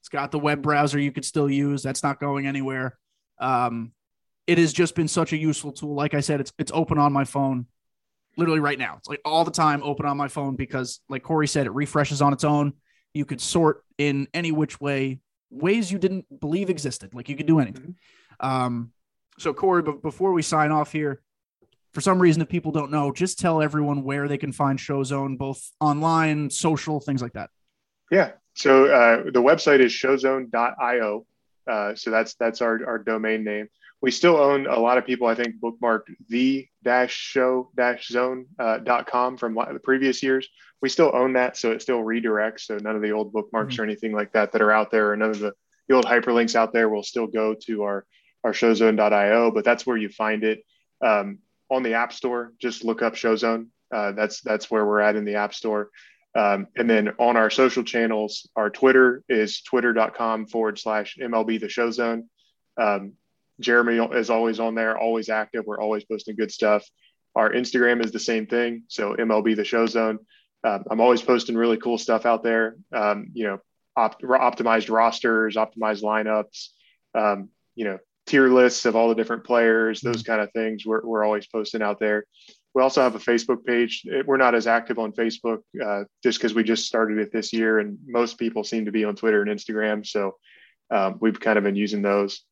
It's 0.00 0.08
got 0.08 0.30
the 0.30 0.38
web 0.38 0.62
browser 0.62 0.98
you 0.98 1.12
could 1.12 1.24
still 1.24 1.50
use. 1.50 1.82
That's 1.82 2.02
not 2.02 2.20
going 2.20 2.46
anywhere. 2.46 2.98
Um, 3.38 3.92
it 4.46 4.58
has 4.58 4.72
just 4.72 4.94
been 4.94 5.08
such 5.08 5.32
a 5.32 5.36
useful 5.36 5.72
tool. 5.72 5.94
Like 5.94 6.14
I 6.14 6.20
said, 6.20 6.40
it's 6.40 6.52
it's 6.58 6.72
open 6.74 6.98
on 6.98 7.12
my 7.12 7.24
phone, 7.24 7.66
literally 8.36 8.60
right 8.60 8.78
now. 8.78 8.96
It's 8.98 9.08
like 9.08 9.20
all 9.24 9.44
the 9.44 9.50
time 9.50 9.82
open 9.84 10.06
on 10.06 10.16
my 10.16 10.28
phone 10.28 10.56
because, 10.56 11.00
like 11.08 11.22
Corey 11.22 11.46
said, 11.46 11.66
it 11.66 11.74
refreshes 11.74 12.22
on 12.22 12.32
its 12.32 12.44
own. 12.44 12.72
You 13.14 13.24
could 13.24 13.40
sort 13.40 13.84
in 13.96 14.28
any 14.34 14.52
which 14.52 14.80
way, 14.80 15.20
ways 15.50 15.90
you 15.90 15.98
didn't 15.98 16.40
believe 16.40 16.70
existed. 16.70 17.14
Like 17.14 17.28
you 17.28 17.36
could 17.36 17.46
do 17.46 17.58
anything. 17.58 17.96
Um, 18.40 18.92
so 19.38 19.54
Corey, 19.54 19.82
but 19.82 20.02
before 20.02 20.32
we 20.32 20.42
sign 20.42 20.70
off 20.70 20.92
here, 20.92 21.22
for 21.94 22.00
some 22.00 22.20
reason, 22.20 22.42
if 22.42 22.48
people 22.48 22.70
don't 22.70 22.90
know, 22.90 23.12
just 23.12 23.38
tell 23.38 23.62
everyone 23.62 24.02
where 24.04 24.28
they 24.28 24.38
can 24.38 24.52
find 24.52 24.78
Showzone, 24.78 25.38
both 25.38 25.70
online, 25.80 26.50
social, 26.50 27.00
things 27.00 27.22
like 27.22 27.32
that. 27.32 27.50
Yeah. 28.10 28.32
So 28.54 28.86
uh, 28.86 29.24
the 29.24 29.42
website 29.42 29.80
is 29.80 29.92
showzone.io. 29.92 31.26
Uh, 31.66 31.94
so 31.94 32.10
that's 32.10 32.34
that's 32.34 32.62
our, 32.62 32.84
our 32.86 32.98
domain 32.98 33.44
name. 33.44 33.68
We 34.00 34.10
still 34.12 34.36
own 34.36 34.66
a 34.66 34.78
lot 34.78 34.98
of 34.98 35.06
people, 35.06 35.26
I 35.26 35.34
think, 35.34 35.56
bookmarked 35.60 36.14
the 36.28 36.68
dash 36.84 37.12
show 37.12 37.70
dash 37.76 38.08
zone 38.08 38.46
uh, 38.58 38.78
dot 38.78 39.06
com 39.06 39.36
from 39.36 39.54
the 39.54 39.80
previous 39.82 40.22
years. 40.22 40.48
We 40.80 40.88
still 40.88 41.10
own 41.12 41.32
that, 41.32 41.56
so 41.56 41.72
it 41.72 41.82
still 41.82 42.00
redirects. 42.00 42.60
So 42.60 42.76
none 42.76 42.94
of 42.94 43.02
the 43.02 43.10
old 43.10 43.32
bookmarks 43.32 43.78
or 43.78 43.82
anything 43.82 44.12
like 44.12 44.32
that 44.32 44.52
that 44.52 44.62
are 44.62 44.70
out 44.70 44.92
there, 44.92 45.10
or 45.10 45.16
none 45.16 45.30
of 45.30 45.40
the, 45.40 45.52
the 45.88 45.96
old 45.96 46.06
hyperlinks 46.06 46.54
out 46.54 46.72
there 46.72 46.88
will 46.88 47.02
still 47.02 47.26
go 47.26 47.54
to 47.66 47.82
our 47.82 48.06
our 48.44 48.52
showzone.io. 48.52 49.50
But 49.50 49.64
that's 49.64 49.84
where 49.84 49.96
you 49.96 50.08
find 50.08 50.44
it 50.44 50.64
um, 51.04 51.38
on 51.68 51.82
the 51.82 51.94
App 51.94 52.12
Store. 52.12 52.52
Just 52.60 52.84
look 52.84 53.02
up 53.02 53.14
Showzone. 53.14 53.66
Uh, 53.92 54.12
that's 54.12 54.40
that's 54.42 54.70
where 54.70 54.86
we're 54.86 55.00
at 55.00 55.16
in 55.16 55.24
the 55.24 55.34
App 55.34 55.54
Store. 55.54 55.90
Um, 56.34 56.68
and 56.76 56.88
then 56.88 57.14
on 57.18 57.36
our 57.36 57.50
social 57.50 57.82
channels, 57.82 58.48
our 58.54 58.70
Twitter 58.70 59.24
is 59.28 59.62
twitter.com 59.62 60.46
forward 60.46 60.78
slash 60.78 61.16
MLB 61.20 61.58
the 61.58 61.68
show 61.68 61.90
zone. 61.90 62.28
Um, 62.80 63.14
Jeremy 63.60 63.98
is 64.14 64.30
always 64.30 64.60
on 64.60 64.74
there, 64.74 64.98
always 64.98 65.28
active. 65.28 65.64
We're 65.66 65.80
always 65.80 66.04
posting 66.04 66.36
good 66.36 66.52
stuff. 66.52 66.84
Our 67.34 67.50
Instagram 67.52 68.04
is 68.04 68.12
the 68.12 68.20
same 68.20 68.46
thing. 68.46 68.84
So 68.88 69.14
MLB 69.14 69.56
the 69.56 69.64
show 69.64 69.86
zone. 69.86 70.18
Um, 70.64 70.84
I'm 70.90 71.00
always 71.00 71.22
posting 71.22 71.56
really 71.56 71.76
cool 71.76 71.98
stuff 71.98 72.26
out 72.26 72.42
there. 72.42 72.76
Um, 72.92 73.28
you 73.32 73.44
know, 73.44 73.58
opt- 73.96 74.22
optimized 74.22 74.90
rosters, 74.90 75.56
optimized 75.56 76.02
lineups, 76.02 76.68
um, 77.14 77.50
you 77.74 77.84
know, 77.84 77.98
tier 78.26 78.48
lists 78.48 78.84
of 78.84 78.96
all 78.96 79.08
the 79.08 79.14
different 79.14 79.44
players, 79.44 80.00
those 80.00 80.22
kind 80.22 80.40
of 80.40 80.52
things. 80.52 80.84
We're, 80.84 81.04
we're 81.04 81.24
always 81.24 81.46
posting 81.46 81.82
out 81.82 81.98
there. 81.98 82.24
We 82.74 82.82
also 82.82 83.02
have 83.02 83.14
a 83.14 83.18
Facebook 83.18 83.64
page. 83.64 84.06
We're 84.26 84.36
not 84.36 84.54
as 84.54 84.66
active 84.66 84.98
on 84.98 85.12
Facebook 85.12 85.60
uh, 85.84 86.04
just 86.22 86.38
because 86.38 86.54
we 86.54 86.62
just 86.62 86.86
started 86.86 87.18
it 87.18 87.32
this 87.32 87.52
year, 87.52 87.78
and 87.78 87.98
most 88.06 88.38
people 88.38 88.62
seem 88.62 88.84
to 88.84 88.92
be 88.92 89.04
on 89.04 89.16
Twitter 89.16 89.42
and 89.42 89.50
Instagram. 89.50 90.06
So 90.06 90.36
um, 90.90 91.16
we've 91.20 91.40
kind 91.40 91.58
of 91.58 91.64
been 91.64 91.76
using 91.76 92.02
those. 92.02 92.42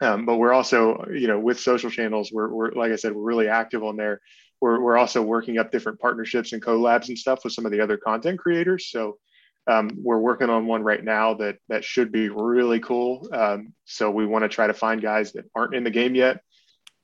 Um, 0.00 0.26
but 0.26 0.36
we're 0.36 0.52
also, 0.52 1.06
you 1.10 1.26
know, 1.26 1.40
with 1.40 1.58
social 1.58 1.90
channels, 1.90 2.30
we're, 2.32 2.48
we're 2.48 2.70
like 2.72 2.92
I 2.92 2.96
said, 2.96 3.14
we're 3.14 3.22
really 3.22 3.48
active 3.48 3.82
on 3.82 3.96
there. 3.96 4.20
We're, 4.60 4.80
we're 4.80 4.96
also 4.96 5.22
working 5.22 5.58
up 5.58 5.72
different 5.72 6.00
partnerships 6.00 6.52
and 6.52 6.62
collabs 6.62 7.08
and 7.08 7.18
stuff 7.18 7.44
with 7.44 7.52
some 7.52 7.66
of 7.66 7.72
the 7.72 7.80
other 7.80 7.96
content 7.96 8.38
creators. 8.38 8.90
So 8.90 9.18
um, 9.66 9.90
we're 9.96 10.18
working 10.18 10.50
on 10.50 10.66
one 10.66 10.82
right 10.82 11.02
now 11.02 11.34
that 11.34 11.56
that 11.68 11.84
should 11.84 12.12
be 12.12 12.28
really 12.28 12.80
cool. 12.80 13.28
Um, 13.32 13.72
so 13.84 14.10
we 14.10 14.26
want 14.26 14.44
to 14.44 14.48
try 14.48 14.66
to 14.66 14.74
find 14.74 15.02
guys 15.02 15.32
that 15.32 15.46
aren't 15.54 15.74
in 15.74 15.84
the 15.84 15.90
game 15.90 16.14
yet, 16.14 16.40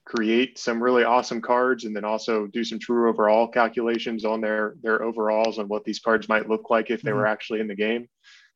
create 0.04 0.58
some 0.58 0.82
really 0.82 1.02
awesome 1.02 1.40
cards, 1.40 1.84
and 1.84 1.94
then 1.94 2.04
also 2.04 2.46
do 2.46 2.62
some 2.62 2.78
true 2.78 3.08
overall 3.08 3.48
calculations 3.48 4.24
on 4.24 4.40
their 4.40 4.76
their 4.82 5.02
overalls 5.02 5.58
on 5.58 5.66
what 5.66 5.84
these 5.84 5.98
cards 5.98 6.28
might 6.28 6.48
look 6.48 6.70
like 6.70 6.90
if 6.90 7.02
they 7.02 7.12
were 7.12 7.26
actually 7.26 7.60
in 7.60 7.68
the 7.68 7.74
game. 7.74 8.08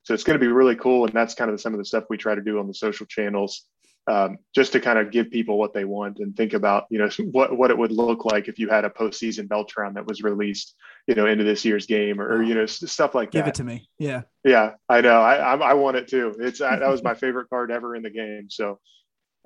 So 0.05 0.15
it's 0.15 0.23
going 0.23 0.39
to 0.39 0.45
be 0.45 0.53
really 0.53 0.77
cool, 0.77 1.05
and 1.05 1.13
that's 1.13 1.35
kind 1.35 1.51
of 1.51 1.61
some 1.61 1.75
of 1.75 1.79
the 1.79 1.85
stuff 1.85 2.05
we 2.09 2.17
try 2.17 2.37
to 2.37 2.43
do 2.43 2.61
on 2.61 2.69
the 2.69 2.75
social 2.75 3.07
channels, 3.07 3.65
um, 4.09 4.39
just 4.55 4.73
to 4.73 4.81
kind 4.81 4.99
of 4.99 5.11
give 5.11 5.31
people 5.31 5.59
what 5.59 5.75
they 5.75 5.85
want 5.85 6.19
and 6.21 6.37
think 6.37 6.53
about, 6.53 6.85
you 6.91 6.99
know, 6.99 7.09
what 7.33 7.57
what 7.57 7.71
it 7.71 7.79
would 7.79 7.93
look 7.93 8.25
like 8.25 8.49
if 8.49 8.59
you 8.59 8.69
had 8.69 8.85
a 8.85 8.91
postseason 8.91 9.49
Beltran 9.49 9.95
that 9.95 10.07
was 10.07 10.23
released, 10.23 10.75
you 11.07 11.15
know, 11.15 11.27
into 11.27 11.45
this 11.45 11.65
year's 11.65 11.87
game, 11.87 12.21
or, 12.21 12.43
you 12.43 12.55
know, 12.55 12.67
stuff 12.67 13.15
like 13.15 13.31
Give 13.31 13.45
that. 13.45 13.47
Give 13.47 13.49
it 13.49 13.55
to 13.57 13.65
me. 13.65 13.89
Yeah. 13.99 14.23
Yeah, 14.45 14.73
I 14.89 15.01
know. 15.01 15.21
I 15.21 15.37
I, 15.37 15.57
I 15.57 15.75
want 15.75 15.97
it 15.97 16.09
too. 16.09 16.35
It's 16.39 16.61
I, 16.61 16.77
that 16.77 16.89
was 16.89 17.03
my 17.03 17.15
favorite 17.15 17.49
card 17.51 17.71
ever 17.71 17.97
in 17.97 18.03
the 18.03 18.11
game. 18.11 18.47
So 18.49 18.79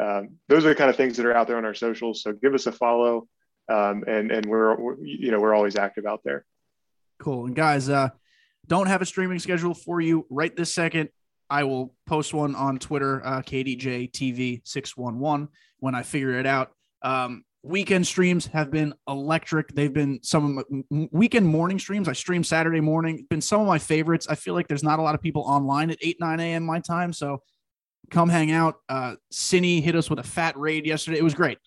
um, 0.01 0.37
those 0.49 0.65
are 0.65 0.71
the 0.71 0.75
kind 0.75 0.91
of 0.91 0.97
things 0.97 1.17
that 1.17 1.27
are 1.27 1.37
out 1.37 1.47
there 1.47 1.57
on 1.57 1.65
our 1.65 1.75
socials. 1.75 2.23
So 2.23 2.33
give 2.33 2.55
us 2.55 2.67
a 2.67 2.73
follow, 2.73 3.29
um, 3.69 4.05
and 4.07 4.31
and 4.31 4.47
we're, 4.47 4.77
we're 4.77 5.05
you 5.05 5.31
know 5.31 5.41
we're 5.41 5.55
always 5.55 5.77
active 5.77 6.07
out 6.07 6.21
there. 6.25 6.45
Cool. 7.19 7.47
And 7.47 7.55
guys, 7.55 7.89
uh, 7.89 8.09
don't 8.67 8.87
have 8.87 9.03
a 9.03 9.07
streaming 9.07 9.39
schedule 9.39 9.75
for 9.75 10.01
you 10.01 10.27
right 10.31 10.55
this 10.55 10.75
second. 10.75 11.11
I 11.51 11.65
will 11.65 11.95
post 12.07 12.33
one 12.33 12.55
on 12.55 12.79
Twitter, 12.79 13.21
uh, 13.25 13.43
KDJTV611, 13.43 15.49
when 15.81 15.95
I 15.95 16.03
figure 16.03 16.39
it 16.39 16.47
out. 16.47 16.71
Um, 17.03 17.45
weekend 17.63 18.07
streams 18.07 18.47
have 18.47 18.71
been 18.71 18.95
electric. 19.09 19.75
They've 19.75 19.93
been 19.93 20.21
some 20.23 20.59
of 20.59 20.65
my 20.91 21.09
weekend 21.11 21.47
morning 21.47 21.79
streams. 21.79 22.09
I 22.09 22.13
stream 22.13 22.45
Saturday 22.45 22.81
morning, 22.81 23.27
been 23.29 23.41
some 23.41 23.61
of 23.61 23.67
my 23.67 23.79
favorites. 23.79 24.27
I 24.31 24.37
feel 24.37 24.55
like 24.55 24.69
there's 24.69 24.85
not 24.85 24.99
a 24.99 25.03
lot 25.03 25.15
of 25.15 25.21
people 25.21 25.43
online 25.43 25.91
at 25.91 25.99
8, 26.01 26.19
9 26.21 26.41
a.m. 26.41 26.65
my 26.65 26.81
time. 26.81 27.13
So 27.13 27.43
come 28.11 28.29
hang 28.29 28.53
out. 28.53 28.77
Uh, 28.89 29.17
Cine 29.33 29.83
hit 29.83 29.97
us 29.97 30.09
with 30.09 30.21
a 30.21 30.25
fat 30.25 30.57
raid 30.57 30.87
yesterday. 30.87 31.19
It 31.19 31.25
was 31.25 31.35
great. 31.35 31.59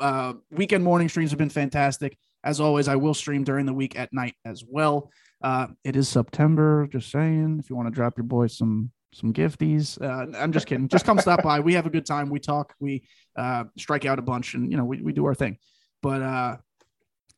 uh, 0.00 0.34
weekend 0.50 0.84
morning 0.84 1.08
streams 1.08 1.30
have 1.30 1.38
been 1.38 1.48
fantastic. 1.48 2.18
As 2.44 2.60
always, 2.60 2.88
I 2.88 2.96
will 2.96 3.14
stream 3.14 3.44
during 3.44 3.66
the 3.66 3.72
week 3.72 3.98
at 3.98 4.12
night 4.12 4.34
as 4.44 4.64
well. 4.68 5.10
Uh, 5.42 5.68
it 5.84 5.96
is 5.96 6.08
September. 6.08 6.88
Just 6.90 7.10
saying, 7.10 7.58
if 7.60 7.70
you 7.70 7.76
want 7.76 7.86
to 7.86 7.94
drop 7.94 8.16
your 8.16 8.24
boy 8.24 8.48
some 8.48 8.90
some 9.12 9.32
gifties, 9.32 10.00
uh, 10.00 10.36
I'm 10.36 10.52
just 10.52 10.66
kidding. 10.66 10.88
Just 10.88 11.04
come 11.04 11.18
stop 11.18 11.42
by. 11.42 11.60
We 11.60 11.74
have 11.74 11.86
a 11.86 11.90
good 11.90 12.06
time. 12.06 12.30
We 12.30 12.40
talk. 12.40 12.74
We 12.80 13.04
uh, 13.36 13.64
strike 13.76 14.04
out 14.06 14.18
a 14.18 14.22
bunch, 14.22 14.54
and 14.54 14.70
you 14.70 14.76
know 14.76 14.84
we 14.84 15.02
we 15.02 15.12
do 15.12 15.26
our 15.26 15.34
thing. 15.34 15.58
But 16.02 16.22
uh, 16.22 16.56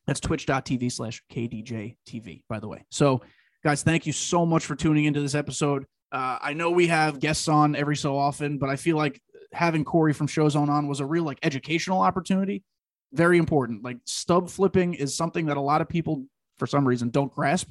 that's 0.07 0.19
twitch.tv 0.19 0.91
slash 0.91 1.21
KDJ 1.31 2.43
By 2.47 2.59
the 2.59 2.67
way, 2.67 2.85
so 2.89 3.21
guys, 3.63 3.83
thank 3.83 4.05
you 4.05 4.13
so 4.13 4.45
much 4.45 4.65
for 4.65 4.75
tuning 4.75 5.05
into 5.05 5.21
this 5.21 5.35
episode. 5.35 5.85
Uh, 6.11 6.37
I 6.41 6.53
know 6.53 6.71
we 6.71 6.87
have 6.87 7.19
guests 7.19 7.47
on 7.47 7.75
every 7.75 7.97
so 7.97 8.17
often, 8.17 8.57
but 8.57 8.69
I 8.69 8.77
feel 8.77 8.95
like 8.95 9.21
having 9.51 9.83
Corey 9.83 10.13
from 10.13 10.27
Showzone 10.27 10.69
on 10.69 10.87
was 10.87 10.99
a 10.99 11.05
real 11.05 11.23
like 11.23 11.39
educational 11.43 12.01
opportunity. 12.01 12.63
Very 13.11 13.37
important. 13.37 13.83
Like 13.83 13.97
stub 14.05 14.49
flipping 14.49 14.93
is 14.93 15.15
something 15.15 15.47
that 15.47 15.57
a 15.57 15.61
lot 15.61 15.81
of 15.81 15.89
people, 15.89 16.25
for 16.57 16.67
some 16.67 16.87
reason, 16.87 17.09
don't 17.09 17.33
grasp. 17.33 17.69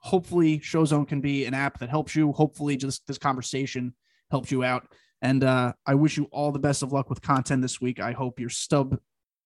Hopefully, 0.00 0.58
Showzone 0.58 1.06
can 1.06 1.20
be 1.20 1.44
an 1.44 1.54
app 1.54 1.78
that 1.78 1.88
helps 1.88 2.16
you. 2.16 2.32
Hopefully, 2.32 2.76
just 2.76 3.06
this 3.06 3.18
conversation 3.18 3.94
helps 4.30 4.50
you 4.50 4.64
out. 4.64 4.86
And 5.22 5.44
uh, 5.44 5.74
I 5.86 5.94
wish 5.94 6.16
you 6.16 6.28
all 6.32 6.52
the 6.52 6.58
best 6.58 6.82
of 6.82 6.92
luck 6.92 7.10
with 7.10 7.20
content 7.20 7.60
this 7.62 7.80
week. 7.80 8.00
I 8.00 8.12
hope 8.12 8.40
your 8.40 8.48
stub 8.48 8.98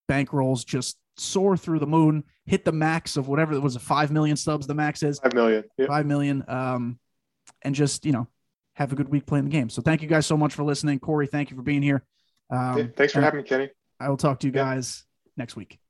bankrolls 0.09 0.65
just 0.65 0.99
soar 1.17 1.57
through 1.57 1.81
the 1.81 1.87
moon, 1.87 2.25
hit 2.47 2.65
the 2.65 2.73
max 2.73 3.17
of 3.17 3.29
whatever 3.29 3.55
it 3.55 3.61
was, 3.61 3.77
a 3.77 3.81
five 3.81 4.11
million 4.11 4.37
subs. 4.37 4.67
The 4.67 4.75
max 4.75 5.03
is 5.03 5.19
five 5.19 5.35
million. 5.35 5.65
Yep. 5.79 5.89
Five 5.89 6.07
million. 6.07 6.45
Um, 6.47 6.99
and 7.63 7.75
just 7.75 8.07
you 8.07 8.13
know 8.13 8.29
have 8.75 8.93
a 8.93 8.97
good 8.97 9.09
week 9.09 9.27
playing 9.27 9.45
the 9.45 9.51
game. 9.51 9.71
So 9.71 9.83
thank 9.83 10.03
you 10.03 10.09
guys 10.09 10.27
so 10.27 10.37
much 10.37 10.55
for 10.55 10.65
listening. 10.65 10.99
Corey, 10.99 11.27
thank 11.27 11.51
you 11.51 11.57
for 11.57 11.63
being 11.63 11.83
here. 11.83 12.05
Um, 12.51 12.93
Thanks 12.97 13.13
for 13.13 13.21
having 13.21 13.39
me, 13.39 13.47
Kenny. 13.49 13.71
I 13.99 14.09
will 14.09 14.17
talk 14.17 14.41
to 14.41 14.47
you 14.47 14.53
guys 14.53 15.05
next 15.37 15.57
week. 15.57 15.84